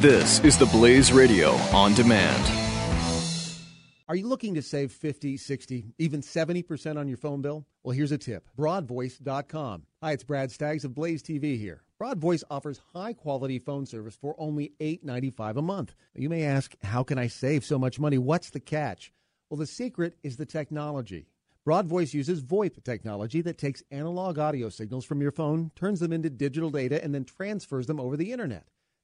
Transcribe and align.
This 0.00 0.40
is 0.40 0.58
the 0.58 0.66
Blaze 0.66 1.12
Radio 1.12 1.50
on 1.72 1.94
demand. 1.94 2.44
Are 4.08 4.16
you 4.16 4.26
looking 4.26 4.54
to 4.54 4.62
save 4.62 4.90
50, 4.90 5.36
60, 5.36 5.94
even 5.98 6.22
70% 6.22 6.98
on 6.98 7.06
your 7.06 7.16
phone 7.16 7.42
bill? 7.42 7.64
Well, 7.84 7.94
here's 7.94 8.10
a 8.10 8.18
tip 8.18 8.48
broadvoice.com. 8.58 9.84
Hi, 10.02 10.12
it's 10.12 10.24
Brad 10.24 10.50
Staggs 10.50 10.84
of 10.84 10.94
Blaze 10.94 11.22
TV 11.22 11.56
here. 11.56 11.82
Broadvoice 12.02 12.42
offers 12.50 12.80
high 12.92 13.12
quality 13.12 13.60
phone 13.60 13.86
service 13.86 14.16
for 14.20 14.34
only 14.38 14.72
$8.95 14.80 15.58
a 15.58 15.62
month. 15.62 15.94
You 16.16 16.28
may 16.28 16.42
ask, 16.42 16.74
how 16.82 17.04
can 17.04 17.18
I 17.18 17.28
save 17.28 17.64
so 17.64 17.78
much 17.78 18.00
money? 18.00 18.18
What's 18.18 18.50
the 18.50 18.58
catch? 18.58 19.12
Well, 19.48 19.58
the 19.58 19.66
secret 19.66 20.16
is 20.24 20.36
the 20.36 20.46
technology. 20.46 21.28
Broadvoice 21.64 22.12
uses 22.12 22.42
VoIP 22.42 22.82
technology 22.82 23.42
that 23.42 23.58
takes 23.58 23.84
analog 23.92 24.36
audio 24.38 24.68
signals 24.70 25.04
from 25.04 25.20
your 25.20 25.30
phone, 25.30 25.70
turns 25.76 26.00
them 26.00 26.12
into 26.12 26.30
digital 26.30 26.70
data, 26.70 27.04
and 27.04 27.14
then 27.14 27.24
transfers 27.24 27.86
them 27.86 28.00
over 28.00 28.16
the 28.16 28.32
internet. 28.32 28.66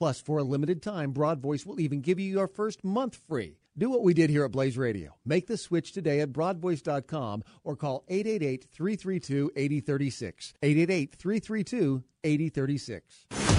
Plus, 0.00 0.18
for 0.18 0.38
a 0.38 0.42
limited 0.42 0.80
time, 0.80 1.12
Broadvoice 1.12 1.66
will 1.66 1.78
even 1.78 2.00
give 2.00 2.18
you 2.18 2.30
your 2.30 2.48
first 2.48 2.82
month 2.82 3.20
free. 3.28 3.58
Do 3.76 3.90
what 3.90 4.02
we 4.02 4.14
did 4.14 4.30
here 4.30 4.46
at 4.46 4.50
Blaze 4.50 4.78
Radio. 4.78 5.14
Make 5.26 5.46
the 5.46 5.58
switch 5.58 5.92
today 5.92 6.20
at 6.20 6.32
broadvoice.com 6.32 7.44
or 7.64 7.76
call 7.76 8.04
888 8.08 8.66
332 8.72 9.50
8036. 9.54 10.54
888 10.62 11.16
332 11.16 12.02
8036. 12.24 13.49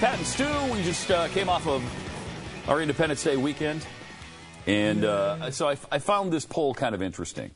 Pat 0.00 0.16
and 0.16 0.26
Stu. 0.28 0.72
We 0.72 0.80
just 0.84 1.10
uh, 1.10 1.26
came 1.26 1.48
off 1.48 1.66
of 1.66 1.82
our 2.68 2.80
Independence 2.80 3.24
Day 3.24 3.36
weekend, 3.36 3.84
and 4.64 5.04
uh, 5.04 5.50
so 5.50 5.68
I, 5.68 5.76
I 5.90 5.98
found 5.98 6.32
this 6.32 6.44
poll 6.44 6.72
kind 6.72 6.94
of 6.94 7.02
interesting. 7.02 7.50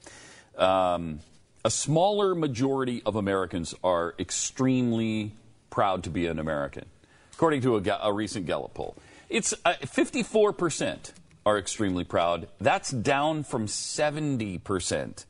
Um, 0.59 1.21
a 1.65 1.71
smaller 1.71 2.35
majority 2.35 3.01
of 3.07 3.15
Americans 3.15 3.77
are 3.85 4.17
extremely 4.19 5.31
proud 5.71 6.03
to 6.03 6.11
be 6.11 6.27
an 6.27 6.41
American, 6.41 6.87
according 7.33 7.61
to 7.61 7.77
a, 7.77 7.99
a 8.03 8.13
recent 8.13 8.47
Gallup 8.47 8.75
poll. 8.75 8.97
It's 9.29 9.55
uh, 9.65 9.75
54% 9.75 11.13
are 11.47 11.59
extremely 11.59 12.03
proud. 12.03 12.49
That's 12.61 12.91
down 12.91 13.45
from 13.45 13.67
70% 13.67 15.25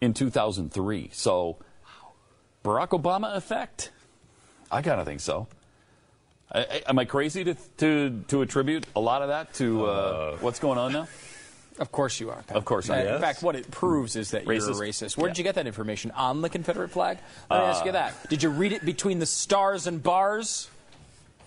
in 0.00 0.14
2003. 0.14 1.10
So, 1.12 1.58
Barack 2.64 2.98
Obama 2.98 3.36
effect? 3.36 3.90
I 4.70 4.80
kind 4.80 4.98
of 4.98 5.06
think 5.06 5.20
so. 5.20 5.46
I, 6.52 6.58
I, 6.60 6.82
am 6.88 6.98
I 6.98 7.04
crazy 7.04 7.44
to, 7.44 7.54
to 7.78 8.22
to 8.28 8.42
attribute 8.42 8.86
a 8.94 9.00
lot 9.00 9.22
of 9.22 9.28
that 9.28 9.54
to 9.54 9.86
uh, 9.86 10.36
what's 10.38 10.58
going 10.58 10.78
on 10.78 10.92
now? 10.92 11.08
Of 11.78 11.90
course 11.90 12.20
you 12.20 12.30
are. 12.30 12.40
Pat. 12.46 12.56
Of 12.56 12.64
course 12.64 12.88
I 12.88 13.00
In 13.02 13.20
fact, 13.20 13.42
what 13.42 13.56
it 13.56 13.68
proves 13.70 14.14
is 14.14 14.30
that 14.30 14.44
you're 14.44 14.54
a 14.54 14.58
Racist? 14.58 14.80
racist. 14.80 15.16
Where 15.16 15.28
did 15.28 15.38
you 15.38 15.44
get 15.44 15.56
that 15.56 15.66
information? 15.66 16.12
On 16.12 16.40
the 16.40 16.48
Confederate 16.48 16.90
flag? 16.90 17.18
Let 17.50 17.60
me 17.60 17.66
ask 17.66 17.84
you 17.84 17.90
Uh, 17.90 17.94
that. 17.94 18.28
Did 18.30 18.44
you 18.44 18.50
read 18.50 18.72
it 18.72 18.84
between 18.84 19.18
the 19.18 19.26
stars 19.26 19.88
and 19.88 20.00
bars? 20.00 20.68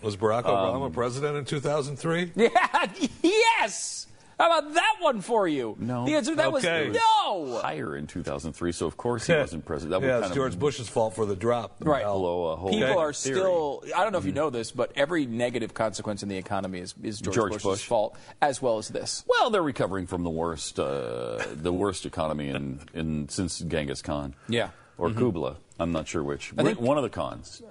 Was 0.02 0.18
Barack 0.18 0.44
Obama 0.44 0.91
president 0.94 1.38
in 1.38 1.46
2003? 1.46 2.34
Yeah, 2.36 2.50
yes! 3.24 4.06
How 4.40 4.46
about 4.59 4.74
that 4.75 4.96
one 5.00 5.22
for 5.22 5.48
you? 5.48 5.75
No. 5.80 6.06
The 6.06 6.14
answer 6.14 6.31
to 6.31 6.38
that 6.38 6.48
Okay. 6.53 6.90
was 6.90 6.98
no! 6.98 7.59
Higher 7.59 7.96
in 7.96 8.06
2003, 8.06 8.72
so 8.72 8.86
of 8.86 8.96
course 8.96 9.25
he 9.25 9.34
wasn't 9.34 9.66
president. 9.66 10.00
That 10.00 10.06
yeah, 10.08 10.14
would 10.14 10.20
it's 10.20 10.28
kind 10.28 10.36
George 10.36 10.53
of 10.53 10.59
Bush's 10.59 10.88
fault 10.88 11.16
for 11.16 11.25
the 11.25 11.36
drop. 11.36 11.78
Right. 11.80 12.03
blow 12.03 12.52
a 12.52 12.56
whole 12.56 12.70
People 12.70 12.86
Okay. 12.90 12.94
are 13.00 13.14
theory. 13.14 13.36
still, 13.40 13.84
I 13.96 14.03
don't 14.03 14.12
know 14.12 14.20
if 14.20 14.25
you 14.25 14.31
know 14.34 14.52
this, 14.52 14.70
but 14.72 14.92
every 14.96 15.25
negative 15.25 15.74
consequence 15.74 16.22
in 16.22 16.30
the 16.30 16.38
economy 16.38 16.80
is, 16.80 16.94
is 17.02 17.20
George, 17.20 17.36
George 17.36 17.52
Bush's 17.53 17.64
Bush. 17.64 17.86
fault, 17.86 18.16
as 18.40 18.62
well 18.62 18.78
as 18.78 18.90
this. 18.90 19.24
Well, 19.28 19.50
they're 19.50 19.64
recovering 19.64 20.06
from 20.06 20.24
the 20.24 20.30
worst 20.30 20.80
uh, 20.80 21.44
the 21.54 21.74
worst 21.74 22.06
economy 22.06 22.50
in, 22.50 22.81
in 22.94 23.30
since 23.30 23.58
Genghis 23.59 24.04
Khan. 24.04 24.36
Yeah. 24.48 24.69
Or 25.00 25.09
Kubla. 25.12 25.58
I'm 25.80 25.92
not 25.92 26.08
sure 26.08 26.24
which. 26.24 26.54
I 26.58 26.64
think- 26.64 26.80
One 26.80 26.98
of 26.98 27.04
the 27.04 27.09
Khans. 27.09 27.64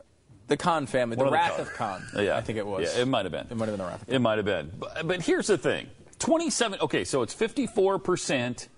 The 0.48 0.56
Khan 0.56 0.86
family, 0.86 1.16
One 1.16 1.26
the 1.26 1.28
of 1.28 1.30
the 1.32 1.36
Wrath 1.36 1.56
Khans. 1.56 1.68
of 1.68 1.74
Khan. 1.74 2.24
Yeah, 2.24 2.36
I 2.36 2.40
think 2.40 2.58
it 2.58 2.66
was. 2.66 2.92
Yeah, 2.96 3.02
it 3.02 3.06
might 3.08 3.24
have 3.24 3.32
been. 3.32 3.46
It 3.50 3.56
might 3.56 3.66
have 3.68 3.76
been 3.76 3.84
the 3.84 3.90
Wrath 3.90 4.02
of 4.02 4.06
Khan. 4.08 4.14
It 4.16 4.18
might 4.20 4.36
have 4.38 4.44
been. 4.44 4.72
But, 4.78 5.06
but 5.06 5.22
here's 5.22 5.46
the 5.48 5.58
thing 5.58 5.88
27, 6.18 6.80
okay, 6.80 7.04
so 7.04 7.22
it's 7.22 7.34
54% 7.34 8.68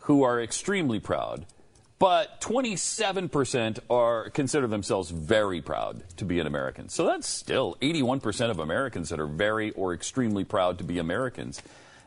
who 0.00 0.22
are 0.22 0.40
extremely 0.40 1.00
proud, 1.00 1.46
but 1.98 2.40
27% 2.40 3.78
are 3.88 4.30
consider 4.30 4.66
themselves 4.66 5.10
very 5.10 5.60
proud 5.60 6.02
to 6.16 6.24
be 6.24 6.38
an 6.38 6.46
American. 6.46 6.88
So 6.88 7.06
that's 7.06 7.26
still 7.26 7.76
81% 7.80 8.50
of 8.50 8.58
Americans 8.58 9.08
that 9.08 9.18
are 9.18 9.26
very 9.26 9.70
or 9.72 9.94
extremely 9.94 10.44
proud 10.44 10.78
to 10.78 10.84
be 10.84 10.98
Americans. 10.98 11.62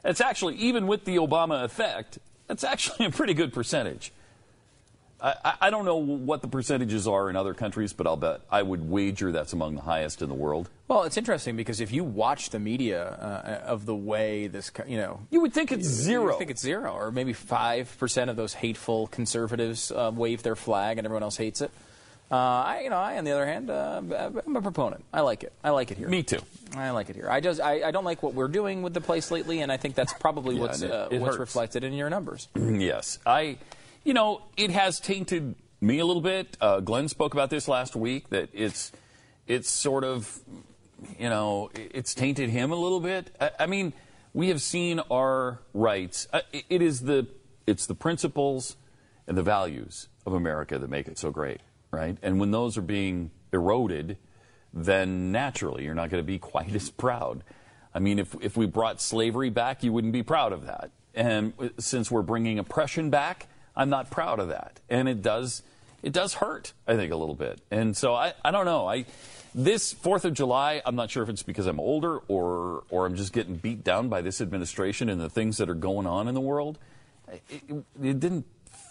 It's 0.06 0.22
actually, 0.22 0.56
even 0.56 0.88
with 0.88 1.06
the 1.06 1.18
Obama 1.18 1.64
effect, 1.64 2.20
that's 2.48 2.64
actually 2.64 3.06
a 3.06 3.12
pretty 3.12 3.34
good 3.34 3.52
percentage. 3.52 4.12
I, 5.22 5.54
I- 5.62 5.70
don't 5.70 5.86
know 5.86 5.98
what 5.98 6.42
the 6.42 6.48
percentages 6.48 7.08
are 7.08 7.30
in 7.30 7.36
other 7.36 7.54
countries, 7.54 7.94
but 7.94 8.08
I'll 8.08 8.16
bet 8.18 8.42
I 8.50 8.62
would 8.62 8.90
wager 8.90 9.32
that's 9.32 9.54
among 9.54 9.76
the 9.76 9.82
highest 9.82 10.22
in 10.22 10.30
the 10.30 10.36
world. 10.36 10.70
Well, 10.88 11.04
it's 11.04 11.18
interesting 11.18 11.56
because 11.56 11.82
if 11.82 11.92
you 11.92 12.04
watch 12.04 12.50
the 12.52 12.60
media 12.60 13.04
uh, 13.06 13.68
of 13.70 13.86
the 13.86 13.96
way 13.96 14.48
this, 14.48 14.72
you 14.88 14.98
know, 14.98 15.20
You 15.30 15.42
would 15.42 15.54
think 15.54 15.72
it's 15.72 15.86
zero. 15.88 16.36
I 16.36 16.38
think 16.38 16.52
it's 16.52 16.62
zero, 16.62 16.94
or 16.94 17.12
maybe 17.12 17.34
five 17.34 17.96
percent 18.00 18.30
of 18.30 18.36
those 18.38 18.54
hateful 18.54 19.08
conservatives 19.08 19.92
uh, 19.92 20.12
wave 20.14 20.42
their 20.44 20.56
flag 20.56 20.98
and 20.98 21.06
everyone 21.06 21.24
else 21.24 21.38
hates 21.38 21.62
it. 21.62 21.72
Uh, 22.32 22.36
I, 22.36 22.82
you 22.84 22.90
know, 22.92 22.98
I, 22.98 23.18
on 23.18 23.24
the 23.24 23.32
other 23.32 23.46
hand, 23.48 23.72
uh, 23.72 24.02
I'm 24.46 24.56
a 24.56 24.62
proponent. 24.62 25.04
I 25.12 25.22
like 25.22 25.44
it. 25.44 25.52
I 25.64 25.72
like 25.72 25.90
it 25.92 25.98
here. 25.98 26.08
Me 26.08 26.22
too. 26.22 26.38
I 26.78 26.92
like 26.92 27.10
it 27.10 27.16
here. 27.16 27.28
I 27.28 27.40
just, 27.40 27.60
I, 27.60 27.82
I 27.88 27.92
don't 27.92 28.04
like 28.06 28.22
what 28.22 28.36
we're 28.36 28.48
doing 28.48 28.84
with 28.84 28.94
the 28.94 29.02
place 29.02 29.32
lately, 29.32 29.62
and 29.62 29.72
I 29.72 29.78
think 29.78 29.96
that's 29.96 30.14
probably 30.14 30.54
Yeah, 30.56 30.62
what's 30.62 30.82
it- 30.84 30.92
uh, 30.92 31.08
it 31.10 31.20
what's 31.22 31.38
hurts. 31.38 31.40
reflected 31.40 31.84
in 31.84 31.94
your 31.94 32.10
numbers. 32.10 32.48
Yes, 32.56 33.18
I. 33.26 33.58
You 34.04 34.14
know, 34.14 34.44
it 34.58 34.72
has 34.72 35.00
tainted 35.00 35.56
me 35.82 36.00
a 36.00 36.06
little 36.06 36.22
bit. 36.22 36.58
Uh, 36.62 36.80
Glenn 36.80 37.08
spoke 37.08 37.34
about 37.34 37.50
this 37.50 37.68
last 37.68 37.96
week. 37.96 38.30
That 38.30 38.50
it's, 38.54 38.92
it's 39.48 39.70
sort 39.70 40.04
of, 40.04 40.40
you 41.18 41.30
know, 41.30 41.70
it's 41.76 42.14
tainted 42.14 42.50
him 42.50 42.72
a 42.72 42.76
little 42.76 43.00
bit. 43.00 43.36
I, 43.40 43.52
I 43.62 43.66
mean, 43.66 43.94
we 44.34 44.50
have 44.50 44.62
seen 44.62 45.00
our 45.12 45.60
rights. 45.74 46.28
Uh, 46.32 46.42
it- 46.54 46.66
it 46.70 46.82
is 46.82 47.02
the, 47.02 47.28
it's 47.68 47.86
the 47.86 47.96
principles 47.96 48.78
and 49.28 49.38
the 49.38 49.44
values 49.44 50.08
of 50.26 50.34
America 50.34 50.78
that 50.80 50.90
make 50.90 51.08
it 51.08 51.18
so 51.18 51.30
great, 51.32 51.62
right? 51.92 52.18
And 52.22 52.40
when 52.40 52.52
those 52.52 52.78
are 52.78 52.82
being 52.82 53.32
eroded, 53.52 54.18
then 54.74 55.32
naturally 55.32 55.84
you're 55.84 55.94
not 55.96 56.10
going 56.10 56.24
to 56.24 56.28
be 56.28 56.40
quite 56.40 56.74
as 56.74 56.90
proud. 56.90 57.44
I 57.94 58.00
mean, 58.00 58.18
if, 58.20 58.36
if 58.42 58.56
we 58.56 58.66
brought 58.66 59.02
slavery 59.02 59.50
back, 59.50 59.84
you 59.84 59.92
wouldn't 59.92 60.14
be 60.14 60.24
proud 60.24 60.54
of 60.54 60.66
that. 60.68 60.92
And 61.16 61.54
since 61.80 62.10
we're 62.12 62.22
bringing 62.22 62.60
oppression 62.60 63.10
back, 63.10 63.48
I'm 63.80 63.90
not 63.90 64.12
proud 64.12 64.40
of 64.40 64.50
that. 64.50 64.82
And 64.90 65.08
it 65.08 65.22
does, 65.22 65.64
it 66.04 66.12
does 66.12 66.36
hurt, 66.36 66.74
I 66.86 66.96
think, 66.98 67.14
a 67.14 67.16
little 67.16 67.34
bit. 67.34 67.62
And 67.72 67.96
so 67.96 68.14
I, 68.14 68.34
I 68.44 68.52
don't 68.52 68.66
know. 68.66 68.88
I, 68.88 69.06
this 69.56 69.94
Fourth 69.94 70.26
of 70.26 70.34
July, 70.34 70.82
I'm 70.86 70.96
not 70.96 71.10
sure 71.10 71.24
if 71.24 71.30
it's 71.30 71.44
because 71.44 71.66
I'm 71.66 71.80
older 71.80 72.18
or, 72.28 72.84
or 72.90 73.06
I'm 73.06 73.16
just 73.16 73.32
getting 73.32 73.56
beat 73.56 73.86
down 73.86 74.10
by 74.10 74.22
this 74.22 74.42
administration 74.42 75.08
and 75.10 75.20
the 75.20 75.30
things 75.30 75.58
that 75.58 75.70
are 75.70 75.74
going 75.76 76.06
on 76.06 76.28
in 76.28 76.36
the 76.36 76.42
world. 76.42 76.78
It, 77.32 77.42
it, 77.50 77.84
it 78.04 78.20
didn't 78.20 78.46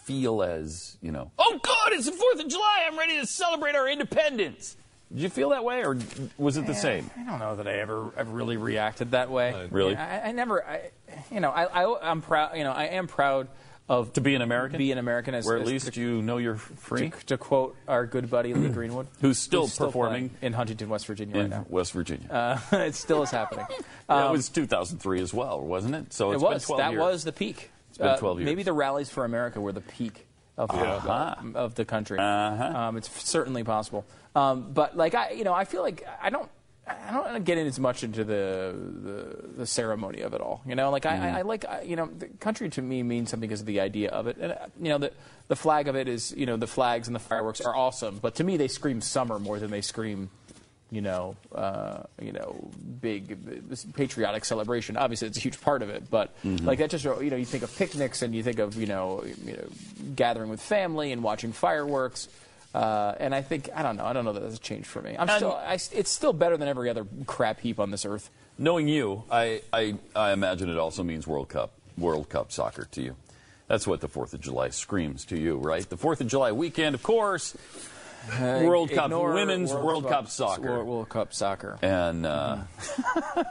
feel 0.04 0.42
as, 0.42 0.96
you 1.02 1.12
know, 1.12 1.32
oh, 1.38 1.60
God, 1.62 1.92
it's 1.92 2.06
the 2.06 2.12
Fourth 2.12 2.40
of 2.40 2.48
July. 2.48 2.84
I'm 2.86 2.98
ready 2.98 3.20
to 3.20 3.26
celebrate 3.26 3.76
our 3.76 3.88
independence. 3.88 4.74
Did 5.12 5.20
you 5.20 5.28
feel 5.28 5.50
that 5.50 5.64
way, 5.64 5.84
or 5.84 5.98
was 6.36 6.56
it 6.56 6.66
the 6.66 6.74
same? 6.74 7.10
I 7.18 7.24
don't 7.24 7.38
know 7.38 7.56
that 7.56 7.66
I 7.66 7.78
ever, 7.78 8.10
ever 8.16 8.30
really 8.30 8.58
reacted 8.58 9.12
that 9.12 9.30
way. 9.30 9.68
Really? 9.70 9.96
I, 9.96 10.28
I 10.28 10.32
never. 10.32 10.62
I, 10.62 10.90
you 11.30 11.40
know, 11.40 11.50
I, 11.50 11.64
I, 11.64 12.10
I'm 12.10 12.20
proud. 12.20 12.56
You 12.58 12.64
know, 12.64 12.72
I 12.72 12.84
am 12.88 13.06
proud 13.06 13.48
of 13.88 14.12
To 14.14 14.20
be 14.20 14.34
an 14.34 14.42
American? 14.42 14.78
Be 14.78 14.92
an 14.92 14.98
American, 14.98 15.34
as, 15.34 15.46
Where 15.46 15.56
at 15.56 15.62
as 15.62 15.68
least 15.68 15.92
to, 15.94 16.00
you 16.00 16.20
know 16.22 16.36
you're 16.38 16.56
free? 16.56 17.10
to, 17.10 17.26
to 17.26 17.38
quote 17.38 17.76
our 17.86 18.06
good 18.06 18.30
buddy 18.30 18.52
Lee 18.54 18.68
Greenwood, 18.72 19.06
Who's 19.20 19.38
still 19.38 19.66
performing 19.68 20.30
playing 20.30 20.42
in 20.42 20.52
Huntington, 20.52 20.88
West 20.88 21.06
Virginia 21.06 21.34
right 21.36 21.44
in 21.44 21.50
now. 21.50 21.66
West 21.68 21.92
Virginia. 21.92 22.28
Uh, 22.30 22.58
it 22.78 22.94
still 22.94 23.22
is 23.22 23.30
happening. 23.30 23.66
Yeah, 24.10 24.24
Um, 24.24 24.28
it 24.28 24.32
was 24.32 24.48
2003 24.48 25.20
as 25.20 25.34
well, 25.34 25.60
wasn't 25.60 25.94
it? 25.94 26.12
So 26.14 26.32
it 26.32 26.40
was. 26.40 26.62
been 26.64 26.76
12 26.76 26.78
That 26.78 26.90
years. 26.92 27.00
was 27.00 27.24
the 27.24 27.32
peak. 27.32 27.70
It's 27.90 27.98
been 27.98 28.06
Uh, 28.08 28.16
12 28.16 28.38
years. 28.40 28.46
Maybe 28.46 28.62
the 28.62 28.72
rallies 28.72 29.10
for 29.10 29.24
America 29.26 29.60
were 29.60 29.72
the 29.72 29.82
peak 29.82 30.26
of, 30.56 30.70
Uh-huh. 30.70 31.34
the, 31.42 31.58
of 31.58 31.74
the 31.74 31.84
country. 31.84 32.18
Uh-huh. 32.18 32.64
Um, 32.78 32.96
it's 32.96 33.10
certainly 33.22 33.64
possible. 33.64 34.06
Um, 34.34 34.72
but 34.72 34.96
like 34.96 35.14
I, 35.14 35.30
you 35.32 35.44
know, 35.44 35.52
I 35.52 35.64
feel 35.64 35.82
like 35.82 36.06
I 36.22 36.30
don't. 36.30 36.48
I 36.88 37.12
don't 37.12 37.24
want 37.24 37.34
to 37.34 37.40
get 37.40 37.58
in 37.58 37.66
as 37.66 37.78
much 37.78 38.04
into 38.04 38.24
the, 38.24 38.74
the 38.76 39.48
the 39.58 39.66
ceremony 39.66 40.22
of 40.22 40.34
it 40.34 40.40
all. 40.40 40.62
You 40.66 40.74
know, 40.74 40.90
like 40.90 41.06
I, 41.06 41.16
I, 41.16 41.38
I 41.38 41.42
like 41.42 41.64
I, 41.64 41.82
you 41.82 41.96
know 41.96 42.06
the 42.06 42.26
country 42.26 42.68
to 42.70 42.82
me 42.82 43.02
means 43.02 43.30
something 43.30 43.48
because 43.48 43.60
of 43.60 43.66
the 43.66 43.80
idea 43.80 44.10
of 44.10 44.26
it, 44.26 44.36
and 44.38 44.52
uh, 44.52 44.66
you 44.80 44.88
know 44.88 44.98
the 44.98 45.12
the 45.48 45.56
flag 45.56 45.88
of 45.88 45.96
it 45.96 46.08
is 46.08 46.34
you 46.36 46.46
know 46.46 46.56
the 46.56 46.66
flags 46.66 47.08
and 47.08 47.14
the 47.14 47.20
fireworks 47.20 47.60
are 47.60 47.74
awesome, 47.74 48.18
but 48.20 48.36
to 48.36 48.44
me 48.44 48.56
they 48.56 48.68
scream 48.68 49.00
summer 49.00 49.38
more 49.38 49.58
than 49.58 49.70
they 49.70 49.80
scream 49.80 50.30
you 50.90 51.02
know, 51.02 51.36
uh, 51.54 52.04
you 52.20 52.32
know, 52.32 52.70
big 53.00 53.92
patriotic 53.94 54.44
celebration. 54.44 54.96
Obviously, 54.96 55.28
it's 55.28 55.36
a 55.36 55.40
huge 55.40 55.60
part 55.60 55.82
of 55.82 55.90
it, 55.90 56.10
but 56.10 56.34
like 56.64 56.78
that 56.78 56.90
just 56.90 57.04
you 57.04 57.30
know, 57.30 57.36
you 57.36 57.44
think 57.44 57.62
of 57.62 57.76
picnics 57.76 58.22
and 58.22 58.34
you 58.34 58.42
think 58.42 58.58
of 58.58 58.74
you 58.76 58.86
know, 58.86 59.22
you 59.44 59.52
know, 59.52 59.68
gathering 60.16 60.48
with 60.48 60.62
family 60.62 61.12
and 61.12 61.22
watching 61.22 61.52
fireworks. 61.52 62.28
Uh, 62.74 63.14
and 63.18 63.34
I 63.34 63.40
think 63.42 63.70
I 63.74 63.82
don't 63.82 63.96
know. 63.96 64.04
I 64.04 64.12
don't 64.12 64.24
know 64.24 64.32
that 64.34 64.40
that's 64.42 64.58
changed 64.58 64.86
for 64.86 65.00
me. 65.02 65.10
I'm 65.18 65.28
And- 65.28 65.30
still. 65.38 65.52
I, 65.56 65.74
it's 65.74 66.10
still 66.10 66.32
better 66.32 66.56
than 66.56 66.68
every 66.68 66.90
other 66.90 67.06
crap 67.26 67.60
heap 67.60 67.80
on 67.80 67.90
this 67.90 68.04
earth. 68.04 68.30
Knowing 68.58 68.88
you, 68.88 69.22
I, 69.30 69.62
I, 69.72 69.94
I 70.16 70.32
imagine 70.32 70.68
it 70.68 70.76
also 70.78 71.02
means 71.04 71.26
World 71.26 71.48
Cup, 71.48 71.70
World 71.96 72.28
Cup 72.28 72.50
soccer 72.52 72.86
to 72.92 73.00
you. 73.02 73.16
That's 73.68 73.86
what 73.86 74.00
the 74.00 74.08
Fourth 74.08 74.34
of 74.34 74.40
July 74.40 74.70
screams 74.70 75.24
to 75.26 75.38
you, 75.38 75.56
right? 75.58 75.88
The 75.88 75.96
Fourth 75.96 76.20
of 76.20 76.26
July 76.26 76.52
weekend, 76.52 76.94
of 76.94 77.02
course. 77.02 77.56
World 78.40 78.90
Cup, 78.90 79.10
women's 79.10 79.72
World, 79.72 80.08
Cup, 80.08 80.28
soccer, 80.28 80.70
World, 80.70 80.86
World 80.88 81.08
Cup 81.08 81.32
soccer. 81.32 81.78
and 81.82 82.26
uh, 82.26 82.58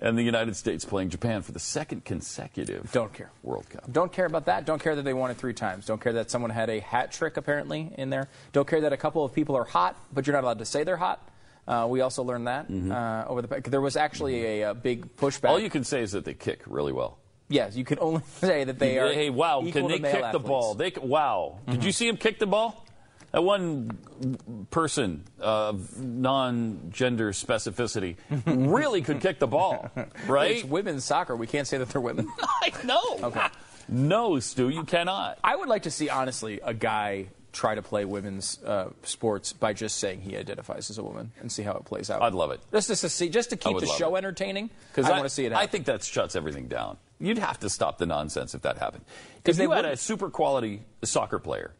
and 0.00 0.16
the 0.16 0.22
United 0.22 0.56
States 0.56 0.84
playing 0.84 1.10
Japan 1.10 1.42
for 1.42 1.52
the 1.52 1.58
second 1.58 2.04
consecutive 2.04 2.90
Don't 2.92 3.12
care. 3.12 3.30
World 3.42 3.68
Cup. 3.68 3.90
Don't 3.92 4.12
care 4.12 4.26
about 4.26 4.46
that. 4.46 4.64
Don't 4.64 4.82
care 4.82 4.96
that 4.96 5.02
they 5.02 5.12
won 5.14 5.30
it 5.30 5.36
three 5.36 5.52
times. 5.52 5.86
Don't 5.86 6.00
care 6.00 6.14
that 6.14 6.30
someone 6.30 6.50
had 6.50 6.70
a 6.70 6.80
hat 6.80 7.12
trick 7.12 7.36
apparently 7.36 7.92
in 7.98 8.10
there. 8.10 8.28
Don't 8.52 8.66
care 8.66 8.80
that 8.82 8.92
a 8.92 8.96
couple 8.96 9.24
of 9.24 9.34
people 9.34 9.56
are 9.56 9.64
hot, 9.64 9.96
but 10.12 10.26
you're 10.26 10.34
not 10.34 10.44
allowed 10.44 10.58
to 10.60 10.64
say 10.64 10.84
they're 10.84 10.96
hot. 10.96 11.26
Uh, 11.68 11.86
we 11.88 12.00
also 12.00 12.22
learned 12.22 12.46
that 12.48 12.66
uh, 12.70 13.30
over 13.30 13.42
the. 13.42 13.60
There 13.70 13.80
was 13.80 13.96
actually 13.96 14.60
a, 14.62 14.70
a 14.70 14.74
big 14.74 15.16
pushback. 15.16 15.50
All 15.50 15.60
you 15.60 15.70
can 15.70 15.84
say 15.84 16.02
is 16.02 16.12
that 16.12 16.24
they 16.24 16.34
kick 16.34 16.62
really 16.66 16.92
well. 16.92 17.18
yes, 17.48 17.76
you 17.76 17.84
can 17.84 17.98
only 18.00 18.22
say 18.40 18.64
that 18.64 18.78
they 18.78 18.98
are. 18.98 19.12
hey, 19.12 19.30
wow! 19.30 19.60
Can 19.60 19.86
they 19.86 19.98
kick 19.98 20.02
the 20.02 20.08
athletes. 20.08 20.38
Mm-hmm. 20.38 20.46
ball? 20.48 20.74
They 20.74 20.92
wow! 21.00 21.58
Did 21.68 21.84
you 21.84 21.92
see 21.92 22.08
him 22.08 22.16
kick 22.16 22.38
the 22.38 22.46
ball? 22.46 22.84
That 23.32 23.42
one 23.44 24.66
person 24.70 25.24
of 25.38 26.00
non-gender 26.02 27.30
specificity 27.32 28.16
really 28.44 29.02
could 29.02 29.20
kick 29.20 29.38
the 29.38 29.46
ball, 29.46 29.90
right? 30.26 30.50
It's 30.58 30.64
women's 30.64 31.04
soccer. 31.04 31.36
We 31.36 31.46
can't 31.46 31.66
say 31.66 31.78
that 31.78 31.88
they're 31.90 32.00
women. 32.00 32.28
I 32.40 32.72
know. 32.84 33.18
Okay. 33.22 33.46
No, 33.88 34.38
Stu, 34.40 34.68
you 34.68 34.84
cannot. 34.84 35.38
I 35.44 35.56
would 35.56 35.68
like 35.68 35.82
to 35.84 35.90
see, 35.90 36.08
honestly, 36.08 36.60
a 36.62 36.74
guy 36.74 37.26
try 37.52 37.74
to 37.74 37.82
play 37.82 38.04
women's 38.04 38.62
uh, 38.64 38.90
sports 39.02 39.52
by 39.52 39.72
just 39.72 39.98
saying 39.98 40.20
he 40.20 40.36
identifies 40.36 40.88
as 40.90 40.98
a 40.98 41.02
woman 41.02 41.32
and 41.40 41.50
see 41.50 41.62
how 41.64 41.72
it 41.72 41.84
plays 41.84 42.08
out. 42.08 42.22
I'd 42.22 42.32
love 42.34 42.52
it. 42.52 42.60
Just 42.72 42.88
to, 42.88 42.96
see, 43.08 43.28
just 43.28 43.50
to 43.50 43.56
keep 43.56 43.78
the 43.78 43.86
show 43.86 44.14
it. 44.14 44.18
entertaining, 44.18 44.70
because 44.90 45.06
I, 45.06 45.12
want 45.12 45.24
to 45.24 45.28
see 45.30 45.46
it 45.46 45.52
happen. 45.52 45.64
I 45.64 45.66
think 45.66 45.86
that 45.86 46.04
shuts 46.04 46.36
everything 46.36 46.68
down. 46.68 46.96
You'd 47.18 47.38
have 47.38 47.58
to 47.60 47.68
stop 47.68 47.98
the 47.98 48.06
nonsense 48.06 48.54
if 48.54 48.62
that 48.62 48.78
happened. 48.78 49.04
'Cause 49.44 49.54
If 49.54 49.56
they 49.58 49.64
you 49.64 49.70
had 49.72 49.84
a 49.84 49.96
super 49.96 50.30
quality 50.30 50.82
soccer 51.02 51.38
player 51.40 51.72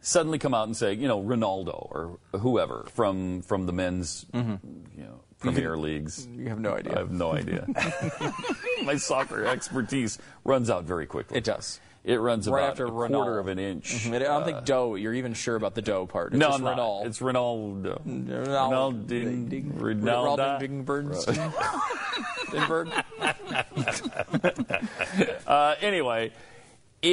suddenly 0.00 0.38
come 0.38 0.54
out 0.54 0.66
and 0.66 0.76
say, 0.76 0.92
you 0.94 1.08
know, 1.08 1.22
Ronaldo 1.22 1.86
or 1.90 2.18
whoever 2.40 2.86
from 2.92 3.42
from 3.42 3.66
the 3.66 3.72
men's, 3.72 4.26
Mm-hmm. 4.32 4.56
you 4.96 5.04
know, 5.04 5.20
Premier 5.38 5.76
Leagues. 5.76 6.26
You 6.26 6.48
have 6.48 6.58
no 6.60 6.74
idea. 6.74 6.96
I 6.96 6.98
have 6.98 7.10
no 7.12 7.32
idea. 7.32 7.66
My 8.84 8.96
soccer 8.96 9.44
expertise 9.46 10.18
runs 10.44 10.68
out 10.70 10.84
very 10.84 11.06
quickly. 11.06 11.38
It 11.38 11.44
does. 11.44 11.80
It 12.04 12.20
runs 12.20 12.48
Right 12.48 12.60
about 12.60 12.70
after 12.70 12.86
a 12.86 12.90
Ronaldo. 12.90 13.08
quarter 13.12 13.38
of 13.38 13.48
an 13.48 13.58
inch. 13.58 14.06
I 14.08 14.18
don't 14.20 14.44
think 14.44 14.64
dough. 14.64 14.94
You're 14.94 15.14
even 15.14 15.34
sure 15.34 15.56
about 15.56 15.74
the 15.74 15.82
dough 15.82 16.06
part. 16.06 16.32
It's 16.32 16.40
no, 16.40 16.50
I'm 16.50 16.62
not. 16.62 16.78
Ronaldo. 16.78 17.06
It's 17.06 17.18
Ronaldo. 17.18 18.00
Ronaldo. 18.06 19.06
Ronaldo. 19.06 19.72
Ronaldo. 19.74 20.58
Ronaldo. 20.58 20.84
Bernstein. 20.86 21.52
Uh, 25.46 25.74
anyway, 25.80 26.30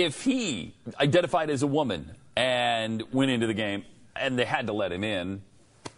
if 0.04 0.24
he 0.24 0.74
identified 1.00 1.50
as 1.50 1.64
a 1.64 1.68
woman 1.68 2.16
and 2.36 3.04
went 3.14 3.32
into 3.32 3.48
the 3.48 3.54
game 3.54 3.86
and 4.16 4.38
they 4.38 4.46
had 4.46 4.68
to 4.68 4.74
let 4.74 4.92
him 4.92 5.04
in, 5.04 5.42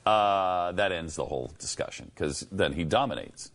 uh, 0.05 0.71
that 0.73 0.91
ends 0.91 1.15
the 1.15 1.25
whole 1.25 1.51
discussion 1.57 2.11
because 2.13 2.41
then 2.51 2.73
he 2.73 2.83
dominates. 2.83 3.51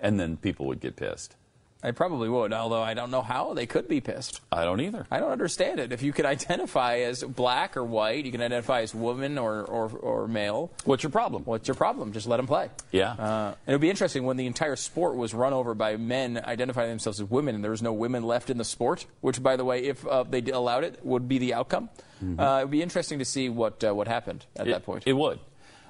And 0.00 0.18
then 0.18 0.36
people 0.36 0.66
would 0.66 0.80
get 0.80 0.96
pissed. 0.96 1.36
I 1.84 1.90
probably 1.90 2.28
would, 2.30 2.52
although 2.52 2.82
I 2.82 2.94
don't 2.94 3.10
know 3.10 3.20
how 3.22 3.52
they 3.54 3.66
could 3.66 3.86
be 3.88 4.00
pissed. 4.00 4.40
I 4.50 4.64
don't 4.64 4.80
either. 4.80 5.06
I 5.10 5.20
don't 5.20 5.30
understand 5.32 5.78
it. 5.80 5.92
If 5.92 6.02
you 6.02 6.12
could 6.12 6.24
identify 6.24 7.00
as 7.00 7.22
black 7.22 7.76
or 7.76 7.84
white, 7.84 8.24
you 8.24 8.32
can 8.32 8.40
identify 8.40 8.80
as 8.80 8.94
woman 8.94 9.36
or, 9.38 9.62
or, 9.64 9.90
or 9.90 10.26
male. 10.26 10.72
What's 10.84 11.02
your 11.02 11.10
problem? 11.10 11.42
What's 11.44 11.68
your 11.68 11.74
problem? 11.74 12.12
Just 12.12 12.26
let 12.26 12.38
them 12.38 12.46
play. 12.46 12.70
Yeah. 12.90 13.12
Uh, 13.12 13.54
it 13.66 13.72
would 13.72 13.80
be 13.82 13.90
interesting 13.90 14.24
when 14.24 14.36
the 14.38 14.46
entire 14.46 14.76
sport 14.76 15.16
was 15.16 15.34
run 15.34 15.52
over 15.52 15.74
by 15.74 15.96
men 15.98 16.42
identifying 16.44 16.88
themselves 16.88 17.20
as 17.20 17.28
women, 17.28 17.54
and 17.54 17.62
there 17.62 17.70
was 17.70 17.82
no 17.82 17.92
women 17.92 18.22
left 18.24 18.48
in 18.48 18.56
the 18.58 18.64
sport. 18.64 19.04
Which, 19.20 19.42
by 19.42 19.56
the 19.56 19.64
way, 19.64 19.84
if 19.84 20.06
uh, 20.06 20.22
they 20.24 20.40
allowed 20.50 20.84
it, 20.84 21.04
would 21.04 21.28
be 21.28 21.38
the 21.38 21.54
outcome. 21.54 21.90
Uh, 22.38 22.60
it 22.60 22.64
would 22.64 22.70
be 22.70 22.80
interesting 22.80 23.18
to 23.18 23.24
see 23.26 23.50
what 23.50 23.84
uh, 23.84 23.94
what 23.94 24.08
happened 24.08 24.46
at 24.56 24.62
Mm-hmm. 24.62 24.70
It- 24.70 24.72
that 24.72 24.84
point. 24.86 25.02
It 25.06 25.12
would. 25.12 25.38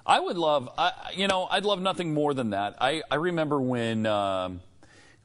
I 0.06 0.20
would 0.20 0.36
love, 0.36 0.68
I, 0.76 0.92
you 1.14 1.28
know, 1.28 1.48
I'd 1.50 1.64
love 1.64 1.80
nothing 1.80 2.12
more 2.12 2.34
than 2.34 2.50
that. 2.50 2.76
I, 2.78 3.02
I 3.10 3.14
remember 3.14 3.58
when, 3.58 4.04
um, 4.04 4.60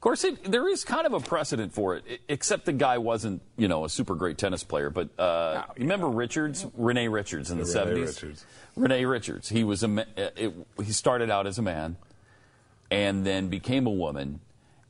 of 0.00 0.02
course, 0.02 0.24
it, 0.24 0.50
there 0.50 0.66
is 0.66 0.82
kind 0.82 1.06
of 1.06 1.12
a 1.12 1.20
precedent 1.20 1.74
for 1.74 1.94
it, 1.94 2.22
except 2.26 2.64
the 2.64 2.72
guy 2.72 2.96
wasn't, 2.96 3.42
you 3.58 3.68
know, 3.68 3.84
a 3.84 3.88
super 3.90 4.14
great 4.14 4.38
tennis 4.38 4.64
player. 4.64 4.88
But 4.88 5.10
uh, 5.20 5.64
you 5.76 5.82
remember 5.82 6.08
Richards, 6.08 6.64
Renee 6.74 7.08
Richards 7.08 7.50
in 7.50 7.58
the 7.58 7.64
70s? 7.64 8.06
Richards. 8.06 8.46
Renee 8.76 9.04
Richards. 9.04 9.50
He 9.50 9.62
was 9.62 9.82
a, 9.84 10.00
uh, 10.00 10.30
it, 10.36 10.54
he 10.82 10.92
started 10.92 11.28
out 11.30 11.46
as 11.46 11.58
a 11.58 11.62
man 11.62 11.96
and 12.90 13.26
then 13.26 13.48
became 13.48 13.86
a 13.86 13.90
woman 13.90 14.40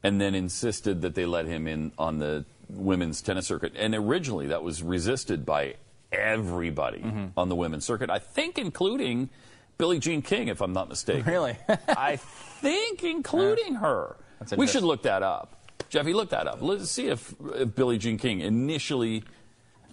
and 0.05 0.21
then 0.21 0.37
insisted 0.37 1.03
that 1.03 1.17
they 1.17 1.27
let 1.27 1.47
him 1.47 1.67
in 1.67 1.91
on 1.99 2.21
the 2.21 2.45
women's 2.69 3.21
tennis 3.21 3.49
circuit. 3.49 3.73
And 3.77 3.97
originally 3.97 4.47
that 4.47 4.63
was 4.63 4.81
resisted 4.81 5.45
by 5.45 5.75
everybody 6.13 7.01
Mm-hmm. 7.01 7.27
on 7.37 7.49
the 7.49 7.57
women's 7.57 7.85
circuit, 7.85 8.11
I 8.11 8.21
think 8.21 8.59
including 8.59 9.29
Billie 9.77 9.99
Jean 9.99 10.23
King, 10.23 10.47
if 10.47 10.61
I'm 10.61 10.73
not 10.73 10.89
mistaken. 10.89 11.25
Really? 11.25 11.57
I 11.89 12.15
think 12.15 13.03
including 13.03 13.75
her. 13.75 14.15
We 14.57 14.67
should 14.67 14.83
look 14.85 15.03
that 15.03 15.23
up. 15.23 15.57
Jeffy, 15.89 16.13
look 16.13 16.31
that 16.31 16.47
up. 16.47 16.63
Let's 16.63 16.91
see 16.91 17.09
if, 17.09 17.35
if 17.55 17.75
Billie 17.75 17.99
Jean 17.99 18.17
King 18.19 18.41
initially 18.41 19.25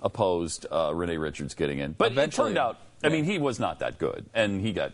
opposed 0.01 0.65
uh, 0.71 0.91
Renee 0.93 1.17
Richards 1.17 1.53
getting 1.55 1.79
in. 1.79 1.93
But 1.93 2.15
it 2.17 2.31
turned 2.31 2.57
out, 2.57 2.77
I 3.03 3.07
yeah. 3.07 3.13
mean, 3.13 3.23
he 3.25 3.39
was 3.39 3.59
not 3.59 3.79
that 3.79 3.97
good, 3.97 4.25
and 4.33 4.61
he 4.61 4.73
got 4.73 4.93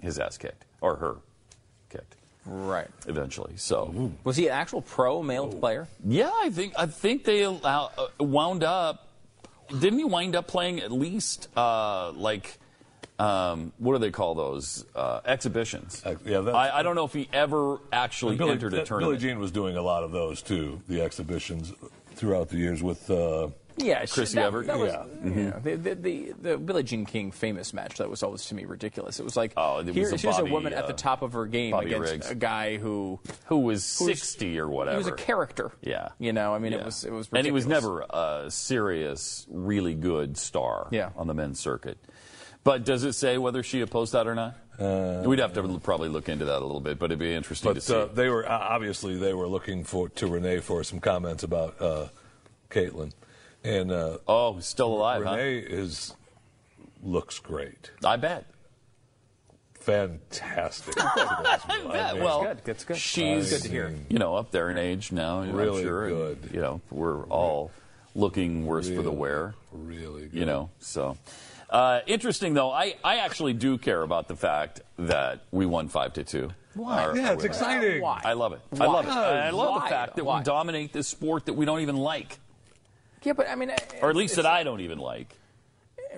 his 0.00 0.18
ass 0.18 0.36
kicked, 0.36 0.64
or 0.80 0.96
her 0.96 1.16
kicked, 1.88 2.16
right. 2.44 2.88
eventually. 3.06 3.54
So, 3.56 4.12
Was 4.24 4.36
he 4.36 4.46
an 4.48 4.52
actual 4.52 4.82
pro 4.82 5.22
male 5.22 5.50
Oh. 5.52 5.56
player? 5.58 5.88
yeah, 6.04 6.30
I 6.42 6.50
think 6.50 6.74
I 6.76 6.86
think 6.86 7.24
they 7.24 7.42
allow, 7.42 7.90
uh, 7.96 8.22
wound 8.22 8.62
up. 8.64 9.08
Didn't 9.70 9.98
he 9.98 10.04
wind 10.04 10.36
up 10.36 10.48
playing 10.48 10.80
at 10.80 10.92
least 10.92 11.48
uh, 11.56 12.12
like 12.12 12.58
um, 13.22 13.72
what 13.78 13.92
do 13.94 13.98
they 13.98 14.10
call 14.10 14.34
those 14.34 14.84
uh, 14.94 15.20
exhibitions? 15.24 16.02
Uh, 16.04 16.14
yeah, 16.24 16.40
I, 16.40 16.80
I 16.80 16.82
don't 16.82 16.96
know 16.96 17.04
if 17.04 17.12
he 17.12 17.28
ever 17.32 17.78
actually 17.92 18.36
Billy, 18.36 18.52
entered 18.52 18.72
a 18.74 18.76
that- 18.76 18.88
Billie 18.88 19.00
tournament. 19.00 19.20
Jean 19.20 19.38
was 19.38 19.50
doing 19.50 19.76
a 19.76 19.82
lot 19.82 20.02
of 20.02 20.12
those 20.12 20.42
too, 20.42 20.80
the 20.88 21.00
exhibitions 21.02 21.72
throughout 22.14 22.48
the 22.48 22.56
years 22.58 22.82
with. 22.82 23.10
Uh, 23.10 23.48
Yeah, 23.78 24.04
Chrissy 24.04 24.34
that, 24.34 24.44
Evert? 24.46 24.66
That 24.66 24.78
was, 24.78 24.92
Yeah. 24.92 25.32
yeah. 25.34 25.58
The, 25.58 25.74
the, 25.76 25.94
the, 25.94 26.32
the 26.42 26.58
Billie 26.58 26.82
Jean 26.82 27.06
King 27.06 27.30
famous 27.32 27.72
match 27.72 27.96
that 27.98 28.10
was 28.10 28.22
always 28.22 28.44
to 28.46 28.54
me 28.54 28.66
ridiculous. 28.66 29.18
It 29.18 29.24
was 29.24 29.34
like 29.34 29.54
Oh, 29.56 29.78
it 29.78 29.86
was 29.86 29.94
here- 29.94 30.08
a 30.08 30.10
here's 30.10 30.22
Bobby, 30.36 30.50
a 30.50 30.52
woman 30.52 30.72
at 30.74 30.86
the 30.88 30.92
uh, 30.92 30.96
top 30.96 31.22
of 31.22 31.32
her 31.32 31.46
game 31.46 31.70
Bobby 31.70 31.86
against 31.94 32.12
Riggs. 32.12 32.30
a 32.30 32.34
guy 32.34 32.76
who 32.76 33.18
who 33.46 33.58
was 33.60 33.82
sixty 33.82 34.58
or 34.58 34.68
whatever. 34.68 34.96
he 34.96 34.98
was 34.98 35.06
a 35.06 35.12
character. 35.12 35.72
Yeah. 35.80 36.10
you 36.18 36.34
know, 36.34 36.54
I 36.54 36.58
mean, 36.58 36.72
Yeah. 36.72 36.80
it 36.80 36.84
was 36.84 37.04
it 37.04 37.12
was 37.12 37.28
and 37.32 37.46
he 37.46 37.50
was 37.50 37.66
never 37.66 38.02
a 38.10 38.50
serious, 38.50 39.46
really 39.50 39.94
good 39.94 40.36
star 40.36 40.88
Yeah. 40.90 41.10
on 41.16 41.26
the 41.26 41.34
men's 41.34 41.58
circuit. 41.58 41.96
But 42.64 42.84
does 42.84 43.04
it 43.04 43.14
say 43.14 43.38
whether 43.38 43.62
she 43.62 43.80
opposed 43.80 44.12
that 44.12 44.26
or 44.26 44.34
not? 44.34 44.56
We'd 45.26 45.38
have 45.38 45.52
to 45.54 45.78
probably 45.82 46.08
look 46.08 46.28
into 46.28 46.44
that 46.46 46.58
a 46.58 46.64
little 46.64 46.80
bit, 46.80 46.98
but 46.98 47.06
it'd 47.06 47.18
be 47.18 47.34
interesting 47.34 47.74
to 47.74 47.80
see. 47.80 47.94
uh, 47.94 48.06
they 48.06 48.28
were 48.28 48.48
uh, 48.48 48.56
obviously 48.58 49.16
they 49.16 49.34
were 49.34 49.46
looking 49.46 49.84
for 49.84 50.08
to 50.10 50.26
Renee 50.26 50.58
for 50.60 50.82
some 50.82 50.98
comments 51.00 51.42
about 51.42 51.80
uh, 51.80 52.08
Caitlyn, 52.70 53.12
and 53.62 53.92
uh, 53.92 54.18
oh, 54.26 54.54
he's 54.54 54.66
still 54.66 54.92
alive, 54.92 55.22
Renee 55.22 55.58
is 55.58 56.14
looks 57.02 57.38
great. 57.38 57.90
I 58.04 58.16
bet. 58.16 58.46
fantastic. 59.74 60.94
I 60.98 61.80
bet. 61.90 62.18
Well, 62.18 62.42
good. 62.44 62.58
That's 62.64 62.84
good. 62.84 62.96
She's 62.96 63.50
Good 63.50 63.62
to 63.62 63.68
hear. 63.68 63.94
You 64.08 64.18
know, 64.18 64.36
up 64.36 64.50
there 64.50 64.70
in 64.70 64.78
age 64.78 65.12
now. 65.12 65.40
I'm 65.40 65.52
Really 65.52 65.82
sure, 65.82 66.06
and, 66.06 66.42
good. 66.42 66.50
you 66.54 66.60
know, 66.60 66.80
we're 66.90 67.24
all 67.24 67.70
looking 68.14 68.66
worse 68.66 68.88
for 68.88 69.02
the 69.02 69.12
wear. 69.12 69.54
Really 69.72 70.22
good. 70.28 70.38
you 70.38 70.44
know 70.44 70.70
so 70.80 71.16
uh, 71.72 72.00
interesting 72.06 72.54
though 72.54 72.70
I, 72.70 72.94
I 73.02 73.16
actually 73.18 73.54
do 73.54 73.78
care 73.78 74.02
about 74.02 74.28
the 74.28 74.36
fact 74.36 74.82
that 74.98 75.40
we 75.50 75.66
won 75.66 75.88
five 75.88 76.12
to 76.14 76.22
two 76.24 76.50
Why? 76.74 77.02
Our- 77.04 77.16
Yeah, 77.16 77.32
it's 77.32 77.44
exciting. 77.44 78.00
Why? 78.02 78.20
I 78.24 78.34
love 78.34 78.52
it 78.52 78.60
I 78.80 78.84
love 78.86 79.04
it 79.06 79.08
Why? 79.08 79.38
I 79.46 79.50
love 79.50 79.70
Why? 79.70 79.80
the 79.80 79.88
fact 79.88 80.16
that 80.16 80.24
Why? 80.24 80.38
we 80.38 80.44
dominate 80.44 80.92
this 80.92 81.08
sport 81.08 81.46
that 81.46 81.54
we 81.54 81.64
don't 81.64 81.80
even 81.80 81.96
like 81.96 82.38
Yeah, 83.24 83.32
but 83.32 83.48
I 83.48 83.54
mean, 83.56 83.72
or 84.00 84.10
at 84.10 84.16
least 84.16 84.36
that 84.36 84.46
I 84.46 84.62
don't 84.64 84.80
even 84.80 84.98
like. 84.98 85.28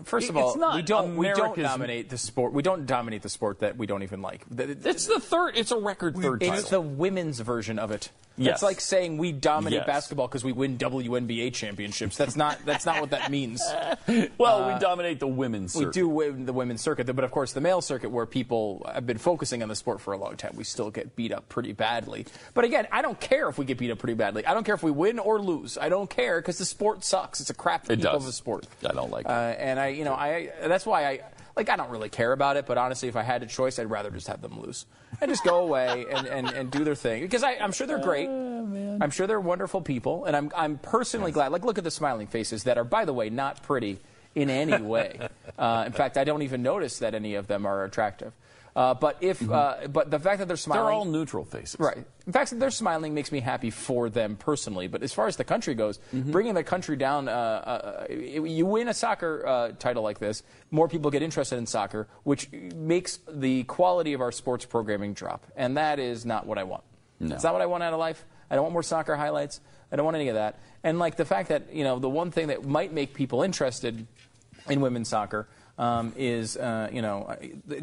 First 0.05 0.29
of 0.31 0.37
It's 0.37 0.43
all, 0.45 0.57
not 0.57 0.75
we 0.77 0.83
don't 0.83 1.17
we 1.17 1.29
don't 1.29 1.57
dominate 1.59 2.11
the 2.11 2.19
sport. 2.19 2.53
We 2.53 2.63
don't 2.63 2.87
dominate 2.87 3.23
the 3.23 3.29
sport 3.29 3.61
that 3.61 3.77
we 3.77 3.87
don't 3.87 4.03
even 4.03 4.21
like. 4.23 4.45
It's 4.57 5.07
the 5.07 5.21
third. 5.21 5.57
It's 5.57 5.71
a 5.71 5.79
record 5.79 6.17
third 6.17 6.43
It's 6.43 6.51
title. 6.65 6.71
the 6.71 6.81
women's 6.81 7.41
version 7.41 7.79
of 7.79 7.91
it. 7.91 8.11
Yes. 8.37 8.55
It's 8.55 8.63
like 8.65 8.81
saying 8.81 9.19
we 9.19 9.31
dominate 9.31 9.77
Yes. 9.79 9.87
basketball 9.87 10.27
because 10.27 10.43
we 10.43 10.51
win 10.51 10.77
WNBA 10.77 11.55
championships. 11.55 12.17
That's 12.17 12.35
not 12.35 12.59
that's 12.67 12.85
not 12.85 13.01
what 13.01 13.11
that 13.11 13.31
means. 13.31 13.63
well, 14.39 14.73
we 14.75 14.81
dominate 14.81 15.21
the 15.21 15.29
women's. 15.29 15.77
uh, 15.77 15.81
We 15.81 15.85
do 15.93 16.09
win 16.09 16.45
the 16.45 16.53
women's 16.53 16.81
circuit, 16.81 17.05
but 17.15 17.25
of 17.25 17.31
course 17.31 17.53
the 17.53 17.61
male 17.61 17.81
circuit, 17.81 18.11
where 18.11 18.27
people 18.27 18.85
have 18.93 19.07
been 19.07 19.19
focusing 19.19 19.63
on 19.63 19.69
the 19.69 19.77
sport 19.77 20.01
for 20.01 20.13
a 20.13 20.19
long 20.19 20.37
time, 20.37 20.55
we 20.57 20.65
still 20.65 20.91
get 20.91 21.15
beat 21.15 21.31
up 21.33 21.49
pretty 21.49 21.73
badly. 21.73 22.27
But 22.55 22.65
again, 22.65 22.89
I 22.91 23.03
don't 23.03 23.21
care 23.21 23.49
if 23.49 23.57
we 23.57 23.65
get 23.65 23.79
beat 23.79 23.93
up 23.93 23.99
pretty 23.99 24.15
badly. 24.15 24.45
I 24.45 24.53
don't 24.53 24.65
care 24.65 24.75
if 24.75 24.83
we 24.83 24.91
win 24.91 25.21
or 25.21 25.41
lose. 25.41 25.79
I 25.79 25.89
don't 25.89 26.11
care 26.11 26.41
because 26.41 26.59
the 26.59 26.65
sport 26.65 27.05
sucks. 27.05 27.41
It's 27.41 27.51
a 27.51 27.55
crap 27.55 27.85
It 27.89 27.99
heap 27.99 28.01
does. 28.03 28.23
of 28.25 28.29
a 28.29 28.33
sport. 28.33 28.67
I 28.85 28.93
don't 28.93 29.13
like 29.13 29.27
it. 29.27 29.31
Uh, 29.31 29.55
and 29.59 29.79
I, 29.79 29.84
you 29.89 30.05
know, 30.05 30.15
I 30.15 30.51
that's 30.67 30.87
why 30.87 31.07
I 31.07 31.21
like 31.57 31.69
I 31.69 31.77
don't 31.77 31.91
really 31.91 32.09
care 32.09 32.33
about 32.33 32.57
it. 32.57 32.67
But 32.67 32.79
honestly, 32.79 33.09
if 33.09 33.17
I 33.17 33.23
had 33.23 33.43
a 33.43 33.47
choice, 33.47 33.79
I'd 33.79 33.91
rather 33.91 34.11
just 34.11 34.27
have 34.27 34.43
them 34.43 34.61
lose 34.61 34.87
and 35.21 35.31
just 35.31 35.45
go 35.45 35.61
away 35.61 36.07
and, 36.11 36.27
and, 36.27 36.51
and 36.51 36.71
do 36.71 36.85
their 36.85 36.95
thing 36.95 37.23
because 37.23 37.43
I, 37.43 37.53
I'm 37.53 37.73
sure 37.73 37.87
they're 37.87 37.99
great. 37.99 38.29
I'm 38.29 39.11
sure 39.11 39.27
they're 39.27 39.41
wonderful 39.41 39.81
people, 39.81 40.25
and 40.25 40.37
I'm 40.37 40.51
I'm 40.57 40.79
personally 40.79 41.33
glad. 41.33 41.53
Like, 41.53 41.65
look 41.65 41.79
at 41.79 41.85
the 41.85 41.91
smiling 41.91 42.27
faces 42.27 42.65
that 42.65 42.79
are, 42.79 42.85
by 42.85 43.05
the 43.05 43.13
way, 43.13 43.31
not 43.31 43.63
pretty 43.63 43.99
in 44.35 44.51
any 44.51 44.81
way. 44.83 45.29
Uh, 45.57 45.85
in 45.87 45.93
fact, 45.93 46.17
I 46.19 46.25
don't 46.25 46.43
even 46.43 46.63
notice 46.63 46.99
that 46.99 47.15
any 47.15 47.37
of 47.37 47.47
them 47.47 47.65
are 47.65 47.85
attractive. 47.85 48.33
Uh, 48.77 48.93
but 48.93 49.19
if 49.21 49.49
uh, 49.49 49.87
but 49.89 50.11
the 50.11 50.19
fact 50.19 50.41
that 50.41 50.49
they're 50.49 50.57
smiling, 50.57 50.85
They're 50.85 50.93
all 50.93 51.05
neutral 51.05 51.45
faces. 51.45 51.77
Right. 51.79 52.05
In 52.27 52.33
fact, 52.33 52.51
that 52.51 52.59
they're 52.59 52.73
smiling 52.73 53.15
makes 53.15 53.31
me 53.31 53.39
happy 53.39 53.71
for 53.71 54.11
them 54.11 54.35
personally. 54.35 54.89
But 54.89 55.05
as 55.05 55.13
far 55.13 55.29
as 55.29 55.37
the 55.37 55.45
country 55.45 55.75
goes, 55.75 56.01
bringing 56.13 56.55
the 56.55 56.65
country 56.65 56.97
down, 56.97 57.29
uh, 57.29 57.33
uh, 57.33 58.13
you 58.13 58.67
win 58.67 58.89
a 58.89 58.95
soccer 58.95 59.47
uh, 59.47 59.73
title 59.79 60.03
like 60.03 60.19
this, 60.19 60.43
more 60.73 60.89
people 60.89 61.13
get 61.13 61.23
interested 61.23 61.57
in 61.57 61.67
soccer, 61.67 62.09
which 62.25 62.51
makes 62.53 63.21
the 63.31 63.63
quality 63.65 64.13
of 64.13 64.21
our 64.21 64.33
sports 64.33 64.65
programming 64.65 65.15
drop. 65.15 65.47
And 65.55 65.77
that 65.77 66.01
is 66.01 66.25
not 66.27 66.47
what 66.47 66.59
I 66.59 66.65
want. 66.65 66.83
No. 67.21 67.35
It's 67.37 67.45
not 67.45 67.53
what 67.53 67.63
I 67.63 67.67
want 67.67 67.85
out 67.85 67.93
of 67.93 68.01
life. 68.01 68.25
I 68.51 68.57
don't 68.57 68.65
want 68.65 68.73
more 68.73 68.83
soccer 68.83 69.15
highlights. 69.15 69.61
I 69.93 69.97
don't 69.97 70.05
want 70.05 70.17
any 70.17 70.29
of 70.29 70.35
that. 70.35 70.59
And 70.83 70.99
like 70.99 71.17
the 71.17 71.25
fact 71.25 71.51
that, 71.51 71.73
you 71.73 71.85
know, 71.85 72.01
the 72.01 72.11
one 72.11 72.33
thing 72.33 72.49
that 72.49 72.65
might 72.65 72.93
make 72.93 73.15
people 73.15 73.43
interested 73.43 74.07
in 74.69 74.81
women's 74.81 75.09
soccer 75.09 75.47
um, 75.79 76.13
is, 76.17 76.57
uh, 76.57 76.89
you 76.93 77.03
know, 77.03 77.37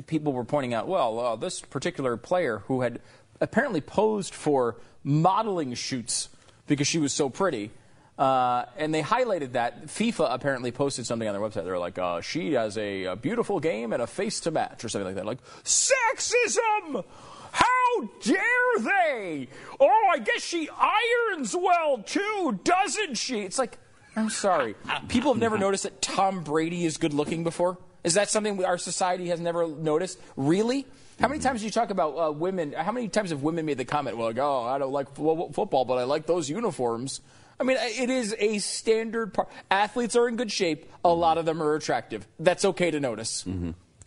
people 0.08 0.34
were 0.34 0.46
pointing 0.46 0.74
out, 0.74 0.88
well, 0.88 1.20
uh, 1.20 1.36
this 1.36 1.62
particular 1.62 2.18
player 2.18 2.60
who 2.68 2.82
had 2.82 3.02
apparently 3.40 3.82
posed 3.82 4.34
for 4.34 4.78
modeling 5.04 5.74
shoots 5.74 6.30
because 6.68 6.88
she 6.88 7.00
was 7.00 7.12
so 7.12 7.30
pretty. 7.30 7.72
Uh, 8.18 8.66
and 8.78 8.94
they 8.94 9.02
highlighted 9.02 9.54
that. 9.54 9.88
FIFA 9.88 10.34
apparently 10.34 10.72
posted 10.72 11.06
something 11.06 11.28
on 11.28 11.34
their 11.34 11.42
website. 11.42 11.66
They're 11.66 11.80
like, 11.80 11.98
uh, 11.98 12.22
she 12.22 12.54
has 12.54 12.78
a, 12.78 13.06
a 13.06 13.16
beautiful 13.16 13.60
game 13.60 13.94
and 13.94 14.02
a 14.02 14.08
face 14.08 14.42
to 14.42 14.52
match, 14.52 14.86
or 14.86 14.90
something 14.90 15.08
like 15.08 15.16
that. 15.16 15.26
Like, 15.26 15.40
sexism! 15.64 17.04
How 17.52 18.10
dare 18.22 18.40
they? 18.80 19.48
Oh, 19.80 20.10
I 20.12 20.20
guess 20.20 20.42
she 20.44 20.70
irons 20.70 21.56
well 21.56 21.98
too, 21.98 22.60
doesn't 22.64 23.16
she? 23.16 23.42
It's 23.42 23.58
like, 23.58 23.78
I'm 24.16 24.30
sorry. 24.30 24.76
People 25.08 25.34
have 25.34 25.40
never 25.42 25.58
noticed 25.58 25.84
that 25.84 26.02
Tom 26.02 26.44
Brady 26.44 26.86
is 26.86 26.98
good 26.98 27.14
looking 27.14 27.44
before? 27.44 27.78
Is 28.04 28.16
that 28.16 28.30
something 28.30 28.64
our 28.66 28.78
society 28.78 29.30
has 29.30 29.40
never 29.40 29.68
noticed? 29.68 30.20
Really? 30.36 30.86
How 31.20 31.28
many 31.28 31.40
times 31.40 31.60
do 31.60 31.66
you 31.66 31.72
talk 31.72 31.92
about 31.92 32.18
uh, 32.18 32.32
women? 32.32 32.74
How 32.74 32.92
many 32.92 33.08
times 33.08 33.30
have 33.30 33.44
women 33.44 33.66
made 33.66 33.78
the 33.78 33.86
comment, 33.86 34.18
well, 34.18 34.28
like, 34.28 34.40
oh, 34.40 34.64
I 34.64 34.80
don't 34.80 34.92
like 34.92 35.14
fo- 35.16 35.50
football, 35.50 35.86
but 35.86 36.00
I 36.00 36.04
like 36.04 36.26
those 36.26 36.50
uniforms? 36.50 37.22
I 37.60 37.64
mean, 37.64 37.78
it 37.80 38.10
is 38.10 38.36
a 38.40 38.58
standard 38.58 39.36
part. 39.36 39.48
Athletes 39.70 40.16
are 40.16 40.28
in 40.28 40.36
good 40.36 40.52
shape. 40.52 40.92
A 41.06 41.10
lot 41.14 41.38
of 41.38 41.46
them 41.46 41.62
are 41.62 41.76
attractive. 41.76 42.28
That's 42.40 42.66
okay 42.66 42.90
to 42.90 43.00
notice. 43.00 43.46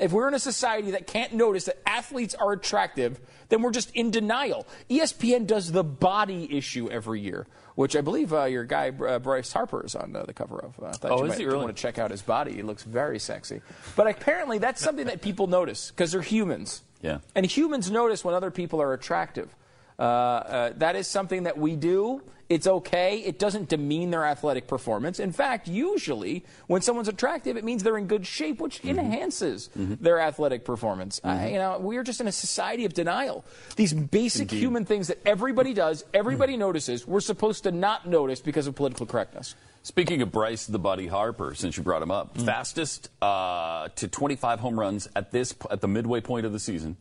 If 0.00 0.10
we're 0.10 0.26
in 0.26 0.34
a 0.34 0.40
society 0.40 0.90
that 0.90 1.06
can't 1.06 1.34
notice 1.34 1.66
that 1.66 1.80
athletes 1.86 2.34
are 2.34 2.50
attractive, 2.50 3.20
then 3.50 3.62
we're 3.62 3.70
just 3.70 3.92
in 3.94 4.10
denial. 4.10 4.66
ESPN 4.90 5.46
does 5.46 5.70
the 5.70 5.84
body 5.84 6.48
issue 6.56 6.90
every 6.90 7.20
year, 7.20 7.46
which 7.74 7.96
I 7.96 8.00
believe 8.00 8.32
uh, 8.32 8.44
your 8.44 8.64
guy 8.64 8.90
uh, 8.90 9.18
Bryce 9.18 9.52
Harper 9.52 9.84
is 9.84 9.94
on 9.94 10.14
uh, 10.14 10.22
the 10.24 10.32
cover 10.32 10.58
of. 10.58 10.78
Uh, 10.82 10.86
I 10.86 10.92
thought 10.92 11.10
Oh, 11.10 11.18
you 11.18 11.24
is 11.24 11.28
might 11.30 11.38
he 11.38 11.46
really? 11.46 11.58
want 11.64 11.76
to 11.76 11.80
check 11.82 11.98
out 11.98 12.10
his 12.10 12.22
body. 12.22 12.52
He 12.54 12.62
looks 12.62 12.82
very 12.82 13.18
sexy. 13.18 13.60
But 13.96 14.06
apparently, 14.08 14.58
that's 14.58 14.80
something 14.80 15.06
that 15.06 15.20
people 15.22 15.46
notice 15.46 15.90
because 15.90 16.12
they're 16.12 16.22
humans. 16.22 16.82
Yeah. 17.02 17.18
And 17.34 17.44
humans 17.44 17.90
notice 17.90 18.24
when 18.24 18.34
other 18.34 18.50
people 18.50 18.80
are 18.80 18.92
attractive. 18.92 19.54
Uh, 19.98 20.02
uh, 20.02 20.72
that 20.76 20.96
is 20.96 21.06
something 21.06 21.44
that 21.44 21.58
we 21.58 21.76
do. 21.76 22.22
It's 22.48 22.66
okay. 22.66 23.18
It 23.20 23.38
doesn't 23.38 23.70
demean 23.70 24.10
their 24.10 24.24
athletic 24.26 24.66
performance. 24.68 25.18
In 25.18 25.32
fact, 25.32 25.66
usually 25.66 26.44
when 26.66 26.82
someone's 26.82 27.08
attractive, 27.08 27.56
it 27.56 27.64
means 27.64 27.82
they're 27.82 27.96
in 27.96 28.06
good 28.06 28.26
shape, 28.26 28.60
which 28.60 28.82
Mm-hmm. 28.82 28.98
enhances 28.98 29.70
their 29.74 30.20
athletic 30.20 30.64
performance. 30.64 31.20
Uh, 31.24 31.46
you 31.50 31.54
know, 31.58 31.78
we 31.78 31.96
are 31.96 32.02
just 32.02 32.20
in 32.20 32.28
a 32.28 32.32
society 32.32 32.84
of 32.84 32.92
denial. 32.92 33.44
These 33.76 33.94
basic 33.94 34.50
human 34.50 34.84
things 34.84 35.08
that 35.08 35.18
everybody 35.26 35.72
does, 35.72 36.04
everybody 36.12 36.56
notices, 36.56 37.06
we're 37.06 37.20
supposed 37.20 37.62
to 37.64 37.72
not 37.72 38.06
notice 38.06 38.40
because 38.40 38.66
of 38.66 38.74
political 38.74 39.06
correctness. 39.06 39.54
Speaking 39.82 40.22
of 40.22 40.30
Bryce 40.32 40.66
the 40.66 40.78
Buddy 40.78 41.06
Harper, 41.06 41.54
since 41.54 41.76
you 41.76 41.82
brought 41.82 42.02
him 42.02 42.10
up, 42.10 42.36
Mm. 42.36 42.44
fastest 42.46 43.08
uh, 43.22 43.88
to 43.96 44.08
25 44.08 44.60
home 44.60 44.78
runs 44.78 45.08
at 45.16 45.30
this 45.30 45.54
at 45.70 45.80
the 45.80 45.88
midway 45.88 46.20
point 46.20 46.44
of 46.46 46.52
the 46.52 46.58
season, 46.58 46.96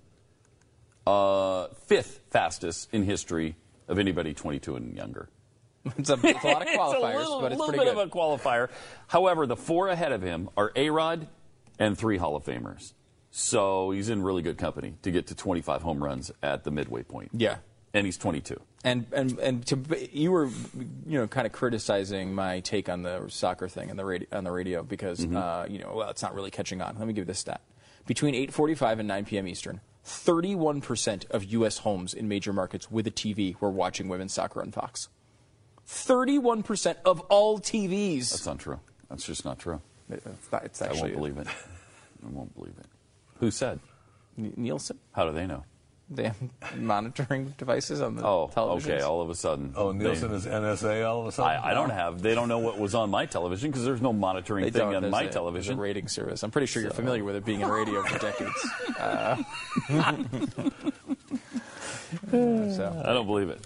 uh, 1.05 1.67
fifth 1.87 2.21
fastest 2.29 2.89
in 2.93 3.03
history 3.03 3.55
of 3.87 3.99
anybody 3.99 4.33
22 4.33 4.75
and 4.75 4.95
younger. 4.95 5.29
It's 5.97 6.09
a, 6.09 6.13
it's 6.23 6.43
a 6.43 6.47
lot 6.47 6.61
of 6.61 6.67
qualifiers, 6.69 6.69
it's 6.69 7.01
a 7.03 7.17
little, 7.17 7.41
but 7.41 7.51
it's 7.51 7.59
little 7.59 7.73
pretty 7.73 7.83
bit 7.85 7.93
good. 7.95 8.01
of 8.03 8.07
a 8.07 8.09
qualifier. 8.09 8.69
However, 9.07 9.45
the 9.45 9.57
four 9.57 9.89
ahead 9.89 10.13
of 10.13 10.21
him 10.21 10.49
are 10.55 10.71
A 10.77 10.89
Rod 10.89 11.27
and 11.77 11.97
three 11.97 12.15
Hall 12.17 12.37
of 12.37 12.45
Famers. 12.45 12.93
So 13.31 13.91
he's 13.91 14.07
in 14.09 14.21
really 14.23 14.41
good 14.43 14.57
company 14.57 14.93
to 15.01 15.11
get 15.11 15.27
to 15.27 15.35
25 15.35 15.81
home 15.81 16.01
runs 16.01 16.31
at 16.41 16.63
the 16.63 16.71
midway 16.71 17.03
point. 17.03 17.31
Yeah. 17.33 17.57
And 17.93 18.05
he's 18.05 18.17
22. 18.17 18.59
And 18.85 19.05
and 19.11 19.37
and 19.39 19.65
to 19.67 19.77
you 20.15 20.31
were 20.31 20.45
you 20.45 21.19
know 21.19 21.27
kind 21.27 21.45
of 21.45 21.51
criticizing 21.53 22.33
my 22.33 22.59
take 22.61 22.87
on 22.89 23.01
the 23.03 23.25
soccer 23.29 23.67
thing 23.67 23.89
on 23.91 23.97
the 23.97 24.05
radio, 24.05 24.27
on 24.31 24.43
the 24.45 24.51
radio 24.51 24.83
because 24.83 25.19
Mm-hmm. 25.19 25.35
uh, 25.37 25.65
you 25.67 25.79
know 25.79 25.93
well 25.95 26.09
it's 26.09 26.21
not 26.21 26.33
really 26.33 26.49
catching 26.51 26.81
on. 26.81 26.95
Let 26.97 27.07
me 27.07 27.13
give 27.13 27.23
you 27.23 27.25
this 27.25 27.39
stat: 27.39 27.61
between 28.07 28.33
8:45 28.35 28.99
and 28.99 29.07
9 29.07 29.25
p.m. 29.25 29.47
Eastern, 29.47 29.79
31 30.03 30.81
percent 30.81 31.25
of 31.31 31.43
U.S. 31.45 31.79
homes 31.79 32.13
in 32.13 32.27
major 32.27 32.51
markets 32.53 32.91
with 32.91 33.07
a 33.07 33.11
TV 33.11 33.55
were 33.61 33.69
watching 33.71 34.07
women's 34.09 34.33
soccer 34.33 34.61
on 34.61 34.71
Fox. 34.71 35.09
31 35.85 36.63
percent 36.63 36.97
of 37.05 37.19
all 37.21 37.59
TVs. 37.59 38.31
That's 38.31 38.45
not 38.45 38.59
true. 38.59 38.79
That's 39.09 39.25
just 39.25 39.45
not 39.45 39.59
true. 39.59 39.81
It's, 40.09 40.25
not- 40.51 40.65
it's 40.65 40.81
I 40.81 40.91
won't 40.93 41.13
believe 41.13 41.37
it. 41.37 41.47
I 41.47 42.29
won't 42.29 42.53
believe 42.55 42.73
it. 42.79 42.85
Who 43.39 43.51
said? 43.51 43.79
N- 44.37 44.53
Nielsen. 44.57 44.99
How 45.13 45.25
do 45.25 45.31
they 45.33 45.45
know? 45.47 45.63
They 46.15 46.23
have 46.25 46.37
monitoring 46.77 47.53
devices 47.57 48.01
on 48.01 48.15
the 48.15 48.21
television. 48.21 48.59
Oh, 48.59 48.75
televisions. 48.77 48.93
okay. 48.95 49.01
All 49.01 49.21
of 49.21 49.29
a 49.29 49.35
sudden. 49.35 49.73
Oh, 49.75 49.91
they- 49.91 49.99
Nielsen 49.99 50.31
is 50.33 50.45
NSA 50.45 51.07
all 51.07 51.21
of 51.21 51.27
a 51.27 51.31
sudden? 51.31 51.51
I, 51.63 51.71
I 51.71 51.73
don't 51.73 51.89
have. 51.89 52.21
They 52.21 52.35
don't 52.35 52.47
know 52.49 52.59
what 52.59 52.77
was 52.79 52.95
on 52.95 53.09
my 53.09 53.25
television 53.25 53.71
because 53.71 53.83
there's 53.85 54.01
no 54.01 54.13
monitoring 54.13 54.65
They 54.65 54.71
thing 54.71 54.95
on 54.95 55.09
my 55.09 55.23
a- 55.23 55.29
television. 55.29 55.77
a 55.77 55.81
rating 55.81 56.07
service. 56.07 56.43
I'm 56.43 56.51
pretty 56.51 56.67
sure 56.67 56.81
you're 56.81 56.91
familiar 56.91 57.23
with 57.23 57.35
it 57.35 57.45
being 57.45 57.61
in 57.61 57.69
radio 57.69 58.03
for 58.03 58.19
decades. 58.19 58.69
Uh, 58.99 59.41
so. 62.31 63.01
I 63.05 63.13
don't 63.13 63.25
believe 63.27 63.49
it. 63.49 63.59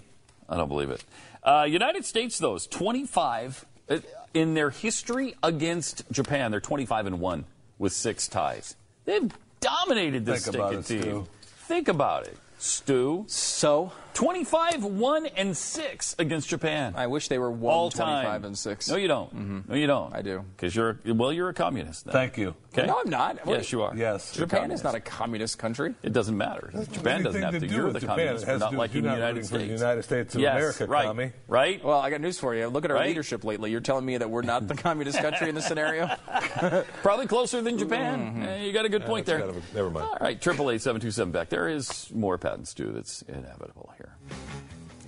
I 0.48 0.56
don't 0.56 0.68
believe 0.68 0.90
it. 0.90 1.04
Uh, 1.42 1.66
United 1.68 2.04
States, 2.04 2.38
though, 2.38 2.54
is 2.54 2.66
25 2.66 3.64
uh, 3.88 3.98
in 4.34 4.54
their 4.54 4.70
history 4.70 5.34
against 5.42 6.10
Japan. 6.10 6.50
They're 6.50 6.60
25 6.60 7.06
and 7.06 7.20
one 7.20 7.44
with 7.78 7.92
six 7.92 8.28
ties. 8.28 8.76
They've 9.04 9.30
dominated 9.60 10.26
this 10.26 10.44
Think 10.44 10.56
about 10.56 10.74
it, 10.74 10.84
team. 10.86 11.00
Stu. 11.02 11.26
Think 11.68 11.88
about 11.88 12.26
it, 12.26 12.38
Stu. 12.58 13.26
So 13.28 13.92
25 14.14 14.84
1 14.84 15.26
and 15.26 15.56
6 15.56 16.16
against 16.18 16.48
Japan. 16.48 16.94
I 16.96 17.06
wish 17.06 17.28
they 17.28 17.38
were 17.38 17.50
one 17.50 17.72
All 17.74 17.90
25 17.90 18.24
time. 18.24 18.44
and 18.44 18.58
six. 18.58 18.88
No, 18.88 18.96
you 18.96 19.06
don't. 19.06 19.68
No, 19.68 19.74
you 19.76 19.86
don't. 19.86 20.12
I 20.14 20.22
do. 20.22 20.44
Because 20.56 20.74
you're 20.74 20.98
well, 21.06 21.32
you're 21.32 21.48
a 21.50 21.54
communist. 21.54 22.04
Then. 22.04 22.12
Thank 22.12 22.36
you. 22.36 22.54
Okay. 22.76 22.86
No, 22.86 23.00
I'm 23.00 23.08
not. 23.10 23.38
Yes, 23.46 23.70
you 23.72 23.82
are. 23.82 23.94
Yes. 23.96 24.32
Japan 24.34 24.70
is 24.70 24.82
not 24.84 24.94
a 24.94 25.00
communist 25.00 25.58
country. 25.58 25.94
It 26.02 26.12
doesn't 26.12 26.36
matter. 26.36 26.70
Japan 26.92 27.22
doesn't 27.22 27.40
have 27.42 27.52
to 27.54 27.60
to. 27.60 27.66
do 27.66 27.74
You're 27.74 27.84
with 27.86 27.94
the 27.94 28.00
Japan. 28.00 28.16
communist 28.16 28.44
It 28.44 28.48
has 28.48 28.60
not 28.60 28.70
to- 28.72 28.76
liking 28.78 29.04
you're 29.04 29.12
the 29.12 29.16
United 29.16 29.34
rooting 29.36 29.48
for 29.48 29.58
the 29.58 29.64
States. 29.64 29.80
United 29.80 30.02
States 30.02 30.34
of 30.34 30.40
yes, 30.40 30.52
America, 30.56 30.86
right, 30.86 31.06
commie. 31.06 31.32
Right? 31.46 31.84
Well, 31.84 31.98
I 31.98 32.10
got 32.10 32.20
news 32.20 32.38
for 32.38 32.54
you. 32.54 32.66
Look 32.68 32.84
at 32.84 32.90
our 32.90 32.96
Right? 32.98 33.08
leadership 33.08 33.44
lately. 33.44 33.70
You're 33.70 33.80
telling 33.80 34.04
me 34.04 34.16
that 34.18 34.28
we're 34.28 34.42
not 34.42 34.68
the 34.68 34.74
communist 34.88 35.18
country 35.18 35.48
in 35.48 35.54
this 35.54 35.66
scenario? 35.66 36.08
Probably 37.02 37.26
closer 37.26 37.62
than 37.62 37.78
Japan. 37.78 38.18
Mm-hmm. 38.20 38.42
Eh, 38.42 38.64
you 38.64 38.72
got 38.72 38.84
a 38.84 38.88
good 38.88 39.04
point 39.04 39.26
that's 39.26 39.38
there. 39.38 39.46
kind 39.46 39.56
of 39.58 39.70
a- 39.72 39.76
never 39.76 39.90
mind. 39.90 40.06
All 40.06 40.18
right, 40.20 40.40
triple 40.40 40.70
eight 40.70 40.82
seven 40.82 41.00
two 41.00 41.10
seven 41.10 41.32
Beck. 41.32 41.48
There 41.48 41.68
is 41.68 42.10
more 42.14 42.36
Pat 42.38 42.54
and 42.54 42.68
Stu. 42.68 42.92
That's 42.92 43.22
inevitable 43.22 43.90
here. 43.98 44.14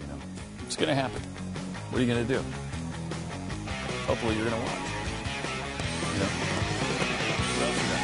You 0.01 0.07
know, 0.09 0.19
it's 0.67 0.77
going 0.77 0.89
to 0.89 0.95
happen. 0.95 1.23
What 1.91 1.99
are 1.99 2.05
you 2.05 2.13
going 2.13 2.27
to 2.27 2.33
do? 2.35 2.41
Hopefully, 4.07 4.35
you're 4.37 4.49
going 4.51 4.59
to 4.59 4.67
watch. 4.67 4.83
You 6.11 6.19
know? 6.21 6.31
What 7.55 7.71
else 7.71 7.79
you 7.79 7.87
got? 7.95 8.03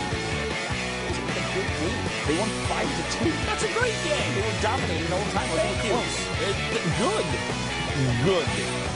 They 2.27 2.35
won 2.39 2.51
five 2.71 2.87
to 2.87 3.03
two. 3.19 3.31
That's 3.47 3.65
a 3.67 3.73
great 3.75 3.99
game. 4.07 4.31
They 4.35 4.43
were 4.47 4.63
dominating 4.63 5.11
all 5.13 5.19
the 5.19 5.25
whole 5.27 5.35
time. 5.35 5.47
It 5.47 5.59
wasn't 5.59 5.75
Thank 5.75 5.85
you. 5.85 5.91
close. 5.91 6.15
It- 6.47 6.95
good. 7.03 7.27
Good. 8.25 8.96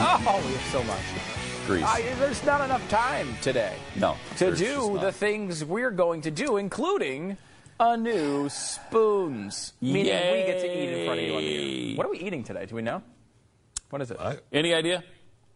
Oh, 0.00 0.42
we 0.46 0.52
have 0.52 0.62
so 0.70 0.84
much. 0.84 1.02
Greece. 1.66 1.84
I, 1.84 2.02
there's 2.18 2.44
not 2.44 2.60
enough 2.62 2.86
time 2.88 3.28
today 3.42 3.74
No, 3.96 4.16
to 4.36 4.54
do 4.54 4.98
the 4.98 5.12
things 5.12 5.64
we're 5.64 5.90
going 5.90 6.22
to 6.22 6.30
do, 6.30 6.56
including 6.56 7.36
a 7.80 7.96
new 7.96 8.48
spoons. 8.48 9.72
Meaning 9.80 10.04
we 10.04 10.44
get 10.46 10.60
to 10.60 10.66
eat 10.66 10.88
in 10.88 11.06
front 11.06 11.20
of 11.20 11.26
you 11.26 11.34
on 11.34 11.42
the 11.42 11.96
What 11.96 12.06
are 12.06 12.10
we 12.10 12.18
eating 12.18 12.42
today? 12.44 12.66
Do 12.66 12.74
we 12.74 12.82
know? 12.82 13.02
What 13.90 14.02
is 14.02 14.10
it? 14.10 14.18
I, 14.20 14.38
Any 14.52 14.74
idea? 14.74 15.02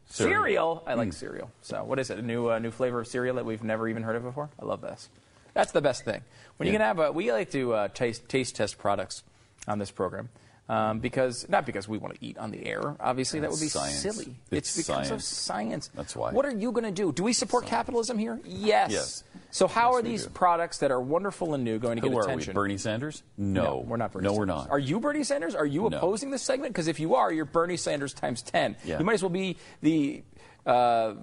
cereal. 0.06 0.82
I 0.86 0.92
Hmm. 0.92 0.98
like 0.98 1.12
cereal. 1.12 1.50
So, 1.62 1.84
what 1.84 1.98
is 1.98 2.10
it? 2.10 2.18
A 2.18 2.22
new 2.22 2.50
uh, 2.50 2.58
new 2.58 2.70
flavor 2.70 3.00
of 3.00 3.06
cereal 3.06 3.36
that 3.36 3.44
we've 3.44 3.62
never 3.62 3.88
even 3.88 4.02
heard 4.02 4.16
of 4.16 4.22
before. 4.22 4.50
I 4.60 4.64
love 4.64 4.80
this. 4.80 5.08
That's 5.54 5.72
the 5.72 5.80
best 5.82 6.04
thing. 6.04 6.22
When 6.56 6.66
you 6.66 6.72
can 6.72 6.80
have 6.80 6.98
a, 6.98 7.12
we 7.12 7.30
like 7.32 7.50
to 7.52 7.74
uh, 7.74 7.88
taste 7.88 8.28
taste 8.28 8.56
test 8.56 8.78
products 8.78 9.22
on 9.68 9.78
this 9.78 9.90
program. 9.90 10.28
Um, 10.68 11.00
because 11.00 11.46
not 11.48 11.66
because 11.66 11.88
we 11.88 11.98
want 11.98 12.14
to 12.14 12.24
eat 12.24 12.38
on 12.38 12.50
the 12.52 12.64
air, 12.64 12.96
obviously 13.00 13.40
that 13.40 13.50
would 13.50 13.60
be 13.60 13.66
Science. 13.68 13.96
silly. 13.98 14.34
It's 14.50 14.74
because 14.76 15.10
of 15.10 15.20
science. 15.22 15.24
science. 15.26 15.90
That's 15.94 16.14
why. 16.16 16.30
What 16.32 16.46
are 16.46 16.52
you 16.56 16.70
going 16.72 16.84
to 16.84 16.92
do? 16.92 17.12
Do 17.12 17.24
we 17.24 17.32
support 17.32 17.66
capitalism 17.66 18.16
here? 18.16 18.40
Yes. 18.44 18.90
Yes. 18.92 19.24
So 19.50 19.66
how 19.66 19.90
Yes, 19.90 19.98
are 19.98 20.02
these 20.02 20.24
do. 20.24 20.30
products 20.30 20.78
that 20.78 20.90
are 20.92 21.00
wonderful 21.00 21.52
and 21.54 21.64
new 21.64 21.78
going 21.78 21.96
to 21.96 22.00
Who 22.02 22.10
get 22.10 22.16
are 22.16 22.22
attention? 22.22 22.52
we? 22.52 22.54
Bernie 22.54 22.78
Sanders? 22.78 23.22
No, 23.36 23.84
we're 23.86 23.96
not 23.98 24.12
Bernie 24.12 24.22
No, 24.24 24.30
Sanders. 24.30 24.38
we're 24.38 24.44
not. 24.54 24.70
Are 24.70 24.78
you 24.78 25.00
Bernie 25.00 25.24
Sanders? 25.24 25.54
Are 25.56 25.66
you 25.66 25.90
No. 25.90 25.96
opposing 25.98 26.30
this 26.30 26.42
segment? 26.42 26.72
Because 26.72 26.86
if 26.86 27.00
you 27.00 27.16
are, 27.16 27.30
you're 27.32 27.44
Bernie 27.44 27.76
Sanders 27.76 28.14
times 28.14 28.40
10. 28.40 28.76
Yeah. 28.84 28.98
You 29.00 29.04
might 29.04 29.14
as 29.14 29.22
well 29.22 29.30
be 29.30 29.58
the, 29.82 30.22
uh, 30.64 30.70
I 30.70 31.14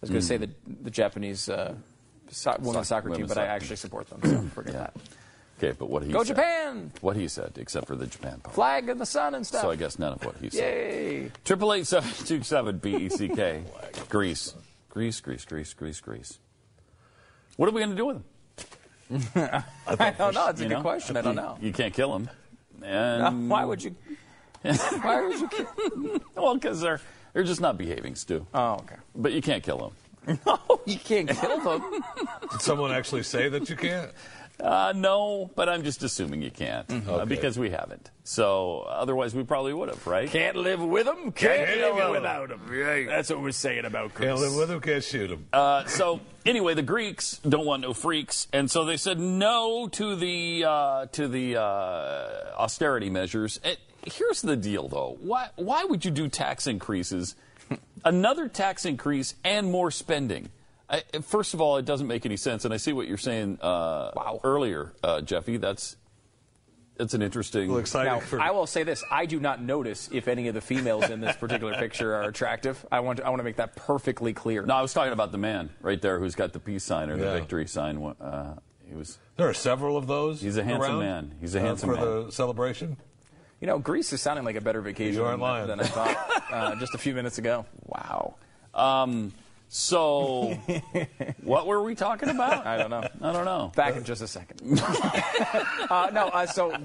was 0.00 0.10
going 0.10 0.12
to 0.14 0.14
Hmm. 0.14 0.20
say 0.20 0.36
the, 0.38 0.50
the 0.82 0.90
Japanese 0.90 1.48
uh, 1.48 1.74
so- 2.30 2.56
women's 2.58 2.88
Soc- 2.88 3.02
soccer 3.02 3.10
team, 3.14 3.26
but 3.26 3.36
I 3.38 3.44
actually 3.46 3.76
support 3.76 4.08
them, 4.08 4.20
so 4.24 4.40
forget 4.54 4.74
Yeah. 4.74 4.80
that. 4.80 4.96
Okay, 5.62 5.76
but 5.78 5.88
what 5.88 6.02
he 6.02 6.10
Go 6.10 6.24
said. 6.24 6.34
Japan! 6.36 6.92
What 7.02 7.14
he 7.14 7.28
said, 7.28 7.52
except 7.56 7.86
for 7.86 7.94
the 7.94 8.06
Japan 8.06 8.40
part. 8.40 8.54
Flag 8.54 8.88
in 8.88 8.98
the 8.98 9.06
sun 9.06 9.36
and 9.36 9.46
stuff. 9.46 9.60
So 9.62 9.70
I 9.70 9.76
guess 9.76 9.96
none 9.96 10.14
of 10.14 10.24
what 10.24 10.36
he 10.38 10.50
said. 10.50 10.58
Yay! 10.58 11.32
Triple 11.44 11.72
eight 11.72 11.86
seven 11.86 12.10
two 12.26 12.42
seven 12.42 12.78
B 12.78 12.96
E 12.96 13.08
C 13.08 13.28
K. 13.28 13.62
Greece, 14.08 14.54
Greece, 14.88 15.20
Greece, 15.20 15.44
Greece, 15.44 15.72
Greece, 15.72 16.00
Greece. 16.00 16.38
What 17.56 17.68
are 17.68 17.72
we 17.72 17.80
going 17.80 17.90
to 17.90 17.96
do 17.96 18.06
with 18.06 18.16
them? 18.16 18.24
I 19.86 20.10
don't 20.10 20.34
know. 20.34 20.48
It's 20.48 20.60
a 20.60 20.64
good 20.64 20.70
know? 20.70 20.80
question. 20.80 21.16
I 21.16 21.20
don't 21.20 21.36
know. 21.36 21.56
You 21.60 21.72
can't 21.72 21.94
kill 21.94 22.12
them. 22.12 22.30
Uh, 22.82 22.86
And 22.86 23.48
why 23.50 23.64
would 23.64 23.84
you? 23.84 23.94
Why 24.62 25.26
would 25.26 25.40
you? 25.40 25.48
Kill 25.48 26.20
well, 26.36 26.54
because 26.54 26.80
they're 26.80 27.00
they're 27.32 27.42
just 27.42 27.60
not 27.60 27.76
behaving, 27.76 28.14
Stu. 28.14 28.46
Oh, 28.54 28.74
okay. 28.74 28.94
But 29.14 29.32
you 29.32 29.42
can't 29.42 29.62
kill 29.62 29.78
them. 29.78 30.38
No, 30.46 30.80
you 30.86 30.98
can't 30.98 31.28
kill 31.28 31.58
them. 31.58 32.02
did 32.52 32.62
someone 32.62 32.92
actually 32.92 33.24
say 33.24 33.48
that 33.48 33.68
you 33.68 33.74
can't? 33.74 34.12
Uh, 34.62 34.92
no, 34.94 35.50
but 35.56 35.68
I'm 35.68 35.82
just 35.82 36.04
assuming 36.04 36.40
you 36.40 36.50
can't 36.52 36.88
uh, 36.88 36.94
Okay. 37.14 37.24
because 37.24 37.58
we 37.58 37.70
haven't. 37.70 38.10
So 38.22 38.82
otherwise, 38.88 39.34
we 39.34 39.42
probably 39.42 39.72
would 39.74 39.88
have, 39.88 40.06
right? 40.06 40.30
Can't 40.30 40.54
live 40.56 40.80
with 40.80 41.06
them. 41.06 41.32
Can't 41.32 41.66
Can't 41.66 41.80
live 41.80 41.96
live 41.96 42.10
without 42.12 42.48
them. 42.48 43.06
That's 43.06 43.28
what 43.30 43.42
we're 43.42 43.50
saying 43.50 43.84
about 43.84 44.14
Chris. 44.14 44.28
Can't 44.28 44.40
live 44.40 44.54
with 44.54 44.70
him, 44.70 44.80
can't 44.80 45.02
shoot 45.02 45.28
them. 45.28 45.46
Uh, 45.52 45.84
so 45.86 46.20
anyway, 46.46 46.74
the 46.74 46.82
Greeks 46.82 47.38
don't 47.38 47.66
want 47.66 47.82
no 47.82 47.92
freaks, 47.92 48.46
and 48.52 48.70
so 48.70 48.84
they 48.84 48.96
said 48.96 49.18
no 49.18 49.88
to 49.88 50.14
the 50.14 50.64
uh, 50.64 51.06
to 51.06 51.26
the 51.26 51.56
uh, 51.56 52.54
austerity 52.56 53.10
measures. 53.10 53.58
And 53.64 53.76
here's 54.06 54.42
the 54.42 54.54
deal, 54.56 54.86
though: 54.86 55.16
why 55.20 55.48
why 55.56 55.82
would 55.84 56.04
you 56.04 56.12
do 56.12 56.28
tax 56.28 56.68
increases, 56.68 57.34
another 58.04 58.46
tax 58.46 58.84
increase, 58.84 59.34
and 59.42 59.72
more 59.72 59.90
spending? 59.90 60.50
I, 60.92 61.02
first 61.22 61.54
of 61.54 61.60
all, 61.60 61.78
it 61.78 61.86
doesn't 61.86 62.06
make 62.06 62.26
any 62.26 62.36
sense, 62.36 62.64
and 62.66 62.74
I 62.74 62.76
see 62.76 62.92
what 62.92 63.08
you're 63.08 63.16
saying 63.16 63.58
uh, 63.62 64.38
earlier, 64.44 64.92
uh, 65.02 65.22
Jeffy. 65.22 65.56
That's 65.56 65.96
that's 66.96 67.14
an 67.14 67.22
interesting. 67.22 67.70
Well, 67.70 67.78
exciting 67.78 68.12
Now, 68.12 68.20
for 68.20 68.38
I 68.38 68.50
will 68.50 68.66
say 68.66 68.82
this: 68.82 69.02
I 69.10 69.24
do 69.24 69.40
not 69.40 69.62
notice 69.62 70.10
if 70.12 70.28
any 70.28 70.48
of 70.48 70.54
the 70.54 70.60
females 70.60 71.08
in 71.08 71.20
this 71.20 71.34
particular 71.36 71.74
picture 71.74 72.14
are 72.14 72.24
attractive. 72.24 72.84
I 72.92 73.00
want 73.00 73.18
to, 73.18 73.26
I 73.26 73.30
want 73.30 73.40
to 73.40 73.44
make 73.44 73.56
that 73.56 73.74
perfectly 73.74 74.34
clear. 74.34 74.62
No, 74.66 74.74
I 74.74 74.82
was 74.82 74.92
talking 74.92 75.14
about 75.14 75.32
the 75.32 75.38
man 75.38 75.70
right 75.80 76.00
there 76.00 76.18
who's 76.18 76.34
got 76.34 76.52
the 76.52 76.60
peace 76.60 76.84
sign 76.84 77.08
or 77.08 77.16
the 77.16 77.24
Yeah. 77.24 77.34
victory 77.38 77.66
sign. 77.66 78.14
Uh, 78.20 78.56
he 78.86 78.94
was. 78.94 79.18
There 79.36 79.48
are 79.48 79.54
several 79.54 79.96
of 79.96 80.06
those. 80.06 80.42
He's 80.42 80.58
a 80.58 80.62
handsome 80.62 80.90
around, 80.92 81.00
man. 81.00 81.34
He's 81.40 81.54
a 81.54 81.60
uh, 81.60 81.62
handsome 81.62 81.88
for 81.88 81.96
man. 81.96 82.26
the 82.26 82.32
celebration. 82.32 82.98
You 83.62 83.66
know, 83.66 83.78
Greece 83.78 84.12
is 84.12 84.20
sounding 84.20 84.44
like 84.44 84.56
a 84.56 84.60
better 84.60 84.82
vacation 84.82 85.22
than, 85.22 85.40
than 85.68 85.80
I 85.80 85.84
thought 85.84 86.42
uh, 86.52 86.74
just 86.76 86.94
a 86.94 86.98
few 86.98 87.14
minutes 87.14 87.38
ago. 87.38 87.64
Wow. 87.86 88.34
Um, 88.74 89.32
so, 89.74 90.50
what 91.42 91.66
were 91.66 91.82
we 91.82 91.94
talking 91.94 92.28
about? 92.28 92.66
I 92.66 92.76
don't 92.76 92.90
know. 92.90 93.08
I 93.22 93.32
don't 93.32 93.46
know. 93.46 93.72
Back 93.74 93.96
in 93.96 94.04
just 94.04 94.20
a 94.20 94.26
second. 94.28 94.60
uh, 94.82 96.10
no, 96.12 96.28
uh, 96.28 96.44
so 96.44 96.76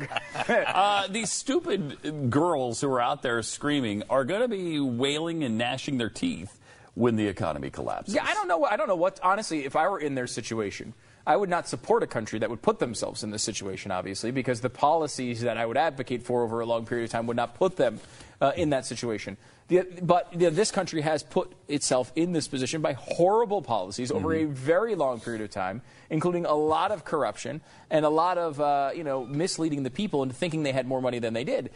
Uh, 0.47 1.05
these 1.07 1.29
stupid 1.29 2.29
girls 2.29 2.79
who 2.79 2.89
are 2.89 3.01
out 3.01 3.23
there 3.23 3.41
screaming 3.41 4.03
are 4.09 4.23
going 4.23 4.39
to 4.39 4.47
be 4.47 4.79
wailing 4.79 5.43
and 5.43 5.57
gnashing 5.57 5.97
their 5.97 6.09
teeth 6.09 6.57
when 6.93 7.17
the 7.17 7.27
economy 7.27 7.69
collapses. 7.69 8.15
yeah, 8.15 8.23
I 8.23 8.33
don't 8.33 8.47
know. 8.47 8.63
I 8.63 8.77
don't 8.77 8.87
know 8.87 8.95
what. 8.95 9.19
Honestly, 9.21 9.65
if 9.65 9.75
I 9.75 9.89
were 9.89 9.99
in 9.99 10.15
their 10.15 10.25
situation, 10.25 10.93
I 11.27 11.35
would 11.35 11.49
not 11.49 11.67
support 11.67 12.03
a 12.03 12.07
country 12.07 12.39
that 12.39 12.49
would 12.49 12.61
put 12.61 12.79
themselves 12.79 13.21
in 13.21 13.31
this 13.31 13.43
situation. 13.43 13.91
Obviously, 13.91 14.31
because 14.31 14.61
the 14.61 14.69
policies 14.69 15.41
that 15.41 15.57
I 15.57 15.65
would 15.65 15.75
advocate 15.75 16.23
for 16.23 16.41
over 16.43 16.61
a 16.61 16.65
long 16.65 16.85
period 16.85 17.03
of 17.03 17.09
time 17.11 17.27
would 17.27 17.35
not 17.35 17.53
put 17.55 17.75
them 17.75 17.99
uh, 18.41 18.51
in 18.55 18.69
that 18.69 18.85
situation. 18.85 19.37
The, 19.67 19.85
but 20.01 20.31
the, 20.31 20.49
this 20.49 20.71
country 20.71 21.01
has 21.01 21.23
put 21.23 21.51
itself 21.67 22.13
in 22.15 22.31
this 22.31 22.47
position 22.47 22.81
by 22.81 22.93
horrible 22.93 23.61
policies 23.61 24.11
over 24.11 24.33
a 24.33 24.45
very 24.45 24.95
long 24.95 25.19
period 25.19 25.41
of 25.41 25.49
time, 25.49 25.81
including 26.09 26.45
a 26.45 26.53
lot 26.53 26.91
of 26.91 27.03
corruption 27.03 27.59
and 27.89 28.05
a 28.05 28.09
lot 28.09 28.37
of 28.37 28.61
uh, 28.61 28.91
you 28.95 29.03
know 29.03 29.25
misleading 29.25 29.83
the 29.83 29.89
people 29.89 30.23
into 30.23 30.33
thinking 30.33 30.63
they 30.63 30.71
had 30.71 30.87
more 30.87 31.01
money 31.01 31.19
than 31.19 31.33
they 31.33 31.43
did. 31.43 31.71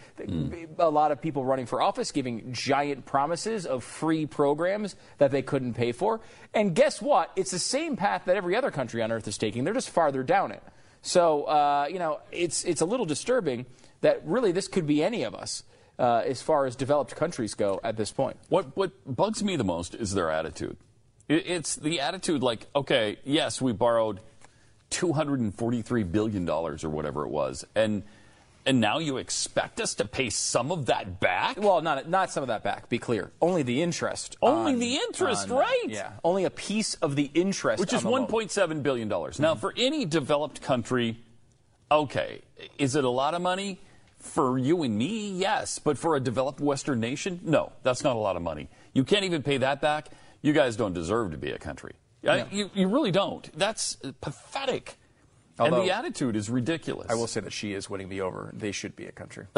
A 0.79 0.89
lot 0.89 1.11
of 1.11 1.21
people 1.21 1.43
running 1.43 1.65
for 1.65 1.81
office 1.81 2.11
giving 2.11 2.53
giant 2.53 3.05
promises 3.05 3.65
of 3.65 3.83
free 3.83 4.25
programs 4.25 4.95
that 5.17 5.31
they 5.31 5.41
couldn't 5.41 5.73
pay 5.73 5.91
for. 5.91 6.21
And 6.53 6.73
guess 6.73 7.01
what? 7.01 7.31
It's 7.35 7.51
the 7.51 7.59
same 7.59 7.97
path 7.97 8.23
that 8.25 8.37
every 8.37 8.55
other 8.55 8.71
country 8.71 9.01
on 9.01 9.11
earth 9.11 9.27
is 9.27 9.37
taking. 9.37 9.65
They're 9.65 9.73
just 9.73 9.89
farther 9.89 10.23
down 10.23 10.51
it. 10.51 10.63
So 11.01 11.43
uh, 11.43 11.87
you 11.89 11.99
know 11.99 12.21
it's 12.31 12.63
it's 12.63 12.79
a 12.79 12.85
little 12.85 13.05
disturbing 13.05 13.65
that 13.99 14.21
really 14.25 14.53
this 14.53 14.69
could 14.69 14.87
be 14.87 15.03
any 15.03 15.23
of 15.23 15.35
us. 15.35 15.63
Uh, 16.01 16.23
as 16.25 16.41
far 16.41 16.65
as 16.65 16.75
developed 16.75 17.15
countries 17.15 17.53
go 17.53 17.79
at 17.83 17.95
this 17.95 18.11
point. 18.11 18.35
What 18.49 18.75
what 18.75 18.91
bugs 19.05 19.43
me 19.43 19.55
the 19.55 19.63
most 19.63 19.93
is 19.93 20.15
their 20.15 20.31
attitude. 20.31 20.77
It, 21.29 21.45
it's 21.45 21.75
the 21.75 21.99
attitude 21.99 22.41
like, 22.41 22.65
okay, 22.75 23.17
yes, 23.23 23.61
we 23.61 23.71
borrowed 23.71 24.19
two 24.89 25.13
hundred 25.13 25.41
and 25.41 25.53
forty 25.53 25.83
three 25.83 26.01
billion 26.01 26.43
dollars 26.43 26.83
or 26.83 26.89
whatever 26.89 27.23
it 27.23 27.29
was, 27.29 27.65
and 27.75 28.01
and 28.65 28.79
now 28.79 28.97
you 28.97 29.17
expect 29.17 29.79
us 29.79 29.93
to 29.95 30.05
pay 30.05 30.31
some 30.31 30.71
of 30.71 30.87
that 30.87 31.19
back? 31.19 31.57
Well, 31.61 31.81
not 31.81 32.09
not 32.09 32.31
some 32.31 32.41
of 32.41 32.47
that 32.47 32.63
back. 32.63 32.89
Be 32.89 32.97
clear. 32.97 33.31
Only 33.39 33.61
the 33.61 33.83
interest. 33.83 34.37
Only 34.41 34.73
on- 34.73 34.79
the 34.79 34.95
interest, 34.95 35.51
on- 35.51 35.57
right? 35.57 35.85
Yeah. 35.87 36.13
Only 36.23 36.45
a 36.45 36.49
piece 36.49 36.95
of 36.95 37.15
the 37.15 37.29
interest, 37.35 37.79
which 37.79 37.93
is 37.93 38.03
on 38.03 38.11
the 38.11 38.17
loan. 38.21 38.27
1.7 38.27 38.81
billion 38.81 39.07
dollars. 39.07 39.39
Now, 39.39 39.53
for 39.53 39.71
any 39.77 40.05
developed 40.05 40.63
country, 40.63 41.19
okay, 41.91 42.41
is 42.79 42.95
it 42.95 43.03
a 43.03 43.09
lot 43.09 43.35
of 43.35 43.41
money? 43.43 43.79
For 44.21 44.57
you 44.57 44.83
and 44.83 44.97
me, 44.97 45.31
yes, 45.31 45.79
but 45.79 45.97
for 45.97 46.15
a 46.15 46.19
developed 46.19 46.59
Western 46.59 46.99
nation, 46.99 47.39
no, 47.43 47.71
that's 47.83 48.03
not 48.03 48.15
a 48.15 48.19
lot 48.19 48.35
of 48.35 48.41
money. 48.41 48.69
You 48.93 49.03
can't 49.03 49.25
even 49.25 49.41
pay 49.43 49.57
that 49.57 49.81
back. 49.81 50.09
You 50.41 50.53
guys 50.53 50.75
don't 50.75 50.93
deserve 50.93 51.31
to 51.31 51.37
be 51.37 51.51
a 51.51 51.57
country. 51.57 51.93
I- 52.27 52.47
you, 52.51 52.69
you 52.75 52.87
really 52.87 53.11
don't. 53.11 53.49
That's 53.57 53.97
pathetic. 54.21 54.97
And 55.65 55.75
the 55.75 55.91
attitude 55.95 56.35
is 56.35 56.49
ridiculous. 56.49 57.07
I 57.09 57.15
will 57.15 57.27
say 57.27 57.39
that 57.41 57.53
she 57.53 57.73
is 57.73 57.89
winning 57.89 58.09
me 58.09 58.21
over. 58.21 58.49
They 58.53 58.71
should 58.71 58.95
be 58.95 59.05
a 59.05 59.11
country. 59.11 59.45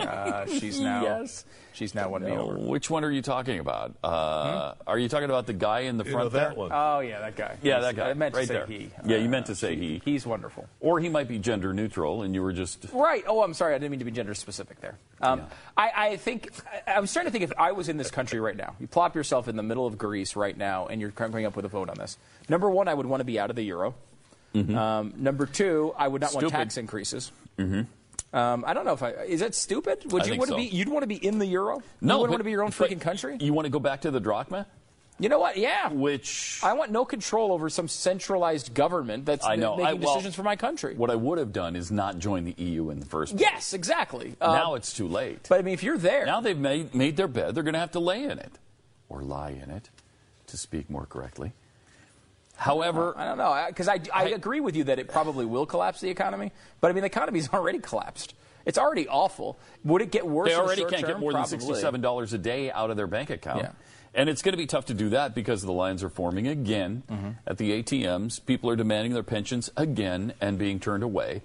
uh, 0.00 0.46
she's 0.46 0.80
now. 0.80 1.02
Yes. 1.02 1.44
She's 1.72 1.94
now 1.94 2.08
won 2.08 2.24
me 2.24 2.32
over. 2.32 2.54
which 2.58 2.90
one 2.90 3.04
are 3.04 3.10
you 3.10 3.22
talking 3.22 3.60
about? 3.60 3.94
Uh, 4.02 4.74
Are 4.86 4.98
you 4.98 5.08
talking 5.08 5.26
about 5.30 5.46
the 5.46 5.52
guy 5.52 5.80
in 5.80 5.96
the 5.96 6.04
You 6.04 6.10
front 6.10 6.32
that 6.32 6.48
there? 6.50 6.54
one. 6.58 6.70
Oh 6.74 6.98
yeah, 7.00 7.20
that 7.20 7.36
guy. 7.36 7.56
Yeah, 7.62 7.74
He's- 7.78 7.82
that 7.84 7.96
guy. 7.96 8.10
I 8.10 8.14
meant 8.14 8.34
to 8.34 8.46
say 8.46 8.54
there. 8.54 8.66
he. 8.66 8.90
Yeah, 9.06 9.18
you 9.18 9.26
Uh, 9.26 9.30
meant 9.30 9.46
to 9.46 9.54
say 9.54 9.76
she- 9.76 10.00
he. 10.04 10.12
He's 10.12 10.26
wonderful. 10.26 10.68
Or 10.80 10.98
he 10.98 11.08
might 11.08 11.28
be 11.28 11.38
gender 11.38 11.72
neutral, 11.72 12.22
and 12.22 12.34
you 12.34 12.42
were 12.42 12.52
just. 12.52 12.86
Right. 12.92 13.22
Oh, 13.28 13.42
I'm 13.44 13.54
sorry. 13.54 13.74
I 13.74 13.78
didn't 13.78 13.92
mean 13.92 14.00
to 14.00 14.04
be 14.04 14.10
gender 14.10 14.34
specific 14.34 14.80
there. 14.80 14.98
Um, 15.20 15.38
Yeah. 15.40 15.44
I, 15.76 15.90
I 16.08 16.16
think 16.16 16.50
I, 16.88 16.94
I'm 16.94 17.06
starting 17.06 17.30
to 17.30 17.38
think 17.38 17.44
if 17.50 17.56
I 17.56 17.70
was 17.72 17.88
in 17.88 17.96
this 17.96 18.10
country 18.10 18.40
right 18.40 18.56
now, 18.56 18.74
you 18.80 18.88
plop 18.88 19.14
yourself 19.14 19.46
in 19.46 19.54
the 19.56 19.62
middle 19.62 19.86
of 19.86 19.96
Greece 19.98 20.34
right 20.34 20.56
now, 20.56 20.86
and 20.88 21.00
you're 21.00 21.12
coming 21.12 21.46
up 21.46 21.54
with 21.54 21.64
a 21.64 21.68
vote 21.68 21.88
on 21.90 21.96
this. 21.96 22.18
Number 22.48 22.68
one, 22.68 22.88
I 22.88 22.94
would 22.94 23.06
want 23.06 23.20
to 23.20 23.24
be 23.24 23.38
out 23.38 23.50
of 23.50 23.56
the 23.56 23.62
euro. 23.62 23.94
Um, 24.54 25.12
number 25.16 25.46
two, 25.46 25.94
I 25.96 26.08
would 26.08 26.20
not 26.22 26.34
want 26.34 26.46
Mm-hmm. 26.46 26.56
Tax 26.56 26.76
increases. 26.76 27.32
Mm-hmm. 27.58 28.36
Um, 28.36 28.64
I 28.66 28.74
don't 28.74 28.84
know 28.84 28.92
if 28.92 29.02
I 29.02 29.10
is 29.12 29.40
that 29.40 29.54
stupid. 29.54 30.10
Would 30.12 30.22
I 30.22 30.26
you 30.26 30.38
want 30.38 30.48
to 30.48 30.52
so. 30.52 30.56
be? 30.56 30.64
You'd 30.64 30.88
want 30.88 31.02
to 31.02 31.06
be 31.06 31.14
in 31.24 31.38
the 31.38 31.46
euro? 31.46 31.76
you 31.76 31.82
No, 32.00 32.16
wouldn't 32.18 32.30
want 32.32 32.40
to 32.40 32.44
be 32.44 32.50
your 32.50 32.62
own 32.62 32.70
freaking 32.70 33.00
country. 33.00 33.36
You 33.40 33.52
want 33.52 33.66
to 33.66 33.70
go 33.70 33.78
back 33.78 34.02
to 34.02 34.10
the 34.10 34.20
drachma, 34.20 34.66
You 35.18 35.28
know 35.30 35.38
what? 35.38 35.56
Yeah. 35.56 35.90
which 35.90 36.60
I 36.62 36.74
want 36.74 36.90
no 36.92 37.04
control 37.06 37.52
over 37.52 37.70
some 37.70 37.88
centralized 37.88 38.74
government 38.74 39.24
that's 39.24 39.46
I 39.46 39.56
know. 39.56 39.76
making 39.76 39.86
I- 39.86 39.92
well, 39.94 40.14
decisions 40.14 40.34
for 40.34 40.42
my 40.42 40.56
country. 40.56 40.94
what 40.94 41.10
I 41.10 41.14
would 41.14 41.38
have 41.38 41.52
done 41.52 41.74
is 41.76 41.90
not 41.90 42.18
join 42.18 42.44
the 42.44 42.54
EU 42.58 42.90
in 42.90 43.00
the 43.00 43.06
first 43.06 43.32
place. 43.36 43.40
Yes, 43.50 43.72
exactly. 43.72 44.34
Um, 44.40 44.52
Now 44.54 44.74
it's 44.74 44.92
too 44.92 45.08
late. 45.08 45.46
but 45.48 45.58
I 45.60 45.62
mean, 45.62 45.74
if 45.74 45.82
you're 45.82 45.98
there, 45.98 46.26
now 46.26 46.40
they've 46.40 46.58
made 46.58 46.94
made 46.94 47.16
their 47.16 47.28
bed. 47.28 47.54
They're 47.54 47.62
going 47.64 47.74
to 47.74 47.80
have 47.80 47.92
to 47.92 48.00
lay 48.00 48.22
in 48.24 48.38
it, 48.38 48.52
or 49.08 49.22
lie 49.22 49.50
in 49.50 49.70
it, 49.70 49.88
to 50.48 50.56
speak 50.58 50.90
more 50.90 51.06
correctly. 51.06 51.52
However, 52.58 53.14
I 53.16 53.24
don't 53.24 53.38
know 53.38 53.64
because 53.68 53.86
I, 53.86 53.94
I, 54.12 54.24
I- 54.24 54.28
agree 54.30 54.58
with 54.60 54.74
you 54.74 54.84
that 54.84 54.98
it 54.98 55.08
probably 55.08 55.46
will 55.46 55.64
collapse 55.64 56.00
the 56.00 56.10
economy. 56.10 56.50
But 56.80 56.90
I 56.90 56.92
mean, 56.94 57.02
the 57.02 57.06
economy's 57.06 57.48
already 57.52 57.78
collapsed. 57.78 58.34
It's 58.66 58.76
already 58.78 59.06
awful. 59.08 59.58
Would 59.84 60.02
it 60.02 60.10
get 60.10 60.26
worse? 60.26 60.48
they 60.50 60.56
already 60.56 60.82
can't 60.82 61.02
get 61.06 61.12
term? 61.12 61.20
more 61.20 61.32
than 61.32 61.46
sixty-seven 61.46 62.00
dollars 62.00 62.32
a 62.32 62.38
day 62.38 62.70
out 62.70 62.90
of 62.90 62.96
their 62.96 63.06
bank 63.06 63.30
account. 63.30 63.60
Yeah. 63.62 63.70
And 64.12 64.28
it's 64.28 64.42
going 64.42 64.54
to 64.54 64.58
be 64.58 64.66
tough 64.66 64.86
to 64.86 64.94
do 64.94 65.10
that 65.10 65.34
because 65.34 65.62
the 65.62 65.72
lines 65.72 66.02
are 66.02 66.08
forming 66.08 66.48
again 66.48 67.04
Mm-hmm. 67.08 67.28
at 67.46 67.58
the 67.58 67.80
ATMs. 67.82 68.44
People 68.44 68.68
are 68.70 68.76
demanding 68.76 69.12
their 69.14 69.22
pensions 69.22 69.70
again 69.76 70.32
and 70.40 70.58
being 70.58 70.80
turned 70.80 71.04
away. 71.04 71.42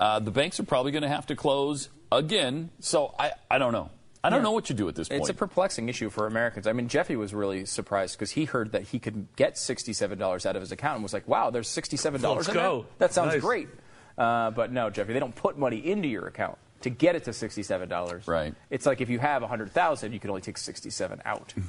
Uh, 0.00 0.18
the 0.20 0.30
banks 0.30 0.58
are 0.58 0.64
probably 0.64 0.92
going 0.92 1.02
to 1.02 1.08
have 1.08 1.26
to 1.26 1.36
close 1.36 1.90
again. 2.10 2.70
So 2.80 3.14
I, 3.18 3.32
I 3.50 3.58
don't 3.58 3.72
know. 3.72 3.90
I 4.24 4.30
don't 4.30 4.38
Yeah. 4.40 4.44
know 4.44 4.52
what 4.52 4.70
you 4.70 4.74
do 4.74 4.88
at 4.88 4.94
this 4.94 5.08
point. 5.08 5.20
It's 5.20 5.28
a 5.28 5.34
perplexing 5.34 5.88
issue 5.88 6.08
for 6.08 6.26
Americans. 6.26 6.66
I 6.66 6.72
mean, 6.72 6.88
Jeffy 6.88 7.14
was 7.14 7.34
really 7.34 7.66
surprised 7.66 8.16
because 8.18 8.30
he 8.32 8.46
heard 8.46 8.72
that 8.72 8.82
he 8.84 8.98
could 8.98 9.26
get 9.36 9.58
sixty-seven 9.58 10.18
dollars 10.18 10.46
out 10.46 10.56
of 10.56 10.62
his 10.62 10.72
account 10.72 10.94
and 10.94 11.02
was 11.02 11.12
like, 11.12 11.28
"Wow, 11.28 11.50
there's 11.50 11.68
sixty-seven 11.68 12.22
dollars 12.22 12.48
Let's 12.48 12.56
in 12.56 12.62
go. 12.64 12.78
there. 12.82 12.90
That 12.98 13.12
sounds 13.12 13.34
Nice. 13.34 13.42
great." 13.42 13.68
Uh, 14.16 14.50
but 14.50 14.72
no, 14.72 14.88
Jeffy, 14.90 15.12
they 15.12 15.20
don't 15.20 15.34
put 15.36 15.58
money 15.58 15.76
into 15.86 16.08
your 16.08 16.26
account 16.26 16.56
to 16.80 16.88
get 16.90 17.14
it 17.16 17.24
to 17.24 17.32
sixty-seven 17.34 17.88
dollars. 17.88 18.26
Right. 18.26 18.54
It's 18.70 18.86
like 18.86 19.00
if 19.02 19.10
you 19.10 19.18
have 19.18 19.42
a 19.42 19.46
hundred 19.46 19.72
thousand, 19.72 20.12
you 20.12 20.20
can 20.20 20.30
only 20.30 20.42
take 20.42 20.56
sixty-seven 20.58 21.22
out. 21.24 21.52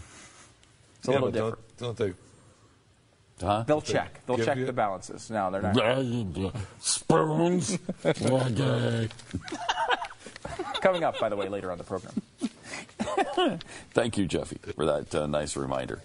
It's 0.99 1.09
a 1.09 1.11
Yeah, 1.11 1.17
little 1.19 1.31
but 1.31 1.33
different. 1.33 1.77
don't, 1.77 1.97
don't 1.97 2.15
they? 3.39 3.45
Huh? 3.45 3.63
They'll 3.67 3.81
check. 3.81 4.21
They'll 4.25 4.37
check 4.39 4.57
you- 4.57 4.65
the 4.65 4.73
balances. 4.73 5.29
No, 5.29 5.51
they're 5.51 5.61
not. 5.61 6.55
Spoons. 6.79 7.77
Coming 10.81 11.03
up, 11.03 11.19
by 11.19 11.29
the 11.29 11.35
way, 11.35 11.49
later 11.49 11.71
on 11.71 11.77
the 11.77 11.83
program. 11.83 12.21
Thank 13.91 14.17
you, 14.17 14.25
Jeffy, 14.25 14.57
for 14.75 14.85
that 14.85 15.13
uh, 15.13 15.27
nice 15.27 15.55
reminder. 15.55 16.01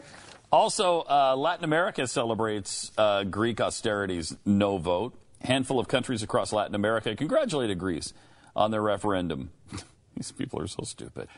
Also, 0.52 1.02
uh, 1.08 1.36
Latin 1.36 1.64
America 1.64 2.06
celebrates 2.06 2.90
uh, 2.98 3.24
Greek 3.24 3.60
austerity's 3.60 4.36
no 4.44 4.78
vote. 4.78 5.14
Handful 5.42 5.78
of 5.78 5.88
countries 5.88 6.22
across 6.22 6.52
Latin 6.52 6.74
America 6.74 7.14
congratulated 7.14 7.78
Greece 7.78 8.12
on 8.56 8.70
their 8.70 8.82
referendum. 8.82 9.50
These 10.16 10.32
people 10.32 10.60
are 10.60 10.66
so 10.66 10.82
stupid. 10.82 11.28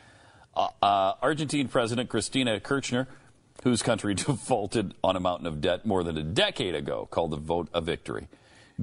Uh, 0.55 0.69
uh, 0.81 1.13
Argentine 1.21 1.67
President 1.67 2.09
Cristina 2.09 2.59
Kirchner, 2.59 3.07
whose 3.63 3.81
country 3.81 4.13
defaulted 4.13 4.93
on 5.03 5.15
a 5.15 5.19
mountain 5.19 5.47
of 5.47 5.61
debt 5.61 5.85
more 5.85 6.03
than 6.03 6.17
a 6.17 6.23
decade 6.23 6.75
ago, 6.75 7.07
called 7.09 7.31
the 7.31 7.37
vote 7.37 7.69
a 7.73 7.81
victory. 7.81 8.27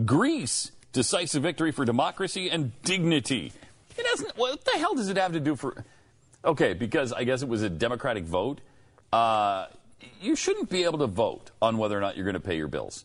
Greece, 0.05 0.71
decisive 0.93 1.43
victory 1.43 1.73
for 1.73 1.85
democracy 1.85 2.49
and 2.49 2.73
dignity. 2.83 3.53
It 4.01 4.07
doesn't. 4.11 4.37
What 4.37 4.65
the 4.65 4.79
hell 4.79 4.95
does 4.95 5.09
it 5.09 5.17
have 5.17 5.33
to 5.33 5.41
do 5.41 5.57
for? 5.57 5.85
Okay, 6.45 6.73
because 6.73 7.13
I 7.13 7.25
guess 7.25 7.43
it 7.43 7.49
was 7.49 7.63
a 7.63 7.69
democratic 7.71 8.25
vote. 8.25 8.61
Uh, 9.13 9.67
you 10.21 10.35
shouldn't 10.37 10.71
be 10.71 10.85
able 10.85 10.99
to 11.01 11.07
vote 11.07 11.51
on 11.61 11.77
whether 11.77 11.97
or 11.97 12.01
not 12.01 12.17
you're 12.17 12.25
going 12.25 12.35
to 12.35 12.41
pay 12.41 12.57
your 12.57 12.69
bills. 12.69 13.05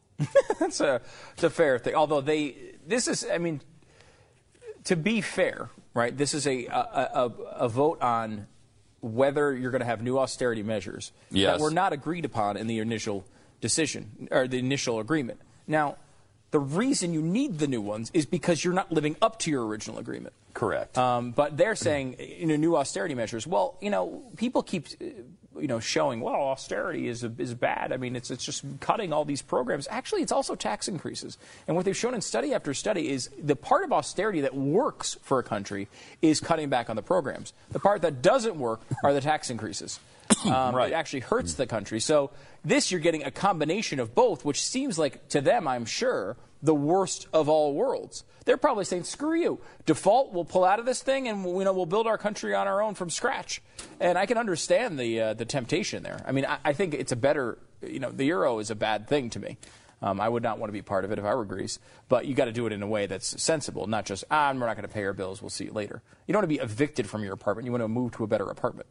That's 0.58 0.80
a, 0.80 1.00
it's 1.34 1.44
a 1.44 1.50
fair 1.50 1.78
thing. 1.78 1.94
Although 1.94 2.20
they, 2.20 2.56
this 2.86 3.06
is, 3.08 3.26
I 3.32 3.38
mean, 3.38 3.60
to 4.84 4.96
be 4.96 5.20
fair, 5.20 5.70
right? 5.92 6.16
This 6.16 6.34
is 6.34 6.46
a 6.46 6.66
a, 6.66 7.10
a, 7.14 7.24
a 7.66 7.68
vote 7.68 8.00
on 8.02 8.46
whether 9.00 9.54
you're 9.54 9.70
going 9.70 9.80
to 9.80 9.86
have 9.86 10.02
new 10.02 10.18
austerity 10.18 10.62
measures 10.62 11.12
Yes. 11.30 11.58
that 11.58 11.62
were 11.62 11.70
not 11.70 11.92
agreed 11.92 12.24
upon 12.24 12.56
in 12.56 12.66
the 12.66 12.78
initial 12.78 13.24
decision 13.60 14.28
or 14.30 14.48
the 14.48 14.58
initial 14.58 14.98
agreement. 14.98 15.40
Now, 15.66 15.96
the 16.54 16.60
reason 16.60 17.12
you 17.12 17.20
need 17.20 17.58
the 17.58 17.66
new 17.66 17.80
ones 17.80 18.12
is 18.14 18.26
because 18.26 18.62
you're 18.62 18.74
not 18.74 18.92
living 18.92 19.16
up 19.20 19.40
to 19.40 19.50
your 19.50 19.66
original 19.66 19.98
agreement. 19.98 20.32
Correct. 20.54 20.96
Um, 20.96 21.32
but 21.32 21.56
they're 21.56 21.74
saying, 21.74 22.14
you 22.20 22.46
know, 22.46 22.54
new 22.54 22.76
austerity 22.76 23.16
measures. 23.16 23.44
Well, 23.44 23.76
you 23.80 23.90
know, 23.90 24.22
people 24.36 24.62
keep, 24.62 24.86
uh, 24.86 25.06
you 25.58 25.66
know, 25.66 25.80
showing, 25.80 26.20
well, 26.20 26.36
austerity 26.36 27.08
is 27.08 27.24
is 27.24 27.54
bad. 27.54 27.90
I 27.90 27.96
mean, 27.96 28.14
it's 28.14 28.30
it's 28.30 28.44
just 28.44 28.64
cutting 28.78 29.12
all 29.12 29.24
these 29.24 29.42
programs. 29.42 29.88
Actually, 29.90 30.22
it's 30.22 30.30
also 30.30 30.54
tax 30.54 30.86
increases. 30.86 31.38
And 31.66 31.74
what 31.74 31.86
they've 31.86 31.96
shown 31.96 32.14
in 32.14 32.20
study 32.20 32.54
after 32.54 32.72
study 32.72 33.10
is 33.10 33.30
the 33.36 33.56
part 33.56 33.82
of 33.82 33.92
austerity 33.92 34.42
that 34.42 34.54
works 34.54 35.18
for 35.22 35.40
a 35.40 35.42
country 35.42 35.88
is 36.22 36.38
cutting 36.38 36.68
back 36.68 36.88
on 36.88 36.94
the 36.94 37.02
programs. 37.02 37.52
The 37.72 37.80
part 37.80 38.02
that 38.02 38.22
doesn't 38.22 38.54
work 38.54 38.80
are 39.02 39.12
the 39.12 39.20
tax 39.20 39.50
increases. 39.50 39.98
Um, 40.44 40.74
Right. 40.74 40.90
It 40.92 40.94
actually 40.94 41.20
hurts 41.20 41.54
the 41.54 41.66
country. 41.66 42.00
So 42.00 42.30
this, 42.64 42.90
you're 42.90 43.00
getting 43.00 43.24
a 43.24 43.30
combination 43.30 43.98
of 43.98 44.14
both, 44.14 44.44
which 44.44 44.62
seems 44.62 44.98
like 44.98 45.28
to 45.30 45.40
them, 45.40 45.66
I'm 45.66 45.86
sure, 45.86 46.36
the 46.62 46.74
worst 46.74 47.28
of 47.32 47.48
all 47.48 47.74
worlds. 47.74 48.24
They're 48.44 48.56
probably 48.58 48.84
saying, 48.84 49.04
"Screw 49.04 49.34
you, 49.34 49.58
default. 49.86 50.32
We'll 50.32 50.44
pull 50.44 50.64
out 50.64 50.78
of 50.78 50.84
this 50.86 51.02
thing, 51.02 51.28
and 51.28 51.44
you 51.44 51.64
know 51.64 51.72
we'll 51.72 51.86
build 51.86 52.06
our 52.06 52.18
country 52.18 52.54
on 52.54 52.66
our 52.66 52.82
own 52.82 52.94
from 52.94 53.08
scratch." 53.08 53.62
And 54.00 54.18
I 54.18 54.26
can 54.26 54.36
understand 54.36 54.98
the 54.98 55.20
uh, 55.20 55.34
the 55.34 55.44
temptation 55.46 56.02
there. 56.02 56.22
I 56.26 56.32
mean, 56.32 56.44
I, 56.44 56.58
I 56.64 56.72
think 56.74 56.92
it's 56.94 57.12
a 57.12 57.16
better, 57.16 57.58
you 57.82 58.00
know, 58.00 58.10
the 58.10 58.24
euro 58.24 58.58
is 58.58 58.70
a 58.70 58.74
bad 58.74 59.08
thing 59.08 59.30
to 59.30 59.40
me. 59.40 59.56
Um, 60.02 60.20
I 60.20 60.28
would 60.28 60.42
not 60.42 60.58
want 60.58 60.68
to 60.68 60.72
be 60.74 60.82
part 60.82 61.06
of 61.06 61.12
it 61.12 61.18
if 61.18 61.24
I 61.24 61.34
were 61.34 61.46
Greece, 61.46 61.78
but 62.10 62.26
you 62.26 62.34
got 62.34 62.44
to 62.46 62.52
do 62.52 62.66
it 62.66 62.72
in 62.72 62.82
a 62.82 62.86
way 62.86 63.06
that's 63.06 63.40
sensible, 63.42 63.86
not 63.86 64.04
just 64.04 64.24
ah, 64.30 64.52
we're 64.52 64.66
not 64.66 64.76
going 64.76 64.88
to 64.88 64.92
pay 64.92 65.04
our 65.04 65.14
bills. 65.14 65.40
We'll 65.40 65.48
see 65.48 65.64
you 65.64 65.72
later. 65.72 66.02
You 66.26 66.32
don't 66.32 66.40
want 66.40 66.50
to 66.50 66.56
be 66.58 66.62
evicted 66.62 67.08
from 67.08 67.22
your 67.22 67.32
apartment. 67.32 67.64
You 67.64 67.72
want 67.72 67.82
to 67.84 67.88
move 67.88 68.12
to 68.16 68.24
a 68.24 68.26
better 68.26 68.44
apartment. 68.50 68.86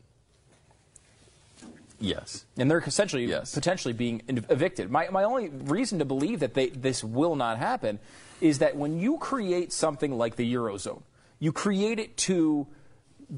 Yes. 2.04 2.46
And 2.58 2.70
they're 2.70 2.80
essentially 2.80 3.26
Yes. 3.26 3.54
potentially 3.54 3.94
being 3.94 4.22
evicted. 4.28 4.92
My, 4.92 5.08
my 5.10 5.24
only 5.24 5.50
reason 5.50 6.00
to 6.00 6.06
believe 6.06 6.42
that 6.42 6.54
they, 6.54 6.70
this 6.70 7.04
will 7.04 7.36
not 7.36 7.58
happen 7.58 8.00
is 8.42 8.60
that 8.60 8.76
when 8.76 9.00
you 9.00 9.18
create 9.18 9.72
something 9.72 10.12
like 10.18 10.36
the 10.36 10.54
Eurozone, 10.54 11.02
you 11.40 11.52
create 11.52 12.00
it 12.00 12.18
to 12.18 12.68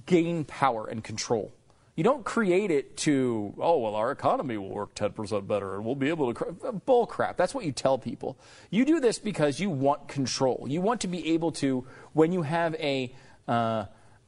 gain 0.06 0.44
power 0.46 0.88
and 0.88 1.04
control. 1.04 1.52
You 1.96 2.04
don't 2.04 2.26
create 2.26 2.72
it 2.72 2.98
to, 2.98 3.54
oh, 3.58 3.78
well, 3.78 3.96
our 3.96 4.12
economy 4.12 4.58
will 4.58 4.70
work 4.70 4.96
10% 4.96 5.48
better 5.48 5.76
and 5.76 5.86
we'll 5.86 5.96
be 5.96 6.10
able 6.10 6.34
to. 6.34 6.34
Cr-. 6.34 6.72
Bull 6.72 7.06
crap. 7.06 7.38
That's 7.38 7.54
what 7.54 7.64
you 7.64 7.72
tell 7.72 7.98
people. 7.98 8.38
You 8.70 8.84
do 8.84 9.00
this 9.00 9.18
because 9.18 9.62
you 9.62 9.70
want 9.70 10.10
control. 10.10 10.66
You 10.68 10.82
want 10.82 11.02
to 11.02 11.08
be 11.08 11.34
able 11.34 11.52
to, 11.54 11.86
when 12.14 12.32
you 12.34 12.42
have 12.42 12.76
a. 12.76 13.16
Uh, 13.48 13.86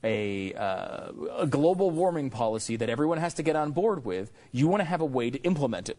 a, 0.08 0.54
uh, 0.54 1.12
a 1.40 1.48
global 1.48 1.92
warming 1.92 2.30
policy 2.30 2.78
that 2.78 2.90
everyone 2.90 3.18
has 3.18 3.34
to 3.36 3.44
get 3.44 3.56
on 3.56 3.72
board 3.72 4.06
with, 4.06 4.32
you 4.54 4.68
want 4.68 4.80
to 4.80 4.86
have 4.86 5.02
a 5.02 5.06
way 5.06 5.30
to 5.30 5.38
implement 5.44 5.90
it. 5.90 5.98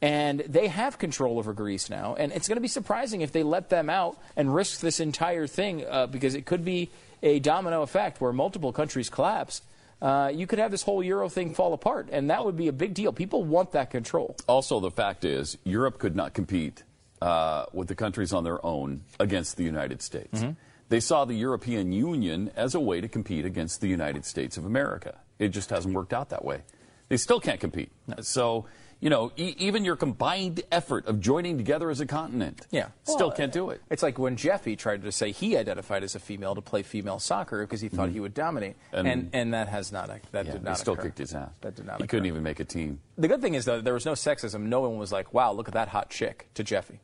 And 0.00 0.40
they 0.40 0.68
have 0.68 0.98
control 0.98 1.38
over 1.38 1.52
Greece 1.52 1.90
now, 1.90 2.14
and 2.14 2.32
it's 2.32 2.48
going 2.48 2.56
to 2.56 2.62
be 2.62 2.68
surprising 2.68 3.20
if 3.20 3.32
they 3.32 3.42
let 3.42 3.68
them 3.68 3.90
out 3.90 4.16
and 4.36 4.54
risk 4.54 4.80
this 4.80 4.98
entire 5.00 5.46
thing 5.46 5.84
uh, 5.88 6.06
because 6.06 6.34
it 6.34 6.46
could 6.46 6.64
be 6.64 6.90
a 7.22 7.38
domino 7.38 7.82
effect 7.82 8.20
where 8.20 8.32
multiple 8.32 8.72
countries 8.72 9.08
collapse. 9.08 9.62
Uh, 10.00 10.30
you 10.34 10.48
could 10.48 10.58
have 10.58 10.72
this 10.72 10.82
whole 10.82 11.02
euro 11.04 11.28
thing 11.28 11.54
fall 11.54 11.72
apart, 11.72 12.08
and 12.10 12.30
that 12.30 12.44
would 12.44 12.56
be 12.56 12.66
a 12.66 12.72
big 12.72 12.94
deal. 12.94 13.12
People 13.12 13.44
want 13.44 13.72
that 13.72 13.90
control. 13.90 14.34
Also, 14.48 14.80
the 14.80 14.90
fact 14.90 15.24
is, 15.24 15.56
Europe 15.62 15.98
could 15.98 16.16
not 16.16 16.34
compete 16.34 16.82
uh, 17.20 17.66
with 17.72 17.86
the 17.86 17.94
countries 17.94 18.32
on 18.32 18.42
their 18.42 18.64
own 18.66 19.02
against 19.20 19.56
the 19.56 19.62
United 19.62 20.02
States. 20.02 20.40
Mm-hmm. 20.40 20.52
They 20.92 21.00
saw 21.00 21.24
the 21.24 21.32
European 21.32 21.90
Union 21.90 22.50
as 22.54 22.74
a 22.74 22.80
way 22.80 23.00
to 23.00 23.08
compete 23.08 23.46
against 23.46 23.80
the 23.80 23.88
United 23.88 24.26
States 24.26 24.58
of 24.58 24.66
America. 24.66 25.14
It 25.38 25.48
just 25.48 25.70
hasn't 25.70 25.94
worked 25.94 26.12
out 26.12 26.28
that 26.28 26.44
way. 26.44 26.64
They 27.08 27.16
still 27.16 27.40
can't 27.40 27.58
compete. 27.60 27.90
So, 28.20 28.66
you 29.00 29.08
know, 29.08 29.32
e- 29.38 29.54
even 29.56 29.86
your 29.86 29.96
combined 29.96 30.60
effort 30.70 31.06
of 31.06 31.18
joining 31.18 31.56
together 31.56 31.88
as 31.88 32.00
a 32.00 32.06
continent 32.06 32.66
yeah. 32.70 32.88
still 33.04 33.28
Well, 33.28 33.36
can't 33.38 33.50
do 33.54 33.70
it. 33.70 33.80
It's 33.88 34.02
like 34.02 34.18
when 34.18 34.36
Jeffy 34.36 34.76
tried 34.76 35.00
to 35.04 35.12
say 35.12 35.32
he 35.32 35.56
identified 35.56 36.02
as 36.02 36.14
a 36.14 36.20
female 36.20 36.54
to 36.56 36.60
play 36.60 36.82
female 36.82 37.18
soccer 37.18 37.62
because 37.64 37.80
he 37.80 37.88
thought 37.88 38.08
mm-hmm. 38.08 38.12
he 38.12 38.20
would 38.20 38.34
dominate, 38.34 38.76
And- 38.92 39.08
and, 39.08 39.30
and 39.32 39.54
that 39.54 39.68
has 39.68 39.92
not 39.92 40.08
that 40.08 40.44
Yeah, 40.44 40.52
did 40.52 40.58
he 40.60 40.64
not 40.66 40.76
still 40.76 40.92
occur. 40.92 41.04
kicked 41.04 41.18
his 41.20 41.34
ass. 41.34 41.48
That 41.62 41.74
did 41.74 41.86
not. 41.86 41.96
He 41.96 42.04
occur. 42.04 42.10
couldn't 42.18 42.26
even 42.26 42.42
make 42.42 42.60
a 42.60 42.66
team. 42.66 43.00
The 43.16 43.28
good 43.28 43.40
thing 43.40 43.54
is 43.54 43.64
though 43.64 43.80
there 43.80 43.94
was 43.94 44.04
no 44.04 44.12
sexism. 44.12 44.64
No 44.64 44.82
one 44.82 44.98
was 44.98 45.10
like, 45.10 45.32
"Wow, 45.32 45.52
look 45.54 45.68
at 45.68 45.74
that 45.74 45.88
hot 45.88 46.10
chick" 46.10 46.48
to 46.52 46.62
Jeffy. 46.62 47.00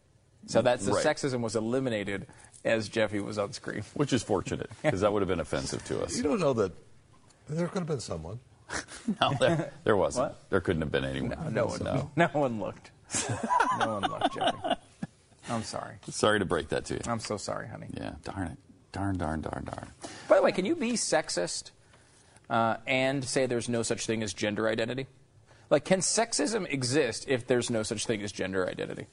So 0.47 0.63
that's 0.63 0.87
the 0.87 0.93
Right. 0.93 1.05
sexism 1.05 1.41
was 1.41 1.57
eliminated 1.57 2.27
as 2.65 2.89
Jeffy 2.89 3.21
was 3.21 3.39
on 3.39 3.53
screen. 3.53 3.83
Which 3.95 4.13
is 4.13 4.23
fortunate, 4.23 4.71
because 4.83 5.01
that 5.01 5.13
would 5.13 5.23
have 5.23 5.29
been 5.29 5.41
offensive 5.41 5.85
to 5.87 6.03
us. 6.03 6.17
You 6.17 6.23
don't 6.23 6.41
know 6.41 6.53
that 6.55 6.73
there 7.49 7.67
could 7.69 7.79
have 7.81 7.89
been 7.89 8.01
someone. 8.01 8.41
No, 9.21 9.33
there, 9.41 9.73
there 9.85 9.97
wasn't. 9.97 10.29
What? 10.29 10.51
There 10.51 10.61
couldn't 10.61 10.83
have 10.83 10.93
been 10.93 11.05
anyone. 11.07 11.55
No 11.55 11.67
one, 11.67 11.83
No. 11.83 12.11
no 12.17 12.27
one 12.35 12.61
looked. 12.61 12.91
no 13.79 13.99
one 14.01 14.11
looked, 14.11 14.35
Jeffy. 14.35 14.59
I'm 15.49 15.63
sorry. 15.63 15.95
Sorry 16.11 16.39
to 16.39 16.45
break 16.45 16.69
that 16.69 16.85
to 16.87 16.95
you. 16.95 17.01
I'm 17.07 17.21
so 17.21 17.39
sorry, 17.39 17.69
honey. 17.69 17.87
Yeah, 17.95 18.13
darn 18.25 18.49
it. 18.49 18.59
Darn, 18.93 19.17
darn, 19.17 19.41
darn, 19.41 19.65
darn. 19.65 19.89
By 20.29 20.37
the 20.37 20.43
way, 20.43 20.53
can 20.53 20.67
you 20.67 20.77
be 20.77 20.93
sexist 20.93 21.71
uh, 22.51 22.77
and 22.87 23.25
say 23.25 23.47
there's 23.47 23.69
no 23.71 23.83
such 23.83 24.05
thing 24.07 24.23
as 24.23 24.35
gender 24.35 24.69
identity? 24.69 25.07
Like, 25.71 25.87
can 25.87 26.01
sexism 26.01 26.71
exist 26.71 27.25
if 27.29 27.47
there's 27.47 27.71
no 27.71 27.83
such 27.83 28.05
thing 28.07 28.23
as 28.23 28.33
gender 28.33 28.69
identity? 28.69 29.07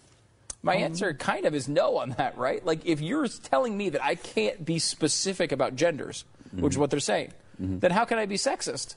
My 0.65 0.77
um, 0.77 0.83
answer 0.83 1.13
kind 1.13 1.45
of 1.45 1.53
is 1.53 1.69
no 1.69 1.97
on 1.97 2.15
that, 2.17 2.37
right? 2.39 2.65
Like, 2.65 2.85
if 2.85 2.99
you're 2.99 3.27
telling 3.27 3.77
me 3.77 3.89
that 3.89 4.03
I 4.03 4.15
can't 4.15 4.65
be 4.65 4.79
specific 4.79 5.51
about 5.51 5.75
genders, 5.75 6.25
which 6.51 6.53
is 6.53 6.73
mm-hmm. 6.73 6.81
what 6.81 6.89
they're 6.89 6.99
saying, 6.99 7.33
mm-hmm. 7.61 7.79
then 7.79 7.91
how 7.91 8.03
can 8.03 8.17
I 8.17 8.25
be 8.25 8.35
sexist? 8.35 8.95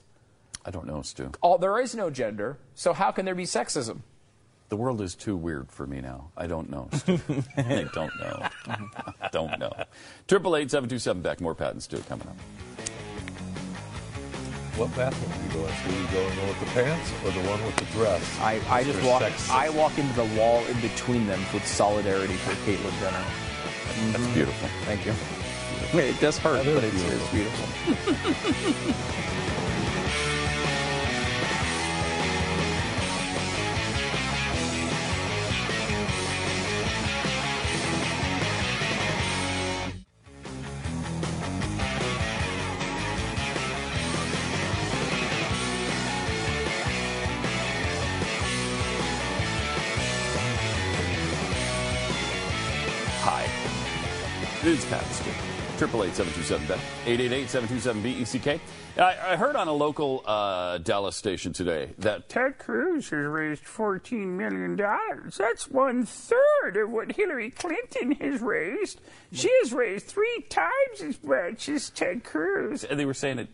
I 0.64 0.70
don't 0.70 0.86
know, 0.86 1.02
Stu. 1.02 1.30
All, 1.42 1.58
there 1.58 1.78
is 1.78 1.94
no 1.94 2.08
gender, 2.08 2.56
so 2.74 2.94
how 2.94 3.10
can 3.10 3.26
there 3.26 3.34
be 3.34 3.44
sexism? 3.44 3.98
The 4.70 4.76
world 4.76 5.02
is 5.02 5.14
too 5.14 5.36
weird 5.36 5.70
for 5.70 5.86
me 5.86 6.00
now. 6.00 6.30
I 6.38 6.46
don't 6.46 6.70
know. 6.70 6.88
Stu. 6.92 7.20
I 7.58 7.86
don't 7.92 8.12
know. 8.18 8.48
Don't 9.32 9.58
know. 9.58 9.72
Triple 10.26 10.56
eight 10.56 10.70
seven 10.70 10.88
two 10.88 10.98
seven 10.98 11.22
Beck. 11.22 11.40
More 11.40 11.54
Pat 11.54 11.72
and 11.72 11.82
Stu 11.82 11.98
coming 12.08 12.28
up. 12.28 12.36
What 14.78 14.94
bathroom 14.94 15.32
do 15.32 15.42
you 15.42 15.64
go 15.64 15.68
into? 15.68 15.88
Do 15.88 15.94
you 15.98 16.06
go 16.06 16.20
in 16.20 16.36
the 16.36 16.42
one 16.42 16.48
with 16.50 16.60
the 16.60 16.66
pants 16.66 17.12
or 17.24 17.32
the 17.32 17.48
one 17.50 17.64
with 17.66 17.74
the 17.74 17.84
dress? 17.86 18.22
I, 18.38 18.60
I 18.70 18.84
just 18.84 19.02
walk. 19.02 19.22
I 19.50 19.70
walk 19.70 19.98
into 19.98 20.14
the 20.14 20.38
wall 20.38 20.64
in 20.66 20.80
between 20.80 21.26
them 21.26 21.40
with 21.52 21.66
solidarity 21.66 22.34
for 22.34 22.52
Caitlyn 22.62 22.96
Jenner. 23.00 23.24
That's 24.12 24.22
mm-hmm. 24.22 24.34
beautiful. 24.34 24.68
Thank 24.84 25.04
you. 25.04 25.14
It 25.94 26.20
does 26.20 26.36
hurt, 26.36 26.66
but 26.66 26.84
it's, 26.84 27.02
it's 27.02 27.30
beautiful. 27.30 27.66
E 58.20 58.24
C 58.26 58.38
K. 58.38 58.60
I 58.98 59.32
I 59.32 59.36
heard 59.36 59.56
on 59.56 59.66
a 59.66 59.72
local 59.72 60.22
uh, 60.26 60.76
Dallas 60.78 61.16
station 61.16 61.54
today 61.54 61.94
that 61.98 62.28
Ted 62.28 62.58
Cruz 62.58 63.08
has 63.08 63.24
raised 63.24 63.64
$14 63.64 64.26
million. 64.26 64.76
That's 64.76 65.68
one 65.70 66.04
third 66.04 66.76
of 66.76 66.90
what 66.90 67.12
Hillary 67.12 67.50
Clinton 67.50 68.12
has 68.12 68.42
raised. 68.42 69.00
She 69.32 69.50
has 69.62 69.72
raised 69.72 70.06
three 70.06 70.44
times 70.50 71.00
as 71.02 71.22
much 71.22 71.68
as 71.70 71.88
Ted 71.88 72.22
Cruz. 72.24 72.84
and 72.84 73.00
they 73.00 73.06
were 73.06 73.14
saying 73.14 73.38
it 73.38 73.48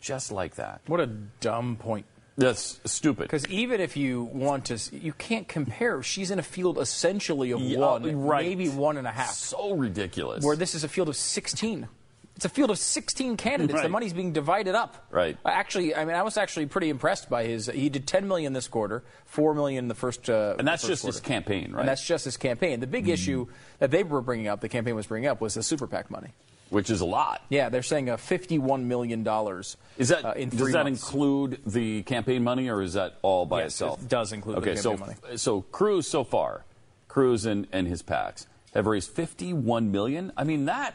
just 0.00 0.30
like 0.30 0.54
that. 0.56 0.82
What 0.86 1.00
a 1.00 1.06
dumb 1.06 1.76
point. 1.76 2.06
That's 2.36 2.80
stupid. 2.84 3.22
Because 3.22 3.46
even 3.48 3.80
if 3.80 3.96
you 3.96 4.24
want 4.24 4.66
to, 4.66 4.78
you 4.96 5.12
can't 5.12 5.46
compare. 5.46 6.02
She's 6.02 6.30
in 6.30 6.38
a 6.38 6.42
field 6.42 6.78
essentially 6.78 7.52
of 7.52 7.60
Yeah, 7.60 7.78
one, 7.78 8.20
right. 8.22 8.44
maybe 8.44 8.68
one 8.68 8.96
and 8.96 9.06
a 9.06 9.12
half. 9.12 9.30
So 9.34 9.74
ridiculous. 9.74 10.44
Where 10.44 10.56
this 10.56 10.74
is 10.74 10.82
a 10.84 10.88
field 10.88 11.08
of 11.08 11.16
16. 11.16 11.88
It's 12.36 12.44
a 12.44 12.48
field 12.48 12.70
of 12.70 12.78
16 12.78 13.36
candidates. 13.36 13.80
The 13.80 13.88
money's 13.88 14.12
being 14.12 14.32
divided 14.32 14.74
up. 14.74 15.06
Right. 15.12 15.38
Actually, 15.44 15.94
I 15.94 16.04
mean, 16.04 16.16
I 16.16 16.22
was 16.22 16.36
actually 16.36 16.66
pretty 16.66 16.90
impressed 16.90 17.30
by 17.30 17.44
his. 17.44 17.66
He 17.66 17.88
did 17.88 18.08
10 18.08 18.26
million 18.26 18.52
this 18.52 18.66
quarter, 18.66 19.04
4 19.26 19.54
million 19.54 19.86
the 19.86 19.94
first. 19.94 20.28
Uh, 20.28 20.56
and 20.58 20.66
that's 20.66 20.82
first 20.82 20.90
just 20.90 21.02
quarter. 21.02 21.14
his 21.14 21.20
campaign, 21.20 21.70
right? 21.70 21.80
And 21.80 21.88
that's 21.88 22.04
just 22.04 22.24
his 22.24 22.36
campaign. 22.36 22.80
The 22.80 22.88
big 22.88 23.08
issue 23.08 23.46
that 23.78 23.92
they 23.92 24.02
were 24.02 24.20
bringing 24.20 24.48
up, 24.48 24.60
the 24.60 24.68
campaign 24.68 24.96
was 24.96 25.06
bringing 25.06 25.28
up, 25.28 25.40
was 25.40 25.54
the 25.54 25.62
super 25.62 25.86
PAC 25.86 26.10
money. 26.10 26.32
Which 26.74 26.90
is 26.90 27.00
a 27.00 27.04
lot. 27.06 27.40
Yeah, 27.48 27.68
they're 27.70 27.82
saying 27.82 28.10
uh, 28.10 28.16
51 28.18 28.86
million 28.88 29.22
dollars. 29.22 29.76
Is 29.96 30.08
that 30.10 30.24
uh, 30.24 30.32
in 30.32 30.48
does 30.50 30.72
that 30.72 30.84
months. 30.84 31.02
include 31.02 31.60
the 31.64 32.02
campaign 32.02 32.44
money, 32.44 32.68
or 32.68 32.82
is 32.82 32.92
that 32.94 33.16
all 33.22 33.46
by 33.46 33.60
Yes, 33.62 33.72
itself? 33.72 34.02
it 34.02 34.08
does 34.08 34.32
include 34.32 34.56
the 34.56 34.60
okay, 34.60 34.76
so 34.76 34.96
campaign 34.96 35.16
money. 35.22 35.36
so 35.38 35.62
Cruz 35.62 36.06
so 36.08 36.24
far, 36.24 36.64
Cruz 37.08 37.46
and, 37.46 37.66
and 37.72 37.86
his 37.86 38.02
PACs 38.02 38.46
have 38.74 38.86
raised 38.86 39.10
51 39.10 39.90
million. 39.92 40.32
I 40.36 40.44
mean 40.44 40.64
that 40.66 40.94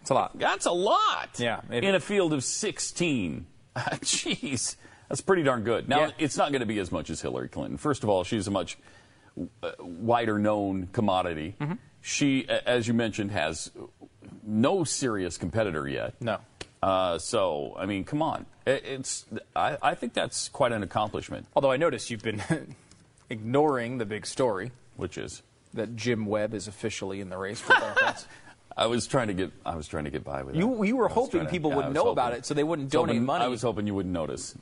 It's 0.00 0.10
a 0.10 0.14
lot. 0.14 0.38
that's 0.38 0.66
a 0.66 0.70
lot. 0.72 1.30
Yeah, 1.38 1.60
it- 1.70 1.84
in 1.84 1.94
a 1.94 2.00
field 2.00 2.32
of 2.32 2.44
sixteen. 2.44 3.46
Jeez, 3.76 4.76
that's 5.08 5.20
pretty 5.20 5.42
darn 5.42 5.62
good. 5.64 5.88
Now 5.88 6.00
Yeah. 6.06 6.10
it's 6.18 6.36
not 6.36 6.50
going 6.52 6.60
to 6.60 6.66
be 6.66 6.78
as 6.78 6.90
much 6.92 7.10
as 7.10 7.20
Hillary 7.20 7.48
Clinton. 7.48 7.76
First 7.76 8.02
of 8.04 8.08
all, 8.08 8.24
she's 8.24 8.46
a 8.46 8.50
much 8.50 8.78
uh, 9.62 9.72
wider 9.80 10.38
known 10.38 10.88
commodity. 10.92 11.56
Mm-hmm. 11.60 11.74
She, 12.00 12.48
as 12.48 12.86
you 12.86 12.94
mentioned, 12.94 13.32
has 13.32 13.70
no 14.46 14.84
serious 14.84 15.36
competitor 15.36 15.86
yet. 15.88 16.14
No. 16.20 16.38
Uh, 16.82 17.18
so, 17.18 17.74
I 17.78 17.86
mean, 17.86 18.04
come 18.04 18.22
on. 18.22 18.46
It, 18.66 18.84
it's. 18.86 19.26
I, 19.54 19.76
I 19.82 19.94
think 19.94 20.12
that's 20.14 20.48
quite 20.48 20.72
an 20.72 20.82
accomplishment. 20.82 21.46
Although 21.56 21.70
I 21.72 21.76
noticed 21.76 22.10
you've 22.10 22.22
been 22.22 22.42
ignoring 23.30 23.98
the 23.98 24.04
big 24.06 24.26
story 24.26 24.70
Which 24.96 25.18
is, 25.18 25.42
that 25.74 25.96
Jim 25.96 26.26
Webb 26.26 26.54
is 26.54 26.68
officially 26.68 27.20
in 27.20 27.28
the 27.28 27.36
race 27.36 27.60
for 27.60 27.72
Democrats. 27.74 28.26
I 28.78 28.86
was 28.86 29.06
trying 29.06 29.28
to 29.28 29.34
get. 29.34 29.52
I 29.64 29.74
was 29.74 29.88
trying 29.88 30.04
to 30.04 30.10
get 30.10 30.22
by 30.22 30.42
with 30.42 30.54
that. 30.54 30.60
You- 30.60 30.84
you 30.84 30.96
were 30.96 31.08
hoping 31.08 31.30
trying 31.40 31.46
to- 31.46 31.50
people 31.50 31.70
yeah, 31.70 31.76
would 31.76 31.92
know 31.94 32.10
about 32.10 32.34
it 32.34 32.44
so 32.44 32.52
they 32.52 32.62
wouldn't 32.62 32.86
was 32.88 32.94
hoping- 32.94 33.14
donate 33.16 33.22
money. 33.26 33.44
I 33.44 33.48
was 33.48 33.62
hoping 33.62 33.86
you 33.86 33.94
wouldn't 33.94 34.12
notice. 34.12 34.54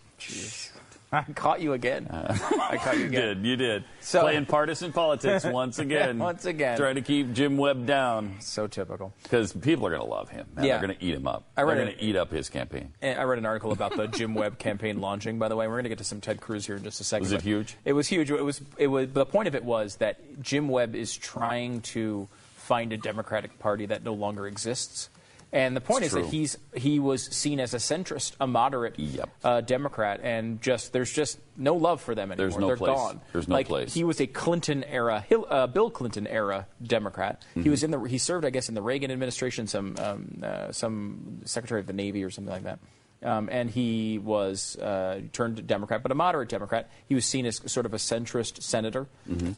I 1.29 1.33
caught 1.33 1.61
you 1.61 1.72
again. 1.72 2.07
Uh, 2.09 2.37
I 2.70 2.77
caught 2.79 2.98
you 2.98 3.05
again. 3.07 3.12
You 3.12 3.35
did. 3.35 3.46
You 3.46 3.57
did. 3.57 3.85
So- 4.00 4.20
Playing 4.22 4.46
partisan 4.46 4.92
politics 4.92 5.44
once 5.44 5.79
again. 5.79 6.18
Once 6.18 6.44
again. 6.44 6.77
Trying 6.77 6.96
to 6.96 7.03
keep 7.03 7.33
Jim 7.33 7.57
Webb 7.57 7.87
down 7.87 8.37
So 8.40 8.66
typical. 8.66 9.12
because 9.22 9.53
people 9.53 9.87
are 9.87 9.90
going 9.90 10.03
to 10.03 10.09
love 10.09 10.29
him. 10.31 10.46
Man. 10.55 10.64
Yeah. 10.64 10.79
They're 10.79 10.87
going 10.88 10.98
to 10.98 11.05
eat 11.05 11.14
him 11.14 11.27
up. 11.27 11.44
I 11.57 11.62
read 11.62 11.77
They're 11.79 11.85
going 11.87 11.96
to 11.98 12.05
eat 12.05 12.16
up 12.16 12.31
his 12.31 12.48
campaign. 12.50 12.92
Eh, 13.03 13.12
I 13.14 13.22
read 13.24 13.38
an 13.38 13.46
article 13.46 13.72
about 13.72 13.96
the 13.96 14.07
Jim 14.09 14.35
Webb 14.35 14.59
campaign 14.59 15.00
launching. 15.00 15.38
By 15.38 15.48
the 15.48 15.57
way, 15.57 15.66
we're 15.68 15.74
going 15.74 15.85
to 15.85 15.88
get 15.90 15.98
to 15.98 16.05
some 16.05 16.20
Ted 16.20 16.40
Cruz 16.40 16.66
here 16.66 16.77
in 16.77 16.83
just 16.83 17.00
a 17.00 17.05
second. 17.05 17.24
Was 17.24 17.33
it 17.33 17.42
huge? 17.42 17.77
It 17.85 17.92
was 17.92 18.09
huge. 18.09 18.31
It 18.31 18.42
was. 18.44 18.61
It 18.79 18.88
was. 18.88 19.09
The 19.11 19.27
point 19.27 19.48
of 19.48 19.55
it 19.55 19.64
was 19.64 19.96
that 19.96 20.42
Jim 20.42 20.68
Webb 20.68 20.94
is 20.94 21.16
trying 21.16 21.81
to 21.83 22.29
find 22.57 22.92
a 22.92 22.96
Democratic 22.96 23.59
Party 23.59 23.87
that 23.87 24.03
no 24.03 24.14
longer 24.14 24.46
exists. 24.46 25.11
And 25.54 25.76
the 25.76 25.80
point 25.80 26.02
It's 26.02 26.08
is 26.08 26.12
true. 26.14 26.22
that 26.22 26.30
he's 26.30 26.58
he 26.74 26.98
was 26.98 27.24
seen 27.26 27.60
as 27.60 27.74
a 27.74 27.76
centrist, 27.76 28.32
a 28.40 28.46
moderate 28.46 28.98
Yep. 28.98 29.28
uh, 29.44 29.60
Democrat, 29.60 30.18
and 30.22 30.60
just 30.60 30.92
there's 30.92 31.12
just 31.12 31.38
no 31.56 31.76
love 31.76 32.00
for 32.00 32.16
them 32.16 32.32
anymore. 32.32 32.48
There's 32.48 32.58
no 32.60 32.66
They're 32.66 32.76
place. 32.76 32.96
gone. 32.96 33.20
There's 33.32 33.46
no 33.46 33.54
like, 33.54 33.68
place. 33.68 33.94
He 33.94 34.02
was 34.02 34.20
a 34.20 34.26
Clinton 34.26 34.82
era, 34.82 35.24
uh, 35.48 35.68
Bill 35.68 35.90
Clinton 35.90 36.26
era 36.26 36.66
Democrat. 36.82 37.40
Mm-hmm. 37.50 37.62
He 37.62 37.70
was 37.70 37.84
in 37.84 37.92
the 37.92 38.00
he 38.00 38.18
served, 38.18 38.44
I 38.44 38.50
guess, 38.50 38.68
in 38.68 38.74
the 38.74 38.82
Reagan 38.82 39.12
administration, 39.12 39.68
some 39.68 39.94
um, 40.00 40.40
uh, 40.42 40.72
some 40.72 41.42
Secretary 41.44 41.80
of 41.80 41.86
the 41.86 41.92
Navy 41.92 42.24
or 42.24 42.30
something 42.30 42.52
like 42.52 42.64
that. 42.64 42.80
Um, 43.24 43.48
and 43.50 43.70
he 43.70 44.18
was 44.18 44.76
uh, 44.76 45.22
turned 45.32 45.66
Democrat, 45.66 46.02
but 46.02 46.12
a 46.12 46.14
moderate 46.14 46.48
Democrat. 46.50 46.90
He 47.08 47.14
was 47.14 47.24
seen 47.24 47.46
as 47.46 47.60
sort 47.66 47.87
of 47.87 47.94
a 47.94 47.96
centrist 47.96 48.62
senator, 48.62 49.06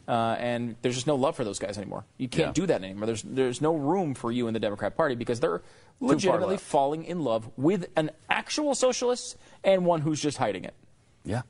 uh, 0.07 0.11
and 0.39 0.75
there's 0.81 0.95
just 0.95 1.07
no 1.07 1.15
love 1.15 1.35
for 1.35 1.43
those 1.43 1.59
guys 1.59 1.77
anymore. 1.77 2.05
You 2.17 2.27
can't 2.29 2.37
Mm-hmm. 2.37 2.49
Yeah. 2.49 2.53
do 2.53 2.65
that 2.67 2.83
anymore. 2.83 3.05
There's 3.07 3.23
there's 3.23 3.61
no 3.61 3.75
room 3.75 4.13
for 4.13 4.31
you 4.31 4.47
in 4.47 4.53
the 4.53 4.59
Democrat 4.59 4.95
Party 4.95 5.15
because 5.15 5.39
they're 5.41 5.61
legitimately 5.99 6.57
falling 6.57 7.03
in 7.03 7.21
love 7.23 7.49
with 7.57 7.87
an 7.95 8.11
actual 8.29 8.73
socialist 8.75 9.35
and 9.63 9.85
one 9.85 10.01
who's 10.01 10.21
just 10.21 10.37
hiding 10.37 10.63
it. 10.63 10.73
Yeah. 11.25 11.41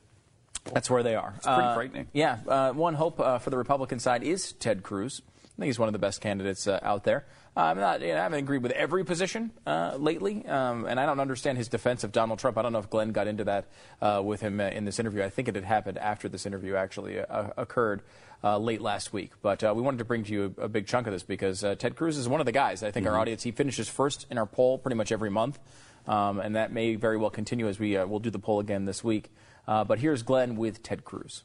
That's 0.73 0.89
where 0.89 1.03
they 1.03 1.15
are. 1.15 1.33
It's 1.37 1.45
pretty 1.45 1.73
frightening. 1.75 2.07
Yeah. 2.13 2.39
Uh, 2.47 2.71
one 2.73 2.95
hope 2.95 3.19
uh, 3.19 3.37
for 3.37 3.51
the 3.51 3.57
Republican 3.57 3.99
side 3.99 4.23
is 4.23 4.53
Ted 4.53 4.83
Cruz. 4.83 5.21
I 5.25 5.61
think 5.61 5.67
he's 5.67 5.79
one 5.79 5.87
of 5.87 5.93
the 5.93 5.99
best 5.99 6.19
candidates 6.21 6.67
uh, 6.67 6.79
out 6.83 7.03
there. 7.03 7.25
I'm 7.57 7.77
not, 7.77 8.01
you 8.01 8.09
know, 8.09 8.19
I 8.19 8.23
haven't 8.23 8.37
agreed 8.37 8.61
with 8.61 8.71
every 8.73 9.03
position 9.03 9.49
uh, 9.65 9.95
lately, 9.97 10.45
um, 10.45 10.85
and 10.85 10.99
I 10.99 11.07
don't 11.07 11.19
understand 11.19 11.57
his 11.57 11.67
defense 11.67 12.03
of 12.03 12.11
Donald 12.11 12.37
Trump. 12.37 12.55
I 12.55 12.61
don't 12.61 12.71
know 12.71 12.77
if 12.77 12.89
Glenn 12.89 13.11
got 13.11 13.27
into 13.27 13.45
that 13.45 13.65
uh, 13.99 14.21
with 14.23 14.41
him 14.41 14.59
uh, 14.59 14.65
in 14.65 14.85
this 14.85 14.99
interview. 14.99 15.23
I 15.23 15.29
think 15.29 15.47
it 15.47 15.55
had 15.55 15.63
happened 15.63 15.97
after 15.97 16.29
this 16.29 16.45
interview 16.45 16.75
actually 16.75 17.19
uh, 17.19 17.47
occurred 17.57 18.03
uh, 18.43 18.59
late 18.59 18.79
last 18.79 19.11
week. 19.11 19.31
But 19.41 19.63
uh, 19.63 19.73
we 19.75 19.81
wanted 19.81 19.97
to 19.97 20.05
bring 20.05 20.23
to 20.25 20.31
you 20.31 20.55
a, 20.59 20.65
a 20.65 20.69
big 20.69 20.85
chunk 20.85 21.07
of 21.07 21.13
this 21.13 21.23
because 21.23 21.63
uh, 21.63 21.73
Ted 21.73 21.95
Cruz 21.95 22.17
is 22.17 22.29
one 22.29 22.39
of 22.39 22.45
the 22.45 22.51
guys. 22.51 22.83
I 22.83 22.91
think 22.91 23.07
our 23.07 23.17
audience, 23.17 23.41
he 23.41 23.49
finishes 23.49 23.89
first 23.89 24.27
in 24.29 24.37
our 24.37 24.45
poll 24.45 24.77
pretty 24.77 24.95
much 24.95 25.11
every 25.11 25.31
month, 25.31 25.57
um, 26.05 26.39
and 26.39 26.55
that 26.55 26.71
may 26.71 26.93
very 26.93 27.17
well 27.17 27.31
continue 27.31 27.67
as 27.67 27.79
we 27.79 27.97
uh, 27.97 28.05
will 28.05 28.19
do 28.19 28.29
the 28.29 28.39
poll 28.39 28.59
again 28.59 28.85
this 28.85 29.03
week. 29.03 29.31
Uh, 29.67 29.83
but 29.83 29.97
here's 29.97 30.21
Glenn 30.21 30.57
with 30.57 30.83
Ted 30.83 31.03
Cruz. 31.03 31.43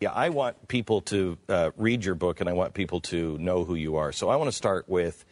Yeah, 0.00 0.12
I 0.12 0.28
want 0.28 0.68
people 0.68 1.00
to 1.02 1.38
uh, 1.48 1.70
read 1.76 2.04
your 2.04 2.14
book 2.14 2.40
and 2.40 2.48
I 2.48 2.52
want 2.52 2.74
people 2.74 3.00
to 3.02 3.36
know 3.38 3.64
who 3.64 3.74
you 3.74 3.96
are. 3.96 4.12
So 4.12 4.28
I 4.28 4.36
want 4.36 4.48
to 4.48 4.56
start 4.56 4.88
with 4.88 5.24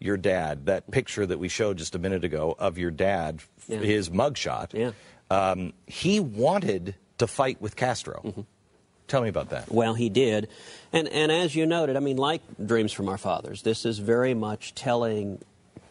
your 0.00 0.16
dad. 0.16 0.66
That 0.66 0.90
picture 0.90 1.24
that 1.24 1.38
we 1.38 1.48
showed 1.48 1.78
just 1.78 1.94
a 1.94 1.98
minute 1.98 2.24
ago 2.24 2.54
of 2.58 2.78
your 2.78 2.90
dad, 2.90 3.40
Yeah. 3.68 3.78
his 3.78 4.10
mugshot. 4.10 4.72
Yeah. 4.72 4.90
Um, 5.30 5.72
he 5.86 6.18
wanted 6.20 6.94
to 7.18 7.26
fight 7.26 7.60
with 7.60 7.76
Castro. 7.76 8.44
Tell 9.06 9.22
me 9.22 9.28
about 9.28 9.50
that. 9.50 9.70
Well, 9.70 9.94
he 9.94 10.08
did. 10.08 10.48
And, 10.92 11.06
and 11.08 11.30
as 11.30 11.54
you 11.54 11.64
noted, 11.66 11.96
I 11.96 12.00
mean, 12.00 12.16
like 12.16 12.42
Dreams 12.64 12.92
from 12.92 13.08
Our 13.08 13.18
Fathers, 13.18 13.62
this 13.62 13.84
is 13.86 13.98
very 14.00 14.34
much 14.34 14.74
telling 14.74 15.38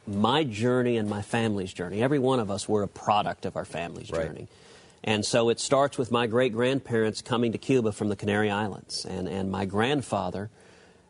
my 0.05 0.43
journey 0.43 0.97
and 0.97 1.09
my 1.09 1.21
family's 1.21 1.71
journey. 1.73 2.01
Every 2.03 2.19
one 2.19 2.39
of 2.39 2.49
us 2.51 2.67
were 2.67 2.83
a 2.83 2.87
product 2.87 3.45
of 3.45 3.55
our 3.55 3.65
family's 3.65 4.11
Right. 4.11 4.25
journey. 4.27 4.47
And 5.07 5.25
so 5.25 5.47
it 5.47 5.61
starts 5.61 5.97
with 5.97 6.11
my 6.11 6.27
great 6.27 6.51
grandparents 6.51 7.21
coming 7.21 7.53
to 7.53 7.57
Cuba 7.57 7.93
from 7.93 8.09
the 8.09 8.17
Canary 8.17 8.51
Islands. 8.51 9.05
And, 9.05 9.29
and 9.29 9.49
my 9.49 9.63
grandfather, 9.63 10.49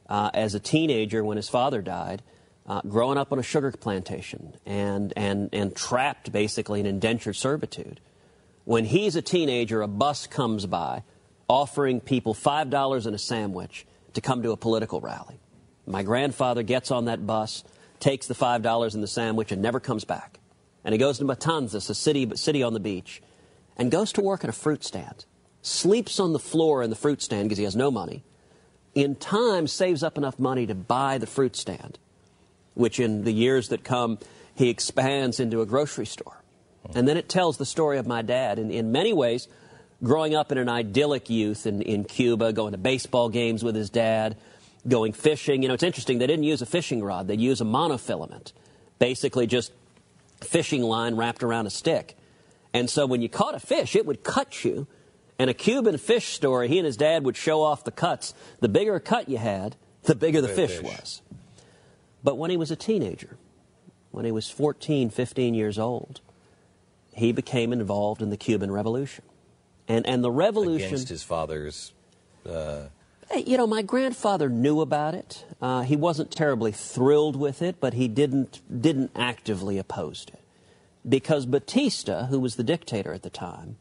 uh, 0.08 0.30
as 0.36 0.54
a 0.54 0.60
teenager 0.60 1.24
when 1.24 1.36
his 1.36 1.50
father 1.50 1.82
died, 1.82 2.22
uh, 2.68 2.82
growing 2.82 3.18
up 3.18 3.32
on 3.32 3.40
a 3.40 3.44
sugar 3.44 3.72
plantation 3.72 4.54
and, 4.68 5.14
and, 5.18 5.50
and 5.52 5.76
trapped 5.76 6.32
basically 6.32 6.80
in 6.80 6.86
indentured 6.86 7.36
servitude. 7.36 8.00
When 8.66 8.86
he's 8.86 9.16
a 9.16 9.22
teenager, 9.24 9.82
a 9.82 9.88
bus 9.88 10.28
comes 10.28 10.68
by 10.68 11.02
offering 11.50 12.00
people 12.00 12.36
$5 12.36 13.06
and 13.08 13.16
a 13.16 13.18
sandwich 13.18 13.88
to 14.14 14.22
come 14.22 14.44
to 14.44 14.52
a 14.52 14.58
political 14.58 15.02
rally. 15.02 15.40
My 15.88 16.04
grandfather 16.04 16.62
gets 16.62 16.92
on 16.92 17.06
that 17.06 17.26
bus, 17.26 17.64
takes 18.00 18.28
the 18.28 18.36
$5 18.36 18.94
and 18.94 19.02
the 19.02 19.08
sandwich, 19.08 19.52
and 19.52 19.60
never 19.60 19.80
comes 19.80 20.06
back. 20.06 20.40
And 20.84 20.94
he 20.94 21.00
goes 21.00 21.18
to 21.18 21.26
Matanzas, 21.26 21.90
a 21.90 21.96
city, 21.96 22.30
city 22.36 22.62
on 22.62 22.74
the 22.74 22.80
beach, 22.80 23.24
and 23.78 23.92
goes 23.92 24.12
to 24.14 24.22
work 24.22 24.44
at 24.44 24.50
a 24.50 24.54
fruit 24.54 24.84
stand. 24.84 25.26
Sleeps 25.62 26.20
on 26.20 26.34
the 26.34 26.40
floor 26.40 26.84
in 26.84 26.90
the 26.90 26.96
fruit 26.96 27.22
stand 27.22 27.46
because 27.46 27.58
he 27.58 27.64
has 27.64 27.76
no 27.76 27.92
money. 27.92 28.24
In 28.96 29.16
time, 29.16 29.68
saves 29.68 30.04
up 30.04 30.18
enough 30.18 30.40
money 30.40 30.66
to 30.66 30.76
buy 30.76 31.20
the 31.20 31.28
fruit 31.28 31.56
stand, 31.56 32.00
which 32.74 33.00
in 33.00 33.24
the 33.24 33.32
years 33.32 33.70
that 33.70 33.84
come, 33.84 34.18
he 34.56 34.70
expands 34.70 35.40
into 35.40 35.62
a 35.62 35.66
grocery 35.66 36.06
store. 36.06 36.42
And 36.96 37.08
then 37.08 37.18
it 37.18 37.30
tells 37.30 37.58
the 37.58 37.66
story 37.66 37.98
of 37.98 38.08
my 38.08 38.22
dad. 38.22 38.60
In, 38.60 38.72
in 38.72 38.92
many 38.92 39.14
ways, 39.14 39.48
growing 40.02 40.36
up 40.36 40.52
in 40.52 40.58
an 40.58 40.70
idyllic 40.70 41.30
youth 41.30 41.68
in, 41.68 41.82
in 41.82 42.06
Cuba, 42.06 42.54
going 42.54 42.72
to 42.72 42.78
baseball 42.78 43.30
games 43.30 43.64
with 43.64 43.76
his 43.76 43.90
dad, 43.90 44.38
going 44.88 45.14
fishing. 45.14 45.62
You 45.62 45.68
know, 45.68 45.74
it's 45.74 45.84
interesting, 45.84 46.18
they 46.18 46.28
didn't 46.28 46.46
use 46.46 46.62
a 46.62 46.66
fishing 46.66 47.04
rod, 47.04 47.28
they'd 47.28 47.42
use 47.42 47.62
a 47.62 47.66
monofilament, 47.66 48.54
basically 49.00 49.48
just 49.48 49.72
fishing 50.42 50.82
line 50.82 51.16
wrapped 51.16 51.44
around 51.44 51.68
a 51.68 51.72
stick. 51.72 52.16
And 52.74 52.90
so 52.90 53.06
when 53.06 53.22
you 53.22 53.30
caught 53.30 53.56
a 53.56 53.60
fish, 53.60 53.96
it 53.96 54.06
would 54.06 54.24
cut 54.24 54.64
you. 54.64 54.88
And 55.40 55.50
a 55.50 55.54
Cuban 55.54 55.98
fish 55.98 56.30
story, 56.34 56.68
he 56.68 56.80
and 56.80 56.86
his 56.86 56.98
dad 56.98 57.24
would 57.24 57.38
show 57.38 57.62
off 57.62 57.84
the 57.84 57.92
cuts. 57.92 58.34
The 58.60 58.70
bigger 58.70 58.96
a 58.96 59.00
cut 59.00 59.30
you 59.30 59.38
had, 59.38 59.76
the 60.04 60.16
bigger 60.16 60.42
the 60.42 60.48
fish 60.48 60.78
fish. 60.78 60.84
was. 60.84 61.22
But 62.24 62.38
when 62.38 62.50
he 62.50 62.58
was 62.58 62.72
a 62.72 62.76
teenager, 62.76 63.38
when 64.12 64.26
he 64.26 64.32
was 64.32 64.50
14, 64.50 65.10
15 65.12 65.54
years 65.54 65.78
old, 65.78 66.22
he 67.14 67.32
became 67.32 67.72
involved 67.72 68.22
in 68.22 68.30
the 68.32 68.38
Cuban 68.38 68.72
Revolution. 68.72 69.24
And, 69.88 70.06
and 70.08 70.24
the 70.24 70.32
revolution. 70.32 70.88
Against 70.88 71.10
his 71.10 71.24
father's. 71.24 71.94
Uh, 72.48 72.88
You 73.36 73.58
know, 73.58 73.68
my 73.68 73.82
grandfather 73.82 74.50
knew 74.50 74.82
about 74.82 75.14
it. 75.14 75.46
Uh, 75.62 75.82
he 75.82 75.96
wasn't 75.96 76.32
terribly 76.32 76.72
thrilled 76.72 77.36
with 77.36 77.62
it, 77.62 77.80
but 77.80 77.94
he 77.94 78.08
didn't 78.08 78.62
didn't 78.82 79.12
actively 79.16 79.78
oppose 79.78 80.26
it 80.34 80.40
because 81.08 81.46
Batista, 81.46 82.26
who 82.26 82.40
was 82.40 82.56
the 82.56 82.64
dictator 82.64 83.14
at 83.14 83.24
the 83.24 83.30
time, 83.30 83.78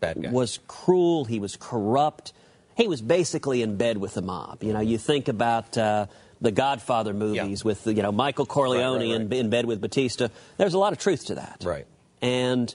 bad 0.00 0.22
guy. 0.22 0.30
was 0.30 0.58
cruel. 0.66 1.24
He 1.24 1.38
was 1.38 1.56
corrupt. 1.56 2.32
He 2.76 2.88
was 2.88 3.02
basically 3.02 3.62
in 3.62 3.76
bed 3.76 3.98
with 3.98 4.14
the 4.14 4.22
mob. 4.22 4.62
You 4.62 4.72
know, 4.72 4.80
you 4.80 4.98
think 4.98 5.28
about 5.28 5.76
uh, 5.76 6.06
the 6.40 6.50
Godfather 6.50 7.12
movies 7.12 7.64
with 7.64 7.86
you 7.86 8.02
know 8.02 8.12
Michael 8.12 8.46
Corleone 8.46 9.00
Right, 9.00 9.10
right, 9.10 9.20
In, 9.20 9.32
in 9.32 9.50
bed 9.50 9.66
with 9.66 9.80
Batista. 9.80 10.28
There's 10.56 10.74
a 10.74 10.78
lot 10.78 10.92
of 10.92 10.98
truth 10.98 11.26
to 11.26 11.34
that. 11.36 11.62
Right. 11.64 11.86
And 12.22 12.74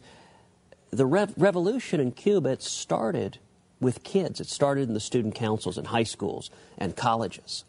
the 0.91 1.05
rev- 1.05 1.33
revolution 1.37 1.99
in 1.99 2.11
Cuba 2.11 2.49
it 2.49 2.61
started 2.61 3.39
with 3.79 4.03
kids. 4.03 4.39
It 4.39 4.47
started 4.47 4.87
in 4.87 4.93
the 4.93 4.99
student 4.99 5.35
councils 5.35 5.77
in 5.77 5.85
high 5.85 6.03
schools 6.03 6.49
and 6.77 6.95
colleges. 6.95 7.65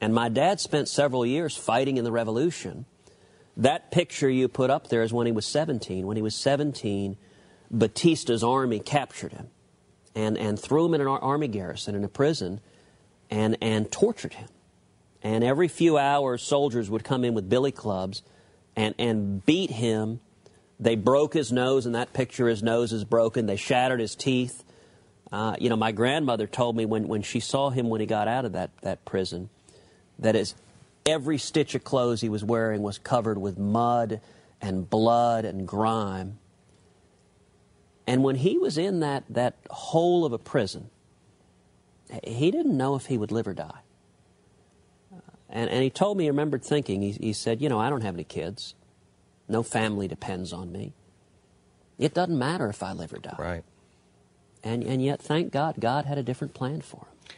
And 0.00 0.14
my 0.14 0.28
dad 0.28 0.60
spent 0.60 0.88
several 0.88 1.24
years 1.24 1.56
fighting 1.56 1.96
in 1.96 2.04
the 2.04 2.12
revolution. 2.12 2.84
That 3.56 3.90
picture 3.90 4.28
you 4.28 4.48
put 4.48 4.70
up 4.70 4.88
there 4.88 5.02
is 5.02 5.12
when 5.12 5.26
he 5.26 5.32
was 5.32 5.46
17. 5.46 6.06
When 6.06 6.16
he 6.16 6.22
was 6.22 6.34
17, 6.34 7.16
Batista's 7.70 8.44
army 8.44 8.80
captured 8.80 9.32
him 9.32 9.48
and, 10.14 10.36
and 10.36 10.58
threw 10.58 10.86
him 10.86 10.94
in 10.94 11.00
an 11.00 11.08
army 11.08 11.48
garrison 11.48 11.94
in 11.94 12.04
a 12.04 12.08
prison 12.08 12.60
and, 13.30 13.56
and 13.60 13.90
tortured 13.90 14.34
him. 14.34 14.48
And 15.22 15.42
every 15.42 15.68
few 15.68 15.96
hours, 15.98 16.42
soldiers 16.42 16.90
would 16.90 17.02
come 17.02 17.24
in 17.24 17.34
with 17.34 17.48
billy 17.48 17.72
clubs 17.72 18.22
and, 18.76 18.94
and 18.98 19.44
beat 19.44 19.70
him. 19.70 20.20
They 20.78 20.94
broke 20.94 21.32
his 21.32 21.50
nose, 21.50 21.86
and 21.86 21.94
that 21.94 22.12
picture, 22.12 22.48
his 22.48 22.62
nose 22.62 22.92
is 22.92 23.04
broken. 23.04 23.46
They 23.46 23.56
shattered 23.56 23.98
his 23.98 24.14
teeth. 24.14 24.62
Uh, 25.32 25.56
you 25.58 25.70
know, 25.70 25.76
my 25.76 25.90
grandmother 25.90 26.46
told 26.46 26.76
me 26.76 26.84
when, 26.84 27.08
when 27.08 27.22
she 27.22 27.40
saw 27.40 27.70
him 27.70 27.88
when 27.88 28.00
he 28.00 28.06
got 28.06 28.28
out 28.28 28.44
of 28.44 28.52
that, 28.52 28.70
that 28.82 29.04
prison 29.04 29.48
that 30.18 30.34
his, 30.34 30.54
every 31.06 31.38
stitch 31.38 31.74
of 31.74 31.84
clothes 31.84 32.20
he 32.20 32.28
was 32.28 32.44
wearing 32.44 32.82
was 32.82 32.98
covered 32.98 33.38
with 33.38 33.58
mud 33.58 34.20
and 34.60 34.88
blood 34.88 35.44
and 35.44 35.66
grime. 35.66 36.38
And 38.06 38.22
when 38.22 38.36
he 38.36 38.58
was 38.58 38.78
in 38.78 39.00
that, 39.00 39.24
that 39.30 39.56
hole 39.70 40.24
of 40.24 40.32
a 40.32 40.38
prison, 40.38 40.90
he 42.22 42.50
didn't 42.50 42.76
know 42.76 42.94
if 42.94 43.06
he 43.06 43.18
would 43.18 43.32
live 43.32 43.48
or 43.48 43.54
die. 43.54 43.80
And, 45.48 45.70
and 45.70 45.82
he 45.82 45.90
told 45.90 46.16
me, 46.16 46.24
he 46.24 46.30
remembered 46.30 46.64
thinking, 46.64 47.02
he, 47.02 47.12
he 47.12 47.32
said, 47.32 47.60
You 47.62 47.68
know, 47.68 47.78
I 47.78 47.88
don't 47.88 48.02
have 48.02 48.14
any 48.14 48.24
kids. 48.24 48.74
No 49.48 49.62
family 49.62 50.08
depends 50.08 50.52
on 50.52 50.72
me. 50.72 50.92
It 51.98 52.14
doesn't 52.14 52.38
matter 52.38 52.68
if 52.68 52.82
I 52.82 52.92
live 52.92 53.12
or 53.12 53.18
die. 53.18 53.36
right. 53.38 53.64
And, 54.64 54.82
and 54.82 55.02
yet, 55.02 55.22
thank 55.22 55.52
God, 55.52 55.76
God 55.78 56.06
had 56.06 56.18
a 56.18 56.24
different 56.24 56.52
plan 56.52 56.80
for 56.80 56.96
him. 56.96 57.36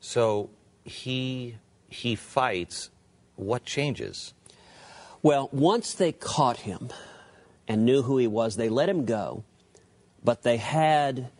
So 0.00 0.50
he 0.84 1.56
he 1.88 2.14
fights. 2.14 2.90
What 3.38 3.64
changes? 3.64 4.34
Well, 5.22 5.48
once 5.52 5.94
they 5.94 6.12
caught 6.12 6.58
him 6.58 6.90
and 7.68 7.84
knew 7.84 8.02
who 8.02 8.18
he 8.18 8.26
was, 8.26 8.56
they 8.56 8.68
let 8.68 8.88
him 8.88 9.04
go, 9.04 9.44
but 10.24 10.42
they 10.42 10.56
had 10.56 11.30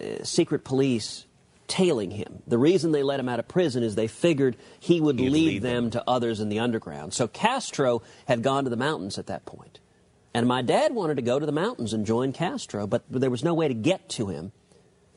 uh, 0.00 0.24
secret 0.24 0.64
police 0.64 1.26
tailing 1.68 2.10
him. 2.10 2.42
The 2.46 2.58
reason 2.58 2.92
they 2.92 3.02
let 3.02 3.20
him 3.20 3.28
out 3.28 3.38
of 3.38 3.46
prison 3.46 3.82
is 3.82 3.94
they 3.94 4.08
figured 4.08 4.56
he 4.80 5.00
would 5.00 5.20
lead, 5.20 5.32
lead 5.32 5.62
them, 5.62 5.84
them. 5.84 5.90
to 5.90 6.04
others 6.08 6.40
in 6.40 6.48
the 6.48 6.58
underground. 6.58 7.14
So 7.14 7.28
Castro 7.28 8.02
had 8.26 8.42
gone 8.42 8.64
to 8.64 8.70
the 8.70 8.76
mountains 8.76 9.18
at 9.18 9.26
that 9.26 9.44
point. 9.44 9.78
And 10.34 10.46
my 10.46 10.62
dad 10.62 10.94
wanted 10.94 11.16
to 11.16 11.22
go 11.22 11.38
to 11.38 11.46
the 11.46 11.52
mountains 11.52 11.92
and 11.92 12.06
join 12.06 12.32
Castro, 12.32 12.86
but 12.86 13.04
there 13.08 13.30
was 13.30 13.44
no 13.44 13.54
way 13.54 13.68
to 13.68 13.74
get 13.74 14.08
to 14.10 14.28
him, 14.28 14.52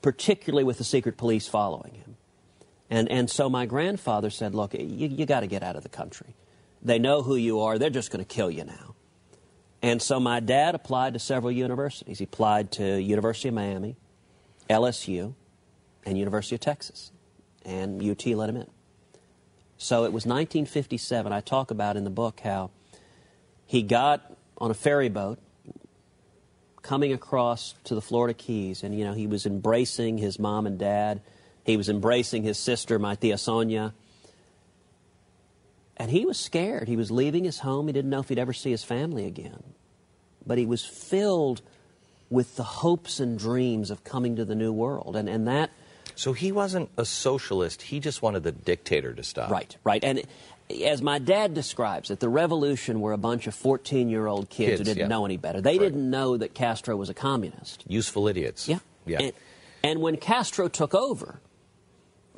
particularly 0.02 0.63
with 0.63 0.78
the 0.78 0.84
secret 0.84 1.17
police 1.17 1.48
following 1.48 1.96
him. 1.96 2.11
And, 2.91 3.10
and 3.10 3.30
so 3.30 3.49
my 3.49 3.65
grandfather 3.65 4.30
said, 4.30 4.54
Look, 4.54 4.73
you, 4.73 5.08
you 5.08 5.25
got 5.25 5.39
to 5.39 5.47
get 5.47 5.63
out 5.63 5.77
of 5.77 5.84
the 5.84 5.89
country. 5.89 6.36
They 6.84 6.99
know 6.99 7.23
who 7.23 7.36
you 7.38 7.62
are, 7.62 7.80
they're 7.80 7.89
just 7.89 8.12
going 8.12 8.23
to 8.23 8.27
kill 8.27 8.51
you 8.51 8.65
now. 8.65 8.95
And 9.82 9.99
so 10.01 10.19
my 10.19 10.39
dad 10.41 10.75
applied 10.75 11.13
to 11.13 11.19
several 11.19 11.51
universities. 11.51 12.19
He 12.19 12.25
applied 12.25 12.71
to 12.73 13.01
University 13.01 13.47
of 13.47 13.56
Miami, 13.56 13.95
LSU, 14.69 15.34
and 16.06 16.17
University 16.17 16.54
of 16.54 16.60
Texas. 16.60 17.12
And 17.65 18.04
UT 18.04 18.23
let 18.27 18.49
him 18.49 18.58
in. 18.58 18.67
So 19.77 20.04
it 20.04 20.13
was 20.13 20.25
1957. 20.25 21.32
I 21.32 21.39
talk 21.41 21.71
about 21.71 21.97
in 21.97 22.04
the 22.04 22.12
book 22.12 22.41
how 22.41 22.69
he 23.65 23.82
got 23.82 24.36
on 24.58 24.69
a 24.69 24.75
ferry 24.75 25.10
boat 25.10 25.39
coming 26.84 27.13
across 27.13 27.73
to 27.86 27.95
the 27.95 28.01
Florida 28.01 28.34
Keys, 28.34 28.84
and 28.84 28.97
you 28.97 29.06
know 29.06 29.13
he 29.13 29.27
was 29.27 29.45
embracing 29.45 30.17
his 30.17 30.38
mom 30.38 30.67
and 30.67 30.77
dad. 30.77 31.21
He 31.63 31.78
was 31.78 31.89
embracing 31.89 32.43
his 32.43 32.58
sister, 32.58 32.97
my 33.00 33.15
tia 33.15 33.38
Sonia. 33.38 33.93
And 35.97 36.10
he 36.10 36.26
was 36.26 36.38
scared. 36.39 36.88
He 36.88 36.95
was 36.95 37.12
leaving 37.12 37.43
his 37.43 37.60
home. 37.60 37.88
He 37.88 37.93
didn't 37.93 38.10
know 38.10 38.19
if 38.21 38.30
he'd 38.30 38.39
ever 38.39 38.54
see 38.54 38.71
his 38.71 38.84
family 38.84 39.26
again. 39.26 39.62
But 40.45 40.58
he 40.58 40.65
was 40.65 40.84
filled 40.84 41.62
with 42.30 42.56
the 42.56 42.63
hopes 42.63 43.19
and 43.19 43.38
dreams 43.38 43.91
of 43.91 44.04
coming 44.04 44.36
to 44.38 44.45
the 44.45 44.56
new 44.56 44.74
world. 44.74 45.15
And, 45.15 45.30
and 45.30 45.47
that, 45.47 45.69
So 46.15 46.34
he 46.34 46.52
wasn't 46.52 46.89
a 46.97 47.06
socialist. 47.06 47.84
He 47.84 48.00
just 48.00 48.21
wanted 48.21 48.41
the 48.43 48.52
dictator 48.52 49.13
to 49.13 49.24
stop. 49.24 49.52
right, 49.52 49.76
right. 49.84 50.04
And 50.04 50.24
as 50.84 51.02
my 51.02 51.19
dad 51.19 51.54
describes 51.54 52.10
it, 52.10 52.19
the 52.21 52.30
revolution 52.30 53.02
were 53.02 53.12
a 53.12 53.17
bunch 53.17 53.45
of 53.45 53.54
14 53.54 54.10
year 54.10 54.26
old 54.26 54.50
kids, 54.50 54.80
who 54.80 54.86
didn't 54.86 54.97
yeah. 55.00 55.08
know 55.08 55.26
any 55.26 55.38
better. 55.38 55.62
They 55.62 55.78
Right. 55.78 55.82
didn't 55.82 56.10
know 56.10 56.38
that 56.38 56.54
Castro 56.56 56.95
was 56.95 57.10
a 57.10 57.13
communist. 57.13 57.84
Useful 57.88 58.28
idiots. 58.28 58.67
Yeah. 58.67 58.80
Yeah. 59.06 59.19
And, 59.21 59.34
and 59.84 60.02
when 60.02 60.15
Castro 60.17 60.67
took 60.69 60.95
over, 60.95 61.39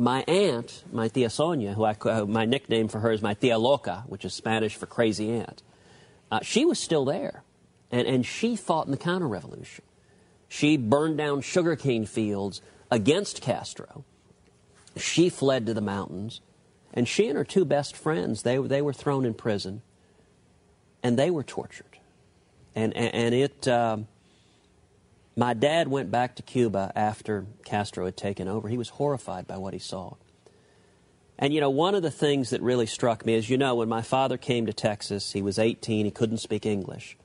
my 0.03 0.23
aunt, 0.27 0.83
my 0.91 1.07
tia 1.07 1.29
Sonia, 1.29 1.73
who 1.73 1.85
I, 1.85 1.95
uh, 2.05 2.25
my 2.25 2.45
nickname 2.45 2.89
for 2.89 2.99
her 2.99 3.11
is 3.11 3.21
my 3.21 3.33
tia 3.33 3.57
Loca, 3.57 4.03
which 4.07 4.25
is 4.25 4.33
Spanish 4.33 4.75
for 4.75 4.85
crazy 4.85 5.31
aunt, 5.31 5.63
uh, 6.31 6.39
she 6.41 6.65
was 6.65 6.79
still 6.79 7.05
there. 7.05 7.43
And, 7.91 8.07
and 8.07 8.25
she 8.25 8.55
fought 8.55 8.85
in 8.85 8.91
the 8.91 8.97
counter 8.97 9.27
revolution. 9.27 9.83
She 10.49 10.77
burned 10.77 11.17
down 11.17 11.41
sugarcane 11.41 12.05
fields 12.05 12.61
against 12.91 13.41
Castro. 13.41 14.03
She 14.97 15.29
fled 15.29 15.65
to 15.67 15.73
the 15.73 15.81
mountains. 15.81 16.41
And 16.93 17.07
she 17.07 17.27
and 17.27 17.37
her 17.37 17.43
two 17.43 17.65
best 17.65 17.95
friends, 17.95 18.43
they, 18.43 18.57
they 18.57 18.81
were 18.81 18.93
thrown 18.93 19.25
in 19.25 19.33
prison. 19.33 19.81
And 21.01 21.17
they 21.17 21.29
were 21.29 21.43
tortured. 21.43 21.97
And, 22.75 22.95
and, 22.95 23.13
and 23.13 23.35
it. 23.35 23.67
Um, 23.67 24.07
My 25.35 25.53
dad 25.53 25.87
went 25.87 26.11
back 26.11 26.35
to 26.35 26.43
Cuba 26.43 26.91
after 26.95 27.45
Castro 27.65 28.05
had 28.05 28.15
taken 28.15 28.47
over. 28.47 28.67
He 28.67 28.77
was 28.77 28.89
horrified 28.89 29.47
by 29.47 29.57
what 29.57 29.73
he 29.73 29.79
saw. 29.79 30.13
And 31.39 31.53
you 31.53 31.59
know, 31.59 31.71
one 31.71 31.95
of 31.95 32.03
the 32.03 32.11
things 32.11 32.51
that 32.51 32.61
really 32.61 32.85
struck 32.85 33.25
me 33.25 33.33
is 33.33 33.49
you 33.49 33.57
know, 33.57 33.75
when 33.75 33.89
my 33.89 34.03
father 34.03 34.37
came 34.37 34.67
to 34.67 34.73
Texas, 34.73 35.31
he 35.31 35.41
was 35.41 35.57
18, 35.57 36.05
he 36.05 36.11
couldn't 36.11 36.37
speak 36.37 36.65
English. 36.65 37.17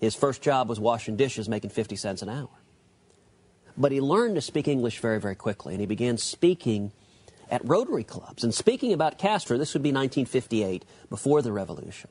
His 0.00 0.14
first 0.14 0.42
job 0.42 0.68
was 0.68 0.80
washing 0.80 1.16
dishes, 1.16 1.48
making 1.48 1.70
50 1.70 1.96
cents 1.96 2.22
an 2.22 2.28
hour. 2.28 2.50
But 3.76 3.92
he 3.92 4.00
learned 4.00 4.34
to 4.34 4.40
speak 4.40 4.68
English 4.68 4.98
very, 4.98 5.20
very 5.20 5.34
quickly, 5.34 5.74
and 5.74 5.80
he 5.80 5.86
began 5.86 6.18
speaking 6.18 6.92
at 7.50 7.66
Rotary 7.66 8.04
clubs 8.04 8.42
and 8.44 8.52
speaking 8.52 8.92
about 8.92 9.18
Castro. 9.18 9.56
This 9.56 9.74
would 9.74 9.82
be 9.82 9.90
1958, 9.90 10.84
before 11.08 11.42
the 11.42 11.52
revolution, 11.52 12.10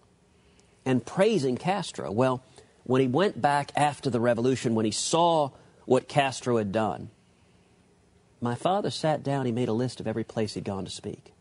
and 0.86 1.06
praising 1.06 1.58
Castro. 1.58 2.12
Well, 2.12 2.44
when 2.84 3.02
he 3.02 3.08
went 3.08 3.42
back 3.42 3.72
after 3.76 4.10
the 4.10 4.20
revolution, 4.20 4.76
when 4.76 4.86
he 4.86 4.92
saw 4.92 5.52
what 5.86 6.08
Castro 6.08 6.58
had 6.58 6.72
done, 6.72 7.10
my 8.42 8.56
father 8.56 8.90
sat 8.90 9.24
down, 9.24 9.46
he 9.46 9.52
made 9.52 9.70
a 9.70 9.74
list 9.74 10.00
of 10.00 10.08
every 10.08 10.24
place 10.24 10.54
he'd 10.54 10.66
gone 10.66 10.86
to 10.86 10.92
speak. 10.92 11.34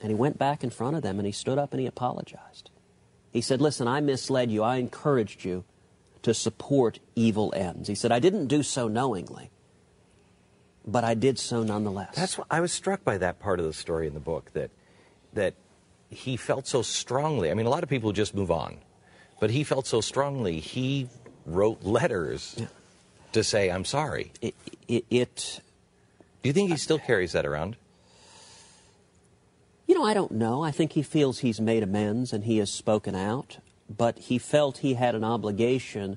And 0.00 0.10
he 0.10 0.14
went 0.14 0.38
back 0.38 0.64
in 0.64 0.70
front 0.70 0.96
of 0.96 1.02
them 1.02 1.18
and 1.18 1.26
he 1.26 1.32
stood 1.32 1.58
up 1.58 1.72
and 1.72 1.80
he 1.80 1.86
apologized. 1.86 2.70
He 3.32 3.42
said, 3.42 3.60
Listen, 3.60 3.86
I 3.86 4.00
misled 4.00 4.50
you. 4.50 4.62
I 4.62 4.76
encouraged 4.76 5.44
you 5.44 5.64
to 6.22 6.32
support 6.32 6.98
evil 7.14 7.52
ends. 7.54 7.88
He 7.88 7.94
said, 7.94 8.12
I 8.12 8.18
didn't 8.18 8.46
do 8.46 8.62
so 8.62 8.88
knowingly, 8.88 9.50
but 10.86 11.04
I 11.04 11.14
did 11.14 11.38
so 11.38 11.62
nonetheless. 11.62 12.14
That's 12.14 12.38
what 12.38 12.46
I 12.50 12.60
was 12.60 12.72
struck 12.72 13.04
by 13.04 13.18
that 13.18 13.38
part 13.38 13.60
of 13.60 13.66
the 13.66 13.72
story 13.72 14.06
in 14.06 14.14
the 14.14 14.20
book 14.20 14.50
that 14.54 14.70
that 15.32 15.54
he 16.08 16.36
felt 16.36 16.66
so 16.66 16.82
strongly. 16.82 17.50
I 17.50 17.54
mean, 17.54 17.66
a 17.66 17.70
lot 17.70 17.82
of 17.82 17.88
people 17.88 18.12
just 18.12 18.34
move 18.34 18.50
on, 18.50 18.78
but 19.40 19.50
he 19.50 19.64
felt 19.64 19.86
so 19.86 20.00
strongly. 20.00 20.60
He 20.60 21.08
wrote 21.46 21.82
letters 21.82 22.54
yeah. 22.56 22.66
to 23.32 23.42
say, 23.42 23.70
"I'm 23.70 23.84
sorry." 23.84 24.32
It, 24.40 24.54
it, 24.86 25.04
it. 25.10 25.60
Do 26.42 26.48
you 26.48 26.52
think 26.52 26.70
he 26.70 26.76
still 26.76 26.98
carries 26.98 27.32
that 27.32 27.44
around? 27.44 27.76
You 29.86 29.94
know, 29.96 30.04
I 30.04 30.14
don't 30.14 30.30
know. 30.30 30.62
I 30.62 30.70
think 30.70 30.92
he 30.92 31.02
feels 31.02 31.40
he's 31.40 31.60
made 31.60 31.82
amends 31.82 32.32
and 32.32 32.44
he 32.44 32.58
has 32.58 32.72
spoken 32.72 33.16
out, 33.16 33.58
but 33.88 34.18
he 34.20 34.38
felt 34.38 34.78
he 34.78 34.94
had 34.94 35.16
an 35.16 35.24
obligation 35.24 36.16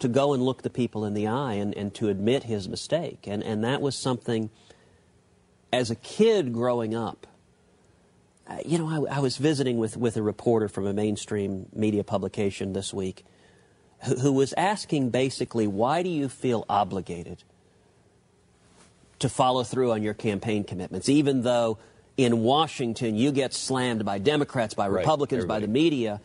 to 0.00 0.08
go 0.08 0.32
and 0.32 0.42
look 0.42 0.62
the 0.62 0.70
people 0.70 1.04
in 1.04 1.14
the 1.14 1.28
eye 1.28 1.54
and, 1.54 1.72
and 1.76 1.94
to 1.94 2.08
admit 2.08 2.44
his 2.44 2.68
mistake. 2.68 3.28
And, 3.28 3.44
and 3.44 3.62
that 3.62 3.80
was 3.80 3.96
something, 3.96 4.50
as 5.72 5.90
a 5.90 5.94
kid 5.94 6.52
growing 6.52 6.94
up, 6.94 7.28
Uh, 8.50 8.56
you 8.64 8.78
know, 8.78 9.06
I, 9.06 9.16
I, 9.16 9.18
was 9.20 9.36
visiting 9.36 9.78
with, 9.78 9.96
with 9.96 10.16
a 10.16 10.22
reporter 10.22 10.68
from 10.68 10.86
a 10.86 10.92
mainstream 10.92 11.66
media 11.72 12.02
publication 12.02 12.72
this 12.72 12.92
week 12.92 13.24
who, 14.04 14.16
who 14.16 14.32
was 14.32 14.52
asking 14.56 15.10
basically, 15.10 15.68
why 15.68 16.02
do 16.02 16.08
you 16.08 16.28
feel 16.28 16.66
obligated 16.68 17.44
to 19.20 19.28
follow 19.28 19.62
through 19.62 19.92
on 19.92 20.02
your 20.02 20.14
campaign 20.14 20.64
commitments, 20.64 21.08
even 21.08 21.42
though 21.42 21.78
in 22.16 22.42
Washington 22.42 23.14
you 23.14 23.30
get 23.30 23.54
slammed 23.54 24.04
by 24.04 24.18
Democrats, 24.18 24.74
by 24.74 24.86
Republicans, 24.86 25.44
right, 25.44 25.48
by 25.48 25.60
the 25.60 25.68
media? 25.68 26.20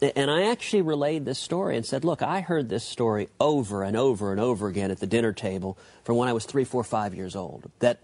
And 0.00 0.30
I 0.30 0.50
actually 0.50 0.82
relayed 0.82 1.24
this 1.26 1.38
story 1.38 1.76
and 1.76 1.84
said, 1.84 2.04
look, 2.04 2.22
I 2.22 2.40
heard 2.40 2.70
this 2.70 2.82
story 2.82 3.28
over 3.38 3.82
and 3.82 3.96
over 3.96 4.32
and 4.32 4.40
over 4.40 4.66
again 4.66 4.90
at 4.90 4.98
the 4.98 5.06
dinner 5.06 5.34
table 5.34 5.76
from 6.04 6.16
when 6.16 6.26
I 6.26 6.32
was 6.32 6.46
three, 6.46 6.64
four, 6.64 6.82
five 6.82 7.14
years 7.14 7.36
old. 7.36 7.70
That 7.80 8.00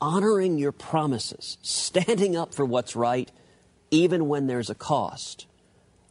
honoring 0.00 0.58
your 0.58 0.72
promises, 0.72 1.58
standing 1.62 2.36
up 2.36 2.54
for 2.54 2.64
what's 2.64 2.96
right, 2.96 3.30
even 3.90 4.28
when 4.28 4.46
there's 4.46 4.70
a 4.70 4.74
cost. 4.74 5.46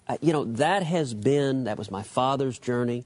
Uh, 0.08 0.18
you 0.22 0.34
know, 0.34 0.46
that 0.46 0.84
has 0.84 1.14
been, 1.14 1.66
that 1.66 1.78
was 1.78 1.92
my 1.92 2.04
father's 2.04 2.58
journey. 2.58 3.06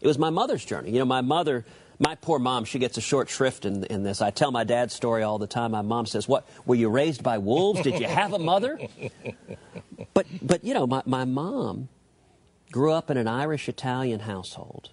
It 0.00 0.06
was 0.06 0.18
my 0.18 0.30
mother's 0.30 0.64
journey. 0.64 0.90
You 0.90 0.98
know, 0.98 1.04
my 1.04 1.20
mother, 1.20 1.64
my 1.98 2.14
poor 2.14 2.38
mom, 2.38 2.64
she 2.64 2.78
gets 2.78 2.96
a 2.96 3.00
short 3.00 3.28
shrift 3.28 3.64
in, 3.64 3.84
in 3.84 4.02
this. 4.02 4.22
I 4.22 4.30
tell 4.30 4.50
my 4.50 4.64
dad's 4.64 4.94
story 4.94 5.22
all 5.22 5.38
the 5.38 5.46
time. 5.46 5.72
My 5.72 5.82
mom 5.82 6.06
says, 6.06 6.28
What, 6.28 6.48
were 6.64 6.74
you 6.74 6.88
raised 6.88 7.22
by 7.22 7.38
wolves? 7.38 7.82
Did 7.82 7.98
you 7.98 8.06
have 8.06 8.32
a 8.32 8.38
mother? 8.38 8.78
but, 10.14 10.26
but 10.42 10.64
you 10.64 10.74
know, 10.74 10.86
my, 10.86 11.02
my 11.04 11.24
mom 11.24 11.88
grew 12.70 12.92
up 12.92 13.10
in 13.10 13.16
an 13.16 13.26
Irish 13.28 13.68
Italian 13.68 14.20
household 14.20 14.90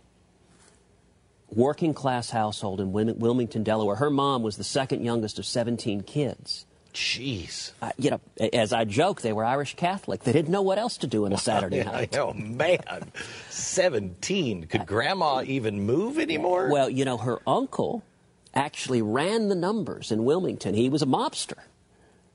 working 1.56 1.93
class 1.93 2.30
household 2.30 2.80
in 2.80 2.91
Wilmington, 2.91 3.64
Delaware. 3.64 3.95
Her 3.95 4.10
mom 4.10 4.43
was 4.43 4.58
the 4.58 4.64
second 4.64 5.04
youngest 5.04 5.39
of 5.39 5.45
17 5.45 6.01
kids. 6.01 6.66
Jeez. 6.93 7.72
Uh, 7.82 7.91
you 7.97 8.12
know, 8.12 8.22
as 8.54 8.72
I 8.72 8.86
joke, 8.86 9.22
they 9.22 9.34
were 9.34 9.43
Irish 9.43 9.76
Catholic. 9.76 10.24
They 10.24 10.32
didn't 10.32 10.51
know 10.51 10.62
what 10.62 10.78
else 10.78 10.97
to 10.97 11.08
do 11.08 11.26
on 11.26 11.34
a 11.34 11.38
Saturday 11.38 11.84
night. 11.84 12.16
Oh, 12.16 12.34
man. 12.34 13.12
17. 13.49 14.68
Could 14.68 14.86
grandma 14.86 15.43
even 15.45 15.82
move 15.86 16.20
anymore? 16.20 16.70
Well, 16.72 16.89
you 16.89 17.04
know, 17.04 17.18
her 17.18 17.39
uncle 17.47 18.04
actually 18.54 19.01
ran 19.01 19.49
the 19.49 19.56
numbers 19.56 20.12
in 20.12 20.24
Wilmington. 20.24 20.76
He 20.76 20.89
was 20.89 21.01
a 21.01 21.08
mobster. 21.08 21.58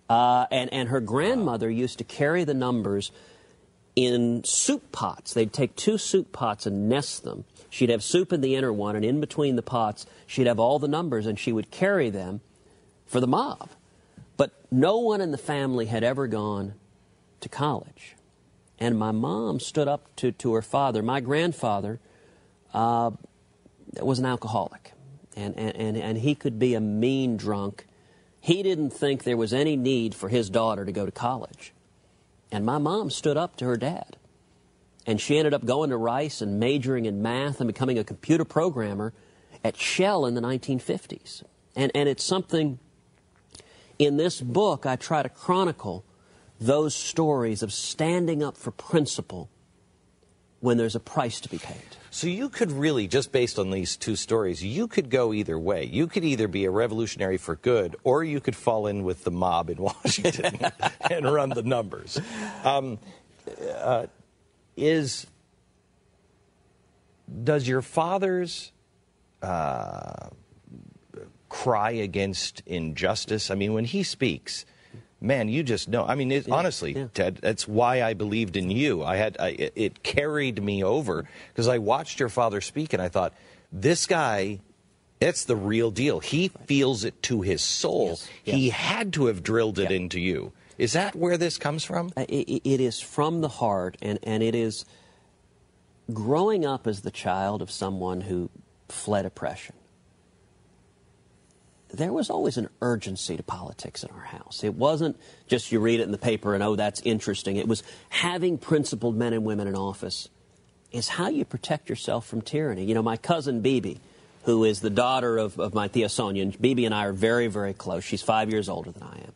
Uh, 0.08 0.46
and, 0.50 0.72
and 0.72 0.88
her 0.88 1.00
grandmother 1.00 1.70
used 1.70 1.98
to 1.98 2.04
carry 2.04 2.42
the 2.44 2.54
numbers 2.54 3.12
in 3.94 4.42
soup 4.44 4.90
pots. 4.90 5.34
They'd 5.34 5.52
take 5.52 5.76
two 5.76 5.98
soup 5.98 6.32
pots 6.32 6.66
and 6.66 6.88
nest 6.88 7.24
them 7.24 7.44
She'd 7.70 7.90
have 7.90 8.02
soup 8.02 8.32
in 8.32 8.40
the 8.40 8.54
inner 8.54 8.72
one, 8.72 8.96
and 8.96 9.04
in 9.04 9.20
between 9.20 9.56
the 9.56 9.62
pots, 9.62 10.06
she'd 10.26 10.46
have 10.46 10.58
all 10.58 10.78
the 10.78 10.88
numbers, 10.88 11.26
and 11.26 11.38
she 11.38 11.52
would 11.52 11.70
carry 11.70 12.10
them 12.10 12.40
for 13.06 13.20
the 13.20 13.26
mob. 13.26 13.70
But 14.36 14.52
no 14.70 14.98
one 14.98 15.20
in 15.20 15.32
the 15.32 15.38
family 15.38 15.86
had 15.86 16.02
ever 16.02 16.26
gone 16.26 16.74
to 17.40 17.48
college. 17.48 18.16
And 18.78 18.98
my 18.98 19.10
mom 19.10 19.60
stood 19.60 19.88
up 19.88 20.14
to, 20.16 20.32
to 20.32 20.54
her 20.54 20.62
father. 20.62 21.02
My 21.02 21.20
grandfather 21.20 22.00
uh, 22.72 23.10
was 24.00 24.18
an 24.18 24.26
alcoholic, 24.26 24.92
and, 25.36 25.56
and, 25.58 25.96
and 25.96 26.18
he 26.18 26.34
could 26.34 26.58
be 26.58 26.74
a 26.74 26.80
mean 26.80 27.36
drunk. 27.36 27.86
He 28.40 28.62
didn't 28.62 28.90
think 28.90 29.24
there 29.24 29.36
was 29.36 29.52
any 29.52 29.76
need 29.76 30.14
for 30.14 30.28
his 30.28 30.48
daughter 30.48 30.84
to 30.84 30.92
go 30.92 31.04
to 31.04 31.12
college. 31.12 31.72
And 32.50 32.64
my 32.64 32.78
mom 32.78 33.10
stood 33.10 33.36
up 33.36 33.56
to 33.56 33.66
her 33.66 33.76
dad 33.76 34.16
and 35.09 35.18
she 35.18 35.38
ended 35.38 35.54
up 35.54 35.64
going 35.64 35.88
to 35.88 35.96
Rice 35.96 36.42
and 36.42 36.61
majoring 36.61 37.06
in 37.06 37.22
math 37.22 37.62
and 37.62 37.66
becoming 37.66 37.98
a 37.98 38.04
computer 38.04 38.44
programmer 38.44 39.14
at 39.64 39.74
Shell 39.74 40.26
in 40.26 40.34
the 40.34 40.42
1950s. 40.42 41.42
And, 41.74 41.90
and 41.94 42.11
it's 42.11 42.22
something 42.22 42.78
in 43.98 44.18
this 44.18 44.38
book 44.38 44.84
I 44.84 44.96
try 44.96 45.22
to 45.22 45.30
chronicle 45.30 46.04
those 46.61 46.94
stories 46.94 47.62
of 47.62 47.72
standing 47.72 48.42
up 48.42 48.59
for 48.59 48.70
principle 48.70 49.48
when 50.61 50.76
there's 50.76 50.94
a 50.94 51.00
price 51.00 51.40
to 51.40 51.48
be 51.48 51.56
paid. 51.56 51.96
So 52.11 52.26
you 52.26 52.50
could 52.50 52.70
really, 52.70 53.09
just 53.09 53.32
based 53.32 53.59
on 53.59 53.70
these 53.70 53.96
two 53.96 54.14
stories, 54.14 54.62
you 54.62 54.88
could 54.88 55.09
go 55.09 55.32
either 55.32 55.59
way. 55.59 55.84
You 55.84 56.06
could 56.06 56.24
either 56.24 56.48
be 56.48 56.66
a 56.66 56.70
revolutionary 56.70 57.38
for 57.38 57.56
good, 57.56 57.96
or 58.04 58.24
you 58.24 58.40
could 58.40 58.56
fall 58.56 58.86
in 58.86 59.04
with 59.04 59.24
the 59.24 59.30
mob 59.30 59.70
in 59.70 59.78
Washington 59.82 60.66
and 61.11 61.32
run 61.32 61.48
the 61.48 61.62
numbers. 61.62 62.20
Um, 62.62 62.98
uh, 63.74 64.09
is 64.78 65.26
does 67.44 67.68
your 67.68 67.82
father's 67.82 68.72
uh, 69.42 70.28
cry 71.48 71.90
against 71.90 72.62
injustice? 72.66 73.50
I 73.50 73.54
mean, 73.54 73.72
when 73.74 73.84
he 73.84 74.02
speaks, 74.02 74.64
man, 75.20 75.48
you 75.48 75.62
just 75.62 75.88
know. 75.88 76.06
I 76.06 76.14
mean, 76.14 76.32
it, 76.32 76.48
yeah, 76.48 76.54
honestly, 76.54 76.92
yeah. 76.92 77.08
Ted, 77.12 77.36
that's 77.42 77.68
why 77.68 78.02
I 78.02 78.14
believed 78.14 78.56
in 78.56 78.70
you. 78.70 79.04
I 79.04 79.16
had 79.16 79.36
I, 79.38 79.48
it 79.74 80.02
carried 80.02 80.62
me 80.62 80.82
over 80.82 81.28
because 81.48 81.68
I 81.68 81.78
watched 81.78 82.20
your 82.20 82.28
father 82.28 82.60
speak, 82.60 82.92
and 82.92 83.02
I 83.02 83.08
thought, 83.08 83.34
this 83.72 84.06
guy. 84.06 84.60
It's 85.20 85.46
the 85.46 85.56
real 85.56 85.90
deal. 85.90 86.20
He 86.20 86.46
feels 86.66 87.02
it 87.02 87.20
to 87.24 87.40
his 87.40 87.60
soul. 87.60 88.10
Yes, 88.10 88.28
yes. 88.44 88.54
He 88.54 88.70
had 88.70 89.12
to 89.14 89.26
have 89.26 89.42
drilled 89.42 89.80
it 89.80 89.90
into 89.90 90.20
you. 90.20 90.52
Is 90.78 90.92
that 90.92 91.16
where 91.16 91.36
this 91.36 91.58
comes 91.58 91.84
from? 91.84 92.12
Uh, 92.16 92.24
it, 92.28 92.62
it 92.64 92.80
is 92.80 93.00
from 93.00 93.40
the 93.40 93.48
heart, 93.48 93.96
and, 94.00 94.18
and 94.22 94.42
it 94.42 94.54
is 94.54 94.84
growing 96.12 96.64
up 96.64 96.86
as 96.86 97.02
the 97.02 97.10
child 97.10 97.60
of 97.60 97.70
someone 97.70 98.22
who 98.22 98.48
fled 98.88 99.26
oppression. 99.26 99.74
There 101.90 102.12
was 102.12 102.30
always 102.30 102.56
an 102.58 102.68
urgency 102.80 103.36
to 103.36 103.42
politics 103.42 104.04
in 104.04 104.10
our 104.10 104.24
house. 104.24 104.62
It 104.62 104.74
wasn't 104.74 105.18
just 105.48 105.72
you 105.72 105.80
read 105.80 106.00
it 106.00 106.04
in 106.04 106.12
the 106.12 106.18
paper 106.18 106.54
and, 106.54 106.62
oh, 106.62 106.76
that's 106.76 107.00
interesting. 107.00 107.56
It 107.56 107.66
was 107.66 107.82
having 108.10 108.58
principled 108.58 109.16
men 109.16 109.32
and 109.32 109.44
women 109.44 109.66
in 109.66 109.74
office 109.74 110.28
is 110.92 111.08
how 111.08 111.28
you 111.28 111.44
protect 111.44 111.88
yourself 111.88 112.26
from 112.26 112.42
tyranny. 112.42 112.84
You 112.84 112.94
know, 112.94 113.02
my 113.02 113.16
cousin 113.16 113.62
Bibi, 113.62 114.00
who 114.44 114.64
is 114.64 114.80
the 114.80 114.90
daughter 114.90 115.38
of, 115.38 115.58
of 115.58 115.74
my 115.74 115.88
Tia 115.88 116.08
Sonia, 116.10 116.42
and 116.42 116.60
Bibi 116.60 116.84
and 116.84 116.94
I 116.94 117.06
are 117.06 117.12
very, 117.12 117.46
very 117.46 117.72
close. 117.72 118.04
She's 118.04 118.22
five 118.22 118.50
years 118.50 118.68
older 118.68 118.90
than 118.90 119.02
I 119.02 119.18
am. 119.18 119.32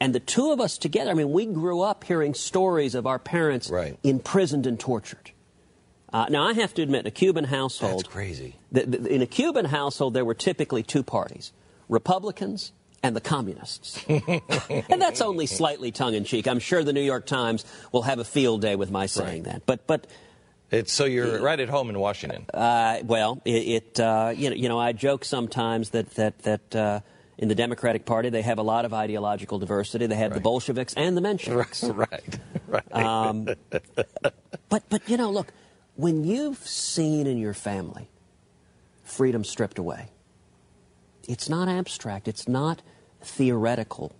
And 0.00 0.14
the 0.14 0.20
two 0.20 0.52
of 0.52 0.60
us 0.60 0.78
together, 0.78 1.10
I 1.10 1.14
mean, 1.14 1.32
we 1.32 1.46
grew 1.46 1.80
up 1.80 2.04
hearing 2.04 2.34
stories 2.34 2.94
of 2.94 3.06
our 3.06 3.18
parents 3.18 3.70
right. 3.70 3.98
imprisoned 4.02 4.66
and 4.66 4.78
tortured. 4.78 5.30
Uh, 6.12 6.26
now, 6.30 6.46
I 6.46 6.52
have 6.54 6.72
to 6.74 6.82
admit, 6.82 7.00
in 7.00 7.06
a 7.06 7.10
Cuban 7.10 7.44
household. 7.44 8.00
That's 8.00 8.08
crazy. 8.08 8.56
The, 8.72 8.86
the, 8.86 9.14
in 9.14 9.22
a 9.22 9.26
Cuban 9.26 9.66
household, 9.66 10.14
there 10.14 10.24
were 10.24 10.34
typically 10.34 10.82
two 10.82 11.02
parties 11.02 11.52
Republicans 11.88 12.72
and 13.02 13.14
the 13.14 13.20
communists. 13.20 14.04
and 14.08 15.00
that's 15.00 15.20
only 15.20 15.46
slightly 15.46 15.92
tongue 15.92 16.14
in 16.14 16.24
cheek. 16.24 16.48
I'm 16.48 16.58
sure 16.58 16.82
the 16.82 16.92
New 16.92 17.02
York 17.02 17.26
Times 17.26 17.64
will 17.92 18.02
have 18.02 18.18
a 18.18 18.24
field 18.24 18.62
day 18.62 18.76
with 18.76 18.90
my 18.90 19.06
saying 19.06 19.44
right. 19.44 19.52
that. 19.52 19.66
But, 19.66 19.86
but 19.86 20.06
It's 20.70 20.92
so 20.92 21.04
you're 21.04 21.40
right 21.40 21.58
at 21.58 21.68
home 21.68 21.90
in 21.90 21.98
Washington. 21.98 22.46
Uh, 22.52 22.98
well, 23.04 23.40
it, 23.44 23.50
it 23.50 24.00
uh, 24.00 24.32
you 24.34 24.50
know, 24.50 24.56
you 24.56 24.68
know, 24.68 24.78
I 24.78 24.92
joke 24.92 25.24
sometimes 25.24 25.90
that 25.90 26.10
that 26.14 26.38
that 26.40 26.74
uh, 26.74 27.00
in 27.38 27.48
the 27.48 27.54
Democratic 27.54 28.04
Party 28.04 28.28
they 28.30 28.42
have 28.42 28.58
a 28.58 28.62
lot 28.62 28.84
of 28.84 28.94
ideological 28.94 29.58
diversity. 29.58 30.06
They 30.06 30.16
have 30.16 30.34
the 30.34 30.40
Bolsheviks 30.40 30.94
and 30.94 31.16
the 31.16 31.20
Mensheviks. 31.20 31.94
right, 32.10 32.38
right. 32.66 32.82
Um, 32.92 33.48
but 34.68 34.82
but 34.88 35.08
you 35.08 35.16
know, 35.16 35.30
look, 35.30 35.52
when 35.94 36.24
you've 36.24 36.58
seen 36.58 37.26
in 37.26 37.38
your 37.38 37.54
family 37.54 38.08
freedom 39.04 39.44
stripped 39.44 39.78
away, 39.78 40.08
it's 41.28 41.48
not 41.48 41.68
abstract. 41.68 42.26
It's 42.26 42.48
not 42.48 42.82
theoretical. 43.20 44.14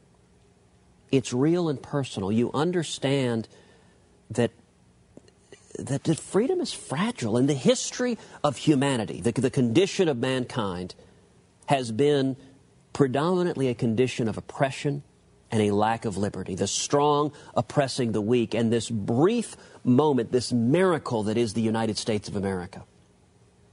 It's 1.11 1.33
real 1.33 1.69
and 1.69 1.83
personal. 1.83 2.31
You 2.31 2.51
understand 2.53 3.49
that 4.31 4.51
that, 5.79 6.05
that 6.05 6.19
freedom 6.19 6.61
is 6.61 6.73
fragile. 6.73 7.37
And 7.37 7.49
the 7.49 7.55
history 7.55 8.19
of 8.43 8.57
humanity, 8.57 9.21
the, 9.21 9.33
the 9.33 9.51
condition 9.51 10.09
of 10.09 10.17
mankind, 10.17 10.95
has 11.67 11.93
been 11.93 12.37
predominantly 12.97 13.69
a 13.69 13.75
condition 13.75 14.27
of 14.27 14.39
oppression 14.39 15.03
and 15.51 15.61
a 15.61 15.71
lack 15.71 16.07
of 16.07 16.17
liberty. 16.17 16.55
The 16.55 16.67
strong 16.67 17.31
oppressing 17.55 18.13
the 18.13 18.23
weak. 18.23 18.55
And 18.55 18.73
this 18.73 18.89
brief 18.89 19.55
moment, 19.85 20.33
this 20.33 20.51
miracle 20.51 21.25
that 21.25 21.37
is 21.37 21.53
the 21.53 21.61
United 21.61 21.99
States 21.99 22.27
of 22.27 22.37
America, 22.37 22.85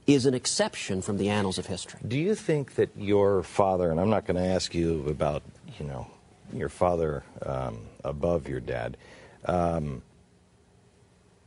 is 0.06 0.26
an 0.26 0.34
exception 0.34 1.00
from 1.00 1.16
the 1.16 1.30
annals 1.30 1.56
of 1.56 1.64
history. 1.64 2.00
Do 2.06 2.18
you 2.18 2.34
think 2.34 2.74
that 2.74 2.90
your 2.98 3.42
father, 3.42 3.90
and 3.90 3.98
I'm 3.98 4.10
not 4.10 4.26
going 4.26 4.36
to 4.36 4.46
ask 4.46 4.74
you 4.74 5.06
about, 5.08 5.42
you 5.80 5.86
know, 5.86 6.06
your 6.52 6.68
father 6.68 7.24
um, 7.46 7.80
above 8.04 8.46
your 8.46 8.60
dad, 8.60 8.98
um, 9.46 10.02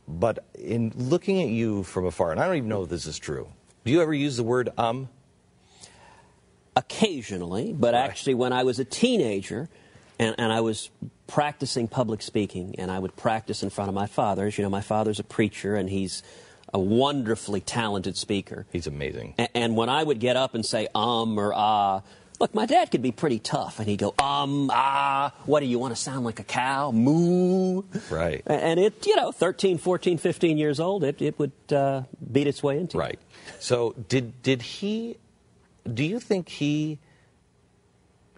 but 0.08 0.44
in 0.58 0.92
looking 0.96 1.40
at 1.42 1.48
you 1.48 1.84
from 1.84 2.06
afar, 2.06 2.32
and 2.32 2.40
I 2.40 2.46
don't 2.48 2.56
even 2.56 2.68
know 2.68 2.82
if 2.82 2.88
this 2.88 3.06
is 3.06 3.20
true, 3.20 3.46
do 3.84 3.92
you 3.92 4.02
ever 4.02 4.12
use 4.12 4.36
the 4.36 4.42
word 4.42 4.70
um? 4.76 5.08
Occasionally, 6.78 7.72
but 7.72 7.94
actually, 7.94 8.34
when 8.34 8.52
I 8.52 8.62
was 8.62 8.78
a 8.78 8.84
teenager 8.84 9.68
and, 10.18 10.36
and 10.38 10.52
I 10.52 10.60
was 10.60 10.90
practicing 11.26 11.88
public 11.88 12.22
speaking, 12.22 12.76
and 12.78 12.88
I 12.90 12.98
would 13.00 13.16
practice 13.16 13.64
in 13.64 13.70
front 13.70 13.88
of 13.88 13.94
my 13.94 14.06
father, 14.06 14.46
as 14.46 14.56
you 14.56 14.62
know, 14.62 14.70
my 14.70 14.80
father's 14.80 15.18
a 15.18 15.24
preacher 15.24 15.74
and 15.74 15.90
he's 15.90 16.22
a 16.72 16.78
wonderfully 16.78 17.60
talented 17.60 18.16
speaker. 18.16 18.64
He's 18.70 18.86
amazing. 18.86 19.34
A- 19.38 19.56
and 19.56 19.76
when 19.76 19.88
I 19.88 20.04
would 20.04 20.20
get 20.20 20.36
up 20.36 20.54
and 20.54 20.64
say 20.64 20.86
um 20.94 21.36
or 21.38 21.52
ah, 21.52 22.02
look, 22.38 22.54
my 22.54 22.66
dad 22.66 22.90
could 22.92 23.02
be 23.02 23.10
pretty 23.10 23.40
tough, 23.40 23.80
and 23.80 23.88
he'd 23.88 23.98
go 23.98 24.14
um 24.18 24.70
ah. 24.72 25.32
What 25.46 25.60
do 25.60 25.66
you 25.66 25.78
want 25.80 25.96
to 25.96 26.00
sound 26.00 26.24
like 26.24 26.38
a 26.38 26.44
cow? 26.44 26.92
Moo. 26.92 27.82
Right. 28.08 28.42
And 28.46 28.78
it, 28.78 29.04
you 29.04 29.16
know, 29.16 29.32
13, 29.32 29.78
14, 29.78 30.18
15 30.18 30.56
years 30.58 30.78
old, 30.78 31.02
it, 31.02 31.20
it 31.20 31.38
would 31.40 31.52
uh, 31.72 32.02
beat 32.30 32.46
its 32.46 32.62
way 32.62 32.78
into 32.78 32.96
you. 32.96 33.00
Right. 33.00 33.18
So 33.58 33.94
did 34.08 34.42
did 34.42 34.62
he? 34.62 35.16
Do 35.94 36.04
you 36.04 36.20
think 36.20 36.48
he, 36.48 36.98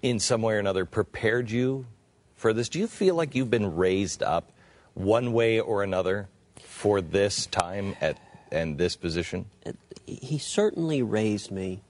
in 0.02 0.18
some 0.20 0.42
way 0.42 0.54
or 0.54 0.58
another, 0.58 0.84
prepared 0.84 1.50
you 1.50 1.86
for 2.34 2.52
this? 2.52 2.68
Do 2.68 2.78
you 2.78 2.86
feel 2.86 3.14
like 3.14 3.34
you've 3.34 3.50
been 3.50 3.76
raised 3.76 4.22
up 4.22 4.52
one 4.94 5.32
way 5.32 5.60
or 5.60 5.82
another 5.82 6.28
for 6.62 7.00
this 7.00 7.46
time 7.46 7.96
at 8.00 8.18
and 8.52 8.78
this 8.78 8.96
position? 8.96 9.46
he 10.06 10.38
certainly 10.38 11.02
raised 11.02 11.50
me 11.50 11.82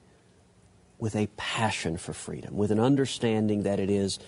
with 0.98 1.16
a 1.16 1.28
passion 1.36 1.96
for 1.96 2.12
freedom, 2.12 2.56
with 2.56 2.70
an 2.70 2.78
understanding 2.78 3.62
that 3.62 3.80
it 3.80 3.88
is 3.88 4.18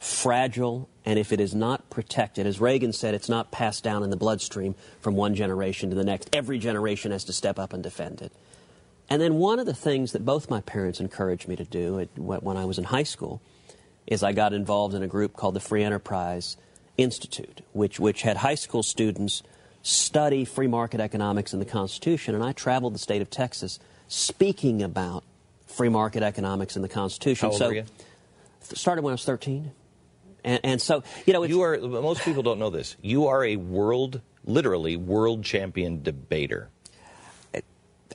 fragile, 0.00 0.88
and 1.04 1.18
if 1.18 1.32
it 1.32 1.40
is 1.40 1.54
not 1.54 1.88
protected, 1.90 2.46
as 2.46 2.60
Reagan 2.60 2.92
said, 2.92 3.14
it's 3.14 3.28
not 3.28 3.50
passed 3.50 3.84
down 3.84 4.02
in 4.02 4.10
the 4.10 4.16
bloodstream 4.16 4.74
from 5.00 5.14
one 5.14 5.34
generation 5.34 5.90
to 5.90 5.96
the 5.96 6.04
next. 6.04 6.28
Every 6.32 6.58
generation 6.58 7.12
has 7.12 7.24
to 7.24 7.32
step 7.32 7.58
up 7.58 7.72
and 7.72 7.82
defend 7.82 8.20
it. 8.20 8.32
And 9.10 9.22
then 9.22 9.34
one 9.34 9.58
of 9.58 9.66
the 9.66 9.74
things 9.74 10.12
that 10.12 10.24
both 10.24 10.50
my 10.50 10.60
parents 10.60 11.00
encouraged 11.00 11.48
me 11.48 11.56
to 11.56 11.64
do 11.64 11.98
at, 12.00 12.08
when 12.18 12.56
I 12.56 12.64
was 12.64 12.78
in 12.78 12.84
high 12.84 13.04
school 13.04 13.40
is 14.06 14.22
I 14.22 14.32
got 14.32 14.52
involved 14.52 14.94
in 14.94 15.02
a 15.02 15.06
group 15.06 15.34
called 15.34 15.54
the 15.54 15.60
Free 15.60 15.82
Enterprise 15.82 16.56
Institute, 16.96 17.62
which, 17.72 17.98
which 18.00 18.22
had 18.22 18.38
high 18.38 18.54
school 18.54 18.82
students 18.82 19.42
study 19.82 20.44
free 20.44 20.66
market 20.66 21.00
economics 21.00 21.52
and 21.52 21.62
the 21.62 21.66
Constitution. 21.66 22.34
And 22.34 22.44
I 22.44 22.52
traveled 22.52 22.94
the 22.94 22.98
state 22.98 23.22
of 23.22 23.30
Texas 23.30 23.78
speaking 24.08 24.82
about 24.82 25.24
free 25.66 25.88
market 25.88 26.22
economics 26.22 26.76
and 26.76 26.84
the 26.84 26.88
Constitution. 26.88 27.46
How 27.46 27.52
old 27.52 27.58
so, 27.58 27.68
were 27.68 27.74
you? 27.74 27.84
Started 28.60 29.02
when 29.02 29.12
I 29.12 29.14
was 29.14 29.24
13. 29.24 29.70
And, 30.44 30.60
and 30.64 30.82
so, 30.82 31.02
you 31.26 31.32
know, 31.32 31.42
it's, 31.42 31.50
You 31.50 31.62
are. 31.62 31.78
Most 31.78 32.22
people 32.22 32.42
don't 32.42 32.58
know 32.58 32.70
this. 32.70 32.96
You 33.02 33.26
are 33.28 33.44
a 33.44 33.56
world, 33.56 34.20
literally 34.44 34.96
world 34.96 35.44
champion 35.44 36.02
debater. 36.02 36.70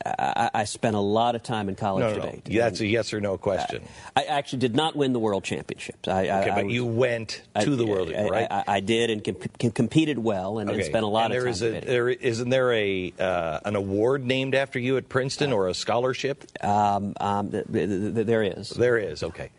I, 0.06 0.50
I 0.54 0.64
spent 0.64 0.96
a 0.96 1.00
lot 1.00 1.36
of 1.36 1.44
time 1.44 1.70
in 1.70 1.76
college 1.76 2.02
No, 2.18 2.24
no, 2.26 2.32
no. 2.32 2.40
That's 2.46 2.80
a 2.80 2.86
yes 2.88 3.14
or 3.14 3.22
no 3.22 3.38
question. 3.38 3.84
I 4.16 4.24
actually 4.24 4.60
did 4.60 4.76
not 4.76 4.96
win 4.96 5.14
the 5.14 5.20
world 5.20 5.44
championships. 5.44 6.08
I, 6.08 6.26
I, 6.28 6.42
Okay, 6.42 6.50
I 6.50 6.56
but 6.56 6.66
was- 6.66 6.74
you 6.74 6.86
went 6.86 7.42
I- 7.56 7.64
to 7.64 7.76
the 7.76 7.86
world, 7.86 8.12
I, 8.12 8.28
right? 8.28 8.48
I, 8.52 8.64
I 8.68 8.80
did 8.80 9.10
and 9.12 9.24
com- 9.24 9.36
com- 9.60 9.72
competed 9.72 10.18
well 10.18 10.58
and, 10.60 10.70
and 10.70 10.84
spent 10.84 11.04
a 11.04 11.08
lot 11.08 11.26
and 11.26 11.36
of 11.36 11.44
time 11.44 11.52
is 11.52 11.62
a, 11.62 11.80
there 11.82 12.10
isn't 12.10 12.50
there 12.50 12.74
a 12.74 13.14
uh, 13.20 13.60
an 13.66 13.76
award 13.76 14.26
named 14.26 14.56
after 14.56 14.80
you 14.80 14.98
at 14.98 15.10
Princeton 15.10 15.54
or 15.54 15.68
a 15.68 15.74
scholarship? 15.74 16.44
Um, 16.64 17.14
um, 17.22 17.52
th- 17.52 17.66
th- 17.72 18.14
th- 18.16 18.26
there 18.28 18.44
is. 18.44 18.70
There 18.72 18.98
is. 18.98 19.22
Okay. 19.24 19.52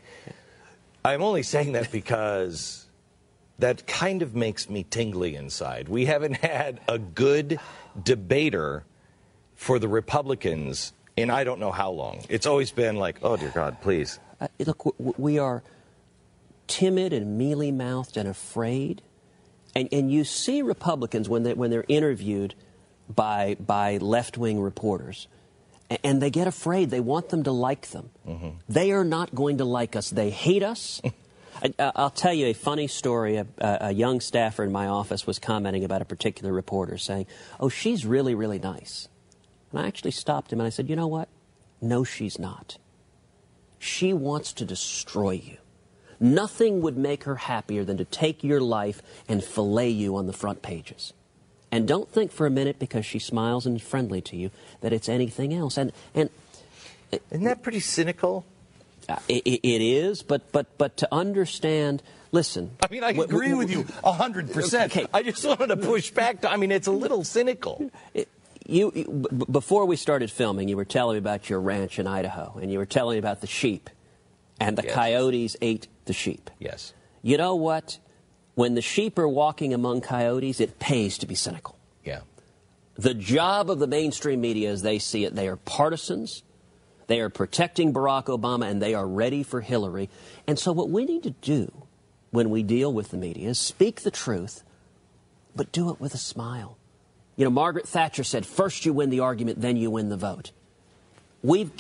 I'm 1.05 1.23
only 1.23 1.43
saying 1.43 1.73
that 1.73 1.93
because 1.93 2.87
that 3.61 3.87
kind 3.87 4.23
of 4.23 4.35
makes 4.35 4.69
me 4.69 4.85
tingly 4.89 5.37
inside. 5.37 5.89
We 5.89 6.07
haven't 6.07 6.39
had 6.39 6.81
a 6.89 6.99
good 6.99 7.61
debater 8.03 8.85
for 9.65 9.79
the 9.79 9.89
Republicans 9.89 10.93
in 11.17 11.31
I 11.31 11.43
don't 11.43 11.59
know 11.59 11.73
how 11.73 11.91
long. 11.91 12.21
It's 12.29 12.45
always 12.45 12.71
been 12.71 12.97
like, 12.97 13.19
oh 13.23 13.39
dear 13.39 13.49
God, 13.49 13.81
please. 13.81 14.19
Uh, 14.39 14.49
look, 14.59 14.85
w- 14.85 15.15
we 15.17 15.39
are 15.39 15.63
timid 16.67 17.15
and 17.15 17.39
mealy 17.39 17.73
mouthed 17.73 18.19
and 18.19 18.29
afraid. 18.29 19.01
And, 19.75 19.89
and 19.91 20.13
you 20.13 20.25
see 20.25 20.61
Republicans 20.61 21.31
when, 21.31 21.45
they, 21.45 21.55
when 21.55 21.71
they're 21.71 21.87
interviewed 21.89 22.55
by, 23.09 23.57
by 23.59 23.97
left 23.97 24.37
wing 24.37 24.61
reporters, 24.61 25.29
and 26.03 26.21
they 26.21 26.31
get 26.31 26.47
afraid. 26.47 26.91
They 26.91 27.01
want 27.01 27.31
them 27.31 27.45
to 27.45 27.53
like 27.53 27.89
them. 27.89 28.11
They 28.69 28.93
are 28.93 29.05
not 29.05 29.35
going 29.35 29.59
to 29.59 29.65
like 29.65 29.97
us. 29.97 30.11
They 30.11 30.29
hate 30.31 30.63
us. 30.63 31.01
I, 31.63 31.73
uh, 31.79 31.93
I'll 31.97 32.11
tell 32.11 32.35
you 32.35 32.47
a 32.47 32.53
funny 32.53 32.87
story. 32.87 33.37
A, 33.37 33.47
a 33.59 33.93
young 33.93 34.21
staffer 34.21 34.63
in 34.63 34.73
my 34.73 34.89
office 34.89 35.27
was 35.27 35.39
commenting 35.39 35.85
about 35.85 36.03
a 36.03 36.05
particular 36.05 36.53
reporter, 36.53 36.99
saying, 36.99 37.27
Oh, 37.61 37.69
she's 37.71 38.05
really, 38.05 38.35
really 38.35 38.59
nice. 38.59 39.09
And 39.75 39.83
I 39.85 39.89
actually 39.89 40.13
stopped 40.13 40.53
him 40.53 40.61
and 40.61 40.67
I 40.67 40.71
said, 40.71 40.89
You 40.89 40.95
know 40.95 41.09
what? 41.09 41.29
No, 41.81 42.05
she's 42.05 42.39
not. 42.39 42.79
She 43.81 44.13
wants 44.13 44.53
to 44.55 44.65
destroy 44.65 45.33
you. 45.33 45.57
Nothing 46.21 46.81
would 46.81 46.97
make 46.97 47.25
her 47.25 47.35
happier 47.35 47.85
than 47.85 47.97
to 47.97 48.05
take 48.05 48.45
your 48.45 48.61
life 48.61 49.03
and 49.29 49.43
fillet 49.43 49.91
you 49.91 50.15
on 50.17 50.27
the 50.27 50.33
front 50.33 50.63
pages. 50.63 51.13
And 51.73 51.89
don't 51.89 52.09
think 52.09 52.31
for 52.31 52.47
a 52.47 52.51
minute 52.51 52.79
because 52.79 53.05
she 53.05 53.19
smiles 53.19 53.67
and 53.67 53.77
is 53.77 53.83
friendly 53.83 54.21
to 54.23 54.37
you 54.37 54.51
that 54.81 54.93
it's 54.93 55.09
anything 55.09 55.53
else. 55.53 55.77
And 55.77 55.93
and 56.15 56.31
Isn't 57.33 57.45
that 57.45 57.63
pretty 57.65 57.81
cynical? 57.81 58.47
uh, 59.09 59.17
it, 59.29 59.43
it 59.45 59.83
is, 59.83 60.23
but 60.23 60.53
but 60.53 60.79
but 60.79 60.97
to 60.99 61.09
understand. 61.13 62.01
Listen. 62.31 62.71
I 62.83 62.89
mean, 62.91 63.05
I 63.05 63.11
agree 63.11 63.51
w- 63.51 63.57
with 63.57 63.71
you 63.71 63.85
hundred 64.05 64.53
percent. 64.53 64.91
Okay. 64.97 65.07
I 65.13 65.23
just 65.23 65.45
wanted 65.45 65.67
to 65.69 65.77
push 65.77 66.11
back. 66.11 66.41
To, 66.43 66.51
I 66.51 66.57
mean, 66.57 66.71
it's 66.73 66.87
a 66.89 66.93
little 66.93 67.23
cynical. 67.25 67.91
It- 68.15 68.29
you, 68.67 68.93
you 68.95 69.29
before 69.51 69.85
we 69.87 69.97
started 69.97 70.31
filming, 70.31 70.69
you 70.69 70.77
were 70.77 70.85
telling 70.85 71.15
me 71.15 71.19
about 71.19 71.49
your 71.51 71.61
ranch 71.61 71.99
in 71.99 72.07
Idaho, 72.07 72.59
and 72.61 72.71
you 72.73 72.79
were 72.79 72.87
telling 72.87 73.15
me 73.15 73.19
about 73.19 73.41
the 73.41 73.47
sheep, 73.47 73.91
and 74.61 74.77
the 74.79 74.85
Yes. 74.85 74.95
coyotes 74.95 75.57
ate 75.61 75.89
the 76.07 76.13
sheep. 76.13 76.51
Yes. 76.59 76.93
You 77.23 77.37
know 77.37 77.55
what? 77.55 77.99
When 78.55 78.75
the 78.75 78.83
sheep 78.83 79.19
are 79.19 79.29
walking 79.29 79.75
among 79.75 80.01
coyotes, 80.01 80.61
it 80.61 80.79
pays 80.79 81.19
to 81.19 81.27
be 81.27 81.35
cynical. 81.35 81.77
Yeah. 82.05 82.21
The 82.97 83.15
job 83.15 83.69
of 83.69 83.81
the 83.81 83.87
mainstream 83.89 84.41
media, 84.41 84.71
as 84.71 84.83
they 84.83 84.99
see 84.99 85.25
it, 85.25 85.35
they 85.35 85.49
are 85.49 85.57
partisans. 85.57 86.43
They 87.09 87.21
are 87.21 87.29
protecting 87.29 87.93
Barack 87.93 88.27
Obama 88.27 88.71
and 88.71 88.81
they 88.81 88.95
are 88.95 89.07
ready 89.07 89.43
for 89.43 89.61
Hillary. 89.61 90.09
And 90.47 90.59
so, 90.59 90.73
what 90.73 90.89
we 90.89 91.05
need 91.05 91.25
to 91.25 91.31
do 91.31 91.71
when 92.31 92.51
we 92.51 92.63
deal 92.63 92.93
with 92.93 93.11
the 93.11 93.17
media 93.17 93.49
is 93.51 93.59
speak 93.59 94.03
the 94.03 94.11
truth, 94.11 94.63
but 95.55 95.73
do 95.73 95.91
it 95.91 96.01
with 96.01 96.15
a 96.15 96.19
smile. 96.19 96.79
You 97.37 97.45
know, 97.45 97.51
Margaret 97.51 97.89
Thatcher 97.89 98.25
said, 98.25 98.47
first 98.47 98.87
you 98.87 98.93
win 98.93 99.11
the 99.11 99.21
argument, 99.21 99.61
then 99.61 99.77
you 99.77 99.91
win 99.91 100.09
the 100.09 100.17
vote. 100.17 100.53
We've, 101.43 101.71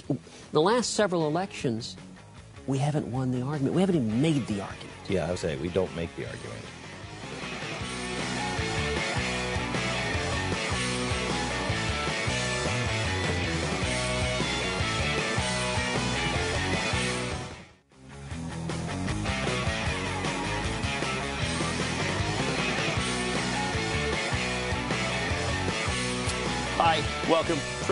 the 0.53 0.61
last 0.61 0.95
several 0.95 1.27
elections, 1.27 1.97
we 2.67 2.79
haven't 2.79 3.07
won 3.07 3.31
the 3.31 3.43
argument. 3.43 3.75
We 3.75 3.81
haven't 3.81 3.97
even 3.97 4.21
made 4.21 4.47
the 4.47 4.61
argument. 4.61 4.91
Yeah, 5.09 5.29
I 5.29 5.31
was 5.31 5.41
saying 5.41 5.61
we 5.61 5.69
don't 5.69 5.95
make 5.95 6.15
the 6.17 6.27
argument. 6.27 6.61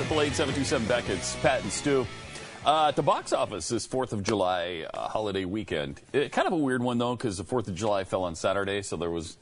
888 0.03 0.89
Beck. 0.89 1.09
It's 1.09 1.37
Pat 1.37 1.63
and 1.63 1.71
Stu. 1.71 2.05
Uh, 2.67 2.89
at 2.89 2.97
the 2.97 3.03
box 3.03 3.33
office 3.33 3.69
this 3.69 3.87
4th 3.87 4.13
of 4.13 4.25
July 4.25 4.85
uh, 4.93 5.07
holiday 5.07 5.45
weekend. 5.45 6.01
It, 6.13 6.33
kind 6.33 6.49
of 6.49 6.53
a 6.53 6.57
weird 6.57 6.83
one, 6.83 6.99
though, 6.99 7.15
because 7.15 7.37
the 7.37 7.45
4th 7.45 7.69
of 7.69 7.77
July 7.77 8.03
fell 8.03 8.25
on 8.25 8.35
Saturday, 8.35 8.83
so 8.83 8.97
there 8.97 9.11
was 9.11 9.37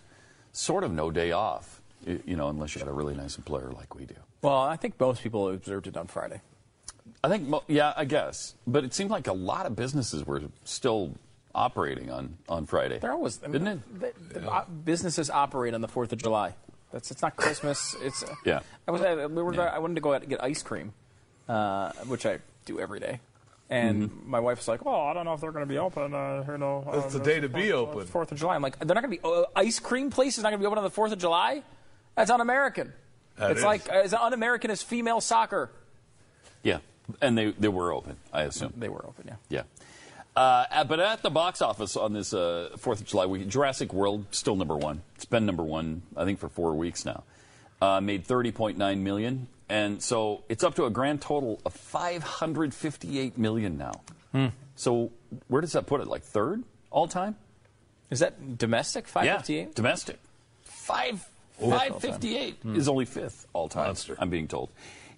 sort 0.53 0.85
of 0.85 0.93
no 0.93 1.11
day 1.11 1.33
off, 1.33 1.81
you 2.05 2.37
know, 2.37 2.51
unless 2.51 2.75
you 2.75 2.79
had 2.79 2.89
a 2.89 2.93
really 2.93 3.15
nice 3.15 3.39
employer 3.39 3.71
like 3.71 3.95
we 3.95 4.05
do. 4.05 4.15
Well, 4.43 4.59
I 4.59 4.77
think 4.77 5.01
most 5.01 5.23
people 5.23 5.49
observed 5.49 5.87
it 5.87 5.97
on 5.97 6.09
Friday. 6.09 6.43
I 7.25 7.29
think, 7.29 7.55
yeah, 7.67 7.95
I 7.97 8.05
guess. 8.05 8.55
But 8.67 8.85
it 8.85 8.93
seemed 8.93 9.11
like 9.11 9.29
a 9.29 9.33
lot 9.33 9.65
of 9.65 9.75
businesses 9.75 10.27
were 10.27 10.43
still 10.65 11.15
operating 11.55 12.11
on, 12.11 12.37
on 12.51 12.67
Friday. 12.67 12.99
They're 12.99 13.13
always, 13.13 13.41
I 13.43 13.47
mean, 13.47 13.65
didn't 13.65 13.69
it? 13.69 14.01
The, 14.31 14.41
the, 14.41 14.47
yeah. 14.47 14.65
businesses 14.85 15.31
operate 15.31 15.73
on 15.73 15.81
the 15.81 15.89
4th 15.89 16.13
of 16.13 16.19
July. 16.19 16.55
That's 16.93 17.11
it's 17.11 17.22
not 17.22 17.36
Christmas. 17.36 17.95
It's 18.03 18.22
uh, 18.22 18.34
Yeah. 18.45 18.61
I 18.86 18.91
was 18.91 19.01
I, 19.03 19.26
we 19.26 19.43
were 19.43 19.53
going, 19.53 19.68
I 19.68 19.78
wanted 19.78 19.95
to 19.95 20.01
go 20.01 20.12
out 20.14 20.22
and 20.22 20.30
get 20.30 20.43
ice 20.43 20.62
cream, 20.62 20.93
uh, 21.49 21.93
which 22.07 22.26
I 22.26 22.38
do 22.66 22.80
every 22.80 23.01
day. 23.01 23.20
And 23.68 24.11
Mm-hmm. 24.11 24.30
my 24.30 24.41
wife 24.41 24.59
was 24.59 24.66
like, 24.66 24.84
"Oh, 24.84 25.05
I 25.07 25.12
don't 25.14 25.24
know 25.24 25.34
if 25.34 25.41
they're 25.41 25.53
going 25.53 25.64
to 25.64 25.68
be 25.72 25.78
open. 25.78 26.12
Uh, 26.12 26.45
you 26.49 26.59
know, 26.59 26.84
It's 26.93 27.12
the 27.14 27.20
day 27.20 27.38
to 27.38 27.49
be 27.49 27.70
open. 27.72 28.05
Fourth 28.07 28.32
of 28.32 28.38
July." 28.38 28.57
I'm 28.57 28.62
like, 28.62 28.76
"They're 28.80 28.95
not 28.97 29.05
going 29.05 29.16
to 29.16 29.22
be 29.22 29.24
uh, 29.24 29.45
ice 29.55 29.78
cream 29.78 30.11
places. 30.11 30.43
Not 30.43 30.51
going 30.51 30.59
to 30.59 30.62
be 30.62 30.66
open 30.66 30.78
on 30.78 30.84
the 30.84 30.91
Fourth 30.91 31.12
of 31.12 31.18
July. 31.20 31.62
That's 32.16 32.30
un-American. 32.32 32.93
That 33.36 33.53
it's 33.53 33.59
is. 33.61 33.64
like 33.64 33.88
uh, 33.88 33.93
as 33.93 34.12
un-American 34.12 34.72
as 34.72 34.82
female 34.82 35.20
soccer. 35.20 35.70
Yeah, 36.64 36.78
and 37.22 37.38
they 37.38 37.53
they 37.53 37.68
were 37.68 37.93
open, 37.93 38.16
I 38.32 38.43
assume. 38.43 38.72
They 38.76 38.88
were 38.88 39.07
open, 39.07 39.26
yeah. 39.28 39.36
Yeah. 39.49 39.62
Uh, 40.41 40.64
at- 40.70 40.88
but 40.88 41.01
at 41.01 41.22
the 41.22 41.28
box 41.28 41.61
office 41.61 41.97
on 41.97 42.14
this 42.14 42.32
uh, 42.32 42.70
Fourth 42.78 43.01
of 43.03 43.07
July 43.07 43.26
week, 43.26 43.47
Jurassic 43.47 43.93
World 43.93 44.24
still 44.30 44.57
number 44.57 44.74
one. 44.76 45.03
It's 45.16 45.26
been 45.26 45.45
number 45.45 45.62
one, 45.62 46.01
I 46.16 46.24
think, 46.24 46.38
for 46.38 46.49
four 46.49 46.72
weeks 46.74 47.05
now. 47.05 47.24
Uh, 47.82 48.01
made 48.01 48.26
30.9 48.26 48.99
million, 49.01 49.49
and 49.68 50.03
so 50.03 50.43
it's 50.49 50.64
up 50.64 50.74
to 50.76 50.84
a 50.86 50.91
grand 50.91 51.20
total 51.20 51.61
of 51.66 51.74
558 51.74 53.36
million 53.36 53.76
now. 53.76 54.01
Hmm. 54.32 54.47
So 54.76 55.12
where 55.49 55.61
does 55.61 55.72
that 55.72 55.86
put 55.86 56.01
it? 56.01 56.07
Like 56.07 56.22
third 56.22 56.62
all 56.91 57.07
time? 57.07 57.36
Is 58.09 58.20
that 58.20 58.57
domestic? 58.57 59.09
Five 59.09 59.26
fifty 59.36 59.55
Yeah, 59.55 59.61
eight. 59.62 59.74
domestic. 59.74 60.18
Five. 60.62 61.26
558 61.61 62.57
Hmm. 62.62 62.76
is 62.76 62.88
only 62.88 63.05
fifth 63.05 63.47
all 63.53 63.68
time. 63.68 63.88
Monster. 63.88 64.16
I'm 64.18 64.30
being 64.30 64.49
told. 64.49 64.70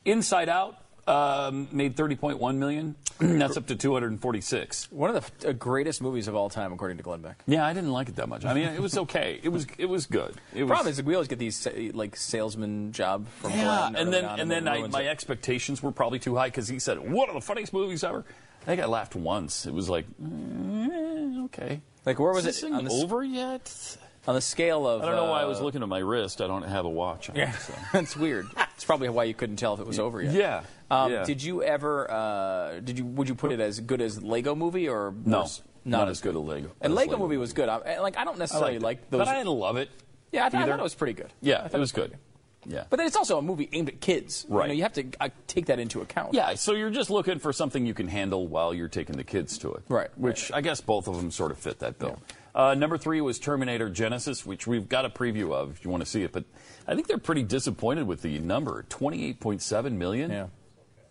Inside 0.05 0.49
Out 0.49 0.77
um, 1.07 1.69
made 1.73 1.97
30.1 1.97 2.57
million. 2.57 2.95
That's 3.19 3.57
up 3.57 3.67
to 3.67 3.77
246. 3.77 4.91
One 4.91 5.15
of 5.15 5.33
the 5.41 5.49
uh, 5.51 5.53
greatest 5.53 6.03
movies 6.03 6.29
of 6.29 6.35
all 6.35 6.49
time, 6.51 6.73
according 6.73 6.97
to 6.97 7.03
Glenn 7.03 7.21
Beck. 7.21 7.43
Yeah, 7.47 7.67
I 7.67 7.73
didn't 7.73 7.93
like 7.93 8.09
it 8.09 8.17
that 8.17 8.29
much. 8.29 8.45
I 8.45 8.55
mean, 8.55 8.69
it 8.69 8.81
was 8.81 8.97
okay. 8.99 9.39
It 9.43 9.51
was 9.51 9.67
it 9.79 9.87
was 9.87 10.07
good. 10.07 10.35
It 10.55 10.65
was, 10.65 10.69
Problem 10.71 10.91
is, 10.91 11.03
we 11.03 11.15
always 11.15 11.29
get 11.29 11.39
these 11.39 11.67
like 11.93 12.17
salesman 12.17 12.93
job 12.93 13.27
from 13.41 13.53
yeah, 13.53 13.91
Glenn 13.91 13.97
and 13.97 14.13
then 14.13 14.25
and 14.25 14.51
then 14.51 14.69
I, 14.69 14.87
my 14.89 15.03
it. 15.03 15.09
expectations 15.09 15.83
were 15.83 15.93
probably 15.93 16.19
too 16.19 16.37
high 16.37 16.49
because 16.49 16.69
he 16.69 16.79
said 16.79 16.99
one 16.99 17.29
of 17.29 17.35
the 17.35 17.41
funniest 17.41 17.73
movies 17.73 18.03
ever. 18.03 18.25
I 18.63 18.65
think 18.65 18.81
I 18.81 18.87
laughed 18.87 19.17
once. 19.17 19.67
It 19.67 19.75
was 19.75 19.89
like, 19.89 20.07
eh, 20.23 21.43
okay. 21.45 21.81
like 22.07 22.19
where 22.19 22.33
was 22.33 22.47
Is 22.47 22.61
this 22.61 22.63
it 22.63 22.73
on 22.73 22.85
the, 22.85 22.93
over 22.93 23.23
yet? 23.25 23.99
on 24.27 24.35
the 24.35 24.41
scale 24.41 24.87
of? 24.87 25.03
I 25.03 25.07
don't 25.07 25.17
know 25.17 25.31
why 25.31 25.43
I 25.43 25.47
was 25.47 25.61
uh, 25.61 25.65
looking 25.65 25.83
at 25.83 25.89
my 25.89 25.99
wrist. 25.99 26.41
I 26.41 26.47
don't 26.47 26.63
have 26.63 26.85
a 26.85 26.89
watch. 26.89 27.29
On, 27.29 27.37
Yeah, 27.37 27.53
so. 27.53 27.75
that's 27.93 28.17
weird. 28.17 28.47
It's 28.75 28.85
probably 28.85 29.09
why 29.09 29.25
you 29.25 29.35
couldn't 29.35 29.57
tell 29.57 29.75
if 29.75 29.81
it 29.81 29.87
was 29.87 29.99
over 29.99 30.23
yet. 30.23 30.35
Yeah, 30.35 30.63
Um, 30.93 31.13
yeah. 31.13 31.25
Did 31.25 31.43
you 31.43 31.63
ever? 31.63 32.11
Uh, 32.11 32.81
did 32.81 32.99
you? 32.99 33.05
Would 33.07 33.29
you 33.29 33.35
put 33.35 33.53
it 33.53 33.61
as 33.61 33.81
good 33.81 34.01
as 34.01 34.23
Lego 34.23 34.55
Movie 34.55 34.89
or 34.89 35.15
No, 35.25 35.41
worse? 35.41 35.63
not 35.85 36.09
as 36.09 36.21
good 36.21 36.37
as 36.37 36.43
Lego. 36.43 36.71
And 36.81 36.95
Lego, 36.95 37.13
Lego 37.13 37.23
Movie 37.23 37.37
was 37.39 37.53
good. 37.53 37.69
I, 37.69 37.99
like 38.01 38.17
I 38.17 38.25
don't 38.25 38.39
necessarily 38.39 38.77
it. 38.77 38.83
like 38.83 39.11
those. 39.11 39.19
but 39.21 39.29
I 39.29 39.35
didn't 39.39 39.53
love 39.59 39.77
it. 39.77 39.89
yeah, 40.33 40.47
I, 40.47 40.49
thought- 40.51 40.63
I 40.63 40.67
thought 40.67 40.79
it 40.81 40.83
was 40.83 40.95
pretty 40.95 41.15
good. 41.15 41.33
Yeah, 41.41 41.63
I 41.73 41.77
it 41.77 41.79
was 41.81 41.93
pretty 41.93 42.11
good. 42.11 42.19
Yeah. 42.65 42.85
But 42.89 42.99
then 42.99 43.09
it's 43.09 43.17
also 43.17 43.39
a 43.39 43.43
movie 43.43 43.69
aimed 43.73 43.89
at 43.89 44.01
kids. 44.01 44.47
You, 44.49 44.57
Right. 44.57 44.69
know, 44.69 44.75
you 44.75 44.83
have 44.85 44.93
to 44.93 45.05
uh, 45.21 45.31
take 45.49 45.67
that 45.67 45.81
into 45.81 46.01
account. 46.01 46.33
Yeah, 46.35 46.55
so 46.55 46.75
you're 46.75 46.91
just 46.91 47.11
looking 47.11 47.41
for 47.41 47.53
something 47.53 47.85
you 47.85 47.93
can 47.95 48.07
handle 48.07 48.47
while 48.47 48.73
you're 48.73 48.87
taking 48.87 49.17
the 49.17 49.25
kids 49.25 49.59
to 49.59 49.73
it. 49.75 49.83
Right, 49.89 50.17
Which 50.17 50.53
I 50.53 50.61
guess 50.61 50.81
both 50.81 51.09
of 51.09 51.17
them 51.17 51.33
sort 51.33 51.51
of 51.51 51.59
fit 51.59 51.81
that 51.81 51.99
bill. 51.99 52.21
Uh, 52.55 52.75
number 52.75 52.97
three 52.99 53.21
was 53.21 53.41
Terminator 53.41 53.91
Genisys, 53.91 54.47
which 54.47 54.69
we've 54.69 54.89
got 54.89 55.05
a 55.05 55.09
preview 55.11 55.53
of 55.53 55.73
if 55.73 55.85
you 55.85 55.91
want 55.91 56.05
to 56.05 56.09
see 56.09 56.23
it. 56.23 56.31
But 56.31 56.45
I 56.87 56.95
think 56.95 57.09
they're 57.09 57.19
pretty 57.19 57.43
disappointed 57.43 58.07
with 58.07 58.23
the 58.23 58.39
number 58.39 58.85
28.7 58.91 59.93
million. 59.93 60.31
Yeah. 60.31 60.47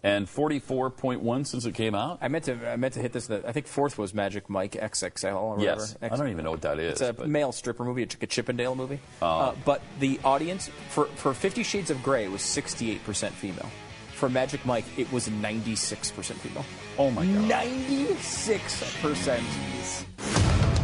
And 0.03 0.25
44.1 0.27 1.45
since 1.45 1.65
it 1.65 1.75
came 1.75 1.93
out. 1.93 2.17
I 2.21 2.27
meant 2.27 2.45
to. 2.45 2.71
I 2.71 2.75
meant 2.75 2.95
to 2.95 2.99
hit 3.01 3.13
this. 3.13 3.29
I 3.29 3.51
think 3.51 3.67
fourth 3.67 3.99
was 3.99 4.13
Magic 4.15 4.49
Mike 4.49 4.71
XXL 4.71 5.35
or 5.35 5.55
whatever. 5.57 5.81
yes. 5.81 5.95
I 6.01 6.09
don't 6.09 6.29
even 6.29 6.43
know 6.43 6.49
what 6.51 6.61
that 6.61 6.79
is. 6.79 6.93
It's 6.93 7.01
a 7.01 7.13
but- 7.13 7.29
male 7.29 7.51
stripper 7.51 7.83
movie, 7.85 8.01
a 8.03 8.07
Chippendale 8.07 8.73
movie. 8.73 8.99
Oh. 9.21 9.27
Uh, 9.27 9.55
but 9.63 9.81
the 9.99 10.19
audience 10.23 10.69
for 10.89 11.05
for 11.15 11.35
Fifty 11.35 11.61
Shades 11.61 11.91
of 11.91 12.01
Grey 12.01 12.27
was 12.29 12.41
68% 12.41 13.29
female. 13.29 13.69
For 14.15 14.27
Magic 14.29 14.63
Mike, 14.67 14.85
it 14.97 15.11
was 15.11 15.27
96% 15.29 16.33
female. 16.35 16.63
oh 16.99 17.09
my 17.09 17.25
God. 17.25 17.49
96%. 17.49 19.41
Yes. 19.77 20.80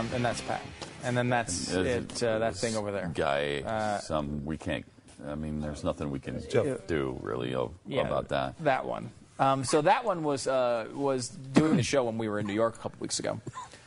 Um, 0.00 0.08
and 0.14 0.24
that's 0.24 0.40
Pat. 0.42 0.62
And 1.04 1.16
then 1.16 1.28
that's 1.28 1.66
There's 1.66 1.86
it. 1.86 2.22
Uh, 2.22 2.38
that 2.40 2.56
thing 2.56 2.76
over 2.76 2.90
there. 2.92 3.10
Guy, 3.14 3.62
Uh, 3.64 3.98
some 4.00 4.44
we 4.44 4.56
can't. 4.56 4.84
I 5.26 5.34
mean, 5.34 5.60
there's 5.60 5.84
nothing 5.84 6.10
we 6.10 6.18
can 6.18 6.42
do 6.86 7.18
really 7.22 7.54
o- 7.54 7.74
Yeah, 7.86 8.02
about 8.06 8.28
that. 8.28 8.54
That 8.64 8.86
one. 8.86 9.10
Um, 9.38 9.64
so 9.64 9.80
that 9.82 10.04
one 10.04 10.22
was 10.22 10.46
uh, 10.46 10.86
was 10.94 11.28
doing 11.28 11.76
the 11.76 11.82
show 11.82 12.04
when 12.04 12.18
we 12.18 12.28
were 12.28 12.38
in 12.38 12.46
New 12.46 12.54
York 12.54 12.74
a 12.74 12.78
couple 12.78 12.98
weeks 13.00 13.18
ago, 13.18 13.40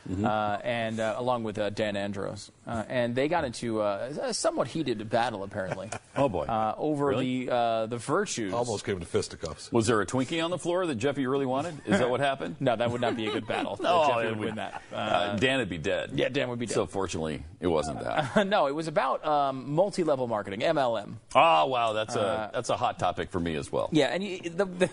Mm-hmm. 0.08 0.26
uh, 0.26 0.58
and 0.62 1.00
uh, 1.00 1.14
along 1.16 1.44
with 1.44 1.58
uh, 1.58 1.70
Dan 1.70 1.96
Andros, 1.96 2.52
uh, 2.66 2.84
and 2.90 3.14
they 3.14 3.26
got 3.26 3.44
into 3.44 3.80
uh, 3.80 4.12
a 4.20 4.34
somewhat 4.34 4.68
heated 4.68 5.08
battle 5.08 5.42
apparently. 5.42 5.90
Oh, 6.16 6.28
boy. 6.28 6.44
Uh, 6.44 6.74
over 6.78 7.06
Really? 7.06 7.46
the 7.46 7.52
uh, 7.52 7.86
the 7.86 7.96
virtues. 7.98 8.52
Almost 8.52 8.84
came 8.84 9.00
to 9.00 9.04
fisticuffs. 9.06 9.72
Was 9.72 9.88
there 9.88 10.00
a 10.00 10.06
Twinkie 10.06 10.44
on 10.44 10.52
the 10.52 10.58
floor 10.58 10.86
that 10.86 10.94
Jeffy 10.94 11.26
really 11.26 11.44
wanted? 11.44 11.74
Is 11.86 11.98
that 11.98 12.08
what 12.08 12.20
happened? 12.20 12.54
No, 12.60 12.76
that 12.76 12.88
would 12.92 13.00
not 13.00 13.16
be 13.16 13.26
a 13.26 13.32
good 13.32 13.48
battle. 13.48 13.76
No, 13.82 14.06
Jeffy 14.06 14.26
would 14.28 14.36
would- 14.38 14.46
win 14.46 14.54
that. 14.56 14.80
Uh, 14.92 15.34
Dan 15.34 15.58
would 15.58 15.68
be 15.68 15.78
dead. 15.78 16.10
yeah, 16.14 16.28
Dan 16.28 16.50
would 16.50 16.60
be 16.60 16.66
dead. 16.66 16.74
So 16.74 16.86
fortunately, 16.86 17.42
it 17.58 17.66
wasn't 17.66 17.98
that. 18.04 18.46
no, 18.46 18.68
it 18.68 18.74
was 18.76 18.86
about 18.86 19.26
um, 19.26 19.74
multi-level 19.74 20.28
marketing, 20.28 20.60
MLM. 20.60 21.14
oh 21.34 21.66
wow, 21.66 21.92
that's 21.94 22.14
a 22.14 22.50
that's 22.54 22.70
a 22.70 22.76
hot 22.76 23.00
topic 23.00 23.30
for 23.32 23.40
me 23.40 23.56
as 23.56 23.72
well. 23.72 23.88
Yeah, 23.90 24.06
and 24.06 24.22
you, 24.22 24.38
the, 24.50 24.66
the 24.66 24.90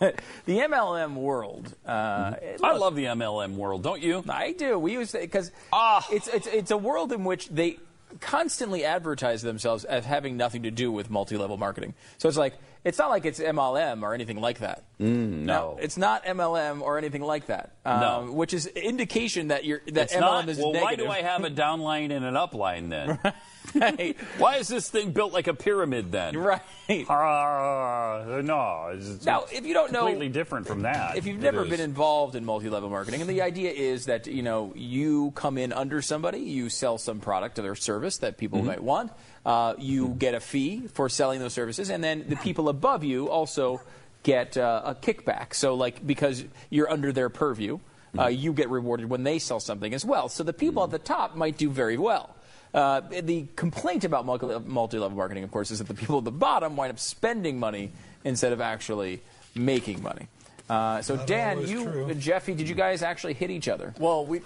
the 0.46 0.58
MLM 0.58 1.14
world. 1.14 1.74
Uh, 1.86 2.34
I 2.62 2.72
love 2.76 2.94
the 2.94 3.04
MLM 3.04 3.54
world, 3.56 3.82
don't 3.82 4.00
you? 4.02 4.24
I 4.28 4.52
do. 4.52 4.78
We 4.78 4.92
use 4.92 5.12
because 5.12 5.50
Ah. 5.72 6.06
it's 6.10 6.28
it's 6.28 6.46
it's 6.46 6.70
a 6.70 6.76
world 6.76 7.12
in 7.12 7.24
which 7.24 7.48
they 7.48 7.78
constantly 8.20 8.84
advertise 8.84 9.42
themselves 9.42 9.84
as 9.84 10.04
having 10.04 10.36
nothing 10.36 10.62
to 10.62 10.70
do 10.70 10.90
with 10.90 11.10
multi-level 11.10 11.56
marketing. 11.58 11.94
So 12.18 12.28
it's 12.28 12.38
like 12.38 12.54
it's 12.84 12.98
not 12.98 13.10
like 13.10 13.24
it's 13.26 13.40
MLM 13.40 14.02
or 14.02 14.14
anything 14.14 14.40
like 14.40 14.60
that. 14.60 14.84
Mm, 15.00 15.44
no. 15.44 15.78
it's 15.80 15.96
not 15.96 16.24
MLM 16.24 16.80
or 16.80 16.98
anything 16.98 17.22
like 17.22 17.46
that. 17.46 17.72
Um, 17.84 18.00
No. 18.00 18.32
which 18.32 18.52
is 18.54 18.66
indication 18.66 19.48
that 19.48 19.64
you're 19.64 19.80
that 19.92 20.04
It's 20.06 20.14
MLM 20.14 20.20
not. 20.20 20.48
is 20.48 20.58
well, 20.58 20.72
why 20.72 20.94
do 20.96 21.08
I 21.08 21.22
have 21.22 21.44
a 21.44 21.50
downline 21.50 22.10
and 22.10 22.24
an 22.24 22.34
upline 22.34 22.88
then? 22.90 23.18
right. 23.74 24.16
why 24.38 24.56
is 24.56 24.66
this 24.68 24.88
thing 24.90 25.12
built 25.12 25.32
like 25.32 25.46
a 25.46 25.54
pyramid 25.54 26.10
then? 26.10 26.36
right. 26.36 26.62
Uh, 26.88 28.40
no, 28.42 28.90
it's, 28.94 29.24
Now, 29.24 29.42
it's 29.42 29.52
if 29.52 29.66
you 29.66 29.74
don't 29.74 29.92
know- 29.92 30.00
completely 30.06 30.28
different 30.28 30.66
from 30.66 30.82
that. 30.82 31.16
if 31.16 31.26
you've 31.26 31.40
never 31.40 31.64
been 31.64 31.80
involved 31.80 32.34
in 32.34 32.44
multi-level 32.44 32.90
marketing, 32.90 33.20
and 33.20 33.28
the 33.30 33.42
idea 33.42 33.70
is 33.70 34.06
that 34.06 34.26
you 34.26 34.42
know 34.42 34.72
you 34.74 35.32
come 35.32 35.58
in 35.58 35.72
under 35.72 36.00
somebody, 36.02 36.40
you 36.40 36.68
sell 36.70 36.98
some 36.98 37.20
product 37.20 37.58
or 37.58 37.74
service 37.74 38.18
that 38.18 38.38
people 38.38 38.62
might 38.62 38.82
want, 38.82 39.12
uh, 39.48 39.74
you 39.78 40.08
get 40.18 40.34
a 40.34 40.40
fee 40.40 40.82
for 40.92 41.08
selling 41.08 41.40
those 41.40 41.54
services, 41.54 41.88
and 41.88 42.04
then 42.04 42.26
the 42.28 42.36
people 42.36 42.68
above 42.68 43.02
you 43.02 43.30
also 43.30 43.80
get 44.22 44.58
uh, 44.58 44.82
a 44.84 44.94
kickback. 44.94 45.54
So, 45.54 45.74
like 45.74 46.06
because 46.06 46.44
you're 46.68 46.90
under 46.90 47.12
their 47.12 47.30
purview, 47.30 47.78
uh, 48.18 48.26
you 48.26 48.52
get 48.52 48.68
rewarded 48.68 49.08
when 49.08 49.22
they 49.22 49.38
sell 49.38 49.58
something 49.58 49.94
as 49.94 50.04
well. 50.04 50.28
So 50.28 50.44
the 50.44 50.52
people 50.52 50.84
at 50.84 50.90
the 50.90 50.98
top 50.98 51.34
might 51.34 51.56
do 51.56 51.70
very 51.70 51.96
well. 51.96 52.34
Uh, 52.74 53.00
the 53.00 53.46
complaint 53.56 54.04
about 54.04 54.26
multi- 54.26 54.58
multi-level 54.66 55.16
marketing, 55.16 55.44
of 55.44 55.50
course, 55.50 55.70
is 55.70 55.78
that 55.78 55.88
the 55.88 55.94
people 55.94 56.18
at 56.18 56.24
the 56.24 56.30
bottom 56.30 56.76
wind 56.76 56.90
up 56.90 56.98
spending 56.98 57.58
money 57.58 57.90
instead 58.24 58.52
of 58.52 58.60
actually 58.60 59.22
making 59.54 60.02
money. 60.02 60.26
Uh, 60.68 61.00
so 61.00 61.16
Not 61.16 61.26
Dan, 61.26 61.56
always 61.56 61.70
you, 61.70 61.84
true. 61.84 62.14
Jeffy, 62.14 62.54
did 62.54 62.68
you 62.68 62.74
guys 62.74 63.02
actually 63.02 63.32
hit 63.34 63.50
each 63.50 63.68
other? 63.68 63.94
Well, 63.98 64.26
we. 64.26 64.42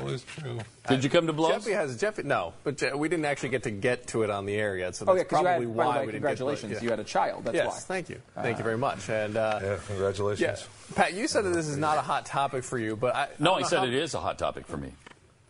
Always 0.00 0.22
true. 0.24 0.58
Did 0.88 1.02
you 1.02 1.10
come 1.10 1.26
to 1.26 1.32
blows? 1.32 1.52
Jeffy 1.64 1.72
has 1.72 1.96
Jeffy. 1.98 2.22
No, 2.22 2.52
but 2.64 2.76
Je- 2.76 2.92
we 2.92 3.08
didn't 3.08 3.24
actually 3.24 3.48
get 3.50 3.62
to 3.64 3.70
get 3.70 4.06
to 4.08 4.22
it 4.22 4.30
on 4.30 4.46
the 4.46 4.54
air 4.54 4.76
yet. 4.76 4.94
So 4.94 5.04
that's 5.04 5.12
oh 5.12 5.16
yeah, 5.16 5.22
you 5.22 5.28
probably 5.28 5.50
had, 5.50 5.66
why 5.68 5.84
by 5.84 5.92
the 5.92 5.98
way, 6.00 6.06
we 6.06 6.12
didn't 6.12 6.22
get 6.22 6.28
to 6.28 6.32
it. 6.32 6.36
congratulations, 6.36 6.72
Yeah. 6.72 6.82
you 6.82 6.90
had 6.90 7.00
a 7.00 7.04
child. 7.04 7.44
That's 7.44 7.54
yes, 7.56 7.66
why. 7.66 7.78
thank 7.80 8.08
you, 8.10 8.20
thank 8.34 8.58
you 8.58 8.64
very 8.64 8.78
much. 8.78 9.08
And 9.08 9.36
uh, 9.36 9.60
Yeah, 9.62 9.76
congratulations. 9.86 10.40
yeah, 10.40 10.94
Pat, 10.96 11.14
you 11.14 11.26
said 11.28 11.44
that 11.44 11.50
this 11.50 11.68
is 11.68 11.76
not 11.76 11.98
a 11.98 12.02
hot 12.02 12.26
topic 12.26 12.62
for 12.64 12.78
you, 12.78 12.94
but 12.96 13.14
I 13.16 13.28
No, 13.38 13.54
I 13.54 13.58
I 13.58 13.62
said 13.62 13.82
know 13.82 13.84
it 13.96 14.14
a 14.14 14.18
hot 14.18 14.38
topic 14.38 14.66
for 14.66 14.76
me. 14.76 14.92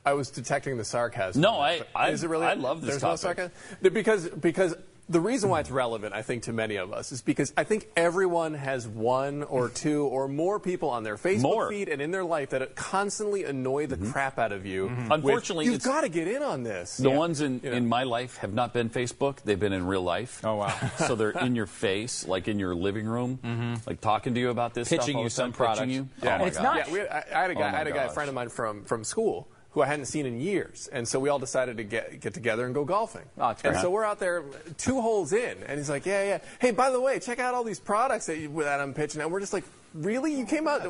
I 0.04 0.12
was 0.12 0.30
detecting 0.30 0.76
the 0.76 0.84
sarcasm. 0.84 1.40
No, 1.42 1.58
I- 1.58 1.72
it, 1.72 1.88
I- 1.94 2.10
is 2.10 2.22
it 2.22 2.30
really? 2.30 2.46
I 2.46 2.54
love 2.54 2.80
this 2.82 2.90
There's 3.00 3.02
topic. 3.02 3.38
no 3.38 3.50
sarcasm 3.50 3.92
because 3.92 4.28
because 4.28 4.74
the 5.08 5.20
reason 5.20 5.48
why 5.50 5.60
it's 5.60 5.70
relevant, 5.70 6.14
I 6.14 6.22
think, 6.22 6.44
to 6.44 6.52
many 6.52 6.76
of 6.76 6.92
us 6.92 7.12
is 7.12 7.22
because 7.22 7.52
I 7.56 7.62
think 7.64 7.88
everyone 7.96 8.54
has 8.54 8.88
one 8.88 9.44
or 9.44 9.68
two 9.84 10.04
or 10.06 10.26
more 10.26 10.58
people 10.58 10.90
on 10.90 11.04
their 11.04 11.16
Facebook 11.16 11.42
More. 11.42 11.68
feed 11.70 11.88
and 11.88 12.02
in 12.02 12.10
their 12.10 12.24
life 12.24 12.50
that 12.50 12.74
constantly 12.74 13.44
annoy 13.44 13.86
the 13.86 13.96
crap 13.96 14.38
out 14.38 14.52
of 14.52 14.66
you. 14.66 14.88
Mm-hmm. 14.88 15.12
Unfortunately, 15.12 15.66
you've 15.66 15.82
got 15.82 16.00
to 16.00 16.08
get 16.08 16.26
in 16.26 16.42
on 16.42 16.62
this. 16.64 16.96
The 16.96 17.10
ones 17.10 17.40
in, 17.40 17.60
You 17.62 17.70
know. 17.70 17.76
in 17.76 17.88
my 17.88 18.02
life 18.02 18.38
have 18.38 18.52
not 18.52 18.72
been 18.72 18.90
Facebook. 18.90 19.42
They've 19.42 19.58
been 19.60 19.72
in 19.72 19.86
real 19.86 20.02
life. 20.02 20.40
Oh, 20.44 20.56
wow. 20.56 20.74
so 20.98 21.14
they're 21.14 21.30
in 21.30 21.54
your 21.54 21.66
face, 21.66 22.26
like 22.26 22.48
in 22.48 22.58
your 22.58 22.74
living 22.74 23.06
room, 23.06 23.38
like 23.86 24.00
talking 24.00 24.34
to 24.34 24.40
you 24.40 24.50
about 24.50 24.74
this 24.74 24.88
Pitching 24.88 25.14
stuff 25.14 25.22
you 25.22 25.28
some 25.28 25.52
product. 25.52 25.88
you. 25.88 26.08
Yeah, 26.22 26.38
Oh, 26.40 26.44
it's 26.46 26.58
not- 26.60 26.76
Yeah, 26.88 26.92
we 26.92 26.98
had, 27.00 27.08
I, 27.08 27.24
I 27.34 27.40
had 27.42 27.50
a 27.50 27.54
guy, 27.54 27.60
Oh, 27.60 27.64
I 27.74 27.78
had 27.78 27.86
a 27.86 27.92
guy, 27.92 28.04
a 28.04 28.08
friend 28.10 28.28
of 28.28 28.34
mine 28.34 28.48
from 28.48 28.84
from 28.84 29.04
school 29.04 29.48
who 29.76 29.82
I 29.82 29.86
hadn't 29.86 30.06
seen 30.06 30.24
in 30.24 30.40
years, 30.40 30.88
and 30.90 31.06
so 31.06 31.20
we 31.20 31.28
all 31.28 31.38
decided 31.38 31.76
to 31.76 31.84
get 31.84 32.18
get 32.20 32.32
together 32.32 32.64
and 32.64 32.74
go 32.74 32.86
golfing. 32.86 33.26
Oh, 33.36 33.50
and 33.50 33.60
great. 33.60 33.76
so 33.76 33.90
we're 33.90 34.06
out 34.06 34.18
there 34.18 34.42
two 34.78 35.02
holes 35.02 35.34
in, 35.34 35.62
and 35.66 35.78
he's 35.78 35.90
like, 35.90 36.06
"Yeah, 36.06 36.24
yeah. 36.24 36.38
Hey, 36.58 36.70
by 36.70 36.90
the 36.90 36.98
way, 36.98 37.18
check 37.18 37.40
out 37.40 37.52
all 37.52 37.62
these 37.62 37.78
products 37.78 38.24
that, 38.24 38.38
you, 38.38 38.48
that 38.62 38.80
I'm 38.80 38.94
pitching." 38.94 39.20
And 39.20 39.30
we're 39.30 39.40
just 39.40 39.52
like. 39.52 39.64
Really? 39.96 40.38
You 40.38 40.46
came 40.46 40.68
out, 40.68 40.82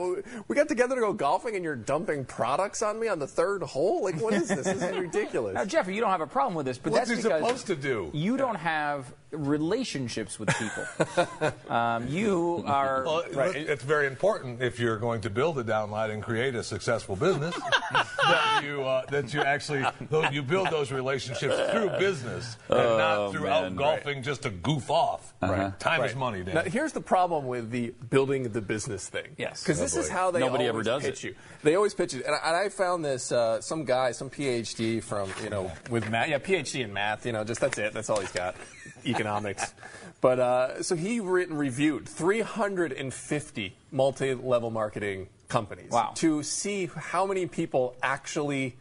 we 0.49 0.57
got 0.57 0.69
together 0.69 0.95
to 0.97 1.01
go 1.01 1.13
golfing 1.13 1.55
and 1.55 1.65
you're 1.65 1.77
dumping 1.77 2.25
products 2.25 2.83
on 2.83 2.99
me 2.99 3.09
on 3.09 3.19
the 3.19 3.27
third 3.27 3.63
hole? 3.63 4.03
Like, 4.05 4.21
what 4.21 4.35
is 4.35 4.49
this? 4.49 4.65
This 4.67 4.83
is 4.83 4.97
ridiculous. 4.97 5.55
Now, 5.55 5.65
Jeffy, 5.65 5.95
you 5.95 6.01
don't 6.01 6.11
have 6.11 6.21
a 6.21 6.27
problem 6.27 6.55
with 6.55 6.67
this, 6.67 6.79
but 6.79 6.93
What's 6.93 7.09
that's 7.09 7.23
he 7.23 7.29
because 7.29 7.41
supposed 7.47 7.67
to 7.69 7.77
do? 7.77 8.11
You 8.13 8.37
don't 8.37 8.57
have 8.57 9.13
relationships 9.33 10.39
with 10.39 10.49
people. 10.57 11.53
um, 11.75 12.07
you 12.09 12.63
are. 12.67 13.05
Well, 13.05 13.19
it- 13.21 13.69
it's 13.69 13.83
very 13.85 14.07
important 14.07 14.63
if 14.63 14.79
you're 14.79 14.99
going 14.99 15.21
to 15.23 15.31
build 15.31 15.59
a 15.59 15.65
downline 15.65 16.11
and 16.11 16.23
create 16.23 16.55
a 16.55 16.63
successful 16.63 17.17
business 17.17 17.55
that 17.93 18.63
you 18.65 18.83
uh, 18.85 19.05
that 19.11 19.33
you 19.35 19.41
actually 19.41 19.85
though 20.11 20.29
you 20.31 20.43
build 20.43 20.71
those 20.71 20.91
relationships 20.93 21.55
through 21.71 21.91
business 21.99 22.57
and 22.69 22.79
Oh, 22.79 22.99
not 22.99 23.33
through 23.33 23.49
out 23.49 23.63
man. 23.65 23.77
golfing 23.77 24.23
just 24.23 24.43
to 24.43 24.51
goof 24.51 24.91
off. 24.91 25.35
Right. 25.43 25.79
Time 25.81 26.03
is 26.05 26.15
money, 26.15 26.43
Dan. 26.43 26.55
Now, 26.55 26.63
here's 26.63 26.93
the 26.93 27.01
problem 27.01 27.47
with 27.47 27.71
the 27.71 27.93
building 28.11 28.45
the 28.53 28.61
business 28.61 28.96
thing. 29.09 29.35
Yes. 29.37 29.63
Because 29.63 29.79
Oh, 29.81 29.83
this 29.83 29.97
is 29.97 30.09
how 30.09 30.31
they 30.31 30.41
Nobody 30.41 30.65
ever 30.65 30.75
always 30.79 30.87
does 30.87 31.03
pitch 31.03 31.25
it. 31.25 31.29
you. 31.29 31.35
They 31.63 31.75
always 31.75 31.95
pitch 31.95 32.15
it. 32.15 32.25
And 32.25 32.35
I, 32.35 32.39
and 32.45 32.57
I 32.57 32.69
found 32.69 33.05
this, 33.05 33.33
uh, 33.33 33.61
some 33.61 33.85
guy, 33.85 34.13
some 34.13 34.31
PhD 34.31 35.03
from, 35.03 35.31
you 35.43 35.51
know, 35.51 35.71
with 35.91 36.09
math. 36.11 36.29
Yeah, 36.29 36.39
PhD 36.39 36.83
in 36.85 36.93
math, 36.93 37.27
you 37.27 37.33
know, 37.33 37.45
just 37.45 37.61
that's 37.61 37.79
it. 37.79 37.93
That's 37.93 38.09
all 38.11 38.21
he's 38.21 38.33
got. 38.33 38.57
Economics. 39.07 39.75
But 40.21 40.41
uh, 40.41 40.83
so 40.83 40.97
he 40.97 41.21
written, 41.21 41.57
reviewed 41.57 42.09
350 42.09 43.77
multi 43.93 44.35
level 44.35 44.71
marketing 44.71 45.29
companies 45.49 45.91
Wow. 45.91 46.13
to 46.17 46.43
see 46.43 46.87
how 46.95 47.27
many 47.27 47.47
people 47.47 47.95
actually 48.03 48.77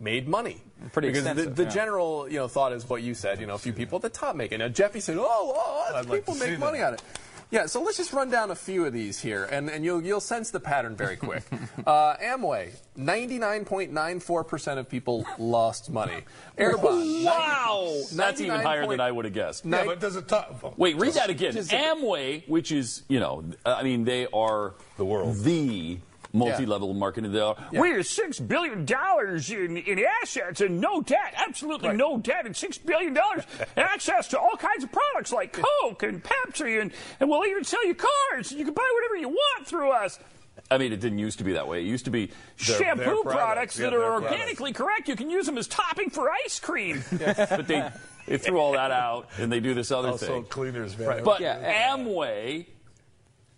made 0.00 0.28
money. 0.28 0.60
Pretty 0.92 1.08
because 1.08 1.24
extensive, 1.26 1.54
the, 1.56 1.62
the 1.64 1.68
yeah. 1.70 1.74
general 1.74 2.28
you 2.28 2.36
know 2.38 2.48
thought 2.48 2.72
is 2.72 2.88
what 2.88 3.02
you 3.02 3.14
said. 3.14 3.40
You 3.40 3.46
know, 3.46 3.54
a 3.54 3.58
few 3.58 3.72
people 3.72 3.96
at 3.96 4.02
the 4.02 4.08
top 4.10 4.34
make 4.34 4.50
it. 4.50 4.58
Now 4.58 4.66
Jeffy 4.68 4.98
said, 5.00 5.16
"Oh, 5.16 5.24
oh, 5.24 5.84
I'd 5.88 5.92
lots 5.92 6.04
of 6.06 6.10
like 6.10 6.20
people 6.20 6.34
make 6.34 6.58
money 6.58 6.78
that. 6.78 6.88
on 6.88 6.94
it." 6.94 7.02
Yeah, 7.52 7.66
so 7.66 7.82
let's 7.82 7.98
just 7.98 8.14
run 8.14 8.30
down 8.30 8.50
a 8.50 8.54
few 8.54 8.86
of 8.86 8.94
these 8.94 9.20
here, 9.20 9.44
and, 9.44 9.68
and 9.68 9.84
you'll 9.84 10.02
you'll 10.02 10.20
sense 10.20 10.50
the 10.50 10.58
pattern 10.58 10.96
very 10.96 11.16
quick. 11.16 11.42
uh, 11.86 12.16
Amway, 12.16 12.70
ninety 12.96 13.38
nine 13.38 13.66
point 13.66 13.92
nine 13.92 14.20
four 14.20 14.42
percent 14.42 14.80
of 14.80 14.88
people 14.88 15.26
lost 15.38 15.90
money. 15.90 16.22
Airbus, 16.56 17.24
Wow, 17.26 17.94
that's 18.14 18.40
even 18.40 18.58
higher 18.62 18.86
than 18.86 19.00
I 19.00 19.12
would 19.12 19.26
have 19.26 19.34
guessed. 19.34 19.66
yeah, 19.66 19.84
but 19.84 20.00
does 20.00 20.16
it 20.16 20.28
talk? 20.28 20.78
Wait, 20.78 20.96
read 20.96 21.12
that 21.12 21.28
again. 21.28 21.52
just- 21.52 21.70
Amway, 21.72 22.48
which 22.48 22.72
is, 22.72 23.02
you 23.08 23.20
know, 23.20 23.44
I 23.66 23.82
mean, 23.82 24.04
they 24.04 24.26
are 24.32 24.72
The 24.96 25.04
world. 25.04 25.36
the 25.36 25.98
multi-level 26.32 26.94
marketing. 26.94 27.32
They 27.32 27.40
are, 27.40 27.56
We're 27.72 28.02
six 28.02 28.40
billion 28.40 28.84
dollars 28.84 29.50
in, 29.50 29.76
in 29.76 30.04
assets 30.22 30.60
and 30.60 30.80
no 30.80 31.00
debt, 31.02 31.34
absolutely 31.36 31.92
no 31.94 32.18
debt, 32.18 32.46
and 32.46 32.56
six 32.56 32.78
billion 32.78 33.14
dollars 33.14 33.44
access 33.76 34.28
to 34.28 34.38
all 34.40 34.56
kinds 34.56 34.84
of 34.84 34.92
products 34.92 35.32
like 35.32 35.52
Coke 35.52 36.02
and 36.02 36.22
Pepsi, 36.22 36.80
and, 36.80 36.92
and 37.20 37.28
we'll 37.28 37.44
even 37.46 37.64
sell 37.64 37.86
you 37.86 37.94
cars. 37.94 38.52
You 38.52 38.64
can 38.64 38.74
buy 38.74 38.90
whatever 38.94 39.16
you 39.16 39.28
want 39.28 39.66
through 39.66 39.90
us. 39.90 40.18
I 40.70 40.78
mean, 40.78 40.92
it 40.92 41.00
didn't 41.00 41.18
used 41.18 41.38
to 41.38 41.44
be 41.44 41.52
that 41.52 41.66
way. 41.66 41.80
It 41.80 41.86
used 41.86 42.04
to 42.06 42.10
be 42.10 42.26
Their- 42.26 42.78
Shampoo 42.78 43.04
their 43.04 43.14
products, 43.22 43.34
products, 43.34 43.78
yeah, 43.78 43.84
that 43.86 43.90
their 43.90 44.02
are 44.04 44.10
products. 44.20 44.32
organically 44.32 44.72
correct. 44.72 45.08
You 45.08 45.16
can 45.16 45.30
use 45.30 45.46
them 45.46 45.58
as 45.58 45.66
topping 45.66 46.10
for 46.10 46.30
ice 46.30 46.60
cream. 46.60 47.02
but 47.12 47.66
they, 47.66 47.88
they 48.26 48.38
threw 48.38 48.58
all 48.58 48.72
that 48.72 48.90
out 48.90 49.28
and 49.38 49.50
they 49.50 49.60
do 49.60 49.72
this 49.74 49.90
other 49.90 50.08
Also, 50.08 50.26
thing. 50.26 50.34
Also, 50.36 50.48
cleaners, 50.48 50.96
man. 50.98 51.24
But 51.24 51.40
Yeah. 51.40 51.90
Amway, 51.94 52.66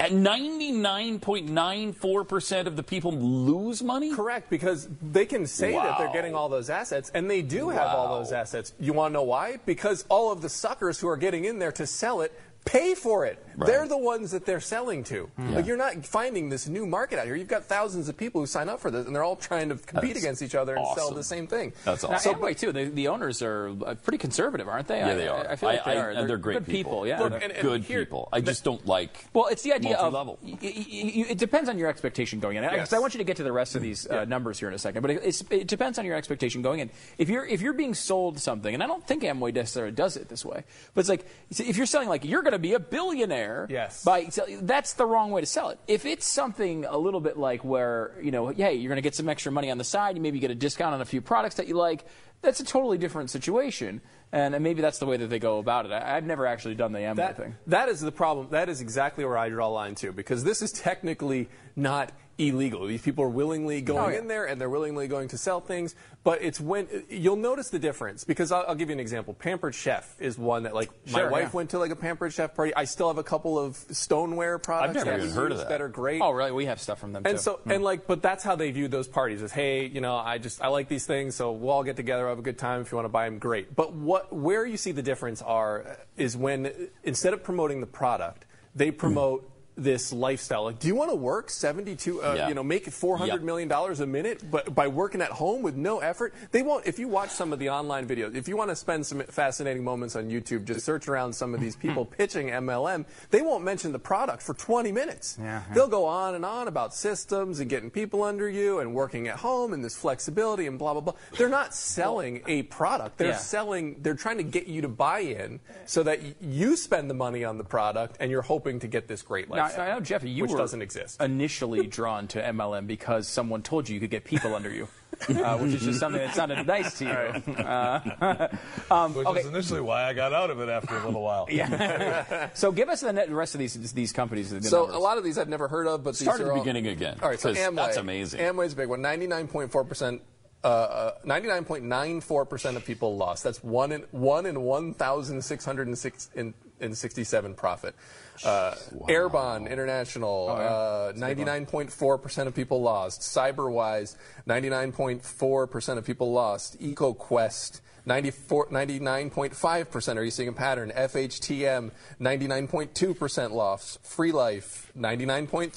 at 0.04 0.12
99.94% 0.12 2.66
of 2.66 2.76
the 2.76 2.82
people 2.82 3.12
lose 3.12 3.82
money? 3.82 4.14
Correct, 4.14 4.50
because 4.50 4.86
they 5.00 5.24
can 5.24 5.46
say 5.46 5.72
that 5.72 5.96
they're 5.96 6.12
getting 6.12 6.34
all 6.34 6.50
those 6.50 6.68
assets, 6.68 7.10
and 7.14 7.30
they 7.30 7.40
do 7.40 7.70
have 7.70 7.88
all 7.88 8.18
those 8.18 8.30
assets. 8.30 8.74
You 8.78 8.92
want 8.92 9.12
to 9.12 9.14
know 9.14 9.22
why? 9.22 9.56
Because 9.64 10.04
all 10.10 10.30
of 10.30 10.42
the 10.42 10.50
suckers 10.50 11.00
who 11.00 11.08
are 11.08 11.16
getting 11.16 11.46
in 11.46 11.58
there 11.58 11.72
to 11.72 11.86
sell 11.86 12.20
it 12.20 12.38
pay 12.64 12.94
for 12.94 13.26
it. 13.26 13.38
Right. 13.56 13.68
They're 13.68 13.86
the 13.86 13.96
ones 13.98 14.32
that 14.32 14.46
they're 14.46 14.58
selling 14.60 15.04
to. 15.04 15.30
Like 15.38 15.66
you're 15.66 15.76
not 15.76 16.04
finding 16.04 16.48
this 16.48 16.66
new 16.66 16.86
market 16.86 17.20
out 17.20 17.26
here. 17.26 17.36
You've 17.36 17.46
got 17.46 17.66
thousands 17.66 18.08
of 18.08 18.16
people 18.16 18.40
who 18.40 18.48
sign 18.48 18.68
up 18.68 18.80
for 18.80 18.90
this, 18.90 19.06
and 19.06 19.14
they're 19.14 19.22
all 19.22 19.36
trying 19.36 19.68
to 19.68 19.76
compete 19.76 20.14
That's 20.14 20.24
against 20.24 20.42
each 20.42 20.56
other 20.56 20.74
and 20.74 20.84
sell 20.96 21.12
the 21.12 21.22
same 21.22 21.46
thing. 21.46 21.72
That's 21.84 22.02
Now, 22.02 22.10
awesome. 22.14 22.34
Amway 22.34 22.58
too. 22.58 22.72
The, 22.72 22.86
the 22.86 23.06
owners 23.08 23.42
are 23.42 23.68
uh, 23.86 23.94
pretty 23.94 24.18
conservative, 24.18 24.66
aren't 24.66 24.88
they? 24.88 24.98
Yeah, 24.98 25.10
I- 25.10 25.14
they 25.14 25.28
are. 25.28 25.46
I, 25.48 25.52
I 25.52 25.56
feel 25.56 25.68
like 25.68 25.86
I- 25.86 25.94
they 25.94 26.00
I- 26.00 26.02
are. 26.02 26.10
and 26.10 26.28
they're 26.28 26.36
great 26.36 26.54
good 26.58 26.66
people. 26.66 27.06
Yeah. 27.06 27.20
Look, 27.20 27.30
They're- 27.30 27.40
and- 27.42 27.52
and 27.52 27.62
Good 27.62 27.84
here- 27.84 28.00
people. 28.00 28.28
I 28.32 28.40
just 28.40 28.64
don't 28.64 28.84
like. 28.86 29.24
Well, 29.32 29.46
it's 29.46 29.62
the 29.62 29.72
idea 29.74 29.92
multi-level. 29.96 30.38
of 30.42 30.48
y- 30.48 30.58
y- 30.60 30.86
y- 30.90 31.26
it 31.30 31.38
depends 31.38 31.68
on 31.68 31.78
your 31.78 31.88
expectation 31.88 32.40
going 32.40 32.56
in. 32.56 32.64
'Cause 32.64 32.72
Yes. 32.76 32.92
I 32.92 32.98
want 32.98 33.14
you 33.14 33.18
to 33.18 33.24
get 33.24 33.36
to 33.36 33.44
the 33.44 33.52
rest 33.52 33.76
of 33.76 33.82
these 33.82 34.08
uh, 34.08 34.24
numbers 34.24 34.58
here 34.58 34.66
in 34.68 34.74
a 34.74 34.78
second, 34.78 35.02
but 35.02 35.12
it, 35.12 35.20
it's, 35.22 35.44
it 35.50 35.68
depends 35.68 35.98
on 36.00 36.04
your 36.04 36.16
expectation 36.16 36.60
going 36.62 36.80
in. 36.80 36.90
If 37.18 37.28
you're 37.28 37.44
if 37.46 37.60
you're 37.60 37.72
being 37.72 37.94
sold 37.94 38.40
something, 38.40 38.74
and 38.74 38.82
I 38.82 38.86
don't 38.88 39.06
think 39.06 39.22
Amway 39.22 39.54
necessarily 39.54 39.92
does 39.92 40.16
it 40.16 40.28
this 40.28 40.44
way, 40.44 40.64
but 40.94 41.00
it's 41.02 41.08
like 41.08 41.24
if 41.50 41.76
you're 41.76 41.86
selling 41.86 42.08
like 42.08 42.24
you're 42.24 42.42
going 42.42 42.53
to 42.54 42.58
be 42.58 42.74
a 42.74 42.80
billionaire, 42.80 43.66
Yes. 43.70 44.02
by 44.04 44.28
that's 44.62 44.94
the 44.94 45.06
wrong 45.06 45.30
way 45.30 45.40
to 45.40 45.46
sell 45.46 45.68
it. 45.70 45.78
If 45.86 46.04
it's 46.06 46.26
something 46.26 46.84
a 46.84 46.96
little 46.96 47.20
bit 47.20 47.36
like 47.36 47.64
where 47.64 48.14
you 48.22 48.30
know, 48.30 48.48
hey, 48.48 48.74
you're 48.74 48.88
going 48.88 48.96
to 48.96 49.02
get 49.02 49.14
some 49.14 49.28
extra 49.28 49.52
money 49.52 49.70
on 49.70 49.78
the 49.78 49.84
side, 49.84 50.16
you 50.16 50.22
maybe 50.22 50.38
get 50.38 50.50
a 50.50 50.54
discount 50.54 50.94
on 50.94 51.00
a 51.00 51.04
few 51.04 51.20
products 51.20 51.56
that 51.56 51.68
you 51.68 51.74
like. 51.76 52.04
That's 52.42 52.60
a 52.60 52.64
totally 52.64 52.98
different 52.98 53.30
situation, 53.30 54.02
and, 54.30 54.54
and 54.54 54.62
maybe 54.62 54.82
that's 54.82 54.98
the 54.98 55.06
way 55.06 55.16
that 55.16 55.28
they 55.30 55.38
go 55.38 55.58
about 55.58 55.86
it. 55.86 55.92
I, 55.92 56.16
I've 56.16 56.24
never 56.26 56.46
actually 56.46 56.74
done 56.74 56.92
the 56.92 56.98
Amway 56.98 57.16
that, 57.16 57.36
thing. 57.38 57.54
that 57.68 57.88
is 57.88 58.00
the 58.02 58.12
problem. 58.12 58.48
That 58.50 58.68
is 58.68 58.82
exactly 58.82 59.24
where 59.24 59.38
I 59.38 59.48
draw 59.48 59.68
a 59.68 59.70
line 59.70 59.94
too, 59.94 60.12
because 60.12 60.44
this 60.44 60.60
is 60.60 60.70
technically 60.70 61.48
not 61.74 62.12
illegal. 62.38 62.86
These 62.86 63.02
people 63.02 63.24
are 63.24 63.28
willingly 63.28 63.78
mm-hmm. 63.78 63.86
going 63.86 64.04
Oh, 64.04 64.08
yeah. 64.08 64.18
in 64.18 64.28
there 64.28 64.46
and 64.46 64.60
they're 64.60 64.70
willingly 64.70 65.08
going 65.08 65.28
to 65.28 65.38
sell 65.38 65.60
things. 65.60 65.94
But 66.22 66.42
it's 66.42 66.58
when 66.58 66.88
you'll 67.08 67.36
notice 67.36 67.70
the 67.70 67.78
difference. 67.78 68.24
Because 68.24 68.50
I'll, 68.50 68.64
I'll 68.68 68.74
give 68.74 68.88
you 68.88 68.94
an 68.94 69.00
example. 69.00 69.34
Pampered 69.34 69.74
Chef 69.74 70.16
is 70.20 70.38
one 70.38 70.62
that, 70.64 70.74
like, 70.74 70.90
my 71.12 71.20
Sure, 71.20 71.30
wife 71.30 71.50
yeah. 71.52 71.56
went 71.56 71.70
to 71.70 71.78
like 71.78 71.90
a 71.90 71.96
Pampered 71.96 72.32
Chef 72.32 72.54
party. 72.54 72.74
I 72.74 72.84
still 72.84 73.08
have 73.08 73.18
a 73.18 73.22
couple 73.22 73.58
of 73.58 73.76
stoneware 73.76 74.58
products 74.58 74.94
never 74.94 75.10
that 75.10 75.20
even 75.20 75.30
heard 75.30 75.52
of 75.52 75.58
that. 75.58 75.68
that 75.68 75.80
are 75.80 75.88
great. 75.88 76.20
Oh, 76.22 76.30
really? 76.30 76.52
We 76.52 76.66
have 76.66 76.80
stuff 76.80 76.98
from 76.98 77.12
them 77.12 77.22
And 77.26 77.36
too. 77.36 77.42
so, 77.42 77.52
hmm. 77.56 77.70
and 77.70 77.84
like, 77.84 78.06
but 78.06 78.22
that's 78.22 78.42
how 78.42 78.56
they 78.56 78.70
view 78.70 78.88
those 78.88 79.08
parties 79.08 79.42
as, 79.42 79.52
hey, 79.52 79.86
you 79.86 80.00
know, 80.00 80.16
I 80.16 80.38
just, 80.38 80.62
I 80.62 80.68
like 80.68 80.88
these 80.88 81.06
things, 81.06 81.34
so 81.34 81.52
we'll 81.52 81.70
all 81.70 81.84
get 81.84 81.96
together, 81.96 82.28
have 82.28 82.38
a 82.38 82.42
good 82.42 82.58
time. 82.58 82.80
If 82.80 82.90
you 82.92 82.96
want 82.96 83.06
to 83.06 83.10
buy 83.10 83.26
them, 83.26 83.38
great. 83.38 83.74
But 83.74 83.92
what, 83.92 84.32
where 84.32 84.64
you 84.64 84.76
see 84.76 84.92
the 84.92 85.02
difference 85.02 85.42
are, 85.42 85.98
is 86.16 86.36
when 86.36 86.72
instead 87.02 87.32
of 87.32 87.42
promoting 87.42 87.80
the 87.80 87.86
product, 87.86 88.46
they 88.74 88.90
hmm. 88.90 88.96
promote 88.96 89.50
this 89.76 90.12
lifestyle. 90.12 90.64
Like, 90.64 90.78
do 90.78 90.86
you 90.88 90.94
want 90.94 91.10
to 91.10 91.16
work 91.16 91.50
72, 91.50 92.22
uh, 92.22 92.34
Yeah. 92.34 92.48
you 92.48 92.54
know, 92.54 92.62
make 92.62 92.86
four 92.90 93.16
hundred 93.18 93.34
Yep. 93.34 93.42
million 93.42 93.68
dollars 93.68 94.00
a 94.00 94.06
minute, 94.06 94.48
but 94.50 94.74
by 94.74 94.86
working 94.86 95.20
at 95.20 95.30
home 95.30 95.62
with 95.62 95.74
no 95.74 95.98
effort? 95.98 96.32
They 96.52 96.62
won't, 96.62 96.86
if 96.86 96.98
you 96.98 97.08
watch 97.08 97.30
some 97.30 97.52
of 97.52 97.58
the 97.58 97.70
online 97.70 98.06
videos, 98.06 98.36
if 98.36 98.46
you 98.46 98.56
want 98.56 98.70
to 98.70 98.76
spend 98.76 99.04
some 99.06 99.20
fascinating 99.22 99.82
moments 99.82 100.14
on 100.14 100.28
YouTube, 100.30 100.64
just 100.64 100.84
search 100.84 101.08
around 101.08 101.32
some 101.34 101.54
of 101.54 101.60
these 101.60 101.74
people 101.76 102.04
pitching 102.18 102.50
MLM, 102.50 103.04
they 103.30 103.42
won't 103.42 103.64
mention 103.64 103.90
the 103.92 103.98
product 103.98 104.42
for 104.42 104.54
20 104.54 104.92
minutes. 104.92 105.36
Yeah, 105.40 105.62
yeah. 105.68 105.74
They'll 105.74 105.88
go 105.88 106.04
on 106.04 106.34
and 106.36 106.44
on 106.44 106.68
about 106.68 106.94
systems 106.94 107.58
and 107.58 107.68
getting 107.68 107.90
people 107.90 108.22
under 108.22 108.48
you 108.48 108.78
and 108.78 108.94
working 108.94 109.26
at 109.28 109.36
home 109.36 109.72
and 109.72 109.84
this 109.84 109.96
flexibility 109.96 110.66
and 110.66 110.78
blah 110.78 110.92
blah 110.92 111.00
blah. 111.02 111.14
They're 111.36 111.48
not 111.48 111.74
selling 111.74 112.42
a 112.46 112.62
product. 112.64 113.18
They're 113.18 113.28
Yeah. 113.30 113.36
selling. 113.38 113.96
They're 114.02 114.14
trying 114.14 114.36
to 114.36 114.44
get 114.44 114.66
you 114.68 114.82
to 114.82 114.88
buy 114.88 115.20
in 115.20 115.58
so 115.86 116.02
that 116.04 116.22
y- 116.22 116.34
you 116.40 116.76
spend 116.76 117.10
the 117.10 117.14
money 117.14 117.44
on 117.44 117.58
the 117.58 117.64
product 117.64 118.16
and 118.20 118.30
you're 118.30 118.42
hoping 118.42 118.78
to 118.80 118.86
get 118.86 119.08
this 119.08 119.22
great 119.22 119.48
Now. 119.76 119.82
I 119.84 119.88
know, 119.94 120.00
Jeffy, 120.00 120.30
you 120.30 120.42
which 120.42 120.52
were 120.52 120.58
doesn't 120.58 120.82
exist. 120.82 121.20
initially 121.20 121.86
drawn 121.86 122.26
to 122.28 122.40
MLM 122.42 122.86
because 122.86 123.28
someone 123.28 123.62
told 123.62 123.88
you 123.88 123.94
you 123.94 124.00
could 124.00 124.10
get 124.10 124.24
people 124.24 124.54
under 124.54 124.70
you. 124.70 124.88
uh, 125.28 125.56
which 125.58 125.72
is 125.74 125.82
just 125.84 126.00
something 126.00 126.20
that 126.20 126.34
sounded 126.34 126.66
nice 126.66 126.98
to 126.98 127.04
you. 127.04 127.10
Uh, 127.54 128.48
um, 128.90 129.14
Which 129.14 129.26
okay. 129.28 129.40
is 129.40 129.46
initially 129.46 129.80
why 129.80 130.02
I 130.04 130.12
got 130.12 130.32
out 130.32 130.50
of 130.50 130.58
it 130.60 130.68
after 130.68 130.96
a 130.96 131.04
little 131.06 131.22
while. 131.22 131.46
Yeah. 131.48 132.48
so 132.54 132.72
give 132.72 132.88
us 132.88 133.00
the, 133.02 133.12
net, 133.12 133.28
the 133.28 133.34
rest 133.34 133.54
of 133.54 133.60
these 133.60 133.92
these 133.92 134.12
companies. 134.12 134.50
The 134.50 134.60
So 134.62 134.78
numbers. 134.80 134.96
a 134.96 134.98
lot 134.98 135.16
of 135.18 135.22
these 135.24 135.38
I've 135.38 135.48
never 135.48 135.68
heard 135.68 135.86
of, 135.86 136.02
but 136.02 136.16
Start 136.16 136.38
these 136.38 136.40
at 136.40 136.46
are 136.46 136.48
the 136.48 136.54
all- 136.54 136.58
beginning 136.64 136.88
again, 136.88 137.18
All 137.22 137.28
right, 137.28 137.38
so 137.38 137.54
Amway. 137.54 137.76
that's 137.76 137.96
amazing. 137.96 138.40
Amway's 138.40 138.72
a 138.72 138.76
big 138.76 138.88
one. 138.88 139.00
Ninety-nine 139.02 139.46
point 139.46 139.70
four 139.70 139.84
percent. 139.84 140.20
Uh, 140.64 141.12
99.94 141.26 142.48
percent 142.48 142.76
of 142.78 142.84
people 142.86 143.16
lost. 143.18 143.44
That's 143.44 143.62
one 143.62 143.92
in 143.92 144.00
one 144.10 144.46
in 144.46 144.62
1,667 144.62 147.54
profit. 147.54 147.94
Uh, 148.42 148.74
Arbonne 149.08 149.70
International, 149.70 150.48
uh, 150.48 151.12
99.4 151.12 152.22
percent 152.22 152.48
of 152.48 152.54
people 152.54 152.82
lost. 152.82 153.20
CyberWize, 153.20 154.16
99.4 154.48 155.70
percent 155.70 155.98
of 155.98 156.04
people 156.04 156.32
lost. 156.32 156.80
EcoQuest. 156.80 157.80
94, 158.06 158.68
99.5% 158.68 160.16
are 160.16 160.22
you 160.22 160.30
seeing 160.30 160.50
a 160.50 160.52
pattern? 160.52 160.92
FHTM, 160.94 161.90
99.2% 162.20 163.50
loss. 163.50 163.98
Free 164.02 164.30
Life, 164.30 164.92
99.3%. 164.96 165.72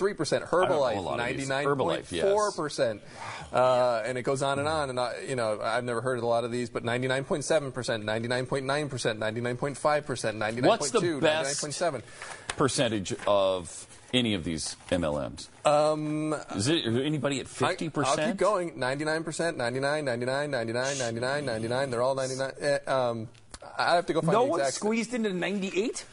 Herbalife, 0.50 0.98
a 0.98 1.00
lot 1.00 1.20
of 1.20 1.38
these. 1.38 1.50
99.4%. 1.50 3.00
Uh, 3.54 4.04
and 4.06 4.18
it 4.18 4.24
goes 4.24 4.42
on 4.42 4.60
and 4.60 4.68
on. 4.68 4.90
And, 4.90 5.00
I, 5.00 5.16
you 5.28 5.38
know, 5.38 5.60
I've 5.62 5.86
never 5.86 6.02
heard 6.02 6.18
of 6.18 6.24
a 6.26 6.28
lot 6.28 6.44
of 6.44 6.52
these, 6.52 6.70
but 6.70 6.84
99.7%, 6.84 7.72
99.9%, 7.72 8.68
99.5%, 8.68 9.78
99.2, 9.78 10.66
What's 10.66 10.92
the 10.92 11.20
best 11.22 11.64
99.7%. 11.64 12.02
percentage 12.58 13.14
of 13.26 13.88
any 14.14 14.34
of 14.34 14.44
these 14.44 14.76
MLMs? 14.90 15.48
Um, 15.66 16.34
Is 16.56 16.68
it 16.68 16.86
is 16.86 16.96
anybody 16.98 17.40
at 17.40 17.48
50%? 17.48 18.06
I'll 18.06 18.18
keep 18.18 18.38
going. 18.38 18.72
99%, 18.74 19.58
99, 19.58 20.06
99, 20.06 20.52
99, 20.52 20.98
99, 20.98 21.46
99. 21.46 21.90
They're 21.90 22.02
all 22.02 22.16
99. 22.16 22.52
Eh, 22.60 22.78
um, 22.88 23.28
I 23.78 23.96
have 23.96 24.06
to 24.08 24.14
go 24.14 24.22
find 24.22 24.30
the 24.30 24.32
exact 24.32 24.46
no 24.46 24.50
one 24.50 24.60
exact. 24.62 24.76
squeezed 24.76 25.14
into 25.14 25.34
98. 25.34 26.06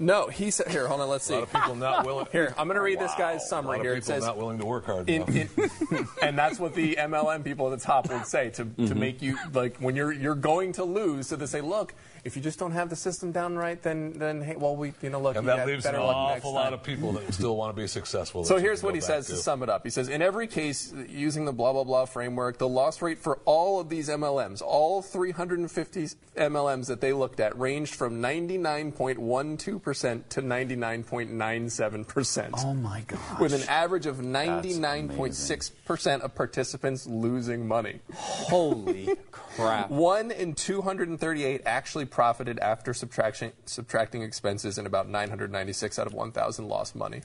No, 0.00 0.28
he 0.28 0.52
said. 0.52 0.68
Here, 0.68 0.86
hold 0.86 1.00
on. 1.00 1.08
Let's 1.08 1.24
see. 1.24 1.34
A 1.34 1.38
lot 1.38 1.42
of 1.42 1.52
people 1.52 1.74
not 1.74 2.06
willing. 2.06 2.26
Here, 2.32 2.54
I'm 2.56 2.68
going 2.68 2.76
to 2.76 2.82
read 2.82 3.00
this 3.00 3.12
guy's 3.18 3.42
A 3.42 3.46
summary 3.46 3.78
lot 3.78 3.80
of 3.80 3.82
here. 3.82 3.94
people 3.96 4.14
It 4.14 4.14
says, 4.14 4.24
not 4.24 4.36
willing 4.38 4.58
to 4.60 4.64
work 4.64 4.86
hard 4.86 5.10
in, 5.10 5.22
in, 5.36 5.48
and 6.22 6.38
that's 6.38 6.60
what 6.60 6.74
the 6.74 6.94
MLM 6.94 7.42
people 7.42 7.72
at 7.72 7.78
the 7.80 7.84
top 7.84 8.08
would 8.08 8.24
say 8.24 8.50
to, 8.50 8.64
to 8.86 8.94
make 8.94 9.20
you 9.22 9.36
like 9.52 9.76
when 9.78 9.96
you're 9.96 10.12
you're 10.12 10.36
going 10.36 10.72
to 10.74 10.84
lose. 10.84 11.26
So 11.26 11.34
they 11.34 11.46
say, 11.46 11.62
look, 11.62 11.94
if 12.24 12.36
you 12.36 12.42
just 12.42 12.58
don't 12.58 12.72
have 12.72 12.90
the 12.90 12.96
system 12.96 13.32
down 13.32 13.56
right, 13.56 13.80
then 13.82 14.12
then 14.14 14.42
hey, 14.42 14.56
well 14.56 14.76
we 14.76 14.92
you 15.02 15.10
know 15.10 15.20
look, 15.20 15.36
and 15.36 15.46
you 15.46 15.52
that 15.52 15.66
leaves 15.66 15.86
an 15.86 15.92
better 15.92 16.04
luck 16.04 16.30
next 16.30 16.44
awful 16.44 16.52
lot 16.52 16.72
of 16.72 16.82
people 16.82 17.12
that 17.12 17.32
still 17.32 17.56
want 17.56 17.74
to 17.74 17.80
be 17.80 17.86
successful. 17.86 18.44
So 18.44 18.58
here's 18.58 18.82
what 18.82 18.94
he 18.94 19.00
back 19.00 19.06
says 19.06 19.26
to 19.28 19.36
sum 19.36 19.62
it 19.62 19.68
up. 19.68 19.84
He 19.84 19.90
says, 19.90 20.08
in 20.08 20.22
every 20.22 20.46
case, 20.46 20.94
using 21.08 21.44
the 21.44 21.52
blah, 21.52 21.72
blah, 21.72 21.84
blah 21.84 22.04
framework, 22.04 22.58
the 22.58 22.68
loss 22.68 23.00
rate 23.02 23.18
for 23.18 23.38
all 23.44 23.80
of 23.80 23.88
these 23.88 24.08
MLMs, 24.08 24.62
all 24.62 25.02
350 25.02 26.08
MLMs 26.36 26.86
that 26.86 27.00
they 27.00 27.12
looked 27.12 27.40
at, 27.40 27.58
ranged 27.58 27.94
from 27.94 28.22
99.12% 28.22 30.28
to 30.28 30.42
99.97%. 30.42 32.50
Oh 32.58 32.74
my 32.74 33.00
gosh. 33.02 33.40
With 33.40 33.54
an 33.54 33.62
average 33.68 34.06
of 34.06 34.16
99.6% 34.16 36.20
of 36.20 36.34
participants 36.34 37.06
losing 37.06 37.68
money. 37.68 38.00
Holy 38.14 39.10
crap! 39.30 39.90
One 39.90 40.30
in 40.30 40.54
238 40.54 41.62
actually 41.66 42.06
profited 42.10 42.58
after 42.58 42.92
subtraction, 42.94 43.52
subtracting 43.66 44.22
expenses, 44.22 44.78
and 44.78 44.86
about 44.86 45.08
996 45.08 45.98
out 45.98 46.06
of 46.06 46.14
1,000 46.14 46.68
lost 46.68 46.96
money. 46.96 47.22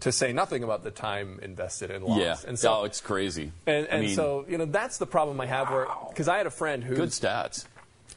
To 0.00 0.10
say 0.10 0.32
nothing 0.32 0.64
about 0.64 0.84
the 0.84 0.90
time 0.90 1.38
invested 1.42 1.90
in 1.90 2.02
lost. 2.02 2.20
Yeah. 2.20 2.36
And 2.48 2.58
so, 2.58 2.80
oh, 2.80 2.84
it's 2.84 3.00
crazy. 3.00 3.52
and, 3.66 3.86
I 3.92 4.00
mean, 4.00 4.14
so 4.14 4.46
you 4.48 4.56
know 4.56 4.64
that's 4.64 4.96
the 4.96 5.06
problem 5.06 5.38
I 5.38 5.46
have. 5.46 5.70
Where 5.70 5.86
because 6.08 6.28
I 6.28 6.38
had 6.38 6.46
a 6.46 6.50
friend 6.50 6.82
who 6.82 6.94
good 6.94 7.10
stats. 7.10 7.66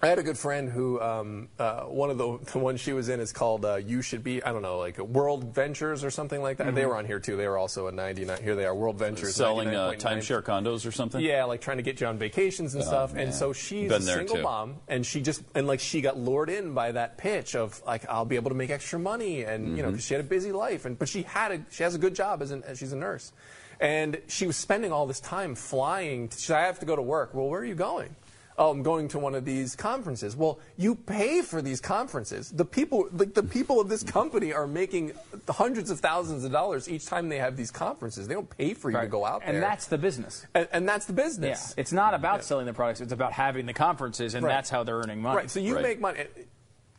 I 0.01 0.07
had 0.07 0.19
a 0.19 0.23
good 0.23 0.37
friend 0.37 0.69
who 0.69 1.01
um, 1.01 1.47
uh, 1.57 1.81
one 1.83 2.09
of 2.11 2.17
the 2.17 2.37
the 2.51 2.59
ones 2.59 2.79
she 2.79 2.93
was 2.93 3.09
in 3.09 3.19
is 3.19 3.31
called 3.31 3.65
uh, 3.65 3.75
You 3.75 4.01
Should 4.01 4.23
Be 4.23 4.43
I 4.43 4.51
don't 4.51 4.61
know 4.61 4.77
like 4.77 4.99
World 4.99 5.55
Ventures 5.55 6.03
or 6.03 6.11
something 6.11 6.41
like 6.41 6.57
that. 6.57 6.75
They 6.75 6.85
were 6.85 6.95
on 6.97 7.05
here 7.05 7.19
too. 7.19 7.35
They 7.37 7.47
were 7.47 7.57
also 7.57 7.87
a 7.87 7.91
99. 7.91 8.43
Here 8.43 8.55
they 8.55 8.65
are 8.65 8.75
World 8.75 8.99
Ventures 8.99 9.35
Selling 9.35 9.69
uh, 9.69 9.91
99.9. 9.93 9.99
timeshare 10.01 10.41
condos 10.43 10.85
or 10.85 10.91
something? 10.91 11.21
Yeah, 11.21 11.45
like 11.45 11.61
trying 11.61 11.77
to 11.77 11.83
get 11.83 12.01
you 12.01 12.07
on 12.07 12.17
vacations 12.19 12.75
and 12.75 12.83
stuff. 12.83 13.13
man. 13.13 13.23
And 13.25 13.33
so 13.33 13.53
she's 13.53 13.89
Been 13.89 14.01
a 14.01 14.05
single 14.05 14.35
too. 14.35 14.43
mom, 14.43 14.75
and 14.87 15.05
she 15.05 15.21
just 15.21 15.41
and 15.55 15.65
like 15.65 15.79
she 15.79 16.01
got 16.01 16.17
lured 16.19 16.49
in 16.49 16.73
by 16.73 16.91
that 16.91 17.17
pitch 17.17 17.55
of 17.55 17.81
like 17.87 18.07
I'll 18.09 18.25
be 18.25 18.35
able 18.35 18.51
to 18.51 18.55
make 18.57 18.69
extra 18.69 18.99
money, 18.99 19.43
and 19.43 19.75
you 19.77 19.81
know 19.81 19.87
Mm-hmm. 19.87 19.95
'cause 19.95 20.05
she 20.05 20.13
had 20.13 20.21
a 20.21 20.27
busy 20.27 20.51
life, 20.51 20.85
and 20.85 20.99
but 20.99 21.07
she 21.09 21.23
had 21.23 21.51
a 21.51 21.65
she 21.71 21.83
has 21.83 21.95
a 21.95 21.99
good 21.99 22.13
job 22.15 22.41
as, 22.41 22.51
an, 22.51 22.63
as 22.67 22.77
she's 22.79 22.91
a 22.93 22.97
nurse, 22.97 23.31
and 23.79 24.19
she 24.27 24.45
was 24.45 24.57
spending 24.57 24.91
all 24.91 25.07
this 25.07 25.19
time 25.21 25.55
flying. 25.55 26.27
To, 26.27 26.37
she 26.37 26.47
said, 26.47 26.57
I 26.57 26.65
have 26.65 26.79
to 26.79 26.85
go 26.85 26.95
to 26.95 27.01
work. 27.01 27.33
Well, 27.33 27.47
where 27.47 27.61
are 27.61 27.65
you 27.65 27.75
going? 27.75 28.15
Oh, 28.57 28.71
I'm 28.71 28.83
going 28.83 29.09
to 29.09 29.19
one 29.19 29.35
of 29.35 29.43
these 29.43 29.75
conferences. 29.75 30.33
Well, 30.33 30.59
you 30.77 30.95
pay 30.95 31.41
for 31.41 31.61
these 31.61 31.81
conferences. 31.81 32.49
The 32.49 32.63
people, 32.63 33.09
like 33.11 33.33
the 33.33 33.43
people 33.43 33.81
of 33.81 33.89
this 33.89 34.01
company, 34.01 34.53
are 34.53 34.65
making 34.65 35.11
hundreds 35.49 35.89
of 35.89 35.99
thousands 35.99 36.45
of 36.45 36.53
dollars 36.53 36.87
each 36.87 37.05
time 37.05 37.27
they 37.27 37.37
have 37.39 37.57
these 37.57 37.69
conferences. 37.69 38.29
They 38.29 38.33
don't 38.33 38.49
pay 38.57 38.73
for 38.73 38.89
you 38.89 38.97
to 38.99 39.07
go 39.07 39.25
out 39.25 39.41
there, 39.41 39.53
and 39.55 39.61
that's 39.61 39.87
the 39.87 39.97
business. 39.97 40.45
and, 40.53 40.69
and 40.71 40.87
that's 40.87 41.05
the 41.05 41.11
Yeah, 41.13 41.23
business. 41.23 41.73
it's 41.75 41.91
not 41.91 42.13
about 42.13 42.45
selling 42.45 42.65
the 42.65 42.73
products; 42.73 43.01
it's 43.01 43.11
about 43.11 43.33
having 43.33 43.65
the 43.65 43.73
conferences, 43.73 44.35
and 44.35 44.45
Right. 44.45 44.53
that's 44.53 44.69
how 44.69 44.83
they're 44.83 44.99
earning 44.99 45.21
money. 45.21 45.35
Right. 45.35 45.51
So 45.51 45.59
you 45.59 45.75
Right. 45.75 45.83
make 45.83 45.99
money. 45.99 46.23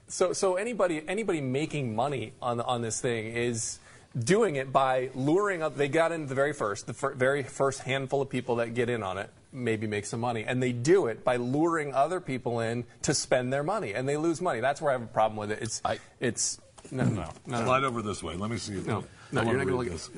So 0.09 0.35
so 0.35 0.57
anybody 0.57 1.03
anybody 1.09 1.41
making 1.41 1.97
money 1.97 2.35
on 2.43 2.61
on 2.61 2.83
this 2.83 3.01
thing 3.01 3.35
is 3.35 3.79
doing 4.19 4.57
it 4.57 4.73
by 4.73 5.09
luring 5.15 5.63
up. 5.63 5.77
They 5.77 5.89
got 5.89 6.13
in 6.13 6.27
the 6.27 6.35
very 6.35 6.53
first, 6.53 6.87
the 6.87 6.93
fir- 6.95 7.15
very 7.15 7.43
first 7.43 7.81
handful 7.81 8.21
of 8.21 8.29
people 8.29 8.57
that 8.57 8.75
get 8.75 8.89
in 8.91 9.03
on 9.03 9.17
it 9.19 9.31
maybe 9.53 9.87
make 9.87 10.07
some 10.07 10.21
money, 10.21 10.45
and 10.45 10.63
they 10.63 10.73
do 10.73 11.07
it 11.07 11.25
by 11.25 11.37
luring 11.37 11.95
other 11.95 12.21
people 12.21 12.61
in 12.61 12.85
to 13.03 13.15
spend 13.15 13.53
their 13.53 13.63
money, 13.63 13.95
and 13.95 14.09
they 14.09 14.17
lose 14.17 14.41
money. 14.41 14.61
That's 14.61 14.81
where 14.81 14.91
I 14.91 14.95
have 14.95 15.03
a 15.03 15.07
problem 15.07 15.37
with 15.39 15.51
it. 15.53 15.59
It's 15.63 15.81
I- 15.85 15.99
it's 16.21 16.61
no 16.91 17.05
no 17.05 17.29
no. 17.47 17.65
Slide 17.65 17.85
over 17.85 18.03
this 18.03 18.23
way. 18.23 18.37
Let 18.37 18.51
me 18.51 18.59
see. 18.59 18.75
No, 18.75 18.99
I 19.01 19.05
no, 19.33 19.43
you're 19.43 19.59
not 19.59 19.67
gonna 19.67 19.77
this. 19.91 20.11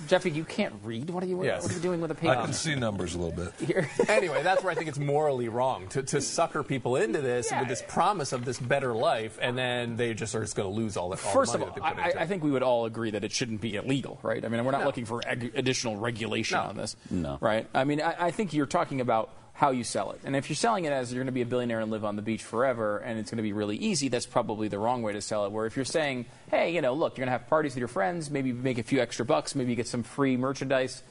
Look 0.00 0.08
Jeffy, 0.08 0.30
you 0.30 0.44
can't 0.44 0.74
read. 0.82 1.10
What 1.10 1.22
are 1.22 1.26
you? 1.26 1.42
Yes. 1.44 1.62
What 1.62 1.72
are 1.72 1.74
you 1.74 1.80
doing 1.80 2.00
with 2.00 2.10
a 2.10 2.14
paper? 2.14 2.32
I 2.32 2.44
can 2.44 2.52
see 2.52 2.74
numbers 2.74 3.14
a 3.14 3.18
little 3.18 3.44
bit. 3.44 3.52
Here. 3.66 3.88
anyway, 4.08 4.42
that's 4.42 4.62
where 4.62 4.72
I 4.72 4.74
think 4.74 4.88
it's 4.88 4.98
morally 4.98 5.48
wrong 5.48 5.88
to, 5.88 6.02
to 6.02 6.20
sucker 6.20 6.62
people 6.62 6.96
into 6.96 7.20
this 7.20 7.50
with 7.58 7.68
this 7.68 7.82
promise 7.86 8.32
of 8.32 8.44
this 8.44 8.58
better 8.58 8.92
life, 8.94 9.38
and 9.40 9.56
then 9.56 9.96
they 9.96 10.14
just 10.14 10.34
are 10.34 10.40
just 10.40 10.56
going 10.56 10.68
to 10.68 10.74
lose 10.74 10.96
all, 10.96 11.10
that, 11.10 11.24
all 11.24 11.32
First 11.32 11.52
the 11.52 11.58
of 11.58 11.68
money 11.68 11.80
all, 11.82 11.88
that 11.90 11.96
they 11.96 12.02
put 12.12 12.16
I, 12.18 12.22
I 12.22 12.26
think 12.26 12.42
we 12.44 12.50
would 12.50 12.62
all 12.62 12.86
agree 12.86 13.10
that 13.12 13.24
it 13.24 13.32
shouldn't 13.32 13.60
be 13.60 13.76
illegal, 13.76 14.18
right? 14.22 14.44
I 14.44 14.48
mean, 14.48 14.64
we're 14.64 14.72
not 14.72 14.80
No. 14.80 14.86
looking 14.86 15.04
for 15.04 15.20
ag- 15.26 15.52
additional 15.54 15.96
regulation 15.96 16.58
No. 16.58 16.64
on 16.64 16.76
this, 16.76 16.96
No. 17.10 17.38
right? 17.40 17.66
I 17.74 17.84
mean, 17.84 18.00
I, 18.00 18.26
I 18.26 18.30
think 18.30 18.52
you're 18.52 18.66
talking 18.66 19.00
about 19.00 19.30
how 19.60 19.72
you 19.72 19.84
sell 19.84 20.10
it, 20.12 20.20
and 20.24 20.34
if 20.34 20.48
you're 20.48 20.56
selling 20.56 20.86
it 20.86 20.92
as 20.92 21.12
you're 21.12 21.22
going 21.22 21.26
to 21.26 21.32
be 21.32 21.42
a 21.42 21.46
billionaire 21.46 21.80
and 21.80 21.90
live 21.90 22.02
on 22.02 22.16
the 22.16 22.22
beach 22.22 22.42
forever, 22.42 22.96
and 22.96 23.18
it's 23.18 23.30
going 23.30 23.36
to 23.36 23.42
be 23.42 23.52
really 23.52 23.76
easy, 23.76 24.08
that's 24.08 24.24
probably 24.24 24.68
the 24.68 24.78
wrong 24.78 25.02
way 25.02 25.12
to 25.12 25.20
sell 25.20 25.44
it. 25.44 25.52
Where 25.52 25.66
if 25.66 25.76
you're 25.76 25.84
saying, 25.84 26.24
hey, 26.50 26.74
you 26.74 26.80
know, 26.80 26.94
look, 26.94 27.18
you're 27.18 27.26
going 27.26 27.34
to 27.34 27.38
have 27.38 27.46
parties 27.46 27.72
with 27.72 27.80
your 27.80 27.88
friends, 27.88 28.30
maybe 28.30 28.54
make 28.54 28.78
a 28.78 28.82
few 28.82 29.00
extra 29.00 29.26
bucks, 29.26 29.54
maybe 29.54 29.68
you 29.68 29.76
get 29.76 29.86
some 29.86 30.02
free 30.02 30.38
merchandise, 30.38 31.02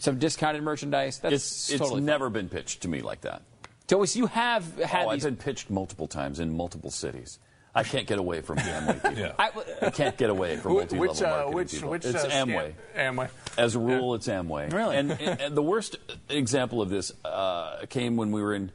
some 0.00 0.18
discounted 0.18 0.64
merchandise. 0.64 1.20
That's 1.20 1.34
It's, 1.34 1.70
it's 1.70 1.80
totally 1.80 2.00
never 2.00 2.28
been 2.28 2.48
pitched 2.48 2.80
to 2.82 2.88
me 2.88 3.02
like 3.02 3.20
that. 3.20 3.42
So 3.88 4.02
you 4.02 4.26
have 4.26 4.78
had 4.78 5.06
Oh, 5.06 5.10
I've 5.10 5.22
been 5.22 5.36
pitched 5.36 5.70
multiple 5.70 6.08
times 6.08 6.40
in 6.40 6.56
multiple 6.56 6.90
cities. 6.90 7.38
I 7.74 7.84
can't 7.84 8.06
get 8.06 8.18
away 8.18 8.42
from 8.42 8.58
Amway 8.58 8.92
people. 9.02 9.12
Yeah. 9.18 9.32
I, 9.38 9.50
I 9.80 9.90
can't 9.90 10.16
get 10.18 10.28
away 10.30 10.56
from 10.58 10.72
Wh- 10.72 10.74
multi-level 10.76 10.98
which 11.08 11.22
uh, 11.22 11.26
marketing 11.28 11.54
which 11.54 11.72
people. 11.72 11.90
which 11.90 12.04
it's 12.04 12.24
uh, 12.24 12.28
Amway. 12.28 12.74
scam- 12.94 13.14
Amway. 13.16 13.30
As 13.56 13.74
a 13.74 13.78
rule, 13.78 14.14
it's 14.14 14.28
Amway. 14.28 14.70
Really? 14.72 14.96
And, 14.96 15.12
and, 15.12 15.40
and 15.40 15.56
the 15.56 15.62
worst 15.62 15.96
example 16.28 16.82
of 16.82 16.90
this 16.90 17.12
uh, 17.24 17.86
came 17.88 18.16
when 18.16 18.30
we 18.30 18.42
were 18.42 18.54
in 18.54 18.70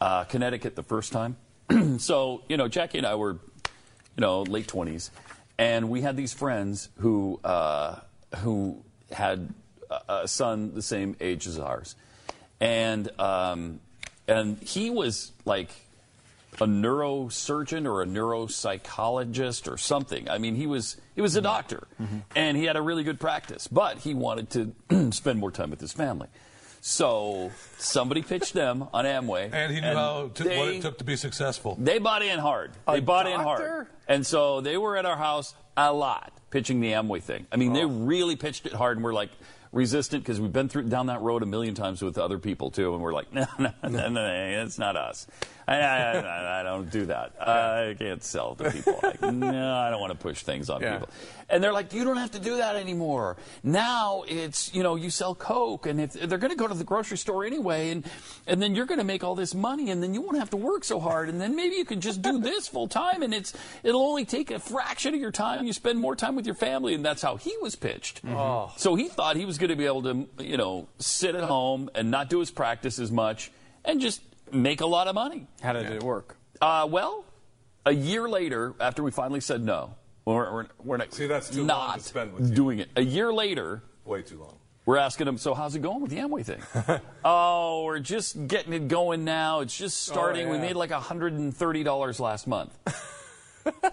uh, 0.00 0.24
Connecticut 0.24 0.74
the 0.74 0.82
first 0.82 1.12
time. 1.12 1.36
so, 1.98 2.42
you 2.48 2.56
know, 2.56 2.66
Jackie 2.66 2.98
and 2.98 3.06
I 3.06 3.14
were, 3.14 3.34
you 3.34 4.20
know, 4.20 4.42
late 4.42 4.66
20s, 4.66 5.10
and 5.58 5.88
we 5.88 6.00
had 6.00 6.16
these 6.16 6.32
friends 6.32 6.88
who, 6.98 7.38
uh, 7.44 8.00
who 8.38 8.82
had 9.12 9.54
a, 9.88 10.22
a 10.24 10.28
son 10.28 10.74
the 10.74 10.82
same 10.82 11.14
age 11.20 11.46
as 11.46 11.58
ours. 11.60 11.94
And, 12.60 13.08
um, 13.20 13.78
and 14.26 14.58
he 14.58 14.90
was 14.90 15.30
like 15.44 15.70
a 16.60 16.66
neurosurgeon 16.66 17.86
or 17.86 18.02
a 18.02 18.06
neuropsychologist 18.06 19.70
or 19.70 19.78
something. 19.78 20.28
I 20.28 20.38
mean, 20.38 20.54
he 20.54 20.66
was 20.66 20.96
he 21.14 21.20
was 21.20 21.34
a 21.36 21.38
mm-hmm. 21.38 21.44
doctor, 21.44 21.86
mm-hmm. 22.00 22.18
and 22.36 22.56
he 22.56 22.64
had 22.64 22.76
a 22.76 22.82
really 22.82 23.04
good 23.04 23.18
practice, 23.18 23.68
but 23.68 23.98
he 23.98 24.14
wanted 24.14 24.50
to 24.50 25.12
spend 25.12 25.38
more 25.38 25.50
time 25.50 25.70
with 25.70 25.80
his 25.80 25.92
family. 25.92 26.28
So 26.84 27.52
somebody 27.78 28.22
pitched 28.22 28.54
them 28.54 28.88
on 28.92 29.04
Amway, 29.04 29.50
And 29.52 29.72
he 29.72 29.80
knew 29.80 29.94
how 29.94 30.30
to, 30.34 30.44
what 30.44 30.68
it 30.68 30.82
took 30.82 30.98
to 30.98 31.04
be 31.04 31.14
successful. 31.14 31.76
They 31.78 31.98
bought 31.98 32.22
in 32.22 32.40
hard. 32.40 32.72
They 32.88 32.98
bought 32.98 33.28
in 33.28 33.38
hard, 33.38 33.86
and 34.08 34.26
so 34.26 34.60
they 34.60 34.76
were 34.76 34.96
at 34.96 35.06
our 35.06 35.16
house 35.16 35.54
a 35.76 35.92
lot 35.92 36.32
pitching 36.50 36.80
the 36.80 36.92
Amway 36.92 37.22
thing. 37.22 37.46
I 37.50 37.56
mean, 37.56 37.72
they 37.72 37.84
really 37.84 38.36
pitched 38.36 38.66
it 38.66 38.72
hard, 38.72 38.98
and 38.98 39.04
we're 39.04 39.14
like 39.14 39.30
resistant 39.72 40.22
because 40.22 40.40
we've 40.40 40.52
been 40.52 40.68
through 40.68 40.84
down 40.84 41.06
that 41.06 41.22
road 41.22 41.42
a 41.42 41.46
million 41.46 41.74
times 41.74 42.02
with 42.02 42.18
other 42.18 42.38
people 42.38 42.70
too, 42.70 42.94
and 42.94 43.02
we're 43.02 43.14
like, 43.14 43.32
no, 43.34 43.46
no, 43.58 43.72
no, 43.82 43.88
no, 43.88 44.08
no, 44.08 44.62
it's 44.64 44.78
not 44.78 44.96
us. 44.96 45.26
I, 45.68 45.76
I, 45.76 46.12
I, 46.18 46.60
I 46.60 46.62
don't 46.62 46.90
do 46.90 47.06
that. 47.06 47.34
I 47.40 47.94
can't 47.98 48.22
sell 48.22 48.54
to 48.56 48.70
people. 48.70 48.98
Like, 49.02 49.20
no, 49.32 49.74
I 49.74 49.90
don't 49.90 50.00
want 50.00 50.12
to 50.12 50.18
push 50.18 50.42
things 50.42 50.68
on 50.70 50.80
Yeah. 50.80 50.98
people. 50.98 51.08
And 51.48 51.62
they're 51.62 51.72
like, 51.72 51.92
you 51.92 52.04
don't 52.04 52.16
have 52.16 52.30
to 52.30 52.38
do 52.38 52.56
that 52.56 52.76
anymore. 52.76 53.36
Now 53.62 54.24
it's, 54.26 54.74
you 54.74 54.82
know, 54.82 54.96
you 54.96 55.10
sell 55.10 55.34
Coke, 55.34 55.86
and 55.86 56.00
if 56.00 56.12
they're 56.14 56.38
going 56.38 56.50
to 56.50 56.56
go 56.56 56.66
to 56.66 56.72
the 56.74 56.82
grocery 56.84 57.18
store 57.18 57.44
anyway, 57.44 57.90
and 57.90 58.06
and 58.46 58.60
then 58.62 58.74
you're 58.74 58.86
going 58.86 58.98
to 58.98 59.04
make 59.04 59.22
all 59.22 59.34
this 59.34 59.54
money, 59.54 59.90
and 59.90 60.02
then 60.02 60.14
you 60.14 60.22
won't 60.22 60.38
have 60.38 60.50
to 60.50 60.56
work 60.56 60.82
so 60.82 60.98
hard, 60.98 61.28
and 61.28 61.38
then 61.40 61.54
maybe 61.54 61.76
you 61.76 61.84
can 61.84 62.00
just 62.00 62.22
do 62.22 62.38
this 62.38 62.68
full 62.68 62.88
time, 62.88 63.22
and 63.22 63.34
it's 63.34 63.52
it'll 63.82 64.00
only 64.02 64.24
take 64.24 64.50
a 64.50 64.58
fraction 64.58 65.14
of 65.14 65.20
your 65.20 65.30
time. 65.30 65.58
And 65.58 65.66
you 65.66 65.72
spend 65.74 65.98
more 65.98 66.16
time 66.16 66.36
with 66.36 66.46
your 66.46 66.54
family, 66.54 66.94
and 66.94 67.04
that's 67.04 67.20
how 67.22 67.36
he 67.36 67.54
was 67.60 67.76
pitched. 67.76 68.24
Mm-hmm. 68.24 68.34
Oh. 68.36 68.72
So 68.78 68.94
he 68.94 69.08
thought 69.08 69.36
he 69.36 69.44
was 69.44 69.58
going 69.58 69.70
to 69.70 69.76
be 69.76 69.84
able 69.86 70.02
to, 70.04 70.26
you 70.38 70.56
know, 70.56 70.88
sit 70.98 71.34
at 71.34 71.44
home 71.44 71.90
and 71.94 72.10
not 72.10 72.30
do 72.30 72.40
his 72.40 72.50
practice 72.50 72.98
as 72.98 73.12
much, 73.12 73.52
and 73.84 74.00
just 74.00 74.22
make 74.52 74.80
a 74.80 74.86
lot 74.86 75.08
of 75.08 75.14
money. 75.14 75.46
How 75.62 75.72
did 75.72 75.90
it 75.90 76.02
work? 76.02 76.36
Uh, 76.60 76.86
well, 76.90 77.24
a 77.86 77.92
year 77.92 78.28
later, 78.28 78.74
after 78.80 79.02
we 79.02 79.10
finally 79.10 79.40
said 79.40 79.64
no, 79.64 79.94
we're, 80.24 80.52
we're, 80.52 80.66
we're 80.84 80.96
not, 80.98 81.12
See, 81.12 81.26
that's 81.26 81.50
too 81.50 81.64
long 81.64 81.94
to 81.94 82.00
spend 82.00 82.32
with 82.34 82.50
you. 82.50 82.54
doing 82.54 82.78
it. 82.78 82.88
A 82.96 83.02
year 83.02 83.32
later, 83.32 83.82
Way 84.04 84.22
too 84.22 84.38
long. 84.38 84.56
we're 84.86 84.98
asking 84.98 85.26
him, 85.26 85.38
so 85.38 85.54
how's 85.54 85.74
it 85.74 85.82
going 85.82 86.00
with 86.00 86.10
the 86.10 86.18
Amway 86.18 86.44
thing? 86.44 86.62
oh, 87.24 87.84
we're 87.84 87.98
just 87.98 88.46
getting 88.46 88.72
it 88.72 88.86
going 88.88 89.24
now. 89.24 89.60
It's 89.60 89.76
just 89.76 90.02
starting. 90.02 90.48
We 90.48 90.56
yeah. 90.56 90.62
made 90.62 90.76
like 90.76 90.90
$130 90.90 92.20
last 92.20 92.46
month. 92.46 92.78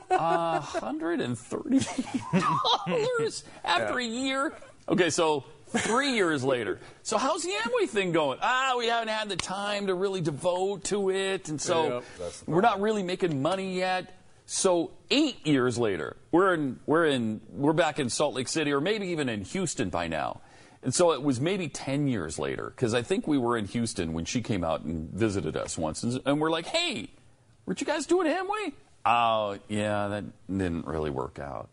Uh, 0.09 0.59
$130 0.61 3.43
after 3.63 3.99
a 3.99 4.03
year? 4.03 4.51
Okay, 4.89 5.11
so 5.11 5.43
three 5.69 6.13
years 6.13 6.43
later. 6.43 6.79
So 7.03 7.17
how's 7.17 7.43
the 7.43 7.51
Amway 7.51 7.87
thing 7.87 8.11
going? 8.11 8.39
Ah, 8.41 8.75
we 8.77 8.87
haven't 8.87 9.09
had 9.09 9.29
the 9.29 9.35
time 9.35 9.87
to 9.87 9.93
really 9.93 10.21
devote 10.21 10.83
to 10.85 11.09
it, 11.11 11.49
and 11.49 11.59
so 11.61 12.03
Yep, 12.19 12.33
we're 12.47 12.61
not 12.61 12.81
really 12.81 13.03
making 13.03 13.41
money 13.41 13.75
yet. 13.77 14.15
So 14.45 14.91
eight 15.11 15.45
years 15.45 15.77
later, 15.77 16.17
we're 16.31 16.53
in 16.55 16.79
we're 16.85 17.05
in 17.05 17.41
we're 17.51 17.73
back 17.73 17.99
in 17.99 18.09
Salt 18.09 18.33
Lake 18.33 18.47
City, 18.47 18.71
or 18.71 18.81
maybe 18.81 19.07
even 19.07 19.29
in 19.29 19.43
Houston 19.43 19.89
by 19.89 20.07
now. 20.07 20.41
And 20.81 20.93
so 20.93 21.11
it 21.11 21.21
was 21.21 21.41
maybe 21.41 21.67
10 21.67 22.07
years 22.07 22.39
later, 22.39 22.71
because 22.73 22.93
I 22.93 23.01
think 23.01 23.27
we 23.27 23.37
were 23.37 23.57
in 23.57 23.65
Houston 23.65 24.13
when 24.13 24.23
she 24.23 24.41
came 24.41 24.63
out 24.63 24.81
and 24.83 25.09
visited 25.11 25.57
us 25.57 25.77
once. 25.77 26.03
And, 26.03 26.21
and 26.25 26.39
we're 26.39 26.49
like, 26.49 26.67
hey, 26.67 27.09
weren't 27.65 27.81
you 27.81 27.85
guys 27.85 28.05
doing 28.05 28.27
Amway? 28.27 28.71
Oh, 29.05 29.57
yeah, 29.67 30.07
that 30.07 30.23
didn't 30.47 30.85
really 30.85 31.09
work 31.09 31.37
out. 31.37 31.67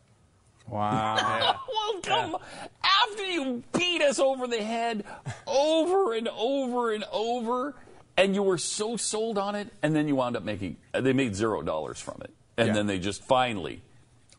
Wow. 0.69 1.61
well, 1.69 2.01
come 2.03 2.37
after 2.83 3.25
you 3.25 3.63
beat 3.77 4.03
us 4.03 4.19
over 4.19 4.47
the 4.47 4.63
head 4.63 5.05
over 5.47 6.13
and 6.15 6.29
over 6.29 6.93
and 6.93 7.05
over, 7.13 7.75
and 8.17 8.35
you 8.35 8.43
were 8.43 8.59
so 8.59 8.97
sold 8.97 9.39
on 9.39 9.55
it, 9.55 9.69
and 9.83 9.95
then 9.95 10.09
you 10.09 10.17
wound 10.17 10.37
up 10.37 10.43
making 10.43 10.77
uh, 10.95 11.01
they 11.01 11.13
made 11.13 11.35
zero 11.37 11.63
dollars 11.63 12.01
from 12.01 12.21
it, 12.23 12.31
and 12.57 12.69
Yeah. 12.69 12.75
then 12.75 12.87
they 12.87 12.99
just 12.99 13.23
finally, 13.25 13.83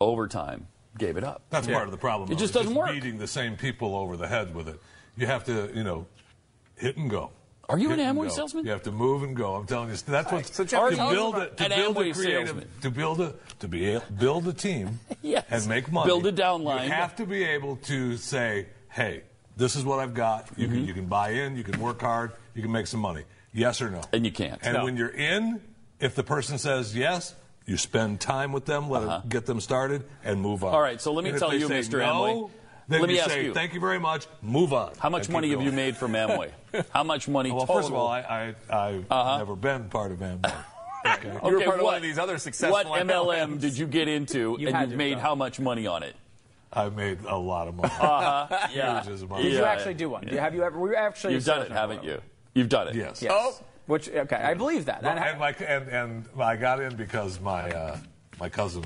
over 0.01 0.27
time, 0.27 0.67
gave 0.97 1.15
it 1.17 1.23
up. 1.23 1.43
That's 1.49 1.67
part 1.67 1.85
of 1.85 1.91
the 1.91 1.97
problem. 1.97 2.29
It 2.31 2.35
though, 2.35 2.39
just 2.39 2.53
doesn't 2.53 2.73
work. 2.75 2.89
Beating 2.91 3.17
the 3.19 3.27
same 3.27 3.55
people 3.55 3.95
over 3.95 4.17
the 4.17 4.27
head 4.27 4.53
with 4.55 4.67
it. 4.67 4.81
You 5.15 5.27
have 5.27 5.43
to, 5.45 5.71
you 5.73 5.83
know, 5.83 6.05
hit 6.75 6.97
and 6.97 7.09
go. 7.09 7.31
Are 7.69 7.77
you 7.77 7.91
an 7.91 7.99
Amway 7.99 8.31
salesman? 8.31 8.63
You 8.65 8.71
have 8.71 8.83
to 8.83 8.91
move 8.91 9.23
and 9.23 9.35
go. 9.35 9.55
I'm 9.55 9.65
telling 9.65 9.89
you, 9.89 9.95
that's 9.97 10.31
what 10.31 10.45
So 10.47 10.63
Jeff, 10.63 10.89
to 10.91 10.95
build 10.95 11.35
a, 11.35 11.49
to 11.49 11.69
build 11.69 11.95
Amway 11.97 12.11
a 12.11 12.13
creative 12.13 12.47
salesman? 12.47 12.69
to 12.81 12.89
build 12.91 13.19
a 13.21 13.33
to 13.59 13.67
be 13.67 13.93
a, 13.93 13.99
build 14.17 14.47
a 14.47 14.53
team 14.53 14.99
Yes. 15.21 15.45
and 15.49 15.67
make 15.67 15.91
money. 15.91 16.07
Build 16.07 16.25
a 16.27 16.31
downline. 16.31 16.85
You 16.85 16.91
have 16.91 17.15
to 17.17 17.25
be 17.25 17.43
able 17.43 17.75
to 17.87 18.15
say, 18.17 18.67
"Hey, 18.89 19.23
this 19.57 19.75
is 19.75 19.83
what 19.83 19.99
I've 19.99 20.13
got. 20.13 20.47
You 20.55 20.67
Mm-hmm. 20.67 20.75
can 20.75 20.85
you 20.87 20.93
can 20.93 21.05
buy 21.07 21.31
in. 21.31 21.57
You 21.57 21.63
can 21.63 21.79
work 21.81 21.99
hard. 21.99 22.31
You 22.55 22.61
can 22.61 22.71
make 22.71 22.87
some 22.87 23.01
money. 23.01 23.23
Yes 23.53 23.81
or 23.81 23.89
no?" 23.89 24.01
And 24.13 24.25
you 24.25 24.31
can't. 24.31 24.59
And 24.63 24.75
No. 24.77 24.85
when 24.85 24.95
you're 24.95 25.09
in, 25.09 25.59
if 25.99 26.15
the 26.15 26.23
person 26.23 26.57
says 26.57 26.95
yes. 26.95 27.35
You 27.69 27.75
spend 27.75 28.21
time 28.21 28.53
with 28.53 28.63
them, 28.63 28.89
let 28.89 29.03
Uh-huh. 29.03 29.19
them 29.19 29.27
get 29.27 29.45
them 29.45 29.59
started, 29.59 30.05
and 30.23 30.39
move 30.39 30.63
on. 30.63 30.73
All 30.73 30.79
right, 30.81 31.01
so 31.01 31.11
let 31.11 31.25
me 31.25 31.31
And 31.31 31.37
tell 31.39 31.53
you, 31.53 31.67
Mr. 31.67 31.99
no, 31.99 32.05
Amway, 32.47 32.49
Then 32.87 33.01
let 33.01 33.07
me 33.09 33.15
you 33.15 33.21
ask 33.21 33.31
say, 33.31 33.45
you. 33.45 33.53
Thank 33.53 33.73
you 33.73 33.79
very 33.79 33.99
much. 33.99 34.27
Move 34.41 34.71
on. 34.73 34.93
How 34.97 35.09
much 35.09 35.25
and 35.25 35.33
money 35.33 35.49
have 35.49 35.61
you 35.61 35.71
made 35.71 35.97
from 35.97 36.13
Amway? 36.13 36.51
How 36.91 37.03
much 37.03 37.27
money 37.27 37.51
Well, 37.51 37.61
total? 37.61 37.75
first 37.75 37.89
of 37.89 37.95
all, 37.95 38.07
I, 38.07 38.19
I, 38.21 38.55
I've 38.87 39.05
Uh-huh. 39.11 39.37
never 39.39 39.55
been 39.55 39.89
part 39.89 40.11
of 40.11 40.19
Amway. 40.19 40.53
Okay. 41.05 41.27
You 41.27 41.33
were 41.51 41.55
Okay, 41.57 41.65
part 41.65 41.77
of 41.79 41.85
one 41.85 41.95
of 41.95 42.01
these 42.01 42.17
other 42.19 42.37
successful 42.37 42.73
What 42.73 42.87
MLM 42.87 43.07
MLMs. 43.55 43.61
did 43.61 43.77
you 43.77 43.87
get 43.87 44.09
into, 44.09 44.57
You 44.59 44.67
and 44.69 44.89
you've 44.89 44.97
made 44.97 45.13
have 45.13 45.21
how 45.21 45.35
much 45.35 45.57
money 45.57 45.87
on 45.87 46.03
it? 46.03 46.15
I 46.73 46.89
made 46.89 47.19
a 47.25 47.37
lot 47.37 47.69
of 47.69 47.75
money. 47.75 47.93
Uh-huh. 47.93 48.67
Yeah. 48.73 49.01
Huge 49.03 49.13
as 49.13 49.23
money. 49.29 49.43
Did 49.43 49.53
you 49.53 49.59
Yeah. 49.59 49.65
actually 49.71 49.93
do 49.93 50.09
one? 50.09 50.27
Have 50.27 50.53
you 50.53 50.63
ever? 50.63 50.77
Were 50.77 50.89
you 50.89 50.95
actually? 50.97 51.35
You've 51.35 51.45
done 51.45 51.61
it, 51.61 51.71
haven't 51.71 52.03
you? 52.03 52.19
You've 52.55 52.67
done 52.67 52.89
it. 52.89 52.95
Yes. 52.95 53.21
Yes. 53.21 53.31
Oh. 53.33 53.57
Which 53.85 54.09
okay, 54.09 54.35
I 54.35 54.53
believe 54.53 54.85
that. 54.85 55.01
Well, 55.01 55.11
And 55.15 55.23
and, 55.23 55.39
my, 55.39 55.51
and, 55.53 55.87
and 55.87 56.25
I 56.41 56.57
got 56.57 56.81
in 56.81 56.95
because 56.97 57.39
my 57.39 57.69
uh, 57.71 57.97
my 58.37 58.49
cousin 58.49 58.83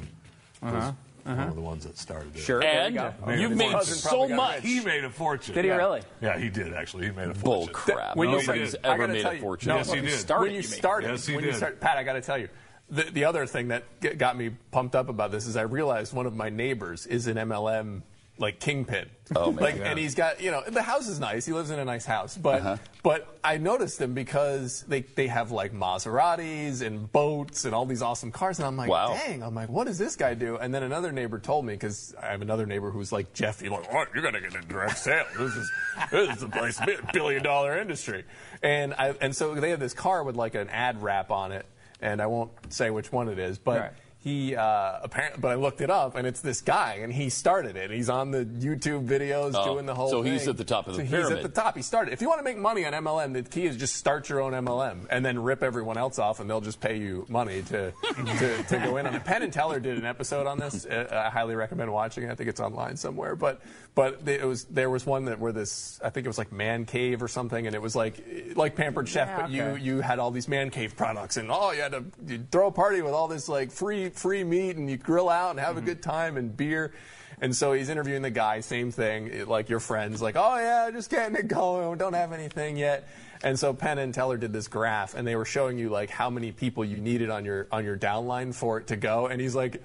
was 0.62 0.94
one 1.26 1.40
of 1.40 1.56
the 1.56 1.62
ones 1.62 1.86
that 1.86 1.98
started 1.98 2.30
it. 2.36 2.38
Uh-huh. 2.38 2.46
Sure. 2.46 2.64
And 2.64 2.96
you 2.96 3.02
you've 3.42 3.52
His 3.52 3.58
made 3.60 3.84
so 3.84 4.28
much. 4.28 4.62
He 4.62 4.80
made 4.82 5.04
a 5.04 5.10
fortune. 5.10 5.56
Did 5.56 5.66
he 5.66 5.70
yeah. 5.70 5.78
really? 5.78 6.02
Yeah, 6.22 6.38
he 6.38 6.50
did 6.50 6.74
actually. 6.74 7.06
He 7.06 7.12
made 7.12 7.30
a 7.30 7.34
Bull 7.34 7.68
fortune. 7.68 7.74
crap. 7.74 8.16
When 8.16 8.30
you 8.30 8.38
Nobody's 8.40 8.76
I 8.76 8.80
ever 8.90 8.98
gotta 8.98 9.14
made 9.14 9.22
tell 9.22 9.32
a 9.34 9.40
fortune. 9.40 9.70
No, 9.70 9.78
Yes, 9.78 9.92
he 9.94 10.02
did. 10.02 10.12
started, 10.20 10.42
when 10.44 10.52
you 10.52 10.58
you 10.58 10.64
started, 10.64 11.10
Yes, 11.10 11.26
he 11.26 11.36
when 11.36 11.44
you 11.44 11.52
did. 11.52 11.58
start, 11.58 11.80
Pat, 11.80 11.98
I 11.98 12.04
got 12.04 12.14
to 12.14 12.22
tell 12.22 12.38
you, 12.38 12.50
the, 12.90 13.04
the 13.04 13.26
other 13.26 13.46
thing 13.46 13.70
that 13.70 13.84
got 14.18 14.38
me 14.38 14.52
pumped 14.72 14.96
up 14.96 15.08
about 15.10 15.32
this 15.32 15.48
is 15.48 15.56
I 15.56 15.62
realized 15.62 16.14
one 16.14 16.26
of 16.26 16.36
my 16.36 16.50
neighbors 16.50 17.06
is 17.08 17.28
an 17.28 17.38
MLM 17.38 18.02
like 18.42 18.60
kingpin. 18.60 19.10
Oh, 19.36 19.52
man. 19.54 19.56
Like, 19.64 19.78
Yeah. 19.78 19.84
and 19.92 19.98
he's 20.00 20.14
got 20.16 20.42
you 20.42 20.52
know 20.52 20.62
the 20.68 20.82
house 20.82 21.08
is 21.08 21.20
nice. 21.20 21.46
He 21.46 21.54
lives 21.54 21.70
in 21.70 21.80
a 21.80 21.86
nice 21.86 22.04
house, 22.06 22.36
but 22.38 22.60
Uh-huh. 22.60 22.78
but 23.04 23.38
I 23.44 23.58
noticed 23.58 23.98
them 24.00 24.14
because 24.14 24.84
they 24.90 25.02
they 25.02 25.28
have 25.28 25.52
like 25.52 25.72
Maseratis 25.74 26.82
and 26.86 27.10
boats 27.12 27.64
and 27.66 27.74
all 27.74 27.86
these 27.86 28.02
awesome 28.02 28.32
cars, 28.32 28.60
and 28.60 28.68
I'm 28.68 28.76
like, 28.76 28.90
Wow. 28.90 29.14
dang, 29.14 29.44
I'm 29.44 29.56
like, 29.56 29.70
what 29.70 29.88
does 29.88 29.98
this 29.98 30.16
guy 30.16 30.34
do? 30.34 30.58
And 30.58 30.74
then 30.74 30.84
another 30.84 31.12
neighbor 31.12 31.40
told 31.40 31.66
me 31.66 31.74
because 31.74 32.14
I 32.22 32.28
have 32.28 32.42
another 32.42 32.66
neighbor 32.66 32.92
who's 32.92 33.12
like 33.12 33.34
Jeffy, 33.34 33.70
like, 33.70 33.86
oh, 33.94 34.04
you're 34.14 34.24
gonna 34.24 34.42
get 34.42 34.56
a 34.56 34.62
direct 34.62 34.98
sale. 34.98 35.26
This 35.38 35.56
is 35.56 35.72
this 36.12 36.38
is 36.38 36.44
a 36.44 36.50
place 36.50 36.80
billion 37.14 37.44
dollar 37.44 37.80
industry, 37.80 38.26
and 38.62 38.94
I 38.96 39.14
and 39.22 39.36
so 39.36 39.56
they 39.56 39.70
have 39.70 39.80
this 39.80 39.94
car 39.94 40.24
with 40.24 40.36
like 40.36 40.56
an 40.56 40.70
ad 40.70 41.02
wrap 41.02 41.32
on 41.32 41.52
it, 41.52 41.66
and 42.02 42.22
I 42.22 42.26
won't 42.26 42.52
say 42.74 42.90
which 42.90 43.12
one 43.12 43.30
it 43.30 43.40
is, 43.40 43.58
but. 43.58 43.80
Right. 43.80 43.92
He 44.24 44.56
uh, 44.56 45.00
apparently, 45.02 45.42
but 45.42 45.50
I 45.50 45.56
looked 45.56 45.82
it 45.82 45.90
up, 45.90 46.16
and 46.16 46.28
it's 46.28 46.42
this 46.42 46.62
guy, 46.62 47.00
and 47.02 47.12
he 47.12 47.30
started 47.30 47.76
it. 47.76 47.90
He's 47.90 48.08
on 48.08 48.30
the 48.30 48.46
YouTube 48.46 49.08
videos 49.08 49.54
Oh, 49.56 49.74
doing 49.74 49.88
the 49.88 49.96
whole. 49.96 50.10
Thing. 50.12 50.24
So 50.26 50.32
he's 50.32 50.48
at 50.48 50.58
the 50.58 50.64
top 50.64 50.86
of 50.88 50.96
the 50.96 51.00
So 51.08 51.18
He's 51.18 51.32
at 51.32 51.42
the 51.42 51.50
top. 51.50 51.76
He 51.76 51.82
started. 51.82 52.14
If 52.14 52.22
you 52.22 52.28
want 52.28 52.38
to 52.40 52.44
make 52.44 52.58
money 52.60 52.86
on 52.86 52.94
MLM, 52.94 53.34
the 53.34 53.42
key 53.42 53.66
is 53.66 53.78
just 53.78 53.96
start 53.96 54.30
your 54.30 54.40
own 54.42 54.54
MLM, 54.54 55.08
and 55.10 55.26
then 55.26 55.42
rip 55.42 55.64
everyone 55.64 55.98
else 55.98 56.20
off, 56.20 56.40
and 56.40 56.48
they'll 56.48 56.62
just 56.62 56.80
pay 56.80 56.98
you 57.00 57.26
money 57.30 57.64
to 57.64 57.92
to, 58.38 58.64
to 58.64 58.78
go 58.78 58.98
in 58.98 59.08
on 59.08 59.16
it. 59.16 59.24
Penn 59.26 59.42
and 59.42 59.52
Teller 59.52 59.80
did 59.80 59.98
an 59.98 60.06
episode 60.06 60.46
on 60.46 60.60
this. 60.60 60.86
Uh, 60.86 61.08
I 61.12 61.32
highly 61.32 61.56
recommend 61.56 61.92
watching 61.92 62.24
it. 62.26 62.30
I 62.32 62.36
think 62.36 62.48
it's 62.48 62.60
online 62.62 62.98
somewhere, 62.98 63.36
but 63.36 63.60
but 63.94 64.22
it 64.26 64.46
was 64.46 64.64
there 64.66 64.90
was 64.90 65.06
one 65.06 65.26
that 65.26 65.40
where 65.40 65.52
this 65.52 66.00
I 66.04 66.10
think 66.10 66.26
it 66.26 66.30
was 66.30 66.38
like 66.38 66.52
Man 66.52 66.86
Cave 66.86 67.22
or 67.22 67.28
something, 67.28 67.68
and 67.68 67.76
it 67.76 67.82
was 67.82 67.96
like 67.96 68.24
like 68.56 68.76
Pampered 68.76 69.10
Chef, 69.10 69.28
Yeah, 69.28 69.42
but 69.42 69.52
you 69.52 69.64
okay. 69.64 69.82
you 69.82 70.02
had 70.02 70.20
all 70.20 70.32
these 70.32 70.48
man 70.48 70.70
cave 70.70 70.96
products 70.96 71.38
and 71.38 71.50
oh 71.52 71.72
you 71.72 71.82
had 71.82 71.92
to 71.92 72.06
you'd 72.26 72.52
throw 72.52 72.68
a 72.68 72.72
party 72.72 73.02
with 73.02 73.14
all 73.14 73.28
this 73.28 73.50
like 73.50 73.72
free 73.72 74.10
free 74.10 74.44
meat 74.44 74.78
and 74.78 74.90
you 74.90 74.98
grill 74.98 75.30
out 75.30 75.52
and 75.52 75.60
have 75.60 75.76
a 75.76 75.80
mm-hmm. 75.80 75.88
good 75.88 76.02
time 76.02 76.38
and 76.38 76.56
beer. 76.56 76.94
And 77.42 77.56
so 77.56 77.74
he's 77.74 77.90
interviewing 77.90 78.22
the 78.22 78.30
guy 78.30 78.60
same 78.60 78.92
thing 78.92 79.48
like 79.48 79.68
your 79.68 79.80
friends 79.80 80.22
like 80.22 80.36
oh 80.38 80.58
yeah 80.58 80.90
just 80.92 81.10
getting 81.10 81.36
it 81.36 81.48
going. 81.48 81.98
Don't 81.98 82.14
have 82.14 82.32
anything 82.32 82.78
yet 82.78 83.10
and 83.44 83.58
so 83.58 83.74
Penn 83.74 83.98
and 83.98 84.14
Teller 84.14 84.38
did 84.38 84.54
this 84.54 84.68
graph 84.68 85.16
and 85.16 85.28
they 85.28 85.36
were 85.36 85.46
showing 85.46 85.78
you 85.78 85.90
like 85.90 86.10
how 86.10 86.30
many 86.30 86.52
people 86.52 86.86
you 86.86 86.98
needed 86.98 87.30
on 87.30 87.44
your 87.46 87.68
on 87.72 87.84
your 87.84 87.98
downline 87.98 88.54
for 88.54 88.78
it 88.80 88.88
to 88.88 88.96
go 88.96 89.28
and 89.28 89.42
he's 89.42 89.56
like 89.56 89.82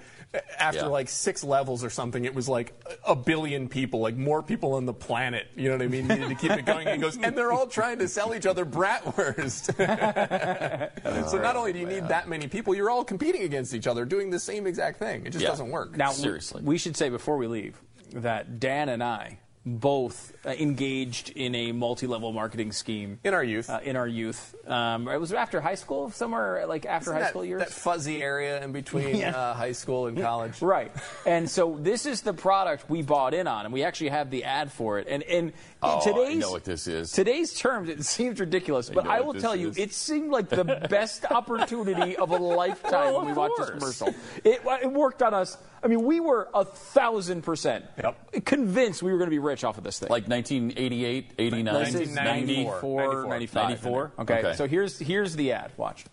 after 0.59 0.81
Yeah. 0.81 0.85
like 0.87 1.09
six 1.09 1.43
levels 1.43 1.83
or 1.83 1.89
something 1.89 2.25
it 2.25 2.35
was 2.35 2.47
like 2.49 2.73
a 3.07 3.15
billion 3.15 3.67
people 3.69 4.01
like 4.01 4.15
more 4.15 4.43
people 4.43 4.73
on 4.73 4.85
the 4.85 4.93
planet 4.93 5.47
you 5.55 5.69
know 5.69 5.75
what 5.75 5.81
I 5.81 5.87
mean 5.87 6.07
needed 6.07 6.29
to 6.29 6.35
keep 6.35 6.51
it 6.51 6.65
going 6.65 6.85
and 6.87 6.95
he 6.97 7.01
goes 7.01 7.17
and 7.17 7.35
they're 7.35 7.51
all 7.53 7.67
trying 7.67 7.97
to 7.99 8.07
sell 8.07 8.35
each 8.35 8.45
other 8.45 8.65
bratwurst 8.65 9.73
so 11.29 11.37
not 11.37 11.55
only 11.55 11.73
do 11.73 11.79
you 11.79 11.87
need 11.87 12.07
that 12.07 12.27
many 12.27 12.47
people, 12.47 12.75
you're 12.75 12.89
all 12.89 13.03
competing 13.03 13.43
against 13.43 13.73
each 13.73 13.87
other, 13.87 14.05
doing 14.05 14.29
the 14.29 14.39
same 14.39 14.67
exact 14.67 14.99
thing. 14.99 15.25
It 15.25 15.31
just 15.31 15.43
Yeah. 15.43 15.49
doesn't 15.49 15.69
work. 15.69 15.95
Now, 15.97 16.11
Seriously. 16.11 16.61
we 16.63 16.77
should 16.77 16.95
say 16.97 17.09
before 17.09 17.37
we 17.37 17.47
leave 17.47 17.79
that 18.13 18.59
Dan 18.59 18.89
and 18.89 19.03
I 19.03 19.39
both 19.67 20.33
uh, 20.45 20.49
engaged 20.51 21.29
in 21.31 21.53
a 21.53 21.71
multi-level 21.73 22.31
marketing 22.31 22.71
scheme 22.71 23.19
in 23.23 23.33
our 23.33 23.43
youth, 23.43 23.69
uh, 23.69 23.79
in 23.83 23.97
our 23.97 24.07
youth. 24.07 24.55
Um, 24.65 25.07
it 25.09 25.19
was 25.19 25.33
after 25.33 25.59
high 25.59 25.75
school, 25.75 26.09
somewhere 26.09 26.65
like 26.67 26.85
after 26.85 27.11
high 27.11 27.19
that, 27.19 27.29
school 27.31 27.43
years. 27.43 27.59
that 27.59 27.71
fuzzy 27.71 28.23
area 28.23 28.63
in 28.63 28.71
between 28.71 29.15
Yeah. 29.17 29.35
uh, 29.35 29.53
high 29.53 29.73
school 29.73 30.07
and 30.07 30.17
college. 30.17 30.61
Right. 30.61 30.91
And 31.25 31.49
so 31.49 31.77
this 31.79 32.05
is 32.05 32.21
the 32.21 32.33
product 32.33 32.89
we 32.89 33.01
bought 33.01 33.33
in 33.33 33.45
on, 33.47 33.65
and 33.65 33.73
we 33.73 33.83
actually 33.83 34.09
have 34.09 34.29
the 34.29 34.45
ad 34.45 34.71
for 34.71 34.99
it. 34.99 35.07
And 35.09 35.21
in 35.23 35.53
Oh, 35.83 35.99
I 35.99 36.03
today's 36.03 36.39
know 36.39 36.49
what 36.51 36.63
this 36.63 36.87
is. 36.87 37.11
today's 37.11 37.53
terms, 37.53 37.87
it 37.89 38.03
seems 38.03 38.39
ridiculous, 38.39 38.89
but 38.89 39.05
I 39.05 39.21
will 39.21 39.35
tell 39.35 39.55
you, 39.55 39.71
it 39.77 39.93
seemed 39.93 40.31
like 40.31 40.49
the 40.49 40.63
best 40.89 41.23
opportunity 41.31 42.15
of 42.17 42.31
a 42.31 42.37
lifetime 42.37 42.91
Well, 43.13 43.17
when 43.19 43.27
we 43.27 43.33
watched 43.33 43.57
this 43.59 43.69
commercial. 43.69 44.07
It, 44.43 44.61
it 44.81 44.91
worked 44.91 45.21
on 45.21 45.33
us. 45.35 45.57
I 45.83 45.87
mean, 45.87 46.03
we 46.03 46.19
were 46.19 46.49
a 46.53 46.65
thousand 46.65 47.43
percent 47.43 47.85
Yep. 48.01 48.45
convinced 48.45 49.03
we 49.03 49.11
were 49.11 49.17
going 49.17 49.29
to 49.29 49.31
be 49.35 49.39
rich 49.39 49.63
off 49.63 49.77
of 49.77 49.83
this 49.83 49.99
thing. 49.99 50.09
Like 50.09 50.27
1988, 50.27 51.31
89, 51.37 51.73
This 51.73 51.93
1994. 51.93 53.01
94, 53.01 53.27
95. 53.29 53.53
94? 53.69 54.11
Okay, 54.19 54.39
Okay. 54.39 54.53
so 54.55 54.67
here's 54.67 54.97
here's 54.99 55.35
the 55.35 55.51
ad. 55.51 55.71
Watch. 55.77 56.05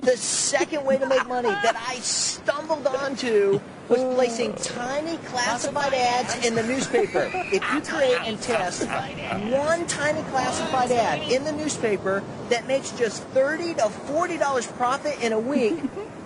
The 0.00 0.16
second 0.16 0.84
way 0.84 0.96
to 0.98 1.06
make 1.06 1.26
money 1.26 1.48
that 1.48 1.76
I 1.88 1.96
stumbled 1.96 2.86
onto 2.86 3.60
was 3.88 4.00
placing 4.14 4.54
tiny 4.54 5.16
classified 5.18 5.92
ads 5.94 6.46
in 6.46 6.54
the 6.54 6.62
newspaper. 6.62 7.30
If 7.34 7.62
you 7.72 7.80
create 7.80 8.20
and 8.24 8.40
test 8.40 8.86
one 9.50 9.86
tiny 9.86 10.22
classified 10.30 10.92
ad 10.92 11.22
in 11.32 11.42
the 11.44 11.52
newspaper 11.52 12.22
that 12.48 12.66
makes 12.68 12.90
just 12.92 13.22
thirty 13.28 13.74
to 13.74 13.88
forty 13.88 14.36
dollars 14.38 14.66
profit 14.66 15.20
in 15.22 15.32
a 15.32 15.38
week, 15.38 15.78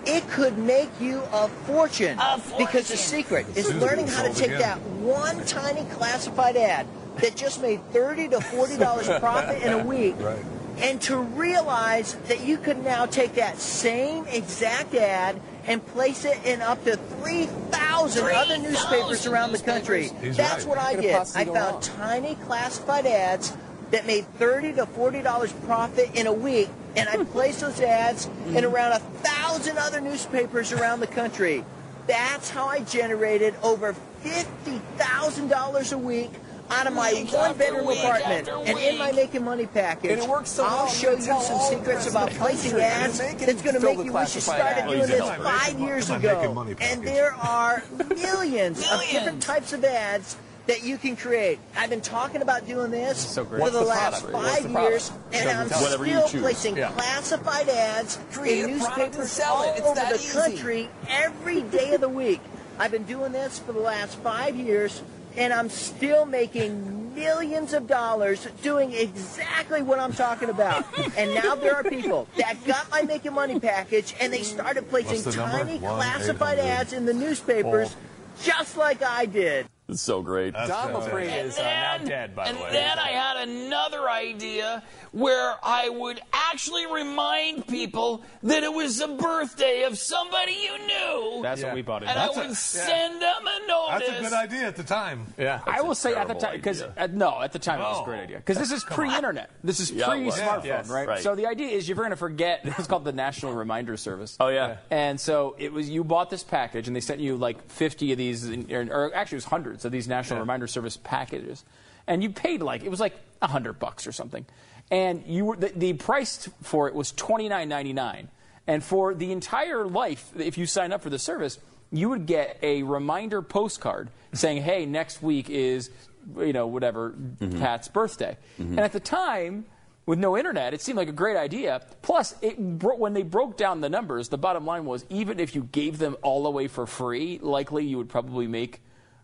it 0.07 0.27
could 0.29 0.57
make 0.57 0.89
you 0.99 1.21
a 1.33 1.47
fortune. 1.65 2.17
Because 2.57 2.87
the 2.87 2.97
secret 2.97 3.45
is 3.57 3.73
learning 3.75 4.07
how 4.07 4.23
to 4.23 4.33
take 4.33 4.51
that 4.51 4.79
one 4.81 5.43
tiny 5.45 5.83
classified 5.91 6.55
ad 6.57 6.87
that 7.17 7.35
just 7.35 7.61
made 7.61 7.81
thirty 7.91 8.27
to 8.29 8.39
forty 8.41 8.77
dollars 8.77 9.07
profit 9.19 9.61
in 9.63 9.73
a 9.73 9.83
week 9.83 10.15
Right. 10.19 10.37
and 10.79 11.01
to 11.01 11.17
realize 11.17 12.13
that 12.27 12.41
you 12.45 12.57
could 12.57 12.83
now 12.83 13.05
take 13.05 13.33
that 13.35 13.59
same 13.59 14.25
exact 14.27 14.93
ad 14.95 15.39
and 15.65 15.85
place 15.87 16.23
it 16.23 16.37
in 16.45 16.61
up 16.61 16.81
to 16.85 16.95
3,000 16.95 18.25
other 18.33 18.57
newspapers 18.57 19.25
around 19.27 19.51
the 19.51 19.59
country. 19.59 20.09
He's 20.21 20.37
That's 20.37 20.63
right. 20.63 20.69
what 20.69 20.77
I 20.77 20.95
did. 20.95 21.13
I 21.15 21.25
found 21.43 21.49
wrong. 21.49 21.81
tiny 21.81 22.35
classified 22.35 23.05
ads 23.05 23.55
that 23.91 24.05
made 24.07 24.25
30 24.37 24.73
to 24.73 24.85
40 24.85 25.21
dollars 25.23 25.51
profit 25.65 26.09
in 26.15 26.27
a 26.27 26.33
week 26.33 26.69
and 26.97 27.07
I 27.07 27.23
placed 27.25 27.61
those 27.61 27.79
ads 27.79 28.29
in 28.47 28.65
around 28.65 28.93
a 28.93 28.99
thousand 28.99 29.77
other 29.77 30.01
newspapers 30.01 30.71
around 30.71 30.99
the 30.99 31.07
country. 31.07 31.63
That's 32.07 32.49
how 32.49 32.67
I 32.67 32.79
generated 32.81 33.55
over 33.63 33.95
$50,000 34.23 35.93
a 35.93 35.97
week 35.97 36.31
out 36.69 36.87
of 36.87 36.93
my 36.93 37.13
Week 37.13 37.31
one 37.31 37.57
bedroom 37.57 37.87
apartment. 37.87 38.49
And 38.49 38.77
in 38.79 38.97
my 38.97 39.11
making 39.11 39.43
money 39.43 39.65
package, 39.67 40.11
And 40.11 40.21
it 40.21 40.29
works 40.29 40.49
so 40.49 40.65
I'll 40.65 40.85
well, 40.85 40.87
show 40.87 41.11
you 41.11 41.17
you 41.17 41.41
some 41.41 41.59
secrets 41.61 42.09
about 42.09 42.29
placing 42.31 42.79
ads 42.79 43.19
that's 43.19 43.61
going 43.61 43.75
to 43.75 43.79
make 43.79 44.03
you 44.03 44.11
wish 44.11 44.35
you 44.35 44.41
started 44.41 44.85
doing 44.85 45.07
this 45.07 45.21
five 45.21 45.79
years 45.79 46.09
ago. 46.09 46.75
And 46.81 47.03
there 47.03 47.33
are 47.33 47.83
millions 48.09 48.79
of 48.91 49.01
different 49.09 49.41
types 49.41 49.73
of 49.73 49.83
ads 49.85 50.37
that 50.67 50.83
you 50.83 50.97
can 50.97 51.15
create. 51.15 51.59
I've 51.75 51.89
been 51.89 52.01
talking 52.01 52.41
about 52.41 52.67
doing 52.67 52.91
this 52.91 53.17
So 53.17 53.45
for 53.45 53.57
What's 53.57 53.73
the, 53.73 53.79
the 53.79 53.85
last 53.85 54.23
product? 54.25 54.33
What's 54.43 54.61
the 54.63 54.69
five 54.69 54.89
years, 54.91 55.11
and 55.33 55.49
I'm 55.49 55.69
still 55.69 56.41
placing 56.41 56.77
Yeah. 56.77 56.91
classified 56.91 57.69
ads 57.69 58.19
Create 58.31 58.65
in 58.65 58.75
a 58.75 58.77
product 58.83 58.97
and 58.99 59.17
newspapers 59.17 59.39
all 59.39 59.63
it. 59.63 59.81
Over 59.81 59.99
the 59.99 60.15
easy. 60.15 60.37
country 60.37 60.89
every 61.09 61.61
day 61.63 61.93
of 61.93 62.01
the 62.01 62.09
week. 62.09 62.41
I've 62.79 62.91
been 62.91 63.03
doing 63.03 63.31
this 63.31 63.57
for 63.59 63.71
the 63.71 63.79
last 63.79 64.17
five 64.19 64.55
years, 64.55 65.01
and 65.35 65.51
I'm 65.53 65.69
still 65.69 66.25
making 66.25 67.15
millions 67.15 67.73
of 67.73 67.87
dollars 67.87 68.47
doing 68.61 68.93
exactly 68.93 69.81
what 69.81 69.99
I'm 69.99 70.13
talking 70.13 70.49
about. 70.49 70.85
and 71.17 71.33
now 71.33 71.55
there 71.55 71.75
are 71.75 71.83
people 71.83 72.27
that 72.37 72.63
got 72.65 72.91
my 72.91 73.01
making 73.01 73.33
money 73.33 73.59
package, 73.59 74.13
and 74.19 74.31
they 74.31 74.43
started 74.43 74.87
placing 74.89 75.23
the 75.23 75.31
tiny 75.31 75.79
One, 75.79 75.95
classified 75.95 76.59
800. 76.59 76.71
ads 76.71 76.93
in 76.93 77.05
the 77.05 77.13
newspapers, 77.13 77.95
just 78.43 78.77
like 78.77 79.01
I 79.01 79.25
did. 79.25 79.65
It's 79.89 80.01
so 80.01 80.21
great. 80.21 80.53
Don 80.53 80.67
Lapre 80.93 81.21
is 81.21 81.57
uh, 81.57 81.61
now 81.63 81.95
And- 81.95 82.07
dead, 82.07 82.35
by 82.35 82.51
the 82.51 82.59
way. 82.59 82.71
then 82.73 82.99
I 82.99 83.07
had 83.09 83.47
another 83.47 84.09
idea 84.09 84.83
where 85.13 85.55
I 85.63 85.87
would 85.87 86.19
actually 86.33 86.85
remind 86.87 87.65
people 87.67 88.21
that 88.43 88.63
it 88.63 88.73
was 88.73 88.97
the 88.97 89.07
birthday 89.07 89.83
of 89.83 89.97
somebody 89.97 90.51
you 90.61 90.77
knew. 90.87 91.39
That's 91.41 91.61
Yeah. 91.61 91.67
what 91.67 91.75
we 91.75 91.81
bought 91.83 92.03
in. 92.03 92.09
and 92.09 92.17
That's 92.17 92.37
I 92.37 92.43
a- 92.43 92.47
would 92.47 92.57
send 92.57 93.21
them 93.21 93.47
a 93.47 93.67
notice. 93.67 94.07
That's 94.09 94.19
a 94.19 94.23
good 94.23 94.33
idea 94.33 94.67
at 94.67 94.75
the 94.75 94.83
time. 94.83 95.33
yeah. 95.37 95.61
I 95.65 95.79
will 95.81 95.95
say 95.95 96.13
at 96.15 96.27
the 96.27 96.33
time 96.33 96.55
because 96.57 96.81
uh, 96.81 97.07
no, 97.11 97.41
at 97.41 97.53
the 97.53 97.59
time 97.59 97.79
it 97.79 97.83
was 97.83 98.01
a 98.01 98.05
great 98.05 98.19
idea 98.21 98.37
because 98.37 98.57
this 98.57 98.71
is 98.73 98.83
pre-internet. 98.83 99.49
This 99.63 99.79
is 99.79 99.91
yeah, 99.91 100.07
pre-smartphone, 100.09 100.65
Yes. 100.65 100.89
right? 100.89 101.07
Right. 101.07 101.23
So 101.23 101.33
the 101.35 101.47
idea 101.47 101.69
is 101.69 101.87
you're 101.87 101.95
going 101.97 102.09
to 102.09 102.15
forget. 102.17 102.61
It's 102.77 102.87
called 102.87 103.05
the 103.05 103.11
National 103.13 103.53
Reminder 103.53 103.95
Service. 103.97 104.35
Oh, 104.39 104.49
yeah. 104.49 104.77
And 104.91 105.19
so 105.19 105.55
it 105.57 105.71
was 105.71 105.89
you 105.89 106.03
bought 106.03 106.29
this 106.29 106.43
package 106.43 106.87
and 106.87 106.95
they 106.95 106.99
sent 107.01 107.19
you 107.21 107.37
like 107.37 107.69
50 107.71 108.11
of 108.11 108.17
these, 108.17 108.43
in- 108.49 108.71
or, 108.71 108.81
or 109.07 109.15
actually 109.15 109.37
it 109.37 109.43
was 109.43 109.45
hundreds 109.45 109.76
of 109.85 109.91
these 109.91 110.07
National 110.07 110.39
Reminder 110.39 110.67
Service 110.67 110.97
packages, 110.97 111.63
and 112.05 112.23
you 112.23 112.29
paid 112.29 112.61
like 112.61 112.83
it 112.83 112.89
was 112.89 112.99
like 112.99 113.15
a 113.41 113.47
hundred 113.47 113.79
bucks 113.79 114.07
or 114.07 114.11
something, 114.11 114.45
and 114.91 115.23
you 115.25 115.45
were 115.45 115.55
the, 115.55 115.69
the 115.69 115.93
price 115.93 116.49
for 116.61 116.87
it 116.87 116.95
was 116.95 117.11
29.99, 117.13 118.27
and 118.67 118.83
for 118.83 119.13
the 119.13 119.31
entire 119.31 119.85
life, 119.85 120.31
if 120.37 120.57
you 120.57 120.65
sign 120.65 120.91
up 120.91 121.01
for 121.01 121.09
the 121.09 121.19
service, 121.19 121.59
you 121.91 122.09
would 122.09 122.25
get 122.25 122.59
a 122.61 122.83
reminder 122.83 123.41
postcard 123.41 124.09
saying, 124.33 124.61
"Hey, 124.61 124.85
next 124.85 125.21
week 125.21 125.49
is." 125.49 125.89
You 126.37 126.51
know, 126.51 126.67
whatever 126.67 127.11
mm-hmm. 127.11 127.57
Pat's 127.57 127.87
birthday, 127.87 128.35
mm-hmm. 128.59 128.71
and 128.71 128.81
at 128.81 128.91
the 128.91 128.99
time, 128.99 129.63
with 130.07 130.19
no 130.19 130.37
internet, 130.37 130.73
it 130.73 130.81
seemed 130.81 130.97
like 130.97 131.09
a 131.09 131.13
great 131.13 131.35
idea. 131.35 131.81
Plus, 132.01 132.33
it 132.41 132.57
bro- 132.57 132.95
when 132.95 133.13
they 133.13 133.23
broke 133.23 133.57
down 133.57 133.81
the 133.81 133.89
numbers, 133.89 134.29
the 134.29 134.37
bottom 134.37 134.65
line 134.65 134.85
was 134.85 135.05
even 135.09 135.39
if 135.39 135.53
you 135.53 135.63
gave 135.71 135.99
them 135.99 136.15
all 136.23 136.47
away 136.47 136.67
for 136.67 136.87
free, 136.87 137.39
likely 137.43 137.85
you 137.85 137.97
would 137.97 138.09
probably 138.09 138.47
make 138.47 138.81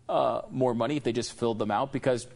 uh, 0.08 0.42
more 0.50 0.74
money 0.74 0.96
if 0.96 1.02
they 1.04 1.12
just 1.12 1.32
filled 1.32 1.58
them 1.58 1.70
out 1.70 1.92
because 1.92 2.26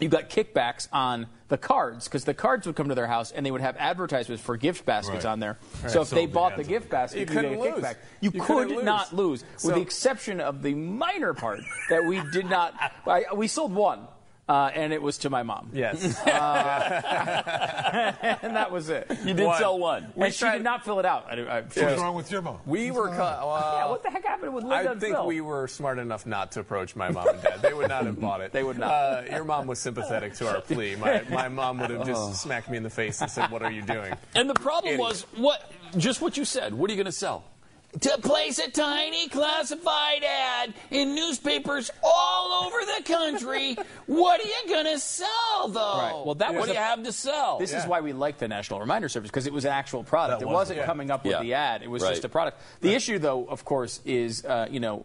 you 0.00 0.08
got 0.08 0.28
kickbacks 0.30 0.88
on 0.92 1.26
the 1.48 1.56
cards 1.58 2.06
because 2.08 2.24
the 2.24 2.34
cards 2.34 2.66
would 2.66 2.74
come 2.74 2.88
to 2.88 2.94
their 2.96 3.06
house 3.06 3.30
and 3.30 3.44
they 3.46 3.50
would 3.50 3.60
have 3.60 3.76
advertisements 3.76 4.42
for 4.42 4.56
gift 4.56 4.84
baskets 4.84 5.24
Right. 5.24 5.30
on 5.32 5.38
there. 5.40 5.58
Right. 5.82 5.92
So 5.92 6.00
if 6.02 6.08
So 6.08 6.16
they 6.16 6.26
bought 6.26 6.56
the 6.56 6.60
ads- 6.62 6.68
gift 6.68 6.90
basket, 6.90 7.16
You 7.18 7.20
you, 7.20 7.26
couldn't 7.26 7.50
get 7.52 7.60
a 7.60 7.74
lose. 7.76 7.84
kickback. 7.84 7.94
You, 8.20 8.30
You 8.34 8.40
could 8.40 8.42
couldn't 8.42 8.76
lose. 8.76 8.84
not 8.84 9.12
lose, 9.14 9.44
So- 9.58 9.68
with 9.68 9.76
the 9.76 9.82
exception 9.82 10.40
of 10.40 10.62
the 10.62 10.74
minor 10.74 11.32
part 11.34 11.60
that 11.90 12.04
we 12.04 12.20
did 12.32 12.46
not. 12.50 12.74
I, 13.06 13.26
we 13.34 13.46
sold 13.46 13.72
one. 13.74 14.08
Uh, 14.46 14.70
and 14.74 14.92
it 14.92 15.00
was 15.00 15.16
to 15.18 15.30
my 15.30 15.42
mom. 15.42 15.70
Yes. 15.72 16.04
and 16.04 16.14
that 18.56 18.70
was 18.70 18.90
it. 18.90 19.10
You 19.24 19.32
did 19.32 19.46
One. 19.46 19.58
sell 19.58 19.78
one. 19.78 20.12
We 20.14 20.26
and 20.26 20.34
she 20.34 20.40
tried- 20.40 20.54
did 20.58 20.64
not 20.64 20.84
fill 20.84 20.98
it 21.00 21.06
out. 21.06 21.26
I, 21.30 21.40
I, 21.40 21.60
What's 21.62 21.76
wrong 21.78 22.14
with 22.14 22.30
your 22.30 22.42
mom? 22.42 22.58
We 22.66 22.90
were. 22.90 23.08
Co- 23.08 23.14
uh, 23.22 23.72
yeah, 23.78 23.88
what 23.88 24.02
the 24.02 24.10
heck 24.10 24.24
happened 24.24 24.52
with 24.54 24.64
Linda 24.64 24.90
I 24.90 24.94
think 24.98 25.16
Phil? 25.16 25.26
we 25.26 25.40
were 25.40 25.66
smart 25.68 25.98
enough 25.98 26.26
not 26.26 26.52
to 26.52 26.60
approach 26.60 26.94
my 26.94 27.10
mom 27.10 27.28
and 27.28 27.42
dad. 27.42 27.62
They 27.62 27.72
would 27.72 27.88
not 27.88 28.04
have 28.04 28.20
bought 28.20 28.42
it. 28.42 28.52
They 28.52 28.62
would 28.62 28.78
not. 28.78 28.90
Uh, 28.90 29.22
your 29.30 29.44
mom 29.44 29.66
was 29.66 29.78
sympathetic 29.78 30.34
to 30.34 30.48
our 30.48 30.60
plea. 30.60 30.96
My, 30.96 31.22
my 31.30 31.48
mom 31.48 31.78
would 31.78 31.90
have 31.90 32.06
just 32.06 32.20
Oh. 32.20 32.32
smacked 32.32 32.68
me 32.70 32.76
in 32.76 32.82
the 32.82 32.90
face 32.90 33.20
and 33.22 33.30
said, 33.30 33.50
"What 33.50 33.62
are 33.62 33.70
you 33.72 33.80
doing?" 33.82 34.14
And 34.34 34.48
the 34.50 34.54
problem 34.54 34.94
Idiot. 34.94 35.00
was 35.00 35.22
what 35.36 35.70
just 35.96 36.20
what 36.20 36.36
you 36.36 36.44
said. 36.44 36.74
What 36.74 36.90
are 36.90 36.92
you 36.92 36.96
going 36.98 37.06
to 37.06 37.12
sell? 37.12 37.44
To 38.00 38.18
place 38.18 38.58
a 38.58 38.70
tiny 38.70 39.28
classified 39.28 40.24
ad 40.24 40.74
in 40.90 41.14
newspapers 41.14 41.90
all 42.02 42.64
over 42.66 42.76
the 42.98 43.02
country. 43.04 43.76
what 44.06 44.40
are 44.44 44.48
you 44.48 44.68
going 44.68 44.86
to 44.86 44.98
sell, 44.98 45.68
though? 45.68 45.98
Right. 45.98 46.22
Well, 46.24 46.34
that 46.36 46.54
what 46.54 46.66
do 46.66 46.72
you 46.72 46.78
have 46.78 47.02
to 47.04 47.12
sell? 47.12 47.58
This 47.58 47.72
is 47.72 47.86
why 47.86 48.00
we 48.00 48.12
like 48.12 48.38
the 48.38 48.48
National 48.48 48.80
Reminder 48.80 49.08
Service 49.08 49.30
because 49.30 49.46
it 49.46 49.52
was 49.52 49.64
an 49.64 49.72
actual 49.72 50.02
product. 50.04 50.40
That 50.40 50.44
it 50.46 50.48
was 50.48 50.54
wasn't. 50.54 50.78
Yeah. 50.80 50.86
coming 50.86 51.10
up 51.10 51.24
with 51.24 51.32
Yeah. 51.32 51.42
the 51.42 51.54
ad. 51.54 51.82
It 51.82 51.90
was 51.90 52.02
Right. 52.02 52.10
just 52.10 52.24
a 52.24 52.28
product. 52.28 52.60
The 52.80 52.94
issue, 52.94 53.18
though, 53.18 53.44
of 53.46 53.64
course, 53.64 54.00
is 54.04 54.44
uh, 54.44 54.66
you 54.70 54.80
know 54.80 55.04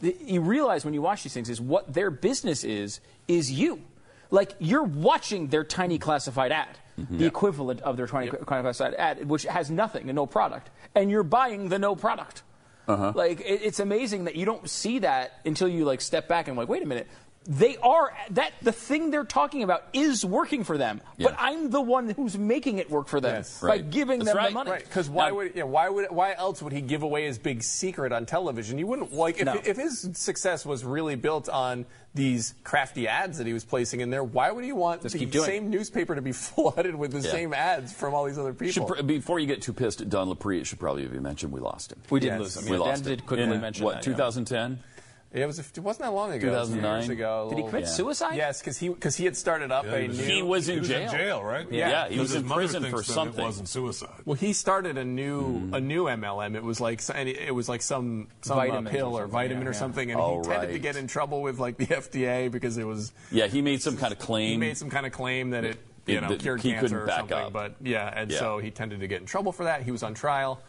you 0.00 0.40
realize 0.40 0.84
when 0.84 0.94
you 0.94 1.02
watch 1.02 1.22
these 1.22 1.32
things 1.34 1.48
is 1.48 1.60
what 1.60 1.92
their 1.92 2.10
business 2.10 2.64
is 2.64 3.00
is 3.28 3.50
you. 3.50 3.80
Like 4.30 4.54
you're 4.58 4.82
watching 4.82 5.48
their 5.48 5.62
tiny 5.64 5.98
classified 5.98 6.52
ad, 6.52 6.78
Mm-hmm. 6.98 7.18
the 7.18 7.26
equivalent 7.26 7.82
of 7.82 7.98
their 7.98 8.06
tiny 8.06 8.30
classified 8.30 8.94
ad, 8.94 9.28
which 9.28 9.42
has 9.42 9.70
nothing 9.70 10.08
and 10.08 10.16
no 10.16 10.24
product, 10.24 10.70
and 10.94 11.10
you're 11.10 11.22
buying 11.22 11.68
the 11.68 11.78
no 11.78 11.94
product. 11.94 12.42
Uh-huh. 12.88 13.12
Like 13.14 13.40
it, 13.40 13.60
it's 13.62 13.80
amazing 13.80 14.24
that 14.24 14.34
you 14.36 14.46
don't 14.46 14.68
see 14.70 15.00
that 15.00 15.40
until 15.44 15.68
you 15.68 15.84
like 15.84 16.00
step 16.00 16.26
back 16.26 16.48
and 16.48 16.56
like, 16.56 16.68
wait 16.68 16.82
a 16.82 16.86
minute. 16.86 17.06
They 17.48 17.76
are 17.76 18.12
that 18.30 18.52
the 18.60 18.72
thing 18.72 19.10
they're 19.10 19.24
talking 19.24 19.62
about 19.62 19.84
is 19.92 20.24
working 20.24 20.64
for 20.64 20.76
them, 20.76 21.00
but 21.18 21.34
I'm 21.38 21.70
the 21.70 21.80
one 21.80 22.10
who's 22.10 22.36
making 22.36 22.78
it 22.78 22.90
work 22.90 23.06
for 23.08 23.20
them 23.20 23.36
Yes. 23.36 23.60
by 23.60 23.68
Right. 23.68 23.90
giving 23.90 24.18
That's 24.18 24.30
them 24.30 24.36
right. 24.36 24.48
the 24.48 24.54
money. 24.54 24.70
Right, 24.72 24.84
because 24.84 25.08
why 25.08 25.28
Now- 25.28 25.36
would 25.36 25.52
yeah, 25.54 25.62
why 25.62 25.88
would 25.88 26.10
why 26.10 26.34
else 26.34 26.60
would 26.62 26.72
he 26.72 26.80
give 26.80 27.02
away 27.02 27.26
his 27.26 27.38
big 27.38 27.62
secret 27.62 28.12
on 28.12 28.26
television? 28.26 28.78
You 28.78 28.86
wouldn't 28.88 29.12
like 29.12 29.38
if, 29.38 29.44
No. 29.46 29.60
if 29.64 29.76
his 29.76 30.08
success 30.14 30.66
was 30.66 30.84
really 30.84 31.14
built 31.14 31.48
on 31.48 31.86
these 32.14 32.54
crafty 32.64 33.06
ads 33.06 33.38
that 33.38 33.46
he 33.46 33.52
was 33.52 33.64
placing 33.64 34.00
in 34.00 34.08
there. 34.10 34.24
Why 34.24 34.50
would 34.50 34.64
he 34.64 34.72
want 34.72 35.02
Just 35.02 35.12
the 35.12 35.18
keep 35.18 35.30
doing 35.32 35.44
same 35.44 35.70
newspaper 35.70 36.14
to 36.14 36.22
be 36.22 36.32
flooded 36.32 36.94
with 36.96 37.12
the 37.12 37.20
Yeah. 37.20 37.30
same 37.30 37.52
ads 37.54 37.92
from 37.92 38.14
all 38.14 38.24
these 38.24 38.38
other 38.38 38.54
people? 38.54 38.86
pr- 38.86 39.02
before 39.02 39.38
you 39.38 39.46
get 39.46 39.60
too 39.62 39.72
pissed 39.74 40.00
at 40.00 40.08
Don 40.08 40.28
Lapre, 40.30 40.54
it 40.58 40.66
should 40.66 40.80
probably 40.80 41.06
be 41.06 41.20
mentioned 41.20 41.52
we 41.52 41.60
lost 41.60 41.92
him. 41.92 42.00
We 42.10 42.18
did 42.20 42.28
Yes. 42.28 42.40
lose 42.40 42.56
him. 42.56 42.64
We 42.64 42.70
Yeah, 42.72 42.78
lost 42.78 43.04
Dan 43.04 43.12
him. 43.12 43.18
did 43.18 43.26
quickly 43.26 43.44
In, 43.54 43.60
mention 43.60 43.84
what, 43.84 44.02
that, 44.02 44.02
yeah. 45.36 45.44
it 45.44 45.46
was 45.46 45.58
it 45.58 45.78
wasn't 45.78 46.04
that 46.04 46.12
long 46.12 46.32
ago. 46.32 46.48
It 46.48 46.50
was 46.50 46.68
a 46.70 46.72
few 46.72 46.80
2009? 46.80 47.00
years 47.00 47.08
ago. 47.10 47.46
Did 47.50 47.58
he 47.58 47.64
commit 47.64 47.82
Yeah. 47.82 47.88
suicide? 47.88 48.36
Yes, 48.36 48.60
because 48.60 48.78
he 48.78 48.88
because 48.88 49.16
he 49.16 49.24
had 49.24 49.36
started 49.36 49.70
up 49.70 49.84
Yeah, 49.84 49.92
a 49.94 50.00
he 50.02 50.08
was- 50.08 50.18
new. 50.18 50.24
He 50.24 50.42
was 50.42 50.68
in 50.68 50.74
He 50.74 50.80
was 50.80 50.88
jail. 50.88 51.02
in 51.02 51.16
jail, 51.16 51.44
right? 51.44 51.66
Yeah, 51.70 51.88
Yeah, 51.88 52.08
he 52.08 52.18
was 52.18 52.34
in 52.34 52.48
prison 52.48 52.82
thinks 52.82 52.98
for 53.00 53.06
that 53.06 53.12
something. 53.12 53.42
It 53.44 53.46
wasn't 53.46 53.68
suicide. 53.68 54.10
Well, 54.24 54.34
he 54.36 54.52
started 54.52 54.98
a 54.98 55.04
new 55.04 55.42
Mm-hmm. 55.42 55.74
a 55.74 55.80
new 55.80 56.04
MLM. 56.08 56.56
It 56.56 56.62
was 56.62 56.80
like 56.80 57.00
it 57.08 57.54
was 57.54 57.68
like 57.68 57.82
some 57.82 58.28
some 58.42 58.58
uh, 58.58 58.62
Vitamins 58.62 58.88
or 58.88 58.90
pill 58.90 59.18
or 59.18 59.26
vitamin 59.26 59.62
yeah, 59.62 59.68
or 59.68 59.72
yeah. 59.72 59.78
something, 59.78 60.10
and 60.10 60.20
Oh, 60.20 60.42
he 60.42 60.48
tended 60.48 60.72
to 60.72 60.78
get 60.78 60.96
in 60.96 61.06
trouble 61.06 61.42
with 61.42 61.58
like 61.58 61.76
the 61.76 61.86
FDA 62.02 62.50
because 62.50 62.78
it 62.78 62.84
was 62.84 63.12
Yeah, 63.30 63.46
he 63.46 63.62
made 63.62 63.82
some 63.82 63.96
kind 63.96 64.12
of 64.12 64.18
claim. 64.18 64.50
he 64.50 64.56
made 64.56 64.76
some 64.76 64.90
kind 64.90 65.06
of 65.06 65.12
claim 65.12 65.50
that 65.50 65.64
it 65.64 65.78
you 66.06 66.18
It- 66.18 66.20
know 66.22 66.36
cured 66.36 66.60
he 66.62 66.70
cancer 66.70 66.82
couldn't 66.88 67.02
or 67.02 67.06
back 67.06 67.18
something. 67.18 67.36
up. 67.36 67.52
But 67.52 67.74
yeah, 67.82 68.12
and 68.14 68.30
Yeah. 68.30 68.38
so 68.38 68.58
he 68.58 68.70
tended 68.70 69.00
to 69.00 69.06
get 69.08 69.20
in 69.20 69.26
trouble 69.26 69.52
for 69.52 69.64
that. 69.64 69.82
He 69.82 69.90
was 69.90 70.02
on 70.04 70.14
trial, 70.14 70.60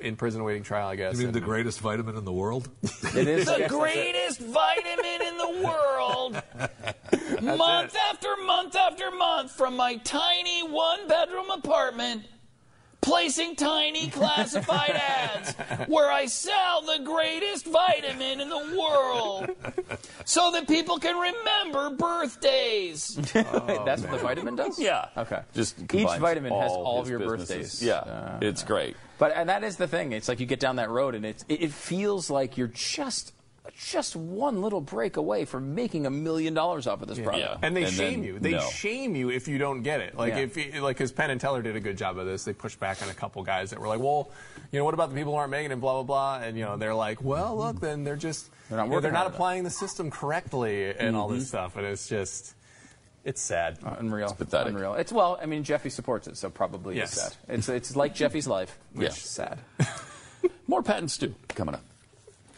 in 0.00 0.16
prison 0.16 0.40
awaiting 0.40 0.62
trial, 0.62 0.88
I 0.88 0.96
guess. 0.96 1.14
You 1.14 1.18
mean 1.18 1.26
and- 1.28 1.34
the 1.34 1.40
greatest 1.40 1.80
vitamin 1.80 2.16
in 2.16 2.24
the 2.24 2.32
world? 2.32 2.68
It 2.82 3.28
is 3.28 3.46
the 3.56 3.66
greatest 3.68 4.40
vitamin 4.40 5.22
in 5.26 5.36
the 5.36 5.64
world. 5.66 6.42
month 7.56 7.96
after 8.10 8.28
month 8.44 8.76
after 8.76 9.10
month 9.10 9.50
from 9.52 9.76
my 9.76 9.96
tiny 9.96 10.68
one 10.68 11.08
bedroom 11.08 11.50
apartment. 11.50 12.24
Placing 13.00 13.56
tiny 13.56 14.08
classified 14.10 14.90
ads 14.94 15.52
where 15.88 16.10
I 16.10 16.26
sell 16.26 16.82
the 16.82 17.02
greatest 17.04 17.66
vitamin 17.66 18.40
in 18.40 18.48
the 18.48 18.76
world 18.78 19.50
so 20.24 20.50
that 20.52 20.68
people 20.68 20.98
can 20.98 21.16
remember 21.16 21.90
birthdays. 21.96 23.14
That's 23.32 24.02
what 24.02 24.10
the 24.10 24.18
vitamin 24.18 24.56
does. 24.56 24.78
Yeah. 24.78 25.08
Okay. 25.16 25.40
Just 25.54 25.80
each 25.80 25.88
combines 25.88 26.20
vitamin 26.20 26.52
has 26.52 26.70
all 26.70 26.84
all 26.84 26.98
of 27.00 27.06
his 27.06 27.10
your 27.10 27.18
businesses. 27.20 27.48
birthdays. 27.80 27.82
Yeah, 27.82 27.94
Uh, 28.00 28.38
it's 28.42 28.62
great. 28.62 28.96
But 29.18 29.32
and 29.36 29.48
that 29.48 29.64
is 29.64 29.76
the 29.76 29.86
thing. 29.88 30.12
It's 30.12 30.28
like 30.28 30.40
you 30.40 30.46
get 30.46 30.60
down 30.60 30.76
that 30.76 30.88
road, 30.90 31.14
and 31.14 31.26
it's, 31.26 31.44
it, 31.48 31.62
it 31.62 31.72
feels 31.72 32.30
like 32.30 32.56
you're 32.56 32.68
just 32.68 33.32
just 33.88 34.14
one 34.14 34.60
little 34.62 34.80
break 34.80 35.16
away 35.16 35.44
from 35.44 35.74
making 35.74 36.04
a 36.06 36.10
million 36.10 36.52
dollars 36.54 36.86
off 36.86 37.00
of 37.02 37.08
this 37.08 37.18
product. 37.18 37.60
And 37.62 37.74
they 37.76 37.84
And 37.84 37.92
shame 37.92 38.12
then, 38.20 38.24
you. 38.24 38.38
They 38.38 38.50
no. 38.52 38.60
shame 38.60 39.16
you 39.16 39.30
if 39.30 39.48
you 39.48 39.56
don't 39.58 39.82
get 39.82 40.00
it. 40.00 40.16
Like 40.16 40.34
Yeah. 40.34 40.40
if 40.40 40.56
you, 40.56 40.82
like 40.82 40.96
because 40.98 41.12
Penn 41.12 41.30
and 41.30 41.40
Teller 41.40 41.62
did 41.62 41.76
a 41.76 41.80
good 41.80 41.96
job 41.96 42.18
of 42.18 42.26
this. 42.26 42.44
They 42.44 42.52
pushed 42.52 42.78
back 42.78 43.02
on 43.02 43.08
a 43.08 43.14
couple 43.14 43.42
guys 43.42 43.70
that 43.70 43.80
were 43.80 43.88
like, 43.88 44.00
well, 44.00 44.30
you 44.70 44.78
know, 44.78 44.84
what 44.84 44.94
about 44.94 45.08
the 45.10 45.16
people 45.16 45.32
who 45.32 45.38
aren't 45.38 45.50
making 45.50 45.72
it? 45.72 45.80
Blah 45.80 46.02
blah 46.02 46.38
blah. 46.38 46.46
And 46.46 46.58
you 46.58 46.64
know, 46.64 46.76
they're 46.76 46.94
like, 46.94 47.22
well, 47.22 47.56
look, 47.56 47.80
then 47.80 48.04
they're 48.04 48.16
just 48.16 48.50
They're 48.68 48.76
not 48.76 48.84
you 48.84 48.90
know, 48.90 48.94
working 48.96 49.02
they're 49.04 49.12
not 49.12 49.18
hard 49.18 49.26
enough. 49.28 49.34
applying 49.36 49.64
the 49.64 49.70
system 49.70 50.10
correctly 50.10 50.94
and 50.94 51.16
all 51.16 51.28
Mm-hmm. 51.28 51.38
this 51.38 51.48
stuff. 51.48 51.76
And 51.76 51.86
it's 51.86 52.06
just, 52.08 52.54
it's 53.24 53.40
sad. 53.40 53.78
Uh, 53.84 53.96
Unreal. 53.98 54.26
It's 54.28 54.34
pathetic. 54.36 54.74
Unreal. 54.74 54.94
It's 54.94 55.10
well, 55.12 55.38
I 55.42 55.46
mean, 55.46 55.64
Jeffy 55.64 55.88
supports 55.90 56.26
it, 56.28 56.36
so 56.36 56.50
probably 56.50 56.96
Yes. 56.96 57.12
it's 57.14 57.22
sad. 57.22 57.36
It's 57.48 57.68
it's 57.70 57.96
like 57.96 58.14
Jeffy's 58.14 58.46
life, 58.46 58.78
which 58.92 59.04
Yeah. 59.04 59.08
is 59.08 59.16
sad. 59.16 59.58
More 60.66 60.82
patents 60.82 61.16
too 61.18 61.34
coming 61.48 61.74
up. 61.74 61.82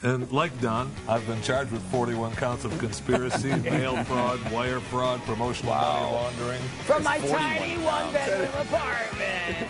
And 0.05 0.31
like 0.33 0.59
Don, 0.61 0.91
I've 1.07 1.25
been 1.29 1.41
charged 1.43 1.71
with 1.71 1.83
41 1.83 2.35
counts 2.35 2.65
of 2.65 2.77
conspiracy, 2.79 3.55
mail 3.71 4.03
fraud, 4.05 4.41
wire 4.51 4.81
fraud, 4.81 5.21
promotional 5.23 5.75
money 5.75 6.13
laundering. 6.13 6.61
From 6.85 7.05
my 7.05 7.19
tiny 7.19 7.81
one 7.85 8.13
bedroom 8.13 8.51
apartment. 8.61 9.69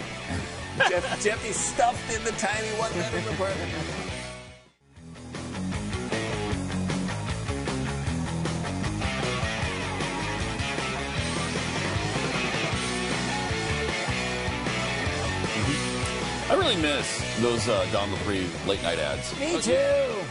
Jeff, 0.88 1.22
Jeffy 1.22 1.52
stuffed 1.52 2.16
in 2.16 2.24
the 2.24 2.32
tiny 2.32 2.68
one 2.78 2.90
bedroom 2.94 3.28
apartment. 3.34 3.70
I 16.48 16.54
really 16.54 16.76
miss 16.76 17.21
those 17.40 17.68
uh, 17.68 17.86
Don 17.92 18.10
Lapre 18.12 18.44
late 18.68 18.82
night 18.82 18.98
ads. 18.98 19.38
Me 19.40 19.58
too. 19.60 19.72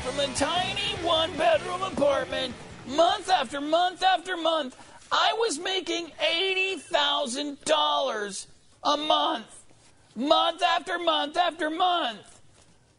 From 0.03 0.19
a 0.19 0.27
tiny 0.35 0.95
one 1.03 1.31
bedroom 1.37 1.81
apartment, 1.83 2.53
month 2.87 3.29
after 3.29 3.59
month 3.61 4.03
after 4.03 4.35
month, 4.37 4.75
I 5.11 5.33
was 5.39 5.59
making 5.59 6.11
$80,000 6.21 8.45
a 8.83 8.97
month. 8.97 9.45
Month 10.15 10.61
after 10.63 10.97
month 10.99 11.37
after 11.37 11.69
month. 11.69 12.19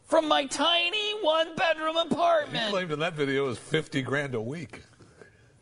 From 0.05 0.27
my 0.27 0.45
tiny 0.45 1.13
one 1.23 1.55
bedroom 1.55 1.97
apartment. 1.97 2.11
He 2.11 2.15
apartment. 2.15 2.69
claimed 2.71 2.91
in 2.91 2.99
that 2.99 3.13
video 3.13 3.45
it 3.45 3.49
was 3.49 3.57
50 3.59 4.01
grand 4.03 4.35
a 4.35 4.41
week. 4.41 4.81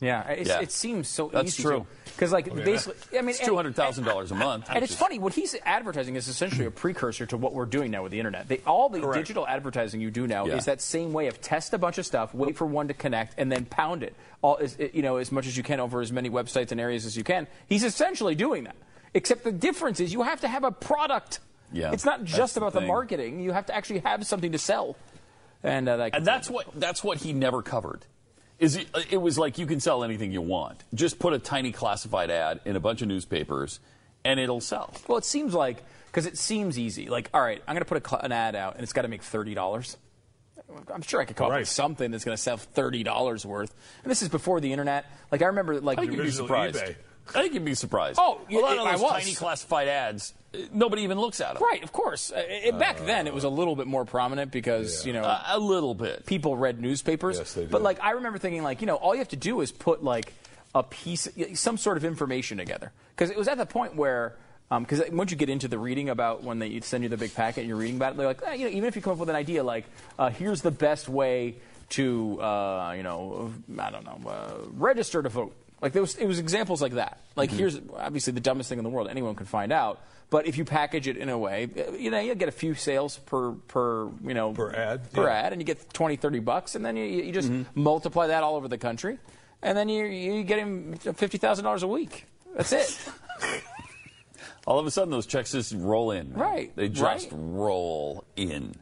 Yeah, 0.01 0.27
it's, 0.29 0.49
Yeah. 0.49 0.59
it 0.61 0.71
seems 0.71 1.07
so 1.07 1.29
That's 1.31 1.49
easy 1.49 1.61
true. 1.63 1.85
Because 2.21 2.31
like 2.33 2.53
basically, 2.53 3.17
I 3.17 3.21
mean, 3.23 3.31
It's 3.31 3.39
two 3.39 3.55
hundred 3.55 3.75
thousand 3.75 4.03
dollars 4.03 4.29
a 4.29 4.35
month. 4.35 4.67
And 4.69 4.83
it's 4.83 4.93
funny, 4.93 5.17
what 5.17 5.33
he's 5.33 5.55
advertising 5.65 6.15
is 6.15 6.27
essentially 6.27 6.67
a 6.67 6.69
precursor 6.71 7.25
to 7.25 7.35
what 7.35 7.53
we're 7.55 7.65
doing 7.65 7.89
now 7.89 8.03
with 8.03 8.11
the 8.11 8.19
internet. 8.19 8.47
They, 8.47 8.59
all 8.59 8.89
the 8.89 8.99
Correct. 8.99 9.15
digital 9.17 9.47
advertising 9.47 10.01
you 10.01 10.11
do 10.11 10.27
now 10.27 10.45
Yeah. 10.45 10.57
is 10.57 10.65
that 10.65 10.81
same 10.81 11.13
way 11.13 11.25
of 11.25 11.41
test 11.41 11.73
a 11.73 11.79
bunch 11.79 11.97
of 11.97 12.05
stuff, 12.05 12.31
wait 12.35 12.57
for 12.57 12.67
one 12.67 12.89
to 12.89 12.93
connect, 12.93 13.33
and 13.39 13.51
then 13.51 13.65
pound 13.65 14.03
it, 14.03 14.13
all 14.43 14.59
as, 14.61 14.77
you 14.93 15.01
know, 15.01 15.17
as 15.17 15.31
much 15.31 15.47
as 15.47 15.57
you 15.57 15.63
can 15.63 15.79
over 15.79 15.99
as 15.99 16.11
many 16.11 16.29
websites 16.29 16.71
and 16.71 16.79
areas 16.79 17.07
as 17.07 17.17
you 17.17 17.23
can. 17.23 17.47
He's 17.67 17.83
essentially 17.83 18.35
doing 18.35 18.65
that. 18.65 18.75
Except 19.15 19.43
the 19.43 19.51
difference 19.51 19.99
is 19.99 20.13
you 20.13 20.21
have 20.21 20.41
to 20.41 20.47
have 20.47 20.63
a 20.63 20.71
product. 20.71 21.39
Yeah, 21.73 21.91
It's 21.91 22.05
not 22.05 22.23
just 22.23 22.55
about 22.55 22.73
the, 22.73 22.81
thing. 22.81 22.87
marketing. 22.87 23.39
You 23.39 23.51
have 23.53 23.65
to 23.65 23.75
actually 23.75 24.01
have 24.01 24.27
something 24.27 24.51
to 24.51 24.59
sell. 24.59 24.95
And, 25.63 25.89
uh, 25.89 25.97
that 25.97 26.15
And 26.17 26.23
that's 26.27 26.51
what 26.51 26.67
that's 26.79 27.03
what 27.03 27.17
he 27.17 27.33
never 27.33 27.63
covered. 27.63 28.05
Is 28.61 28.77
it, 28.77 28.87
uh, 28.93 29.01
it 29.09 29.17
was 29.17 29.37
like 29.39 29.57
you 29.57 29.65
can 29.65 29.79
sell 29.79 30.03
anything 30.03 30.31
you 30.31 30.41
want. 30.41 30.83
Just 30.93 31.17
put 31.17 31.33
a 31.33 31.39
tiny 31.39 31.71
classified 31.71 32.29
ad 32.29 32.61
in 32.63 32.75
a 32.75 32.79
bunch 32.79 33.01
of 33.01 33.07
newspapers, 33.07 33.79
and 34.23 34.39
it'll 34.39 34.61
sell. 34.61 34.93
Well, 35.07 35.17
it 35.17 35.25
seems 35.25 35.53
like 35.55 35.83
because 36.05 36.27
it 36.27 36.37
seems 36.37 36.77
easy. 36.77 37.09
Like, 37.09 37.29
all 37.33 37.41
right, 37.41 37.61
I'm 37.67 37.73
going 37.73 37.83
to 37.83 37.85
put 37.85 38.13
a, 38.13 38.23
an 38.23 38.31
ad 38.31 38.55
out, 38.55 38.75
and 38.75 38.83
it's 38.83 38.93
got 38.93 39.01
to 39.01 39.07
make 39.07 39.23
thirty 39.23 39.55
dollars. 39.55 39.97
I'm 40.93 41.01
sure 41.01 41.19
I 41.19 41.25
could 41.25 41.35
come 41.35 41.51
up 41.51 41.57
with 41.57 41.67
something 41.67 42.11
that's 42.11 42.23
going 42.23 42.37
to 42.37 42.41
sell 42.41 42.57
thirty 42.57 43.03
dollars 43.03 43.45
worth. 43.45 43.73
And 44.03 44.11
this 44.11 44.21
is 44.21 44.29
before 44.29 44.61
the 44.61 44.71
internet. 44.71 45.05
Like, 45.31 45.41
I 45.41 45.47
remember, 45.47 45.81
like, 45.81 45.97
I 45.99 46.03
you'd 46.03 46.17
be 46.17 46.31
surprised. 46.31 46.77
eBay. 46.77 46.95
I 47.29 47.41
think 47.43 47.53
you'd 47.53 47.63
be 47.65 47.75
surprised. 47.75 48.17
Oh, 48.21 48.41
a 48.49 48.53
lot 48.55 48.75
yeah, 48.75 48.81
of 48.81 48.87
I 48.87 48.91
those 48.93 49.01
was. 49.01 49.11
tiny 49.23 49.33
classified 49.35 49.87
ads, 49.87 50.33
uh, 50.53 50.57
nobody 50.73 51.03
even 51.03 51.17
looks 51.19 51.39
at 51.39 51.53
them. 51.53 51.63
right, 51.63 51.81
of 51.83 51.91
course. 51.93 52.31
Uh, 52.31 52.41
it, 52.45 52.77
back 52.77 52.97
then, 53.05 53.27
it 53.27 53.33
was 53.33 53.43
a 53.45 53.49
little 53.49 53.75
bit 53.75 53.87
more 53.87 54.03
prominent 54.05 54.51
because 54.51 55.05
you 55.05 55.13
know 55.13 55.21
Uh, 55.23 55.43
a 55.47 55.59
little 55.59 55.93
bit. 55.95 56.25
people 56.25 56.57
read 56.57 56.81
newspapers. 56.81 57.37
Yes, 57.37 57.53
they 57.53 57.65
But 57.65 57.81
like, 57.81 58.01
I 58.01 58.11
remember 58.11 58.37
thinking, 58.39 58.63
like, 58.63 58.81
you 58.81 58.87
know, 58.87 58.95
all 58.95 59.13
you 59.13 59.19
have 59.19 59.29
to 59.29 59.35
do 59.37 59.61
is 59.61 59.71
put 59.71 60.03
like 60.03 60.33
a 60.75 60.83
piece, 60.83 61.27
some 61.53 61.77
sort 61.77 61.97
of 61.97 62.03
information 62.05 62.57
together. 62.57 62.91
Because 63.15 63.29
it 63.29 63.37
was 63.37 63.47
at 63.47 63.57
the 63.57 63.65
point 63.65 63.95
where, 63.95 64.35
because 64.69 65.01
once 65.11 65.31
you 65.31 65.37
get 65.37 65.49
into 65.49 65.67
the 65.67 65.77
reading 65.77 66.09
about 66.09 66.43
when 66.43 66.59
they 66.59 66.79
send 66.81 67.03
you 67.03 67.09
the 67.09 67.17
big 67.17 67.33
packet 67.35 67.59
and 67.61 67.67
you're 67.69 67.77
reading 67.77 67.97
about 67.97 68.13
it, 68.13 68.17
they're 68.17 68.27
like, 68.27 68.41
eh, 68.45 68.53
you 68.53 68.65
know, 68.65 68.71
even 68.71 68.85
if 68.85 68.95
you 68.95 69.01
come 69.01 69.13
up 69.13 69.19
with 69.19 69.29
an 69.29 69.35
idea, 69.35 69.63
like, 69.63 69.85
uh, 70.17 70.29
here's 70.29 70.61
the 70.61 70.71
best 70.71 71.07
way 71.09 71.55
to, 71.89 72.41
uh, 72.41 72.93
you 72.95 73.03
know, 73.03 73.51
I 73.77 73.91
don't 73.91 74.05
know, 74.05 74.29
uh, 74.29 74.53
register 74.77 75.21
to 75.21 75.27
vote. 75.29 75.53
Like 75.81 75.93
there 75.93 76.01
was, 76.01 76.15
it 76.15 76.27
was 76.27 76.39
examples 76.39 76.81
like 76.81 76.93
that. 76.93 77.19
Like 77.35 77.49
Mm-hmm. 77.49 77.57
here's 77.59 77.81
obviously 77.97 78.33
the 78.33 78.39
dumbest 78.39 78.69
thing 78.69 78.77
in 78.77 78.83
the 78.83 78.89
world. 78.89 79.07
Anyone 79.09 79.35
can 79.35 79.45
find 79.47 79.71
out. 79.71 79.99
But 80.29 80.47
if 80.47 80.57
you 80.57 80.63
package 80.63 81.07
it 81.09 81.17
in 81.17 81.27
a 81.27 81.37
way, 81.37 81.67
you 81.99 82.09
know, 82.09 82.19
you 82.19 82.33
get 82.35 82.47
a 82.47 82.53
few 82.53 82.73
sales 82.73 83.17
per 83.17 83.51
per 83.51 84.05
you 84.23 84.33
know 84.33 84.53
Per 84.53 84.71
ad, 84.73 85.11
per 85.11 85.23
yeah. 85.23 85.33
ad, 85.33 85.51
and 85.51 85.61
you 85.61 85.65
get 85.65 85.93
20, 85.93 86.15
30 86.15 86.39
bucks, 86.39 86.75
and 86.75 86.85
then 86.85 86.95
you, 86.95 87.03
you 87.03 87.31
just 87.33 87.49
Mm-hmm. 87.51 87.81
multiply 87.81 88.27
that 88.27 88.41
all 88.41 88.55
over 88.55 88.69
the 88.69 88.77
country, 88.77 89.17
and 89.61 89.77
then 89.77 89.89
you 89.89 90.05
you 90.05 90.43
get 90.43 90.59
him 90.59 90.93
fifty 90.95 91.37
thousand 91.37 91.65
dollars 91.65 91.83
a 91.83 91.87
week. 91.87 92.27
That's 92.55 92.71
it. 92.71 92.97
All 94.67 94.77
of 94.77 94.85
a 94.85 94.91
sudden, 94.91 95.09
those 95.09 95.25
checks 95.25 95.51
just 95.53 95.73
roll 95.73 96.11
in. 96.11 96.29
man. 96.31 96.39
Right, 96.39 96.75
They 96.75 96.87
just 96.87 97.31
right. 97.31 97.39
roll 97.41 98.23
in, 98.35 98.75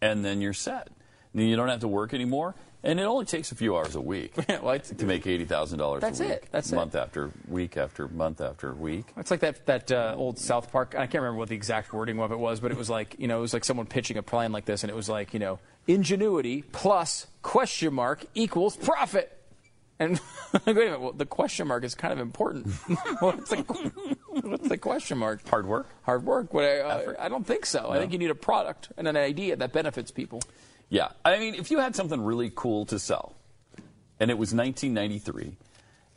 and 0.00 0.24
then 0.24 0.40
you're 0.40 0.52
set. 0.52 0.88
Then 1.34 1.46
you 1.46 1.56
don't 1.56 1.68
have 1.68 1.80
to 1.80 1.88
work 1.88 2.14
anymore, 2.14 2.54
and 2.82 2.98
it 2.98 3.02
only 3.02 3.24
takes 3.24 3.52
a 3.52 3.54
few 3.54 3.76
hours 3.76 3.94
a 3.94 4.00
week 4.00 4.32
it's, 4.48 4.90
to 4.90 5.06
make 5.06 5.26
eighty 5.26 5.44
thousand 5.44 5.78
dollars 5.78 6.02
a 6.02 6.06
That's 6.06 6.20
week. 6.20 6.30
it. 6.30 6.48
That's 6.50 6.72
it. 6.72 6.76
month 6.76 6.94
after 6.94 7.30
week 7.48 7.76
after 7.76 8.08
month 8.08 8.40
after 8.40 8.72
week. 8.72 9.06
It's 9.16 9.30
like 9.30 9.40
that 9.40 9.66
that 9.66 9.92
uh, 9.92 10.14
old 10.16 10.38
South 10.38 10.72
Park. 10.72 10.94
I 10.94 11.06
can't 11.06 11.22
remember 11.22 11.38
what 11.38 11.48
the 11.48 11.56
exact 11.56 11.92
wording 11.92 12.18
of 12.20 12.32
it 12.32 12.38
was, 12.38 12.60
but 12.60 12.70
it 12.70 12.78
was 12.78 12.88
like 12.88 13.16
you 13.18 13.28
know 13.28 13.38
it 13.38 13.42
was 13.42 13.52
like 13.52 13.64
someone 13.64 13.86
pitching 13.86 14.16
a 14.16 14.22
plan 14.22 14.52
like 14.52 14.64
this, 14.64 14.84
and 14.84 14.90
it 14.90 14.96
was 14.96 15.08
like 15.08 15.32
you 15.34 15.40
know 15.40 15.58
ingenuity 15.86 16.62
plus 16.72 17.26
question 17.42 17.94
mark 17.94 18.24
equals 18.34 18.76
profit. 18.76 19.34
And 20.00 20.20
wait 20.52 20.68
a 20.68 20.74
minute, 20.74 21.00
well, 21.00 21.12
the 21.12 21.26
question 21.26 21.66
mark 21.66 21.82
is 21.82 21.96
kind 21.96 22.12
of 22.12 22.20
important. 22.20 22.68
what's, 23.18 23.50
the, 23.50 23.56
what's 24.42 24.68
the 24.68 24.78
question 24.78 25.18
mark? 25.18 25.46
Hard 25.48 25.66
work. 25.66 25.88
Hard 26.02 26.24
work. 26.24 26.54
What 26.54 26.64
I, 26.64 26.80
uh, 26.80 27.14
I 27.18 27.28
don't 27.28 27.44
think 27.44 27.66
so. 27.66 27.90
I 27.90 27.98
think 27.98 28.12
you 28.12 28.18
need 28.18 28.30
a 28.30 28.36
product 28.36 28.92
and 28.96 29.08
an 29.08 29.16
idea 29.16 29.56
that 29.56 29.72
benefits 29.72 30.12
people. 30.12 30.40
Yeah, 30.90 31.08
I 31.24 31.38
mean, 31.38 31.54
if 31.54 31.70
you 31.70 31.78
had 31.78 31.94
something 31.94 32.22
really 32.22 32.50
cool 32.54 32.86
to 32.86 32.98
sell, 32.98 33.34
and 34.20 34.30
it 34.30 34.38
was 34.38 34.54
1993, 34.54 35.56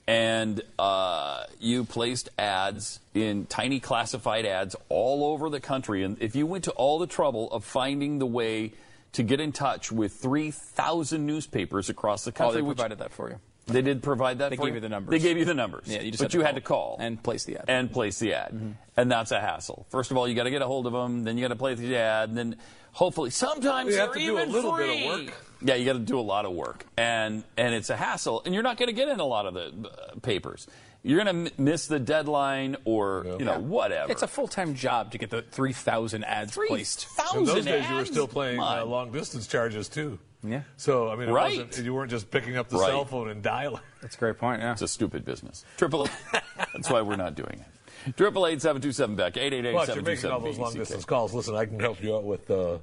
and 0.07 0.61
uh, 0.79 1.43
you 1.59 1.83
placed 1.83 2.29
ads 2.37 2.99
in 3.13 3.45
tiny 3.45 3.79
classified 3.79 4.45
ads 4.45 4.75
all 4.89 5.25
over 5.25 5.49
the 5.49 5.59
country, 5.59 6.03
and 6.03 6.17
if 6.21 6.35
you 6.35 6.45
went 6.45 6.63
to 6.65 6.71
all 6.71 6.99
the 6.99 7.07
trouble 7.07 7.51
of 7.51 7.63
finding 7.65 8.19
the 8.19 8.25
way 8.25 8.71
to 9.13 9.23
get 9.23 9.41
in 9.41 9.51
touch 9.51 9.91
with 9.91 10.13
3,000 10.13 11.25
newspapers 11.25 11.89
across 11.89 12.23
the 12.23 12.31
Oh, 12.31 12.33
country, 12.33 12.61
they 12.61 12.61
which 12.61 12.77
provided 12.77 12.99
that 12.99 13.11
for 13.11 13.29
you. 13.29 13.39
They 13.71 13.81
did 13.81 14.03
provide 14.03 14.39
that. 14.39 14.49
They 14.49 14.55
for 14.57 14.65
gave 14.65 14.75
you 14.75 14.79
the 14.81 14.89
numbers. 14.89 15.11
They 15.11 15.19
gave 15.19 15.37
you 15.37 15.45
the 15.45 15.53
numbers. 15.53 15.83
Yeah, 15.87 16.01
you 16.01 16.11
just 16.11 16.21
but 16.23 16.31
had 16.31 16.33
you 16.37 16.41
had 16.45 16.55
to 16.55 16.61
call 16.61 16.97
And 16.99 17.21
place 17.21 17.43
the 17.45 17.57
ad. 17.57 17.65
and 17.67 17.91
place 17.91 18.19
the 18.19 18.33
ad, 18.33 18.75
and 18.97 19.11
that's 19.11 19.31
a 19.31 19.39
hassle. 19.39 19.85
First 19.89 20.11
of 20.11 20.17
all, 20.17 20.27
you 20.27 20.35
got 20.35 20.43
to 20.43 20.51
get 20.51 20.61
a 20.61 20.67
hold 20.67 20.85
of 20.87 20.93
them, 20.93 21.23
then 21.23 21.37
you 21.37 21.43
got 21.43 21.49
to 21.49 21.55
place 21.55 21.79
the 21.79 21.95
ad, 21.97 22.29
and 22.29 22.37
then 22.37 22.55
hopefully 22.91 23.29
sometimes 23.29 23.93
You 23.93 23.99
have 23.99 24.13
they're 24.13 24.19
to 24.21 24.25
do 24.27 24.37
a 24.37 24.41
even 24.41 24.51
little 24.53 24.75
bit 24.77 24.89
of 24.89 24.95
free. 24.95 25.25
work. 25.25 25.33
Yeah, 25.63 25.75
you 25.75 25.85
got 25.85 25.93
to 25.93 25.99
do 25.99 26.19
a 26.19 26.21
lot 26.21 26.45
of 26.45 26.53
work, 26.53 26.85
and 26.97 27.43
and 27.57 27.73
it's 27.75 27.89
a 27.89 27.95
hassle, 27.95 28.41
and 28.45 28.53
you're 28.53 28.63
not 28.63 28.77
going 28.77 28.87
to 28.87 28.93
get 28.93 29.09
in 29.09 29.19
a 29.19 29.25
lot 29.25 29.45
of 29.45 29.53
the 29.53 29.89
uh, 29.89 30.19
papers. 30.21 30.67
You're 31.03 31.23
going 31.23 31.45
to 31.45 31.51
m- 31.51 31.63
miss 31.63 31.87
the 31.87 31.99
deadline, 31.99 32.77
or 32.85 33.25
you 33.39 33.45
know 33.45 33.59
whatever. 33.59 34.11
It's 34.11 34.21
a 34.21 34.27
full 34.27 34.47
time 34.47 34.75
job 34.75 35.11
to 35.13 35.17
get 35.17 35.29
the 35.31 35.41
3,000 35.41 36.23
ads 36.23 36.55
placed. 36.55 37.07
In 37.35 37.43
those 37.45 37.63
3,000 37.63 37.65
days, 37.65 37.89
you 37.89 37.95
were 37.95 38.05
still 38.05 38.27
playing 38.27 38.59
uh, 38.59 38.85
long 38.85 39.11
distance 39.11 39.47
charges 39.47 39.89
too. 39.89 40.19
Yeah. 40.43 40.61
So 40.77 41.09
I 41.09 41.15
mean, 41.15 41.29
it 41.29 41.31
Right. 41.33 41.57
wasn't, 41.65 41.85
you 41.85 41.93
weren't 41.93 42.09
just 42.11 42.31
picking 42.31 42.57
up 42.57 42.69
the 42.69 42.77
Right. 42.77 42.89
cell 42.89 43.05
phone 43.05 43.29
and 43.29 43.43
dialing. 43.43 43.81
That's 44.01 44.15
a 44.15 44.19
great 44.19 44.37
point, 44.37 44.61
yeah. 44.61 44.71
It's 44.71 44.81
a 44.81 44.87
stupid 44.87 45.23
business. 45.25 45.63
Triple. 45.77 46.07
That's 46.73 46.89
why 46.89 47.01
we're 47.01 47.15
not 47.15 47.35
doing 47.35 47.63
it. 48.05 48.15
Triple 48.17 48.47
eight 48.47 48.61
seven 48.61 48.81
two 48.81 48.91
seven 48.91 49.15
Beck 49.15 49.37
eight 49.37 49.53
eight 49.53 49.65
eight 49.65 49.73
But 49.75 49.93
you're 49.93 50.01
making 50.03 50.31
all 50.31 50.39
those 50.39 50.57
long 50.57 50.73
distance 50.73 51.05
calls. 51.05 51.33
Listen, 51.35 51.55
I 51.55 51.65
can 51.65 51.79
help 51.79 52.01
you 52.01 52.15
out 52.15 52.23
with 52.23 52.49
uh, 52.49 52.79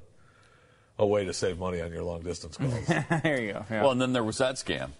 a 1.01 1.05
way 1.07 1.25
to 1.25 1.33
save 1.33 1.59
money 1.59 1.81
on 1.81 1.93
your 1.93 2.05
long 2.05 2.21
distance 2.23 2.57
calls. 2.59 2.87
there 2.87 3.41
you 3.43 3.53
go. 3.55 3.65
Yeah. 3.69 3.83
Well, 3.83 3.91
and 3.91 4.01
then 4.01 4.13
there 4.13 4.23
was 4.23 4.39
that 4.39 4.55
scam. 4.55 4.91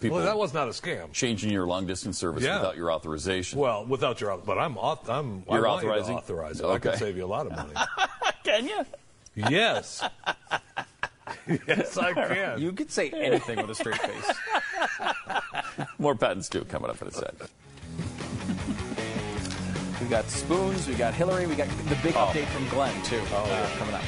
People 0.00 0.16
well, 0.16 0.24
that 0.24 0.36
was 0.36 0.52
not 0.52 0.66
a 0.66 0.72
scam. 0.72 1.12
changing 1.12 1.50
your 1.52 1.66
long 1.66 1.86
distance 1.86 2.18
service 2.18 2.42
Yeah. 2.42 2.56
without 2.56 2.76
your 2.76 2.90
authorization. 2.90 3.60
Well, 3.60 3.84
without 3.86 4.20
your, 4.20 4.36
but 4.38 4.58
I'm, 4.58 4.74
auth- 4.74 5.08
I'm, 5.08 5.44
I 5.48 5.54
You're 5.54 5.66
want 5.68 5.84
you 5.84 5.88
to 5.90 5.94
authorizing? 5.94 6.16
authorize 6.16 6.60
it. 6.60 6.66
I 6.66 6.78
can 6.80 6.96
save 6.96 7.16
you 7.16 7.24
a 7.24 7.26
lot 7.26 7.46
of 7.46 7.52
money. 7.52 7.74
Can 8.42 8.66
you? 8.66 8.84
yes. 9.36 10.02
yes, 11.66 11.96
I 11.96 12.12
can. 12.12 12.60
you 12.60 12.72
could 12.72 12.90
say 12.90 13.10
anything 13.10 13.56
with 13.58 13.70
a 13.70 13.74
straight 13.74 13.98
face. 14.00 14.32
More 15.98 16.14
patents 16.14 16.48
too 16.48 16.64
coming 16.64 16.90
up 16.90 17.00
in 17.02 17.08
a 17.08 17.12
sec. 17.12 17.34
We 20.00 20.06
got 20.08 20.28
spoons. 20.30 20.86
We 20.86 20.94
got 20.94 21.14
Hillary. 21.14 21.46
We 21.46 21.54
got 21.54 21.68
the 21.88 21.96
big 22.02 22.14
Oh. 22.16 22.26
update 22.26 22.46
from 22.46 22.68
Glenn 22.68 23.02
too. 23.02 23.20
uh, 23.34 23.68
coming 23.78 23.94
up. 23.94 24.02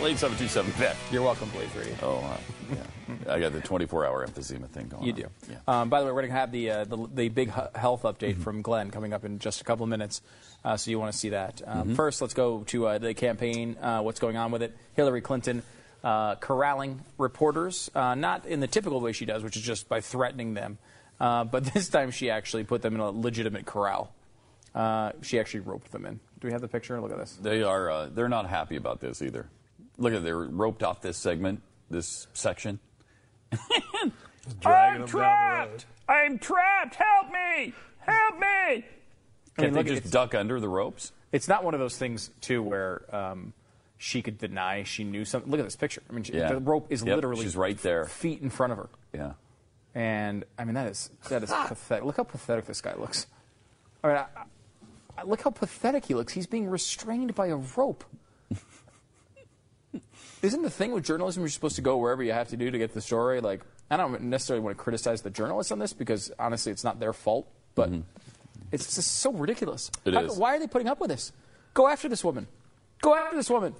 All 0.00 0.06
right, 0.06 0.16
triple 0.16 0.30
eight 0.30 0.32
seven 0.32 0.38
two 0.38 0.48
seven 0.48 0.72
Beck. 0.78 0.96
You're 1.12 1.22
welcome, 1.22 1.50
Blaze 1.50 1.74
Radio. 1.76 1.94
Oh, 2.02 2.16
uh, 2.18 2.36
yeah. 2.74 3.34
I 3.34 3.38
got 3.38 3.52
the 3.52 3.60
twenty 3.60 3.84
four 3.84 4.06
hour 4.06 4.26
emphysema 4.26 4.66
thing 4.66 4.88
going. 4.88 5.02
On. 5.02 5.06
You 5.06 5.12
on. 5.12 5.20
do. 5.20 5.26
Yeah. 5.50 5.56
Um, 5.68 5.90
by 5.90 6.00
the 6.00 6.06
way, 6.06 6.12
we're 6.12 6.22
going 6.22 6.32
to 6.32 6.38
have 6.38 6.52
the, 6.52 6.70
uh, 6.70 6.84
the 6.84 7.08
the 7.12 7.28
big 7.28 7.50
health 7.74 8.04
update 8.04 8.38
from 8.40 8.62
Glenn 8.62 8.90
coming 8.90 9.12
up 9.12 9.26
in 9.26 9.38
just 9.38 9.60
a 9.60 9.64
couple 9.64 9.84
of 9.84 9.90
minutes, 9.90 10.22
uh, 10.64 10.78
so 10.78 10.90
you 10.90 10.98
want 10.98 11.12
to 11.12 11.18
see 11.18 11.28
that. 11.28 11.60
Um, 11.66 11.94
First, 11.94 12.22
let's 12.22 12.32
go 12.32 12.62
to 12.68 12.86
uh, 12.86 12.98
the 12.98 13.12
campaign. 13.12 13.76
Uh, 13.78 14.00
what's 14.00 14.20
going 14.20 14.38
on 14.38 14.50
with 14.52 14.62
it? 14.62 14.74
Hillary 14.94 15.20
Clinton 15.20 15.62
uh, 16.02 16.36
corralling 16.36 17.04
reporters, 17.18 17.90
uh, 17.94 18.14
not 18.14 18.46
in 18.46 18.60
the 18.60 18.66
typical 18.66 19.00
way 19.00 19.12
she 19.12 19.26
does, 19.26 19.42
which 19.42 19.56
is 19.56 19.62
just 19.62 19.86
by 19.86 20.00
threatening 20.00 20.54
them, 20.54 20.78
uh, 21.20 21.44
but 21.44 21.64
this 21.74 21.90
time 21.90 22.10
she 22.10 22.30
actually 22.30 22.64
put 22.64 22.80
them 22.80 22.94
in 22.94 23.00
a 23.00 23.10
legitimate 23.10 23.66
corral. 23.66 24.14
Uh, 24.74 25.12
she 25.20 25.38
actually 25.38 25.60
roped 25.60 25.92
them 25.92 26.06
in. 26.06 26.20
Do 26.40 26.48
we 26.48 26.52
have 26.52 26.62
the 26.62 26.68
picture? 26.68 26.98
Look 27.00 27.12
at 27.12 27.18
this. 27.18 27.36
They 27.42 27.62
are. 27.62 27.90
Uh, 27.90 28.06
they're 28.06 28.28
not 28.28 28.48
happy 28.48 28.76
about 28.76 29.00
this 29.00 29.20
either. 29.20 29.48
Look 30.00 30.12
at 30.14 30.24
they're 30.24 30.36
roped 30.36 30.82
off 30.82 31.00
this 31.02 31.16
segment, 31.16 31.62
this 31.90 32.26
section. 32.32 32.80
I'm 33.52 33.58
them 34.00 34.12
down 34.60 34.94
the 34.94 34.98
road. 35.00 35.08
trapped. 35.08 35.86
I'm 36.08 36.38
trapped. 36.38 36.96
Help 36.96 37.30
me. 37.30 37.72
Help 38.00 38.38
me. 38.38 38.46
I 38.46 38.72
mean, 38.76 38.84
Can't 39.56 39.72
they 39.74 39.82
look, 39.82 40.02
just 40.02 40.12
duck 40.12 40.34
under 40.34 40.58
the 40.58 40.68
ropes? 40.68 41.12
It's 41.32 41.46
not 41.48 41.62
one 41.64 41.74
of 41.74 41.80
those 41.80 41.96
things 41.98 42.30
too 42.40 42.62
where 42.62 43.02
um, 43.14 43.52
she 43.98 44.22
could 44.22 44.38
deny 44.38 44.82
she 44.84 45.04
knew 45.04 45.24
something. 45.24 45.50
Look 45.50 45.60
at 45.60 45.66
this 45.66 45.76
picture. 45.76 46.02
I 46.08 46.12
mean, 46.12 46.24
she, 46.24 46.32
Yeah. 46.32 46.48
the 46.48 46.58
rope 46.60 46.86
is 46.90 47.02
Yep, 47.04 47.14
literally 47.16 47.44
she's 47.44 47.56
right 47.56 47.76
there. 47.78 48.06
feet 48.06 48.40
in 48.40 48.50
front 48.50 48.72
of 48.72 48.78
her. 48.78 48.88
Yeah. 49.12 49.32
And 49.94 50.44
I 50.58 50.64
mean, 50.64 50.74
that 50.74 50.86
is 50.88 51.10
that 51.28 51.42
is 51.42 51.50
pathetic. 51.50 52.04
Look 52.04 52.16
how 52.16 52.22
pathetic 52.24 52.64
this 52.66 52.80
guy 52.80 52.94
looks. 52.94 53.26
I 54.02 54.08
mean, 54.08 54.16
I, 54.16 54.24
I, 55.18 55.24
look 55.24 55.42
how 55.42 55.50
pathetic 55.50 56.06
he 56.06 56.14
looks. 56.14 56.32
He's 56.32 56.46
being 56.46 56.68
restrained 56.70 57.34
by 57.34 57.48
a 57.48 57.56
rope. 57.56 58.04
Isn't 60.42 60.62
the 60.62 60.70
thing 60.70 60.92
with 60.92 61.04
journalism 61.04 61.42
you're 61.42 61.50
supposed 61.50 61.76
to 61.76 61.82
go 61.82 61.96
wherever 61.98 62.22
you 62.22 62.32
have 62.32 62.48
to 62.48 62.56
do 62.56 62.70
to 62.70 62.78
get 62.78 62.94
the 62.94 63.00
story? 63.00 63.40
Like, 63.40 63.60
I 63.90 63.96
don't 63.96 64.22
necessarily 64.22 64.62
want 64.64 64.76
to 64.76 64.82
criticize 64.82 65.20
the 65.22 65.30
journalists 65.30 65.70
on 65.72 65.78
this 65.78 65.92
because 65.92 66.30
honestly, 66.38 66.72
it's 66.72 66.84
not 66.84 66.98
their 67.00 67.12
fault. 67.12 67.46
But 67.74 67.90
it's 68.72 68.94
just 68.94 69.18
so 69.18 69.32
ridiculous. 69.32 69.90
Mm-hmm. 69.90 70.08
It 70.08 70.14
How- 70.14 70.24
is. 70.24 70.38
Why 70.38 70.56
are 70.56 70.58
they 70.58 70.66
putting 70.66 70.88
up 70.88 71.00
with 71.00 71.10
this? 71.10 71.32
Go 71.74 71.88
after 71.88 72.08
this 72.08 72.24
woman. 72.24 72.46
Go 73.02 73.14
after 73.14 73.36
this 73.36 73.50
woman. 73.50 73.74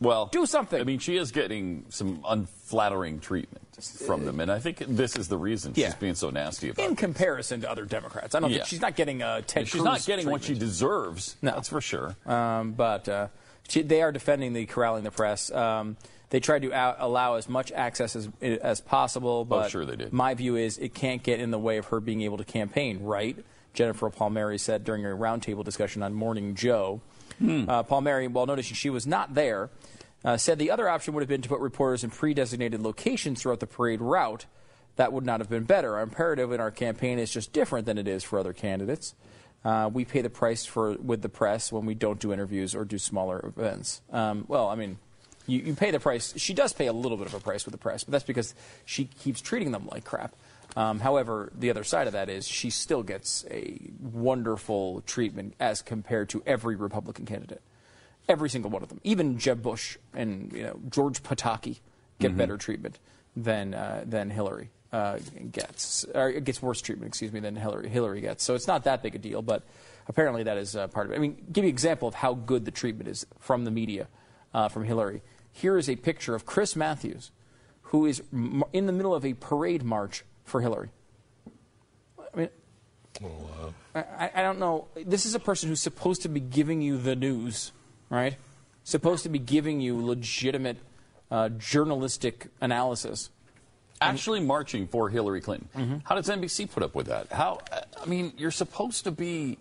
Well, 0.00 0.26
Do 0.32 0.46
something. 0.46 0.80
I 0.80 0.84
mean, 0.84 0.98
she 0.98 1.16
is 1.18 1.30
getting 1.30 1.84
some 1.90 2.24
unflattering 2.26 3.20
treatment 3.20 3.66
from 4.06 4.24
them, 4.24 4.40
and 4.40 4.50
I 4.50 4.58
think 4.58 4.78
this 4.78 5.14
is 5.14 5.28
the 5.28 5.36
reason 5.36 5.74
she's 5.74 5.94
being 5.94 6.14
so 6.14 6.30
nasty 6.30 6.70
about 6.70 6.86
In 6.86 6.92
it. 6.92 6.98
comparison 6.98 7.60
to 7.60 7.70
other 7.70 7.84
Democrats, 7.84 8.34
I 8.34 8.40
don't 8.40 8.50
Yeah. 8.50 8.58
think 8.58 8.68
she's 8.68 8.80
not 8.80 8.96
getting 8.96 9.20
a 9.20 9.42
Ted 9.42 9.68
She's 9.68 9.82
not 9.82 9.96
Cruz 9.96 10.06
getting 10.06 10.30
what 10.30 10.42
she 10.42 10.54
deserves. 10.54 11.36
No. 11.42 11.50
That's 11.52 11.68
for 11.68 11.82
sure. 11.82 12.16
Um, 12.24 12.72
but 12.72 13.08
uh, 13.10 13.28
they 13.72 14.02
are 14.02 14.12
defending 14.12 14.52
the 14.52 14.66
corralling 14.66 15.04
the 15.04 15.10
press. 15.10 15.50
Um, 15.50 15.96
they 16.30 16.38
tried 16.40 16.62
to 16.62 16.72
out, 16.72 16.96
allow 17.00 17.34
as 17.34 17.48
much 17.48 17.72
access 17.72 18.14
as, 18.14 18.28
as 18.40 18.80
possible, 18.80 19.44
but 19.44 19.66
Oh, 19.66 19.68
sure 19.68 19.84
they 19.84 19.96
did. 19.96 20.12
my 20.12 20.34
view 20.34 20.56
is 20.56 20.78
it 20.78 20.94
can't 20.94 21.22
get 21.22 21.40
in 21.40 21.50
the 21.50 21.58
way 21.58 21.76
of 21.78 21.86
her 21.86 21.98
being 22.00 22.22
able 22.22 22.38
to 22.38 22.44
campaign, 22.44 23.02
right? 23.02 23.36
Jennifer 23.74 24.08
Palmieri 24.10 24.58
said 24.58 24.84
during 24.84 25.04
a 25.04 25.08
roundtable 25.08 25.64
discussion 25.64 26.02
on 26.02 26.14
Morning 26.14 26.54
Joe. 26.54 27.00
Hmm. 27.38 27.68
Uh, 27.68 27.82
Palmieri, 27.82 28.28
while 28.28 28.46
noticing 28.46 28.74
she 28.74 28.90
was 28.90 29.06
not 29.06 29.34
there, 29.34 29.70
uh, 30.24 30.36
said 30.36 30.58
the 30.58 30.70
other 30.70 30.88
option 30.88 31.14
would 31.14 31.20
have 31.22 31.28
been 31.28 31.42
to 31.42 31.48
put 31.48 31.60
reporters 31.60 32.04
in 32.04 32.10
pre-designated 32.10 32.80
locations 32.80 33.40
throughout 33.42 33.60
the 33.60 33.66
parade 33.66 34.00
route. 34.00 34.46
That 34.96 35.12
would 35.12 35.24
not 35.24 35.40
have 35.40 35.48
been 35.48 35.64
better. 35.64 35.94
Our 35.96 36.02
imperative 36.02 36.52
in 36.52 36.60
our 36.60 36.70
campaign 36.70 37.18
is 37.18 37.30
just 37.32 37.52
different 37.52 37.86
than 37.86 37.96
it 37.96 38.06
is 38.06 38.22
for 38.22 38.38
other 38.38 38.52
candidates. 38.52 39.14
Uh, 39.64 39.90
we 39.92 40.04
pay 40.04 40.22
the 40.22 40.30
price 40.30 40.64
for 40.64 40.92
with 40.96 41.22
the 41.22 41.28
press 41.28 41.70
when 41.70 41.84
we 41.84 41.94
don't 41.94 42.18
do 42.18 42.32
interviews 42.32 42.74
or 42.74 42.84
do 42.84 42.98
smaller 42.98 43.44
events. 43.44 44.00
Um, 44.10 44.44
well, 44.48 44.68
I 44.68 44.74
mean, 44.74 44.98
you, 45.46 45.60
you 45.60 45.74
pay 45.74 45.90
the 45.90 46.00
price. 46.00 46.32
She 46.36 46.54
does 46.54 46.72
pay 46.72 46.86
a 46.86 46.92
little 46.92 47.18
bit 47.18 47.26
of 47.26 47.34
a 47.34 47.40
price 47.40 47.66
with 47.66 47.72
the 47.72 47.78
press, 47.78 48.04
but 48.04 48.12
that's 48.12 48.24
because 48.24 48.54
she 48.84 49.04
keeps 49.04 49.40
treating 49.40 49.72
them 49.72 49.86
like 49.90 50.04
crap. 50.04 50.34
Um, 50.76 51.00
however, 51.00 51.52
the 51.58 51.68
other 51.68 51.84
side 51.84 52.06
of 52.06 52.12
that 52.14 52.28
is 52.28 52.46
she 52.46 52.70
still 52.70 53.02
gets 53.02 53.44
a 53.50 53.90
wonderful 54.00 55.02
treatment 55.02 55.54
as 55.60 55.82
compared 55.82 56.28
to 56.30 56.42
every 56.46 56.76
Republican 56.76 57.26
candidate. 57.26 57.60
Every 58.28 58.48
single 58.48 58.70
one 58.70 58.82
of 58.82 58.88
them, 58.88 59.00
even 59.02 59.38
Jeb 59.38 59.60
Bush 59.60 59.98
and 60.14 60.52
you 60.52 60.62
know 60.62 60.80
George 60.88 61.22
Pataki, 61.22 61.80
get 62.20 62.36
better 62.36 62.56
treatment 62.56 62.98
than 63.34 63.74
uh, 63.74 64.04
than 64.06 64.30
Hillary 64.30 64.70
uh, 64.92 65.18
gets, 65.52 66.04
or 66.14 66.32
gets 66.32 66.60
worse 66.60 66.80
treatment, 66.80 67.08
excuse 67.08 67.32
me, 67.32 67.40
than 67.40 67.56
Hillary 67.56 67.88
Hillary 67.88 68.20
gets. 68.20 68.44
So 68.44 68.54
it's 68.54 68.66
not 68.66 68.84
that 68.84 69.02
big 69.02 69.14
a 69.14 69.18
deal, 69.18 69.42
but 69.42 69.62
apparently 70.08 70.42
that 70.44 70.58
is 70.58 70.74
uh, 70.74 70.88
part 70.88 71.06
of 71.06 71.12
it. 71.12 71.16
I 71.16 71.18
mean, 71.18 71.36
give 71.52 71.64
you 71.64 71.68
an 71.68 71.74
example 71.74 72.08
of 72.08 72.14
how 72.14 72.34
good 72.34 72.64
the 72.64 72.70
treatment 72.70 73.08
is 73.08 73.26
from 73.38 73.64
the 73.64 73.70
media, 73.70 74.08
uh, 74.52 74.68
from 74.68 74.84
Hillary. 74.84 75.22
Here 75.52 75.78
is 75.78 75.88
a 75.88 75.96
picture 75.96 76.34
of 76.34 76.46
Chris 76.46 76.74
Matthews, 76.76 77.30
who 77.82 78.06
is 78.06 78.22
m- 78.32 78.64
in 78.72 78.86
the 78.86 78.92
middle 78.92 79.14
of 79.14 79.24
a 79.24 79.34
parade 79.34 79.82
march 79.82 80.24
for 80.44 80.60
Hillary. 80.60 80.90
I 82.18 82.36
mean, 82.36 82.48
I, 83.94 84.30
I 84.34 84.42
don't 84.42 84.58
know. 84.58 84.88
This 84.94 85.26
is 85.26 85.34
a 85.34 85.40
person 85.40 85.68
who's 85.68 85.80
supposed 85.80 86.22
to 86.22 86.28
be 86.28 86.40
giving 86.40 86.80
you 86.80 86.96
the 86.96 87.16
news, 87.16 87.72
right? 88.08 88.36
Supposed 88.84 89.24
to 89.24 89.28
be 89.28 89.38
giving 89.38 89.80
you 89.80 90.04
legitimate 90.04 90.78
uh, 91.30 91.48
journalistic 91.50 92.48
analysis. 92.60 93.30
Actually 94.00 94.40
marching 94.40 94.86
for 94.86 95.08
Hillary 95.08 95.40
Clinton. 95.40 95.68
Mm-hmm. 95.76 95.96
How 96.04 96.14
does 96.14 96.28
NBC 96.28 96.70
put 96.70 96.82
up 96.82 96.94
with 96.94 97.06
that? 97.08 97.30
How? 97.30 97.58
I 98.02 98.06
mean, 98.06 98.32
you're 98.36 98.50
supposed 98.50 99.04
to 99.04 99.10
be. 99.10 99.58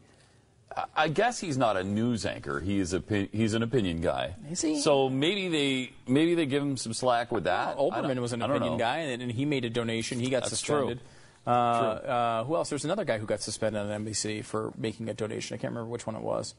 I- 0.96 1.10
guess 1.10 1.40
he's 1.40 1.58
not 1.58 1.76
a 1.78 1.84
news 1.84 2.26
anchor. 2.26 2.60
He 2.60 2.80
is 2.80 2.94
a 2.94 3.04
he's 3.32 3.54
an 3.54 3.64
opinion 3.64 4.02
guy. 4.02 4.36
Is 4.50 4.62
he? 4.62 4.80
So 4.80 5.10
maybe 5.10 5.50
they 5.50 5.92
maybe 6.08 6.36
they 6.36 6.46
give 6.46 6.64
him 6.64 6.78
some 6.78 6.94
slack 6.94 7.32
with 7.32 7.46
that. 7.46 7.76
I 7.76 7.80
Olbermann 7.80 8.20
was 8.20 8.34
an 8.34 8.42
opinion 8.42 8.78
guy, 8.78 8.98
and, 9.00 9.22
and 9.22 9.32
he 9.32 9.46
made 9.46 9.66
a 9.66 9.70
donation. 9.70 10.20
He 10.20 10.30
got 10.30 10.44
That's 10.44 10.52
suspended. 10.52 11.00
true. 11.00 11.54
Uh, 11.54 11.56
uh, 11.56 12.44
who 12.44 12.56
else? 12.56 12.70
There's 12.70 12.86
another 12.86 13.06
guy 13.06 13.18
who 13.18 13.26
got 13.26 13.42
suspended 13.42 13.82
on 13.82 14.06
NBC 14.06 14.46
for 14.46 14.72
making 14.78 15.10
a 15.10 15.14
donation. 15.14 15.56
I 15.56 15.58
can't 15.58 15.72
remember 15.72 15.90
which 15.90 16.06
one 16.06 16.16
it 16.16 16.22
was. 16.22 16.54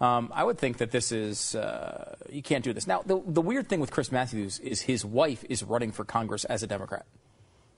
Um, 0.00 0.30
I 0.34 0.44
would 0.44 0.58
think 0.58 0.78
that 0.78 0.90
this 0.90 1.12
is 1.12 1.54
uh, 1.54 2.16
you 2.30 2.42
can't 2.42 2.64
do 2.64 2.72
this. 2.72 2.86
Now, 2.86 3.02
the, 3.06 3.22
the 3.26 3.40
weird 3.40 3.68
thing 3.68 3.80
with 3.80 3.90
Chris 3.90 4.10
Matthews 4.12 4.58
is 4.58 4.82
his 4.82 5.04
wife 5.04 5.44
is 5.48 5.62
running 5.62 5.92
for 5.92 6.04
Congress 6.04 6.44
as 6.44 6.62
a 6.62 6.66
Democrat. 6.66 7.06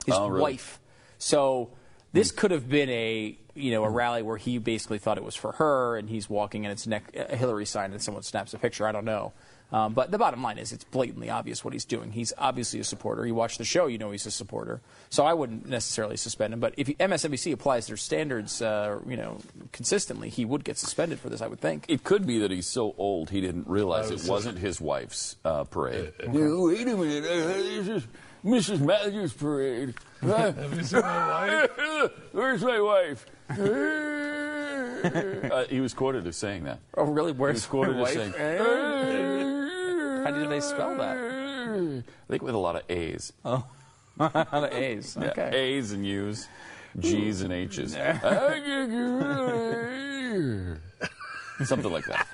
His 0.07 0.15
Oh, 0.15 0.27
really? 0.29 0.41
wife. 0.41 0.79
So 1.19 1.69
this 2.13 2.31
could 2.31 2.49
have 2.51 2.67
been 2.67 2.89
a 2.89 3.37
you 3.53 3.71
know 3.71 3.83
a 3.83 3.89
rally 3.89 4.21
where 4.23 4.37
he 4.37 4.57
basically 4.57 4.97
thought 4.99 5.17
it 5.17 5.23
was 5.23 5.35
for 5.35 5.51
her, 5.53 5.97
and 5.97 6.09
he's 6.09 6.27
walking 6.29 6.65
and 6.65 6.71
it's 6.71 6.87
neck, 6.87 7.11
a 7.15 7.35
Hillary 7.35 7.65
sign, 7.65 7.91
and 7.91 8.01
someone 8.01 8.23
snaps 8.23 8.53
a 8.55 8.57
picture. 8.57 8.87
I 8.87 8.91
don't 8.91 9.05
know. 9.05 9.33
Um, 9.69 9.93
but 9.93 10.11
the 10.11 10.17
bottom 10.17 10.41
line 10.41 10.59
is, 10.59 10.71
it's 10.71 10.85
blatantly 10.85 11.29
obvious 11.29 11.65
what 11.65 11.73
he's 11.73 11.83
doing. 11.83 12.13
He's 12.13 12.31
obviously 12.37 12.79
a 12.79 12.85
supporter. 12.85 13.25
You 13.27 13.35
watch 13.35 13.57
the 13.57 13.65
show, 13.65 13.87
you 13.87 13.97
know 13.97 14.11
he's 14.11 14.25
a 14.25 14.31
supporter. 14.31 14.79
So 15.09 15.25
I 15.25 15.33
wouldn't 15.33 15.67
necessarily 15.67 16.15
suspend 16.15 16.53
him. 16.53 16.61
But 16.61 16.75
if 16.77 16.87
MSNBC 16.87 17.51
applies 17.51 17.87
their 17.87 17.97
standards, 17.97 18.61
uh, 18.61 18.99
you 19.05 19.17
know, 19.17 19.39
consistently, 19.73 20.29
he 20.29 20.45
would 20.45 20.63
get 20.63 20.77
suspended 20.77 21.19
for 21.19 21.27
this. 21.27 21.41
I 21.41 21.47
would 21.47 21.59
think. 21.59 21.83
It 21.89 22.05
could 22.05 22.25
be 22.25 22.39
that 22.39 22.51
he's 22.51 22.67
so 22.67 22.95
old 22.97 23.29
he 23.31 23.41
didn't 23.41 23.67
realize 23.67 24.09
it 24.09 24.23
wasn't 24.29 24.57
his 24.57 24.79
wife's 24.79 25.35
uh, 25.43 25.65
parade. 25.65 26.13
Wait 26.27 26.87
a 26.87 26.95
minute, 26.95 27.25
uh, 27.25 27.47
this 27.57 27.87
is 27.89 28.07
Mrs. 28.47 28.79
Matthews' 28.79 29.33
parade. 29.33 29.93
Have 30.21 30.73
you 30.73 30.83
seen 30.83 31.01
my 31.01 31.47
wife? 31.47 31.69
Where's 32.31 32.63
my 32.63 32.79
wife? 32.79 33.25
uh, 35.51 35.65
he 35.65 35.81
was 35.81 35.93
quoted 35.93 36.25
as 36.25 36.37
saying 36.37 36.63
that. 36.63 36.79
Oh, 36.95 37.03
really? 37.03 37.33
He 37.33 37.37
Where's 37.37 37.55
was 37.55 37.65
quoted 37.65 37.97
my 37.97 38.03
as 38.03 38.13
saying. 38.13 38.31
How 40.23 40.31
did 40.31 40.49
they 40.49 40.61
spell 40.61 40.95
that? 40.95 41.17
I 41.17 42.01
think 42.29 42.41
with 42.41 42.55
a 42.55 42.57
lot 42.57 42.77
of 42.77 42.83
A's. 42.89 43.33
Oh, 43.43 43.65
on 44.19 44.73
A's. 44.73 45.17
Yeah, 45.19 45.53
A's 45.53 45.91
and 45.91 46.05
U's. 46.05 46.47
G's 46.97 47.41
and 47.41 47.51
H's. 47.53 47.91
Something 51.65 51.91
like 51.91 52.05
that. 52.05 52.27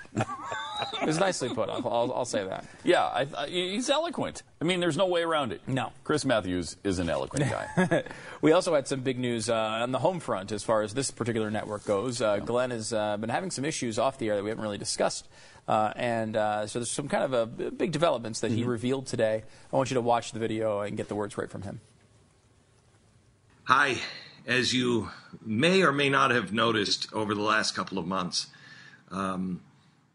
It 1.02 1.06
was 1.06 1.20
nicely 1.20 1.50
put. 1.54 1.70
I'll, 1.70 1.88
I'll, 1.88 2.14
I'll 2.14 2.26
say 2.26 2.44
that. 2.46 2.66
Yeah, 2.84 3.04
I, 3.04 3.28
I, 3.38 3.48
he's 3.48 3.90
eloquent. 3.90 4.44
I 4.62 4.66
mean, 4.66 4.80
there's 4.80 4.98
no 4.98 5.06
way 5.08 5.22
around 5.24 5.52
it. 5.52 5.62
No. 5.68 5.92
Chris 6.04 6.26
Matthews 6.26 6.78
is 6.84 7.00
an 7.00 7.10
eloquent 7.10 7.50
guy. 7.50 8.04
we 8.42 8.52
also 8.52 8.74
had 8.76 8.88
some 8.88 9.02
big 9.02 9.20
news 9.20 9.50
uh, 9.50 9.56
on 9.56 9.92
the 9.92 10.00
home 10.00 10.20
front 10.20 10.52
as 10.52 10.64
far 10.64 10.82
as 10.82 10.94
this 10.94 11.12
particular 11.12 11.50
network 11.52 11.86
goes. 11.86 12.22
Uh, 12.22 12.38
Glenn 12.38 12.72
has 12.72 12.92
uh, 12.94 13.18
been 13.18 13.30
having 13.30 13.52
some 13.52 13.66
issues 13.66 13.98
off 14.00 14.18
the 14.18 14.30
air 14.30 14.36
that 14.36 14.44
we 14.44 14.50
haven't 14.50 14.64
really 14.64 14.78
discussed. 14.78 15.28
Uh, 15.68 15.94
and 15.96 16.36
uh, 16.36 16.68
so 16.68 16.80
there's 16.80 16.92
some 16.92 17.08
kind 17.08 17.24
of 17.24 17.34
a 17.60 17.72
big 17.72 17.92
developments 17.92 18.42
that 18.42 18.52
he 18.52 18.62
Mm-hmm. 18.62 18.70
revealed 18.70 19.08
today. 19.08 19.44
I 19.72 19.76
want 19.76 19.90
you 19.92 19.96
to 19.96 20.02
watch 20.02 20.32
the 20.34 20.40
video 20.40 20.82
and 20.82 20.98
get 20.98 21.08
the 21.08 21.16
words 21.16 21.38
right 21.38 21.50
from 21.50 21.62
him. 21.64 21.80
Hi. 23.66 23.96
As 24.46 24.74
you 24.74 25.10
may 25.46 25.84
or 25.84 25.94
may 25.94 26.10
not 26.10 26.32
have 26.32 26.52
noticed 26.52 27.08
over 27.14 27.34
the 27.34 27.42
last 27.42 27.76
couple 27.76 27.98
of 27.98 28.06
months, 28.06 28.48
um, 29.10 29.62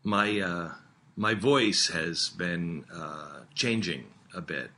my 0.08 0.40
uh, 0.40 0.72
my 1.16 1.34
voice 1.34 1.88
has 1.88 2.30
been 2.30 2.84
uh, 2.94 3.40
changing 3.54 4.06
a 4.34 4.40
bit, 4.40 4.70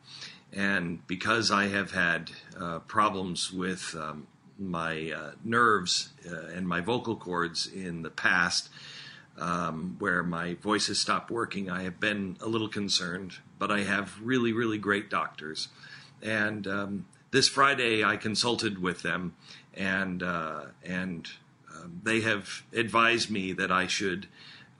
and 0.52 1.06
because 1.06 1.50
I 1.52 1.68
have 1.68 1.92
had 1.92 2.32
uh, 2.58 2.80
problems 2.80 3.52
with 3.52 3.94
um, 3.98 4.26
my 4.58 5.12
uh, 5.12 5.30
nerves 5.44 6.10
uh, 6.28 6.48
and 6.54 6.66
my 6.66 6.80
vocal 6.80 7.14
cords 7.14 7.66
in 7.66 8.02
the 8.02 8.10
past, 8.10 8.70
um, 9.38 9.96
where 10.00 10.24
my 10.24 10.54
voice 10.54 10.88
has 10.88 10.98
stopped 10.98 11.30
working, 11.30 11.70
I 11.70 11.84
have 11.84 12.00
been 12.00 12.36
a 12.40 12.48
little 12.48 12.68
concerned. 12.68 13.34
But 13.58 13.70
I 13.70 13.80
have 13.80 14.18
really, 14.22 14.52
really 14.52 14.78
great 14.78 15.10
doctors, 15.10 15.68
and 16.22 16.66
um, 16.66 17.06
this 17.30 17.48
Friday 17.48 18.02
I 18.02 18.16
consulted 18.16 18.82
with 18.82 19.02
them, 19.02 19.36
and 19.74 20.24
uh, 20.24 20.62
and 20.84 21.28
um, 21.72 22.00
they 22.02 22.22
have 22.22 22.64
advised 22.72 23.30
me 23.30 23.52
that 23.52 23.70
I 23.70 23.86
should 23.86 24.26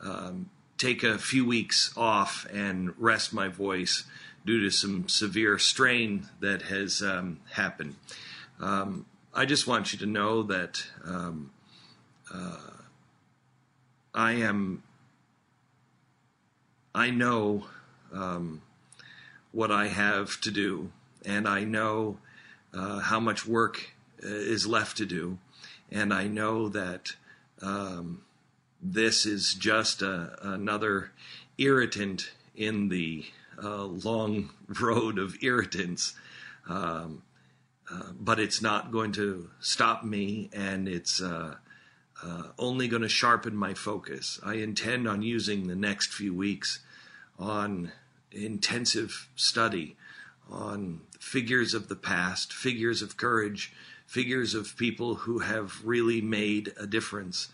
um, 0.03 0.51
take 0.79 1.03
a 1.03 1.19
few 1.19 1.45
weeks 1.45 1.93
off 1.97 2.47
and 2.53 2.95
rest 2.99 3.33
my 3.33 3.49
voice 3.49 4.05
due 4.47 4.61
to 4.61 4.71
some 4.71 5.09
severe 5.09 5.59
strain 5.59 6.27
that 6.41 6.63
has 6.63 7.03
um, 7.03 7.41
happened. 7.53 7.95
Um, 8.59 9.07
I 9.35 9.45
just 9.45 9.67
want 9.67 9.93
you 9.93 9.99
to 10.01 10.07
know 10.07 10.43
that 10.45 10.85
um, 11.05 11.51
uh, 12.33 12.57
I 14.15 14.33
am. 14.33 14.83
I 16.93 17.11
know 17.11 17.67
um, 18.13 18.63
what 19.53 19.71
I 19.71 19.87
have 19.87 20.41
to 20.41 20.51
do, 20.51 20.91
and 21.25 21.47
I 21.47 21.63
know 21.63 22.19
uh, 22.75 22.99
how 22.99 23.21
much 23.21 23.47
work 23.47 23.93
uh, 24.25 24.27
is 24.27 24.67
left 24.67 24.97
to 24.97 25.07
do, 25.07 25.39
and 25.93 26.13
I 26.13 26.27
know 26.27 26.69
that 26.69 27.13
um, 27.63 28.23
this 28.83 29.27
is 29.27 29.55
just 29.55 30.03
a, 30.03 30.37
another 30.43 31.13
irritant 31.59 32.33
in 32.55 32.89
the 32.89 33.25
uh, 33.63 33.85
long 33.85 34.51
road 34.81 35.19
of 35.19 35.43
irritants. 35.43 36.15
Um, 36.69 37.23
uh, 37.93 38.13
but 38.19 38.39
it's 38.39 38.63
not 38.63 38.93
going 38.93 39.11
to 39.13 39.51
stop 39.59 40.05
me, 40.05 40.49
and 40.53 40.87
it's 40.87 41.21
uh, 41.21 41.57
uh, 42.23 42.43
only 42.59 42.87
going 42.87 43.03
to 43.03 43.09
sharpen 43.09 43.57
my 43.57 43.75
focus. 43.75 44.39
I 44.45 44.55
intend 44.55 45.09
on 45.09 45.23
using 45.23 45.67
the 45.67 45.75
next 45.75 46.13
few 46.13 46.33
weeks 46.33 46.81
on 47.39 47.91
intensive 48.31 49.29
study 49.35 49.97
on 50.49 51.01
figures 51.19 51.75
of 51.75 51.89
the 51.89 51.97
past, 51.97 52.53
figures 52.53 53.03
of 53.03 53.17
courage, 53.17 53.73
figures 54.07 54.55
of 54.55 54.77
people 54.77 55.15
who 55.15 55.41
have 55.41 55.81
really 55.85 56.21
made 56.21 56.73
a 56.79 56.87
difference. 56.87 57.49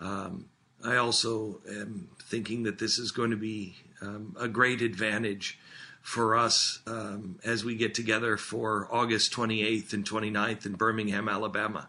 Um, 0.00 0.46
I 0.84 0.96
also 0.96 1.60
am 1.68 2.08
thinking 2.22 2.62
that 2.64 2.78
this 2.78 2.98
is 2.98 3.10
going 3.10 3.30
to 3.30 3.36
be 3.36 3.76
um, 4.00 4.36
a 4.38 4.48
great 4.48 4.80
advantage 4.80 5.58
for 6.00 6.36
us 6.36 6.80
um, 6.86 7.38
as 7.44 7.64
we 7.64 7.74
get 7.74 7.94
together 7.94 8.36
for 8.36 8.88
August 8.90 9.32
28th 9.32 9.92
and 9.92 10.08
29th 10.08 10.66
in 10.66 10.74
Birmingham, 10.74 11.28
Alabama, 11.28 11.88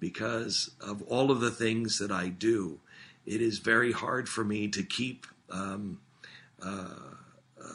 because 0.00 0.70
of 0.80 1.02
all 1.02 1.30
of 1.30 1.40
the 1.40 1.50
things 1.50 1.98
that 1.98 2.10
I 2.10 2.28
do. 2.28 2.80
It 3.24 3.40
is 3.40 3.58
very 3.58 3.92
hard 3.92 4.28
for 4.28 4.42
me 4.42 4.66
to 4.68 4.82
keep 4.82 5.26
um, 5.50 6.00
uh, 6.60 7.12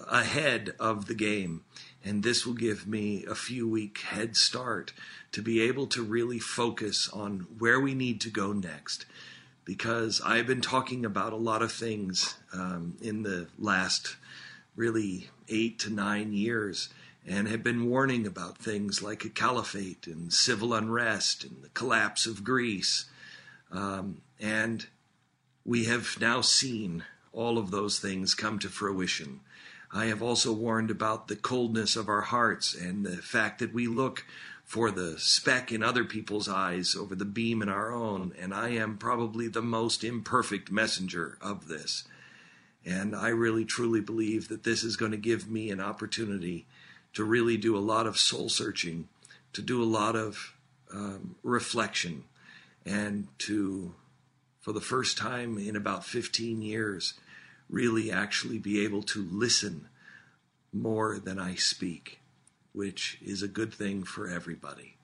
ahead 0.10 0.74
of 0.80 1.06
the 1.06 1.16
game. 1.16 1.64
And 2.04 2.24
this 2.24 2.46
will 2.46 2.54
give 2.54 2.88
me 2.88 3.26
a 3.26 3.36
few 3.36 3.68
week 3.68 4.00
head 4.00 4.36
start 4.36 4.94
to 5.32 5.42
be 5.42 5.62
able 5.62 5.88
to 5.88 6.04
really 6.04 6.40
focus 6.40 7.10
on 7.14 7.48
where 7.60 7.80
we 7.80 7.94
need 7.94 8.22
to 8.22 8.30
go 8.30 8.54
next. 8.54 9.06
Because 9.68 10.22
I've 10.26 10.48
been 10.48 10.62
talking 10.62 11.06
about 11.06 11.34
a 11.34 11.38
lot 11.38 11.62
of 11.62 11.74
things 11.74 12.38
um, 12.54 12.96
in 13.02 13.24
the 13.24 13.48
last 13.60 14.16
really 14.78 15.30
eight 15.50 15.78
to 15.80 15.90
nine 15.90 16.32
years 16.32 16.88
and 17.28 17.50
have 17.50 17.64
been 17.64 17.90
warning 17.90 18.26
about 18.26 18.58
things 18.58 19.04
like 19.04 19.26
a 19.26 19.30
caliphate 19.30 20.08
and 20.08 20.34
civil 20.34 20.74
unrest 20.74 21.44
and 21.44 21.62
the 21.62 21.70
collapse 21.70 22.26
of 22.26 22.46
Greece. 22.46 23.08
Um, 23.70 24.22
and 24.40 24.88
we 25.66 25.84
have 25.84 26.16
now 26.22 26.40
seen 26.40 27.04
all 27.34 27.58
of 27.58 27.70
those 27.70 28.00
things 28.00 28.34
come 28.34 28.60
to 28.60 28.70
fruition. 28.70 29.42
I 29.92 30.06
have 30.06 30.24
also 30.24 30.54
warned 30.54 30.92
about 30.92 31.28
the 31.28 31.36
coldness 31.36 31.98
of 31.98 32.08
our 32.08 32.22
hearts 32.22 32.74
and 32.74 33.06
the 33.06 33.18
fact 33.18 33.60
that 33.60 33.74
we 33.74 33.88
look 33.88 34.26
for 34.68 34.92
the 34.92 35.18
speck 35.18 35.72
in 35.72 35.82
other 35.82 36.04
people's 36.04 36.50
eyes 36.50 36.94
over 36.94 37.16
the 37.16 37.24
beam 37.24 37.62
in 37.62 37.70
our 37.70 37.94
own, 37.94 38.34
and 38.38 38.54
I 38.54 38.72
am 38.72 38.98
probably 38.98 39.48
the 39.48 39.62
most 39.62 40.04
imperfect 40.04 40.70
messenger 40.70 41.38
of 41.40 41.70
this. 41.70 42.04
And 42.86 43.16
I 43.16 43.30
really 43.30 43.64
truly 43.64 44.02
believe 44.02 44.50
that 44.50 44.66
this 44.66 44.84
is 44.84 44.98
going 44.98 45.12
to 45.12 45.18
give 45.18 45.50
me 45.50 45.72
an 45.72 45.80
opportunity 45.80 46.66
to 47.14 47.24
really 47.24 47.56
do 47.56 47.78
a 47.78 47.80
lot 47.80 48.08
of 48.08 48.18
soul 48.18 48.50
searching, 48.50 49.08
to 49.54 49.62
do 49.62 49.82
a 49.82 49.86
lot 49.86 50.18
of 50.18 50.54
um, 50.94 51.38
reflection, 51.44 52.26
and 52.86 53.30
to, 53.40 53.94
for 54.60 54.74
the 54.74 54.82
first 54.82 55.18
time 55.18 55.58
in 55.58 55.78
about 55.78 56.04
15 56.04 56.62
years, 56.62 57.14
really 57.70 58.12
actually 58.12 58.60
be 58.60 58.84
able 58.84 59.04
to 59.04 59.26
listen 59.32 59.88
more 60.74 61.20
than 61.20 61.40
I 61.40 61.56
speak, 61.56 62.20
which 62.78 63.18
is 63.26 63.42
a 63.42 63.48
good 63.48 63.74
thing 63.74 64.04
for 64.04 64.30
everybody. 64.30 64.96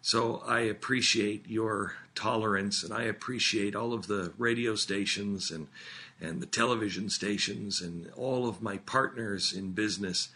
So 0.00 0.42
I 0.44 0.62
appreciate 0.62 1.48
your 1.48 1.94
tolerance 2.16 2.82
and 2.82 2.92
I 2.92 3.04
appreciate 3.04 3.76
all 3.76 3.92
of 3.92 4.08
the 4.08 4.32
radio 4.36 4.74
stations 4.74 5.52
and, 5.52 5.68
and 6.20 6.42
the 6.42 6.46
television 6.46 7.08
stations 7.08 7.80
and 7.80 8.10
all 8.16 8.48
of 8.48 8.60
my 8.60 8.78
partners 8.78 9.52
in 9.52 9.70
business 9.70 10.30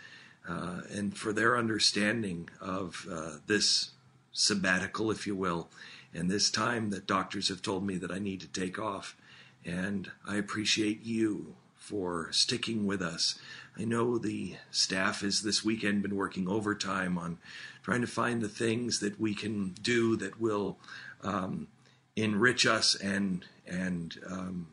uh, 0.48 0.82
and 0.92 1.18
for 1.18 1.32
their 1.32 1.58
understanding 1.58 2.48
of 2.60 3.04
uh, 3.10 3.38
this 3.48 3.90
sabbatical, 4.32 5.10
if 5.10 5.26
you 5.26 5.34
will, 5.34 5.68
and 6.14 6.30
this 6.30 6.52
time 6.52 6.90
that 6.90 7.08
doctors 7.08 7.48
have 7.48 7.62
told 7.62 7.84
me 7.84 7.96
that 7.96 8.12
I 8.12 8.20
need 8.20 8.40
to 8.42 8.60
take 8.60 8.78
off. 8.78 9.16
And 9.64 10.12
I 10.24 10.36
appreciate 10.36 11.02
you 11.02 11.56
for 11.74 12.28
sticking 12.30 12.86
with 12.86 13.02
us. 13.02 13.40
I 13.78 13.84
know 13.84 14.18
the 14.18 14.56
staff 14.70 15.20
has 15.20 15.42
this 15.42 15.64
weekend 15.64 16.02
been 16.02 16.16
working 16.16 16.48
overtime 16.48 17.18
on 17.18 17.38
trying 17.82 18.00
to 18.00 18.06
find 18.06 18.40
the 18.40 18.48
things 18.48 19.00
that 19.00 19.20
we 19.20 19.34
can 19.34 19.74
do 19.82 20.16
that 20.16 20.40
will 20.40 20.78
um, 21.22 21.68
enrich 22.16 22.66
us 22.66 22.94
and 22.94 23.44
and 23.66 24.18
um, 24.30 24.68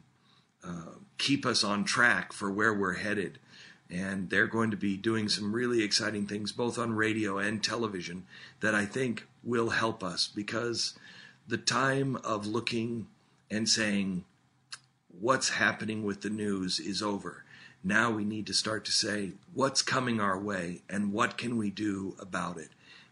uh, 0.63 0.97
keep 1.17 1.45
us 1.45 1.63
on 1.63 1.83
track 1.83 2.31
for 2.31 2.51
where 2.51 2.73
we're 2.73 2.93
headed. 2.93 3.39
And 3.89 4.29
they're 4.29 4.47
going 4.47 4.71
to 4.71 4.77
be 4.77 4.97
doing 4.97 5.29
some 5.29 5.53
really 5.53 5.83
exciting 5.83 6.25
things, 6.25 6.51
both 6.51 6.79
on 6.79 6.95
radio 6.95 7.37
and 7.37 7.63
television, 7.63 8.25
that 8.61 8.73
I 8.73 8.85
think 8.85 9.27
will 9.43 9.69
help 9.69 10.03
us 10.03 10.27
because 10.27 10.97
the 11.47 11.57
time 11.57 12.15
of 12.23 12.47
looking 12.47 13.07
and 13.51 13.67
saying, 13.67 14.23
what's 15.19 15.49
happening 15.49 16.03
with 16.03 16.21
the 16.21 16.29
news 16.29 16.79
is 16.79 17.01
over. 17.03 17.43
Now 17.83 18.11
we 18.11 18.23
need 18.23 18.47
to 18.47 18.53
start 18.53 18.85
to 18.85 18.91
say, 18.91 19.33
what's 19.53 19.81
coming 19.81 20.21
our 20.21 20.39
way 20.39 20.81
and 20.89 21.11
what 21.11 21.37
can 21.37 21.57
we 21.57 21.69
do 21.69 22.15
about 22.17 22.57
it? 22.57 22.69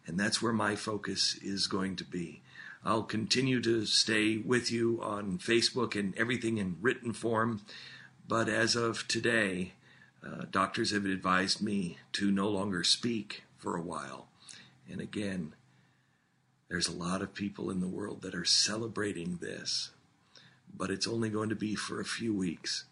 And 0.08 0.18
that's 0.18 0.42
where 0.42 0.54
my 0.54 0.76
focus 0.76 1.38
is 1.42 1.68
going 1.68 1.98
to 1.98 2.06
be. 2.06 2.42
I'll 2.84 3.04
continue 3.04 3.62
to 3.62 3.86
stay 3.86 4.38
with 4.38 4.72
you 4.72 5.00
on 5.04 5.38
Facebook 5.38 6.00
and 6.00 6.18
everything 6.18 6.58
in 6.58 6.78
written 6.82 7.14
form. 7.14 7.62
But 8.28 8.48
as 8.48 8.76
of 8.76 9.08
today, 9.08 9.74
uh, 10.26 10.46
doctors 10.50 10.92
have 10.92 11.06
advised 11.06 11.62
me 11.62 11.98
to 12.14 12.32
no 12.32 12.48
longer 12.48 12.84
speak 12.84 13.44
for 13.58 13.76
a 13.76 13.82
while. 13.82 14.28
And 14.90 15.02
again, 15.02 15.54
there's 16.70 16.88
a 16.88 16.96
lot 16.96 17.22
of 17.22 17.34
people 17.34 17.70
in 17.70 17.82
the 17.82 17.88
world 17.88 18.22
that 18.22 18.34
are 18.34 18.46
celebrating 18.46 19.40
this, 19.42 19.92
but 20.74 20.90
it's 20.90 21.08
only 21.08 21.30
going 21.30 21.50
to 21.50 21.56
be 21.56 21.76
for 21.76 22.00
a 22.00 22.06
few 22.06 22.34
weeks. 22.34 22.86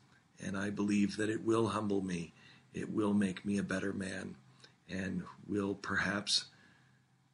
And 0.43 0.57
I 0.57 0.69
believe 0.69 1.17
that 1.17 1.29
it 1.29 1.43
will 1.43 1.67
humble 1.67 2.01
me, 2.01 2.33
it 2.73 2.93
will 2.93 3.13
make 3.13 3.45
me 3.45 3.57
a 3.57 3.63
better 3.63 3.93
man, 3.93 4.35
and 4.89 5.23
will 5.47 5.75
perhaps 5.75 6.45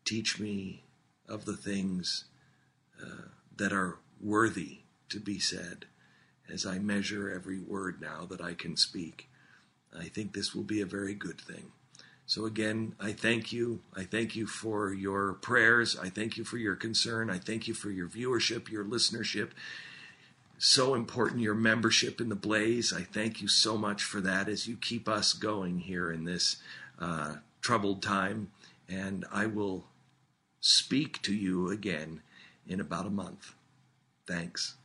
teach 0.03 0.39
me 0.39 0.83
of 1.27 1.45
the 1.45 1.57
things 1.57 2.25
uh, 3.01 3.29
that 3.57 3.73
are 3.73 3.97
worthy 4.21 4.79
to 5.09 5.19
be 5.19 5.39
said 5.39 5.85
as 6.51 6.65
I 6.65 6.79
measure 6.79 7.31
every 7.31 7.59
word 7.59 8.01
now 8.01 8.25
that 8.29 8.41
I 8.41 8.53
can 8.53 8.77
speak. 8.77 9.29
I 9.97 10.05
think 10.05 10.33
this 10.33 10.53
will 10.53 10.63
be 10.63 10.81
a 10.81 10.85
very 10.85 11.13
good 11.13 11.39
thing. 11.39 11.71
So, 12.27 12.45
again, 12.45 12.95
I 12.99 13.11
thank 13.11 13.53
you. 13.53 13.81
I 13.95 14.03
thank 14.03 14.35
you 14.35 14.47
for 14.47 14.91
your 14.91 15.33
prayers. 15.33 15.95
I 15.97 16.09
thank 16.09 16.37
you 16.37 16.43
for 16.43 16.57
your 16.57 16.75
concern. 16.75 17.29
I 17.29 17.37
thank 17.37 17.67
you 17.67 17.73
for 17.75 17.91
your 17.91 18.07
viewership, 18.07 18.69
your 18.69 18.83
listenership. 18.83 19.51
So 20.57 20.95
important, 20.95 21.41
your 21.41 21.53
membership 21.53 22.21
in 22.21 22.29
the 22.29 22.35
Blaze. 22.35 22.93
I 22.93 23.01
thank 23.01 23.41
you 23.41 23.47
so 23.47 23.77
much 23.77 24.03
for 24.03 24.21
that 24.21 24.47
as 24.47 24.67
you 24.67 24.77
keep 24.77 25.07
us 25.07 25.33
going 25.33 25.79
here 25.79 26.11
in 26.11 26.23
this 26.23 26.57
uh, 26.99 27.35
troubled 27.61 28.01
time. 28.01 28.51
And 28.87 29.25
I 29.31 29.47
will 29.47 29.85
speak 30.61 31.21
to 31.23 31.33
you 31.33 31.69
again 31.69 32.21
in 32.67 32.79
about 32.79 33.05
a 33.05 33.09
month. 33.09 33.53
Thanks. 34.25 34.75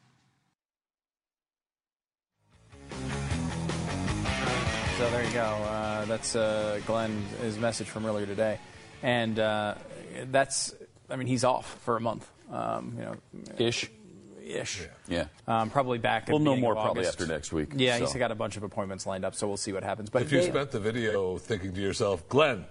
So 4.98 5.10
there 5.10 5.24
you 5.24 5.32
go. 5.32 5.40
Uh, 5.40 6.04
that's 6.04 6.36
uh, 6.36 6.80
Glenn, 6.86 7.22
his 7.40 7.58
message 7.58 7.86
from 7.86 8.04
earlier 8.04 8.26
today. 8.26 8.58
And 9.02 9.38
uh, 9.38 9.76
that's, 10.30 10.74
I 11.08 11.16
mean, 11.16 11.26
he's 11.26 11.44
off 11.44 11.78
for 11.84 11.96
a 11.96 12.00
month. 12.00 12.30
Um, 12.52 12.94
you 12.98 13.04
know, 13.04 13.16
Ish. 13.56 13.88
Ish. 14.44 14.86
Yeah. 15.08 15.26
Um, 15.46 15.70
probably 15.70 15.98
back. 15.98 16.24
At 16.24 16.30
We'll 16.30 16.38
the 16.38 16.44
know 16.44 16.56
more 16.56 16.74
probably 16.74 17.02
August. 17.02 17.20
after 17.20 17.32
next 17.32 17.52
week, 17.52 17.72
Yeah, 17.76 17.98
so. 17.98 18.04
he's 18.06 18.14
got 18.14 18.30
a 18.30 18.34
bunch 18.34 18.56
of 18.56 18.62
appointments 18.62 19.06
lined 19.06 19.24
up, 19.24 19.34
so 19.34 19.46
we'll 19.48 19.56
see 19.56 19.72
what 19.72 19.82
happens. 19.82 20.10
But 20.10 20.22
if 20.22 20.32
you 20.32 20.40
they- 20.40 20.48
spent 20.48 20.70
the 20.70 20.80
video 20.80 21.38
thinking 21.38 21.72
to 21.74 21.80
yourself, 21.80 22.28
Glenn, 22.28 22.64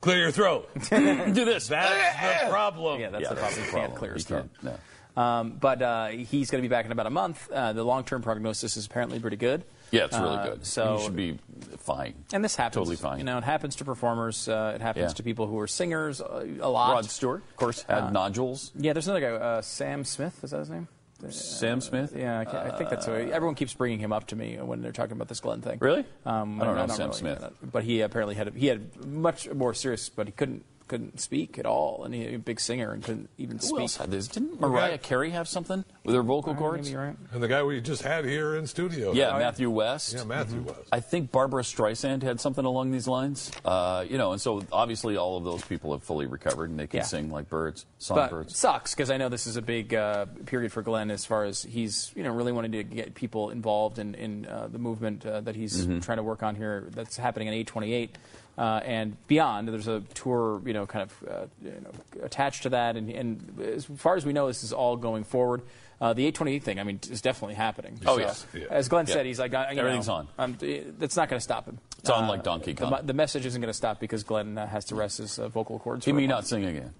clear 0.00 0.18
your 0.18 0.30
throat. 0.30 0.68
Do 0.90 1.32
this. 1.44 1.68
That's 1.68 2.44
the 2.44 2.50
problem. 2.50 3.00
Yeah, 3.00 3.10
that's 3.10 3.22
Yeah, 3.22 3.28
the 3.30 3.34
that's 3.36 3.54
problem. 3.54 3.70
the 3.72 3.78
He 3.80 3.86
can't 3.86 3.94
clear 3.94 4.14
his 4.14 4.24
throat. 4.24 4.48
can't, 4.62 4.80
Um, 5.16 5.52
but 5.60 5.82
uh, 5.82 6.06
he's 6.08 6.50
going 6.50 6.62
to 6.62 6.68
be 6.68 6.70
back 6.72 6.84
in 6.86 6.92
about 6.92 7.06
a 7.06 7.10
month. 7.10 7.50
Uh, 7.50 7.72
the 7.72 7.84
long-term 7.84 8.22
prognosis 8.22 8.76
is 8.76 8.86
apparently 8.86 9.18
pretty 9.18 9.36
good. 9.36 9.64
Yeah, 9.90 10.04
it's 10.04 10.18
really 10.18 10.36
Uh, 10.36 10.44
good. 10.50 10.66
So 10.66 10.96
you 10.98 11.04
should 11.04 11.16
be 11.16 11.38
fine. 11.78 12.14
and 12.32 12.44
this 12.44 12.56
happens. 12.56 12.74
Totally 12.74 12.96
fine. 12.96 13.18
You 13.18 13.24
know, 13.24 13.38
it 13.38 13.44
happens 13.44 13.76
to 13.76 13.84
performers. 13.84 14.48
Uh, 14.48 14.72
it 14.74 14.80
happens 14.80 15.10
Yeah. 15.12 15.14
to 15.16 15.22
people 15.22 15.46
who 15.46 15.58
are 15.58 15.66
singers 15.66 16.20
uh, 16.20 16.46
a 16.60 16.68
lot. 16.68 16.92
Rod 16.92 17.04
Stewart, 17.06 17.42
of 17.48 17.56
course, 17.56 17.82
had 17.82 18.04
Uh, 18.04 18.10
nodules. 18.10 18.72
Yeah, 18.76 18.92
there's 18.92 19.08
another 19.08 19.20
guy, 19.20 19.28
uh, 19.44 19.62
Sam 19.62 20.04
Smith. 20.04 20.42
Is 20.44 20.50
that 20.50 20.58
his 20.58 20.70
name? 20.70 20.88
Sam 21.30 21.80
Smith? 21.80 22.14
Yeah, 22.16 22.38
I, 22.38 22.44
can't- 22.44 22.72
I 22.72 22.78
think 22.78 22.90
that's 22.90 23.06
who. 23.06 23.12
Everyone 23.12 23.56
keeps 23.56 23.74
bringing 23.74 23.98
him 23.98 24.12
up 24.12 24.28
to 24.28 24.36
me 24.36 24.56
when 24.58 24.82
they're 24.82 24.92
talking 24.92 25.12
about 25.12 25.26
this 25.26 25.40
Glenn 25.40 25.60
thing. 25.62 25.78
Really? 25.80 26.04
Um, 26.24 26.62
I 26.62 26.64
don't 26.64 26.76
know 26.76 26.86
not 26.86 26.96
Sam 26.96 27.08
really, 27.08 27.18
Smith. 27.18 27.42
uh, 27.42 27.50
but 27.60 27.82
he 27.82 28.02
apparently 28.02 28.36
had 28.36 28.46
a, 28.48 28.50
he 28.52 28.68
had 28.68 29.04
much 29.04 29.50
more 29.52 29.74
serious, 29.74 30.08
but 30.08 30.26
he 30.28 30.32
couldn't 30.32 30.64
couldn't 30.88 31.20
speak 31.20 31.58
at 31.58 31.66
all, 31.66 32.04
and 32.04 32.14
he 32.14 32.34
a 32.34 32.38
big 32.38 32.58
singer 32.60 32.92
and 32.92 33.02
couldn't 33.04 33.28
even 33.38 33.58
Who 33.58 33.62
speak. 33.66 33.80
else 33.80 33.96
had 33.96 34.10
this? 34.10 34.26
Didn't 34.28 34.60
Mariah 34.60 34.98
Carey 34.98 35.30
have 35.30 35.46
something 35.48 35.84
with 36.04 36.14
her 36.14 36.22
vocal 36.22 36.54
cords? 36.54 36.88
Maybe 36.88 36.96
right. 36.96 37.16
And 37.32 37.42
the 37.42 37.48
guy 37.48 37.62
we 37.62 37.80
just 37.80 38.02
had 38.02 38.24
here 38.24 38.56
in 38.56 38.66
studio. 38.66 39.12
Yeah, 39.12 39.38
Matthew 39.38 39.70
West. 39.70 40.14
Yeah, 40.14 40.24
Matthew 40.24 40.62
West. 40.62 40.80
I 40.90 41.00
think 41.00 41.30
Barbra 41.30 41.62
Streisand 41.62 42.22
had 42.22 42.40
something 42.40 42.64
along 42.64 42.90
these 42.90 43.06
lines. 43.06 43.50
Uh, 43.64 44.04
you 44.08 44.18
know, 44.18 44.32
and 44.32 44.40
so 44.40 44.62
obviously 44.72 45.16
all 45.16 45.36
of 45.36 45.44
those 45.44 45.62
people 45.64 45.92
have 45.92 46.02
fully 46.02 46.26
recovered 46.26 46.70
and 46.70 46.78
they 46.78 46.86
can 46.86 46.98
Yeah. 46.98 47.04
sing 47.04 47.30
like 47.30 47.48
birds, 47.48 47.84
But 47.98 48.02
songbirds. 48.04 48.56
sucks 48.56 48.94
because 48.94 49.10
I 49.10 49.16
know 49.18 49.28
this 49.28 49.46
is 49.46 49.56
a 49.56 49.62
big 49.62 49.94
uh, 49.94 50.26
period 50.46 50.72
for 50.72 50.82
Glenn 50.82 51.10
as 51.10 51.24
far 51.24 51.44
as 51.44 51.62
he's 51.62 52.12
you 52.16 52.22
know 52.24 52.32
really 52.32 52.52
wanting 52.52 52.72
to 52.72 52.82
get 52.82 53.14
people 53.14 53.50
involved 53.50 53.98
in 53.98 54.14
in 54.14 54.46
uh, 54.46 54.68
the 54.70 54.78
movement 54.78 55.24
uh, 55.26 55.40
that 55.42 55.54
he's 55.56 55.86
Mhm. 55.86 56.02
trying 56.02 56.16
to 56.18 56.22
work 56.22 56.42
on 56.42 56.54
here. 56.54 56.88
That's 56.94 57.16
happening 57.16 57.48
in 57.48 57.54
828 57.54 58.16
uh, 58.58 58.80
and 58.84 59.16
beyond. 59.28 59.68
There's 59.68 59.88
a 59.88 60.00
tour 60.14 60.60
you 60.66 60.74
know 60.74 60.84
kind 60.86 61.10
of 61.10 61.28
uh, 61.28 61.46
you 61.62 61.70
know, 61.70 62.24
attached 62.24 62.64
to 62.64 62.70
that, 62.70 62.96
and, 62.96 63.08
and 63.08 63.60
as 63.64 63.84
far 63.86 64.16
as 64.16 64.26
we 64.26 64.32
know, 64.34 64.48
this 64.48 64.62
is 64.64 64.72
all 64.72 64.96
going 64.96 65.24
forward. 65.24 65.62
Uh, 66.00 66.12
the 66.12 66.22
828 66.26 66.62
thing, 66.62 66.78
I 66.78 66.84
mean, 66.84 67.00
is 67.10 67.20
definitely 67.20 67.56
happening. 67.56 67.98
Oh, 68.06 68.14
So, 68.18 68.20
yes. 68.20 68.46
Yeah. 68.54 68.66
As 68.70 68.88
Glenn 68.88 69.06
Yeah. 69.08 69.14
said, 69.14 69.26
he's 69.26 69.40
like, 69.40 69.52
I, 69.52 69.72
you 69.72 69.80
Everything's 69.80 70.06
know, 70.06 70.14
on. 70.14 70.28
Um, 70.38 70.56
that's 70.96 71.16
not 71.16 71.28
going 71.28 71.38
to 71.38 71.42
stop 71.42 71.66
him. 71.66 71.78
It's 71.98 72.08
on 72.08 72.28
like 72.28 72.44
Donkey 72.44 72.72
the 72.72 72.82
Kong. 72.82 72.90
mo- 72.90 73.02
The, 73.02 73.14
message 73.14 73.44
isn't 73.46 73.60
going 73.60 73.68
to 73.68 73.74
stop 73.76 73.98
because 73.98 74.22
Glenn 74.22 74.56
uh, 74.56 74.68
has 74.68 74.84
to 74.86 74.94
rest 74.94 75.18
his 75.18 75.40
uh, 75.40 75.48
vocal 75.48 75.80
cords. 75.80 76.04
He 76.04 76.12
may 76.12 76.28
not 76.28 76.46
sing 76.46 76.64
again. 76.64 76.94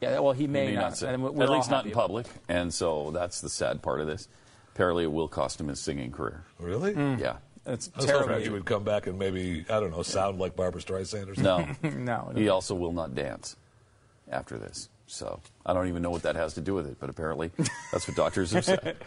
Yeah, 0.00 0.20
well, 0.20 0.32
he 0.32 0.46
may, 0.46 0.68
He 0.70 0.74
may 0.74 0.80
not. 0.80 0.96
sing. 0.96 1.10
And 1.10 1.22
we're 1.22 1.44
At 1.44 1.50
least 1.50 1.70
not 1.70 1.84
in 1.84 1.92
about 1.92 1.98
it. 2.00 2.06
public. 2.06 2.26
And 2.48 2.72
so 2.72 3.10
that's 3.10 3.42
the 3.42 3.50
sad 3.50 3.82
part 3.82 4.00
of 4.00 4.06
this. 4.06 4.26
Apparently, 4.74 5.04
it 5.04 5.12
will 5.12 5.28
cost 5.28 5.60
him 5.60 5.68
his 5.68 5.78
singing 5.78 6.10
career. 6.10 6.42
Really? 6.58 6.94
Yeah. 6.94 7.36
It's 7.66 7.90
I 7.94 8.00
was 8.00 8.10
hoping 8.10 8.40
he 8.42 8.48
would 8.48 8.64
come 8.64 8.84
back 8.84 9.06
and 9.06 9.18
maybe, 9.18 9.64
I 9.68 9.80
don't 9.80 9.90
know, 9.90 10.02
sound 10.02 10.38
like 10.38 10.56
Barbra 10.56 10.80
Streisand 10.80 11.28
or 11.28 11.34
something. 11.34 11.76
No. 12.04 12.30
no. 12.30 12.40
He 12.40 12.48
also 12.48 12.74
will 12.74 12.92
not 12.92 13.14
dance 13.14 13.56
after 14.30 14.56
this. 14.58 14.88
So 15.06 15.40
I 15.64 15.74
don't 15.74 15.88
even 15.88 16.02
know 16.02 16.10
what 16.10 16.22
that 16.22 16.36
has 16.36 16.54
to 16.54 16.60
do 16.60 16.74
with 16.74 16.86
it, 16.86 16.96
but 16.98 17.10
apparently 17.10 17.50
that's 17.92 18.08
what 18.08 18.16
doctors 18.16 18.52
have 18.52 18.64
said. 18.64 18.96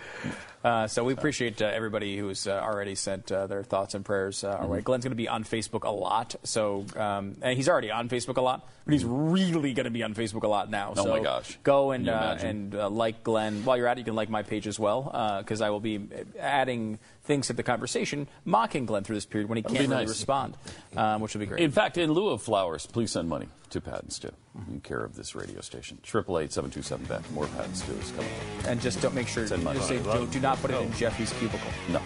Uh, 0.63 0.87
so 0.87 1.03
we 1.03 1.11
appreciate 1.11 1.61
uh, 1.61 1.65
everybody 1.65 2.17
who's 2.17 2.47
uh, 2.47 2.51
already 2.51 2.95
sent 2.95 3.29
uh, 3.33 3.47
their 3.47 3.63
thoughts 3.63 3.95
and 3.95 4.05
prayers 4.05 4.45
uh, 4.45 4.51
our 4.51 4.65
way. 4.65 4.77
Mm-hmm. 4.77 4.85
Glenn's 4.85 5.03
going 5.03 5.11
to 5.11 5.15
be 5.15 5.27
on 5.27 5.43
Facebook 5.43 5.83
a 5.83 5.89
lot, 5.89 6.35
so 6.43 6.85
um, 6.95 7.35
and 7.41 7.57
he's 7.57 7.67
already 7.67 7.91
on 7.91 8.07
Facebook 8.07 8.37
a 8.37 8.41
lot, 8.41 8.65
but 8.85 8.93
he's 8.93 9.03
really 9.03 9.73
going 9.73 9.83
to 9.83 9.91
be 9.91 10.03
on 10.03 10.13
Facebook 10.13 10.43
a 10.43 10.47
lot 10.47 10.69
now. 10.69 10.91
Mm-hmm. 10.91 10.99
Oh, 11.01 11.03
so 11.03 11.09
my 11.09 11.19
gosh. 11.19 11.59
Go 11.63 11.91
and 11.91 12.07
uh, 12.07 12.37
and 12.39 12.73
uh, 12.75 12.89
like 12.89 13.25
Glenn. 13.25 13.65
While 13.65 13.75
you're 13.75 13.87
at 13.87 13.97
it, 13.97 14.01
you 14.01 14.05
can 14.05 14.15
like 14.15 14.29
my 14.29 14.43
page 14.43 14.65
as 14.65 14.79
well 14.79 15.39
because 15.43 15.59
I 15.59 15.69
will 15.69 15.81
be 15.81 16.07
adding 16.39 16.97
things 17.25 17.47
to 17.47 17.53
the 17.53 17.63
conversation, 17.63 18.27
mocking 18.45 18.85
Glenn 18.85 19.03
through 19.03 19.15
this 19.15 19.25
period 19.25 19.49
when 19.49 19.57
he 19.57 19.63
That'd 19.63 19.77
can't 19.77 19.89
really 19.89 20.03
nice. 20.03 20.09
respond, 20.09 20.57
um, 20.95 21.21
which 21.21 21.33
will 21.33 21.39
be 21.39 21.45
great. 21.45 21.61
In 21.61 21.71
fact, 21.71 21.97
in 21.97 22.11
lieu 22.11 22.29
of 22.29 22.41
flowers, 22.41 22.85
please 22.85 23.11
send 23.11 23.29
money 23.29 23.47
to 23.69 23.81
Pat 23.81 24.03
and 24.03 24.13
Stu 24.13 24.29
in 24.69 24.81
care 24.81 25.03
of 25.03 25.15
this 25.15 25.35
radio 25.35 25.61
station. 25.61 25.99
Triple 26.03 26.39
eight 26.39 26.42
seven 26.51 26.69
two 26.71 26.81
seven 26.81 27.05
Beck. 27.05 27.21
More 27.31 27.47
Pat 27.47 27.65
and 27.65 27.77
Stu 27.77 27.91
is 27.93 28.11
coming. 28.11 28.29
and 28.67 28.81
just 28.81 29.01
don't 29.01 29.13
make 29.15 29.27
sure 29.27 29.45
Send 29.47 29.63
money. 29.63 29.77
just 29.79 29.89
say, 29.89 29.99
do, 30.01 30.27
do 30.27 30.39
not 30.39 30.57
put 30.61 30.71
it 30.71 30.81
in 30.81 30.91
Jeffy's 30.93 31.31
cubicle. 31.33 31.69
No. 31.89 32.01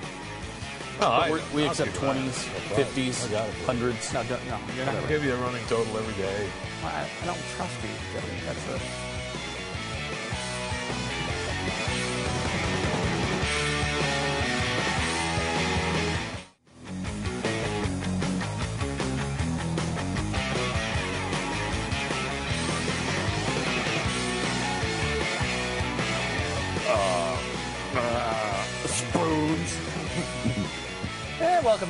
No, 1.01 1.07
I- 1.09 1.29
we're- 1.31 1.43
we 1.53 1.63
I'll 1.63 1.69
accept 1.71 1.93
keep 1.93 2.01
an 2.01 2.07
eye 2.07 2.11
on 2.11 2.17
it. 2.17 2.19
twenties, 2.21 2.45
No 2.69 2.75
fifties, 2.75 3.25
I 3.27 3.31
got 3.31 3.47
it. 3.49 3.53
hundreds. 3.65 4.13
No, 4.13 4.23
don't, 4.23 4.45
no, 4.47 4.57
you're 4.75 4.85
not. 4.85 4.95
I'll 4.95 5.07
give 5.07 5.23
you 5.23 5.33
a 5.33 5.37
running 5.37 5.63
total 5.67 5.95
every 5.97 6.13
day. 6.15 6.49
I, 6.83 7.05
I 7.21 7.25
don't 7.25 7.37
trust 7.55 7.73
you, 7.83 7.89
Jeffy. 8.13 8.45
That's 8.45 8.67
a. 8.69 9.16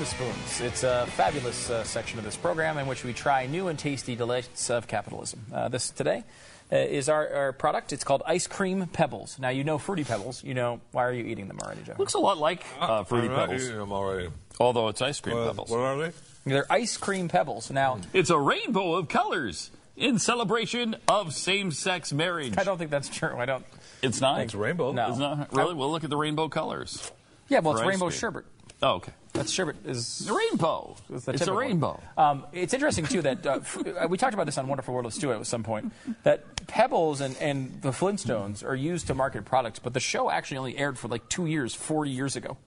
Spoons. 0.07 0.61
It's 0.61 0.83
a 0.83 1.05
fabulous 1.11 1.69
uh, 1.69 1.83
section 1.83 2.17
of 2.19 2.25
this 2.25 2.35
program 2.37 2.77
in 2.77 2.87
which 2.87 3.03
we 3.03 3.13
try 3.13 3.45
new 3.45 3.67
and 3.67 3.77
tasty 3.77 4.15
delights 4.15 4.69
of 4.69 4.87
capitalism. 4.87 5.45
Uh, 5.53 5.67
this 5.69 5.89
today 5.89 6.23
uh, 6.71 6.75
is 6.77 7.09
our, 7.09 7.27
our 7.29 7.51
product. 7.53 7.91
It's 7.93 8.03
called 8.03 8.23
Ice 8.25 8.47
Cream 8.47 8.87
Pebbles. 8.87 9.37
Now, 9.39 9.49
you 9.49 9.63
know 9.63 9.77
Fruity 9.77 10.03
Pebbles. 10.05 10.43
You 10.43 10.53
know, 10.53 10.79
why 10.91 11.03
are 11.05 11.11
you 11.11 11.25
eating 11.25 11.47
them 11.47 11.59
already, 11.61 11.81
Joe? 11.83 11.93
Looks 11.97 12.13
a 12.13 12.19
lot 12.19 12.37
like 12.37 12.65
uh, 12.79 13.03
Fruity 13.03 13.27
I'm 13.29 13.35
Pebbles. 13.35 13.63
eating 13.65 13.77
them 13.77 13.91
already. 13.91 14.29
Although 14.59 14.87
it's 14.87 15.01
ice 15.01 15.19
cream 15.19 15.35
What- 15.37 15.47
pebbles. 15.47 15.69
What 15.69 15.79
are 15.81 15.97
they? 15.97 16.11
They're 16.45 16.71
Ice 16.71 16.95
Cream 16.95 17.27
Pebbles. 17.27 17.69
Now, 17.71 17.99
It's 18.13 18.29
a 18.29 18.39
rainbow 18.39 18.93
of 18.95 19.09
colors 19.09 19.69
in 19.97 20.17
celebration 20.17 20.95
of 21.09 21.33
same-sex 21.33 22.13
marriage. 22.13 22.53
I 22.57 22.63
don't 22.63 22.77
think 22.77 22.89
that's 22.89 23.09
true. 23.09 23.35
I 23.37 23.45
don't. 23.45 23.65
It's 24.01 24.21
not. 24.21 24.39
It's 24.39 24.55
rainbow. 24.55 24.93
No. 24.93 25.09
It's 25.09 25.17
not 25.17 25.53
really. 25.53 25.73
Well, 25.73 25.91
look 25.91 26.05
at 26.05 26.09
the 26.09 26.15
rainbow 26.15 26.47
colors. 26.47 27.11
Yeah, 27.49 27.59
well, 27.59 27.75
it's 27.75 27.85
rainbow 27.85 28.07
cream. 28.07 28.17
sherbet. 28.17 28.45
Oh, 28.81 28.95
okay. 28.95 29.11
That's 29.33 29.51
sherbet 29.51 29.75
is 29.85 30.19
The 30.19 30.33
rainbow. 30.33 30.95
It's, 31.11 31.25
the 31.25 31.31
It's 31.33 31.47
a 31.47 31.53
rainbow. 31.53 32.01
Um, 32.17 32.45
it's 32.53 32.73
interesting 32.73 33.05
too 33.05 33.21
that 33.23 33.45
uh, 33.45 33.59
f- 33.61 33.85
uh, 33.85 34.07
we 34.09 34.17
talked 34.17 34.33
about 34.33 34.45
this 34.45 34.57
on 34.57 34.67
Wonderful 34.67 34.93
World 34.93 35.05
of 35.05 35.13
Stu 35.13 35.31
at 35.31 35.45
some 35.45 35.63
point. 35.63 35.91
That 36.23 36.67
Pebbles 36.67 37.21
and, 37.21 37.35
and 37.37 37.81
the 37.81 37.89
Flintstones 37.91 38.63
are 38.63 38.75
used 38.75 39.07
to 39.07 39.13
market 39.15 39.45
products, 39.45 39.79
but 39.79 39.93
the 39.93 39.99
show 39.99 40.29
actually 40.31 40.57
only 40.57 40.77
aired 40.77 40.97
for 40.97 41.07
like 41.07 41.27
two 41.29 41.45
years, 41.45 41.73
forty 41.75 42.11
years 42.11 42.35
ago. 42.35 42.57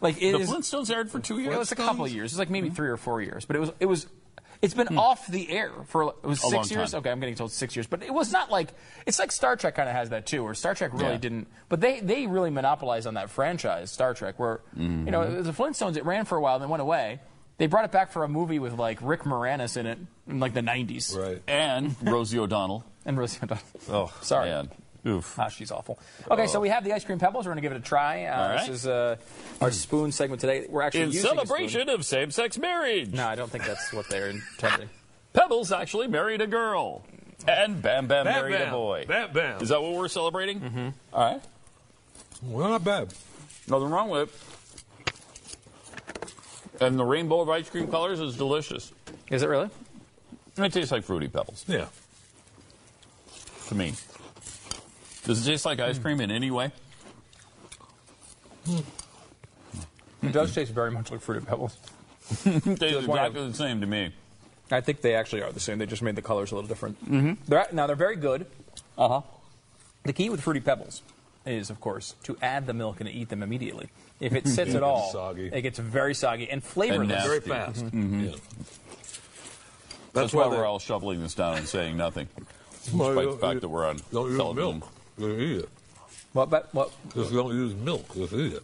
Like 0.00 0.20
it 0.22 0.32
The 0.32 0.38
is- 0.40 0.50
Flintstones 0.50 0.90
aired 0.94 1.10
for 1.10 1.18
two 1.20 1.38
years. 1.38 1.54
It 1.54 1.58
was 1.58 1.72
a 1.72 1.76
couple 1.76 2.04
of 2.04 2.12
years. 2.12 2.32
It's 2.32 2.38
like 2.38 2.50
maybe 2.50 2.70
three 2.70 2.88
or 2.88 2.96
four 2.96 3.20
years, 3.22 3.44
but 3.44 3.56
it 3.56 3.60
was 3.60 3.72
it 3.80 3.86
was. 3.86 4.06
It's 4.62 4.74
been 4.74 4.96
off 4.96 5.26
the 5.26 5.50
air 5.50 5.72
for 5.88 6.04
it 6.04 6.22
was 6.24 6.40
Hmm. 6.40 6.46
A 6.46 6.50
six 6.50 6.70
years. 6.70 6.92
time. 6.92 7.00
Okay, 7.00 7.10
I'm 7.10 7.18
getting 7.20 7.34
told 7.34 7.50
six 7.52 7.74
years, 7.76 7.86
but 7.88 8.02
it 8.02 8.14
was 8.14 8.30
not 8.32 8.50
like 8.50 8.68
it's 9.06 9.18
like 9.18 9.32
Star 9.32 9.56
Trek 9.56 9.74
kind 9.74 9.88
of 9.88 9.94
has 9.94 10.10
that 10.10 10.24
too, 10.24 10.44
where 10.44 10.54
Star 10.54 10.74
Trek 10.74 10.92
really 10.94 11.06
Yeah. 11.06 11.16
didn't. 11.18 11.48
But 11.68 11.80
they 11.80 11.98
they 12.00 12.26
really 12.28 12.50
monopolized 12.50 13.06
on 13.08 13.14
that 13.14 13.28
franchise, 13.28 13.90
Star 13.90 14.14
Trek, 14.14 14.38
where 14.38 14.60
you 14.76 14.86
know 14.86 15.20
Mm-hmm. 15.22 15.42
the 15.42 15.52
Flintstones. 15.52 15.96
It 15.96 16.04
ran 16.04 16.24
for 16.24 16.38
a 16.38 16.40
while, 16.40 16.54
and 16.54 16.62
then 16.62 16.70
went 16.70 16.80
away. 16.80 17.20
They 17.58 17.66
brought 17.66 17.84
it 17.84 17.92
back 17.92 18.12
for 18.12 18.24
a 18.24 18.28
movie 18.28 18.58
with 18.58 18.72
like 18.74 18.98
Rick 19.02 19.22
Moranis 19.24 19.76
in 19.76 19.86
it 19.86 19.98
in 20.28 20.40
like 20.40 20.54
the 20.54 20.62
90s. 20.62 21.16
Right. 21.16 21.42
And 21.46 21.94
Rosie 22.02 22.38
O'Donnell. 22.38 22.84
And 23.04 23.18
Rosie 23.18 23.40
O'Donnell. 23.42 23.64
Oh, 23.90 24.12
Sorry. 24.20 24.48
man. 24.48 24.70
Oof. 25.04 25.36
Ah, 25.38 25.48
she's 25.48 25.72
awful. 25.72 25.98
Okay, 26.30 26.46
so 26.46 26.60
we 26.60 26.68
have 26.68 26.84
the 26.84 26.92
ice 26.92 27.04
cream 27.04 27.18
pebbles. 27.18 27.44
We're 27.46 27.52
going 27.54 27.62
to 27.62 27.68
give 27.68 27.72
it 27.72 27.78
a 27.78 27.84
try. 27.84 28.24
Uh, 28.26 28.36
All 28.40 28.48
right. 28.50 28.60
This 28.60 28.68
is 28.82 28.86
uh, 28.86 29.16
our 29.60 29.72
spoon 29.72 30.12
segment 30.12 30.40
today. 30.40 30.66
We're 30.68 30.82
actually 30.82 31.02
In 31.02 31.06
using 31.10 31.24
a 31.24 31.34
spoon. 31.34 31.46
celebration 31.46 31.88
of 31.88 32.04
same-sex 32.04 32.56
marriage. 32.58 33.12
No, 33.12 33.26
I 33.26 33.34
don't 33.34 33.50
think 33.50 33.64
that's 33.66 33.92
what 33.92 34.08
they're 34.08 34.28
intending. 34.28 34.88
Pebbles 35.32 35.72
actually 35.72 36.06
married 36.06 36.40
a 36.40 36.46
girl. 36.46 37.04
And 37.48 37.82
Bam 37.82 38.06
Bam, 38.06 38.24
Bam 38.24 38.34
married 38.34 38.52
Bam. 38.52 38.68
a 38.68 38.70
boy. 38.70 39.04
Bam 39.08 39.32
Bam. 39.32 39.60
Is 39.62 39.70
that 39.70 39.82
what 39.82 39.94
we're 39.94 40.06
celebrating? 40.06 40.60
Mm-hmm. 40.60 40.88
All 41.12 41.32
right. 41.32 41.42
Well, 42.42 42.68
not 42.68 42.84
bad. 42.84 43.12
Nothing 43.68 43.90
wrong 43.90 44.08
with 44.10 44.28
it. 46.78 46.82
And 46.82 46.98
the 46.98 47.04
rainbow 47.04 47.40
of 47.40 47.48
ice 47.48 47.68
cream 47.68 47.88
colors 47.88 48.20
is 48.20 48.36
delicious. 48.36 48.92
Is 49.30 49.42
it 49.42 49.48
really? 49.48 49.70
It 50.56 50.72
tastes 50.72 50.92
like 50.92 51.02
Fruity 51.04 51.28
Pebbles 51.28 51.64
Yeah. 51.66 51.86
to 53.68 53.74
me. 53.74 53.94
Does 55.24 55.46
it 55.46 55.50
taste 55.50 55.64
like 55.64 55.80
ice 55.80 55.98
cream 55.98 56.20
in 56.20 56.30
any 56.30 56.50
way? 56.50 56.72
It 60.22 60.32
does 60.32 60.54
taste 60.54 60.72
very 60.72 60.90
much 60.90 61.10
like 61.10 61.20
Fruity 61.20 61.44
Pebbles. 61.44 61.76
it 62.44 62.62
tastes 62.64 62.64
point 62.64 62.84
of- 62.86 63.08
exactly 63.08 63.48
the 63.48 63.54
same 63.54 63.80
to 63.80 63.86
me. 63.86 64.12
I 64.70 64.80
think 64.80 65.00
they 65.02 65.14
actually 65.14 65.42
are 65.42 65.52
the 65.52 65.60
same. 65.60 65.78
They 65.78 65.86
just 65.86 66.00
made 66.02 66.16
the 66.16 66.22
colors 66.22 66.50
a 66.50 66.54
little 66.54 66.68
different. 66.68 67.02
Mm-hmm. 67.04 67.32
They're, 67.46 67.66
now 67.72 67.86
they're 67.86 67.96
very 67.96 68.16
good. 68.16 68.46
Uh 68.96 69.08
huh. 69.08 69.20
The 70.04 70.12
key 70.14 70.30
with 70.30 70.40
Fruity 70.40 70.60
Pebbles 70.60 71.02
is, 71.44 71.68
of 71.70 71.80
course, 71.80 72.14
to 72.22 72.36
add 72.40 72.66
the 72.66 72.72
milk 72.72 73.00
and 73.00 73.08
eat 73.08 73.28
them 73.28 73.42
immediately. 73.42 73.90
If 74.18 74.32
it 74.32 74.46
sits 74.48 74.74
at 74.74 74.82
all, 74.82 75.10
soggy. 75.12 75.50
it 75.52 75.60
gets 75.62 75.78
very 75.78 76.14
soggy 76.14 76.48
and 76.48 76.62
flavorless. 76.64 77.08
nasty. 77.08 77.28
Very 77.28 77.40
fast. 77.40 77.84
Mhm. 77.86 78.24
Yeah. 78.24 78.30
That's, 78.30 78.72
That's 80.14 80.32
why 80.34 80.44
why 80.46 80.50
they- 80.50 80.56
we're 80.56 80.66
all 80.66 80.78
shoveling 80.78 81.20
this 81.22 81.34
down 81.34 81.58
and 81.58 81.68
saying 81.68 81.96
nothing. 81.96 82.28
Despite 82.84 83.14
the 83.30 83.36
fact 83.40 83.60
that 83.60 83.68
we're 83.68 83.86
on 83.86 83.98
Don't 84.12 84.28
use 84.30 84.38
television. 84.38 84.78
milk. 84.80 84.88
You 85.18 85.38
eat 85.38 85.56
it. 85.58 85.68
What? 86.32 86.50
But 86.50 86.74
what? 86.74 86.90
Just 87.14 87.32
don't 87.32 87.52
use 87.54 87.74
milk. 87.74 88.14
Just 88.14 88.32
eat 88.32 88.54
it. 88.54 88.62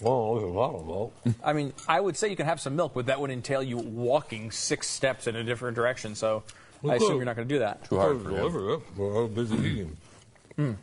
Well, 0.00 0.34
there's 0.34 0.44
a 0.44 0.52
lot 0.52 0.74
of 0.74 0.86
milk. 0.86 1.14
I 1.44 1.52
mean, 1.52 1.72
I 1.88 2.00
would 2.00 2.16
say 2.16 2.28
you 2.28 2.36
can 2.36 2.46
have 2.46 2.60
some 2.60 2.74
milk, 2.74 2.92
but 2.94 3.06
that 3.06 3.20
would 3.20 3.30
entail 3.30 3.62
you 3.62 3.76
walking 3.78 4.50
six 4.50 4.88
steps 4.88 5.26
in 5.28 5.36
a 5.36 5.44
different 5.44 5.76
direction. 5.76 6.14
So 6.16 6.42
I 6.82 6.86
Well, 6.88 6.96
assume 6.96 7.16
you're 7.16 7.24
not 7.24 7.36
going 7.36 7.46
to 7.48 7.54
do 7.54 7.60
that. 7.60 7.84
Too 7.88 7.96
hard 7.98 8.20
for 8.20 8.30
him. 8.30 8.36
Deliver 8.36 8.74
it. 8.74 8.80
We're 8.96 9.26
busy 9.28 9.56
eating. 9.56 10.76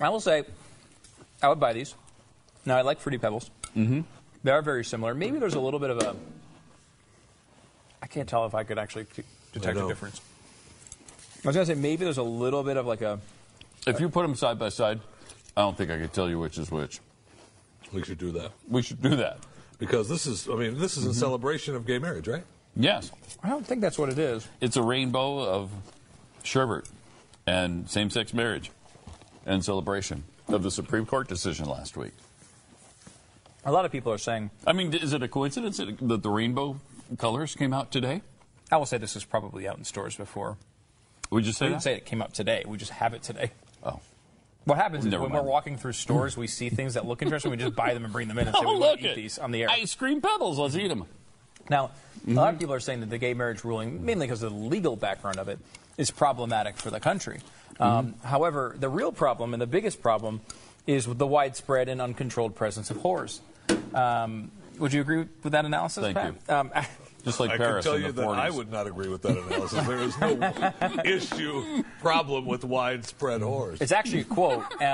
I 0.00 0.08
will 0.08 0.20
say, 0.20 0.44
I 1.42 1.48
would 1.48 1.58
buy 1.60 1.72
these. 1.72 1.94
Now 2.66 2.76
I 2.76 2.82
like 2.82 3.00
Fruity 3.00 3.18
Pebbles. 3.18 3.50
Mm-hmm. 3.76 4.00
They 4.44 4.50
are 4.50 4.62
very 4.62 4.84
similar. 4.84 5.14
Maybe 5.14 5.38
there's 5.38 5.54
a 5.54 5.60
little 5.60 5.80
bit 5.80 5.90
of 5.90 5.98
a. 5.98 6.16
I 8.02 8.06
can't 8.06 8.28
tell 8.28 8.44
if 8.46 8.54
I 8.54 8.64
could 8.64 8.78
actually 8.78 9.06
detect 9.52 9.78
a 9.78 9.86
difference. 9.88 10.20
I 11.44 11.48
was 11.48 11.56
going 11.56 11.66
to 11.66 11.74
say 11.74 11.80
maybe 11.80 12.04
there's 12.04 12.18
a 12.18 12.22
little 12.22 12.62
bit 12.62 12.76
of 12.76 12.86
like 12.86 13.00
a. 13.02 13.18
If 13.86 13.98
you 14.00 14.08
put 14.08 14.22
them 14.22 14.34
side 14.34 14.58
by 14.58 14.68
side, 14.68 15.00
I 15.56 15.62
don't 15.62 15.76
think 15.76 15.90
I 15.90 15.98
could 15.98 16.12
tell 16.12 16.28
you 16.28 16.38
which 16.38 16.58
is 16.58 16.70
which. 16.70 17.00
We 17.92 18.02
should 18.04 18.18
do 18.18 18.30
that. 18.32 18.52
We 18.68 18.82
should 18.82 19.00
do 19.02 19.16
that. 19.16 19.38
Because 19.78 20.08
this 20.08 20.26
is, 20.26 20.48
I 20.48 20.54
mean, 20.54 20.78
this 20.78 20.96
is 20.96 21.04
Mm-hmm. 21.04 21.10
a 21.12 21.14
celebration 21.14 21.74
of 21.74 21.86
gay 21.86 21.98
marriage, 21.98 22.28
right? 22.28 22.44
Yes. 22.76 23.10
I 23.42 23.48
don't 23.48 23.66
think 23.66 23.80
that's 23.80 23.98
what 23.98 24.10
it 24.10 24.18
is. 24.18 24.46
It's 24.60 24.76
a 24.76 24.82
rainbow 24.82 25.40
of 25.42 25.70
sherbet 26.42 26.86
and 27.46 27.88
same 27.90 28.10
sex 28.10 28.34
marriage 28.34 28.70
and 29.46 29.64
celebration 29.64 30.24
of 30.48 30.62
the 30.62 30.70
Supreme 30.70 31.06
Court 31.06 31.26
decision 31.26 31.64
last 31.66 31.96
week. 31.96 32.12
A 33.64 33.72
lot 33.72 33.84
of 33.86 33.90
people 33.92 34.12
are 34.12 34.18
saying. 34.18 34.50
I 34.66 34.72
mean, 34.72 34.92
is 34.94 35.12
it 35.14 35.22
a 35.22 35.28
coincidence 35.28 35.78
that 35.78 35.98
that 36.00 36.22
the 36.22 36.30
rainbow 36.30 36.78
colors 37.18 37.54
came 37.54 37.72
out 37.72 37.90
today? 37.90 38.22
I 38.70 38.76
will 38.76 38.86
say 38.86 38.98
this 38.98 39.16
is 39.16 39.24
probably 39.24 39.66
out 39.66 39.78
in 39.78 39.84
stores 39.84 40.16
before. 40.16 40.56
We 41.30 41.42
just 41.42 41.60
We 41.60 41.66
say 41.66 41.70
didn't 41.70 41.82
say 41.82 41.94
it 41.94 42.04
came 42.06 42.22
up 42.22 42.32
today. 42.32 42.64
We 42.66 42.76
just 42.76 42.90
have 42.92 43.14
it 43.14 43.22
today. 43.22 43.52
Oh. 43.84 44.00
What 44.64 44.76
happens 44.78 45.04
is 45.06 45.10
Never 45.10 45.22
when 45.22 45.32
mind. 45.32 45.44
we're 45.46 45.50
walking 45.50 45.78
through 45.78 45.92
stores, 45.92 46.36
we 46.36 46.46
see 46.46 46.68
things 46.68 46.94
that 46.94 47.06
look 47.06 47.22
interesting. 47.22 47.50
We 47.50 47.56
just 47.56 47.74
buy 47.74 47.94
them 47.94 48.04
and 48.04 48.12
bring 48.12 48.28
them 48.28 48.38
in 48.38 48.48
and 48.48 48.56
say 48.56 48.62
Oh, 48.62 48.74
we 48.74 48.78
want 48.78 48.80
look 48.80 49.00
to 49.00 49.06
eat 49.06 49.10
it. 49.12 49.16
these 49.16 49.38
on 49.38 49.50
the 49.52 49.62
air. 49.62 49.70
Ice 49.70 49.94
cream 49.94 50.20
pebbles. 50.20 50.58
Let's 50.58 50.74
eat 50.76 50.88
them. 50.88 51.06
Now, 51.68 51.92
a 52.26 52.30
lot 52.32 52.52
of 52.54 52.58
people 52.60 52.74
are 52.74 52.80
saying 52.80 53.00
that 53.00 53.10
the 53.10 53.18
gay 53.18 53.32
marriage 53.32 53.62
ruling, 53.64 54.04
mainly 54.04 54.26
because 54.26 54.42
of 54.42 54.50
the 54.52 54.58
legal 54.58 54.96
background 54.96 55.38
of 55.38 55.48
it, 55.48 55.58
is 55.96 56.10
problematic 56.10 56.76
for 56.76 56.90
the 56.90 56.98
country. 57.00 57.40
Um, 57.78 58.14
however, 58.24 58.74
the 58.78 58.88
real 58.88 59.12
problem 59.12 59.54
and 59.54 59.60
the 59.62 59.66
biggest 59.68 60.02
problem 60.02 60.40
is 60.86 61.06
with 61.06 61.18
the 61.18 61.26
widespread 61.26 61.88
and 61.88 62.00
uncontrolled 62.00 62.56
presence 62.56 62.90
of 62.90 62.98
whores. 62.98 63.38
Um, 63.94 64.50
would 64.78 64.92
you 64.92 65.00
agree 65.00 65.26
with 65.42 65.52
that 65.52 65.64
analysis, 65.64 66.02
Thank 66.04 66.16
Pat? 66.16 66.34
you. 66.48 66.54
Um, 66.54 66.70
Just 67.22 67.40
like 67.40 67.50
I 67.50 67.56
Paris 67.56 67.84
can 67.84 67.92
tell 67.92 67.96
in 67.96 68.06
you 68.06 68.12
the 68.12 68.22
that 68.22 68.28
40s. 68.28 68.38
I 68.38 68.50
would 68.50 68.70
not 68.70 68.86
agree 68.86 69.08
with 69.08 69.22
that 69.22 69.36
analysis. 69.36 69.86
there 69.86 69.98
is 69.98 70.18
no 70.18 71.02
issue, 71.04 71.84
problem 72.00 72.46
with 72.46 72.64
widespread 72.64 73.40
whores. 73.40 73.80
It's 73.80 73.92
actually 73.92 74.20
a 74.20 74.24
quote 74.24 74.64
uh, 74.80 74.84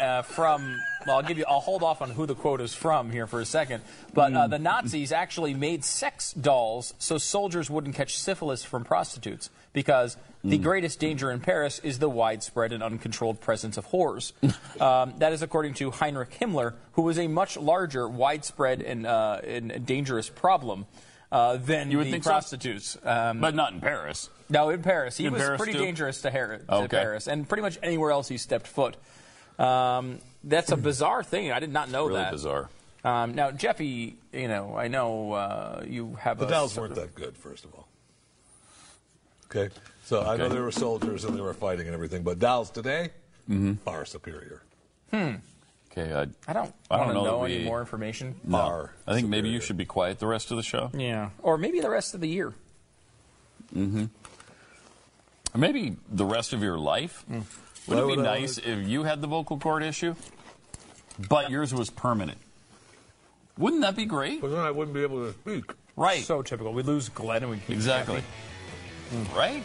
uh, 0.00 0.22
from. 0.22 0.80
Well, 1.06 1.16
I'll 1.16 1.22
give 1.22 1.38
you. 1.38 1.44
I'll 1.46 1.60
hold 1.60 1.82
off 1.82 2.00
on 2.00 2.10
who 2.10 2.26
the 2.26 2.34
quote 2.34 2.60
is 2.60 2.74
from 2.74 3.10
here 3.10 3.26
for 3.26 3.40
a 3.40 3.44
second. 3.44 3.82
But 4.12 4.32
uh, 4.32 4.46
the 4.46 4.58
Nazis 4.58 5.12
actually 5.12 5.54
made 5.54 5.84
sex 5.84 6.32
dolls 6.32 6.94
so 6.98 7.18
soldiers 7.18 7.68
wouldn't 7.68 7.94
catch 7.94 8.18
syphilis 8.18 8.64
from 8.64 8.84
prostitutes 8.84 9.50
because 9.72 10.16
the 10.44 10.58
greatest 10.58 11.00
danger 11.00 11.30
in 11.30 11.40
Paris 11.40 11.78
is 11.78 11.98
the 11.98 12.08
widespread 12.08 12.72
and 12.72 12.82
uncontrolled 12.82 13.40
presence 13.40 13.78
of 13.78 13.86
whores. 13.88 14.32
um, 14.80 15.14
that 15.18 15.32
is 15.32 15.42
according 15.42 15.74
to 15.74 15.90
Heinrich 15.90 16.38
Himmler, 16.38 16.74
who 16.92 17.02
was 17.02 17.18
a 17.18 17.28
much 17.28 17.56
larger, 17.56 18.06
widespread, 18.06 18.82
and, 18.82 19.06
uh, 19.06 19.40
and 19.42 19.86
dangerous 19.86 20.28
problem. 20.28 20.86
Uh, 21.34 21.56
than 21.56 21.90
You 21.90 21.98
would 21.98 22.06
the 22.06 22.10
think 22.12 22.22
so? 22.22 22.30
prostitutes, 22.30 22.96
um, 23.02 23.40
but 23.40 23.56
not 23.56 23.72
in 23.72 23.80
Paris. 23.80 24.30
no, 24.48 24.70
in 24.70 24.82
Paris. 24.82 25.16
He 25.16 25.26
In 25.26 25.32
was 25.32 25.42
Paris, 25.42 25.58
pretty 25.58 25.72
too? 25.72 25.80
dangerous 25.80 26.20
to, 26.22 26.30
Har- 26.30 26.58
to 26.58 26.74
Okay. 26.74 26.96
Paris, 26.96 27.26
and 27.26 27.48
pretty 27.48 27.62
much 27.62 27.76
anywhere 27.82 28.12
else 28.12 28.28
he 28.28 28.38
stepped 28.38 28.68
foot. 28.68 28.96
Um, 29.58 30.20
that's 30.44 30.70
a 30.70 30.76
bizarre 30.76 31.24
thing. 31.24 31.50
I 31.50 31.58
did 31.58 31.72
not 31.72 31.90
know 31.90 32.06
Really 32.06 32.20
that. 32.20 32.30
bizarre. 32.30 32.70
Um, 33.02 33.34
now, 33.34 33.50
Jeffy, 33.50 34.16
you 34.32 34.46
know, 34.46 34.76
I 34.76 34.86
know 34.86 35.32
uh, 35.32 35.82
you 35.88 36.14
have 36.20 36.38
The 36.38 36.46
a 36.46 36.50
Dows 36.50 36.78
weren't 36.78 36.94
that 36.94 37.16
good, 37.16 37.36
first 37.36 37.64
of 37.64 37.74
all. 37.74 37.88
Okay? 39.50 39.74
So 40.04 40.20
I 40.22 40.36
know 40.36 40.44
Okay. 40.44 40.54
they 40.54 40.60
were 40.60 40.70
soldiers 40.70 41.24
and 41.24 41.36
they 41.36 41.40
were 41.40 41.52
fighting 41.54 41.86
and 41.86 41.94
everything, 41.94 42.22
but 42.22 42.38
Dows 42.38 42.70
today, 42.70 43.10
far 43.84 44.04
superior. 44.04 44.62
Okay, 45.96 46.12
I, 46.12 46.26
I 46.48 46.52
don't 46.52 46.74
I 46.90 46.98
don't 46.98 47.14
know 47.14 47.24
know 47.24 47.44
any 47.44 47.58
we- 47.58 47.64
more 47.64 47.78
information. 47.80 48.34
no. 48.44 48.58
Far 48.58 48.90
I 49.06 49.14
think 49.14 49.28
maybe 49.28 49.48
you 49.48 49.60
should 49.60 49.76
be 49.76 49.84
quiet 49.84 50.18
the 50.18 50.26
rest 50.26 50.50
of 50.50 50.56
the 50.56 50.62
show. 50.64 50.90
Yeah, 50.92 51.30
or 51.40 51.56
maybe 51.56 51.80
the 51.80 51.90
rest 51.90 52.14
of 52.14 52.20
the 52.20 52.28
year. 52.28 52.52
Or 53.76 55.58
maybe 55.58 55.96
the 56.10 56.24
rest 56.24 56.52
of 56.52 56.62
your 56.62 56.78
life. 56.78 57.24
Hmm. 57.28 57.40
Would 57.86 57.96
Why 57.96 57.96
it 57.96 58.00
be 58.00 58.16
would 58.16 58.26
I 58.26 58.38
nice 58.40 58.58
if 58.58 58.88
you 58.88 59.04
had 59.04 59.20
the 59.20 59.26
vocal 59.26 59.58
cord 59.58 59.82
issue, 59.82 60.14
but 61.28 61.50
yours 61.50 61.72
was 61.74 61.90
permanent? 61.90 62.38
Wouldn't 63.58 63.82
that 63.82 63.94
be 63.94 64.04
great? 64.06 64.40
But 64.40 64.48
then 64.50 64.60
I 64.60 64.70
wouldn't 64.70 64.94
be 64.94 65.02
able 65.02 65.24
to 65.26 65.32
speak. 65.32 65.64
Right. 65.96 66.24
So 66.24 66.42
typical. 66.42 66.72
We 66.72 66.82
lose 66.82 67.08
Glenn 67.08 67.42
and 67.42 67.50
we 67.52 67.58
keep 67.58 67.70
exactly. 67.70 68.22
Right? 69.36 69.62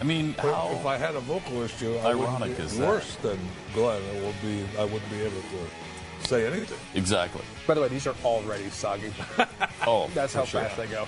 I 0.00 0.04
mean, 0.04 0.32
how? 0.34 0.70
if 0.72 0.86
I 0.86 0.96
had 0.96 1.14
a 1.14 1.20
vocal 1.20 1.60
issue, 1.62 1.94
I 1.98 2.14
would 2.14 2.26
Ironic 2.28 2.56
be 2.56 2.62
is 2.62 2.78
that? 2.78 2.88
worse 2.88 3.16
than 3.16 3.38
Glenn. 3.74 4.00
It 4.16 4.24
would 4.24 4.40
be, 4.40 4.64
I 4.78 4.84
wouldn't 4.84 5.10
be 5.10 5.20
able 5.20 5.42
to 5.42 6.26
say 6.28 6.46
anything. 6.46 6.78
Exactly. 6.94 7.42
By 7.66 7.74
the 7.74 7.82
way, 7.82 7.88
these 7.88 8.06
are 8.06 8.14
already 8.24 8.70
soggy. 8.70 9.12
Oh, 9.86 10.10
That's 10.14 10.32
for 10.34 10.40
how 10.40 10.44
sure. 10.44 10.60
fast 10.62 10.76
they 10.76 10.86
go. 10.86 11.06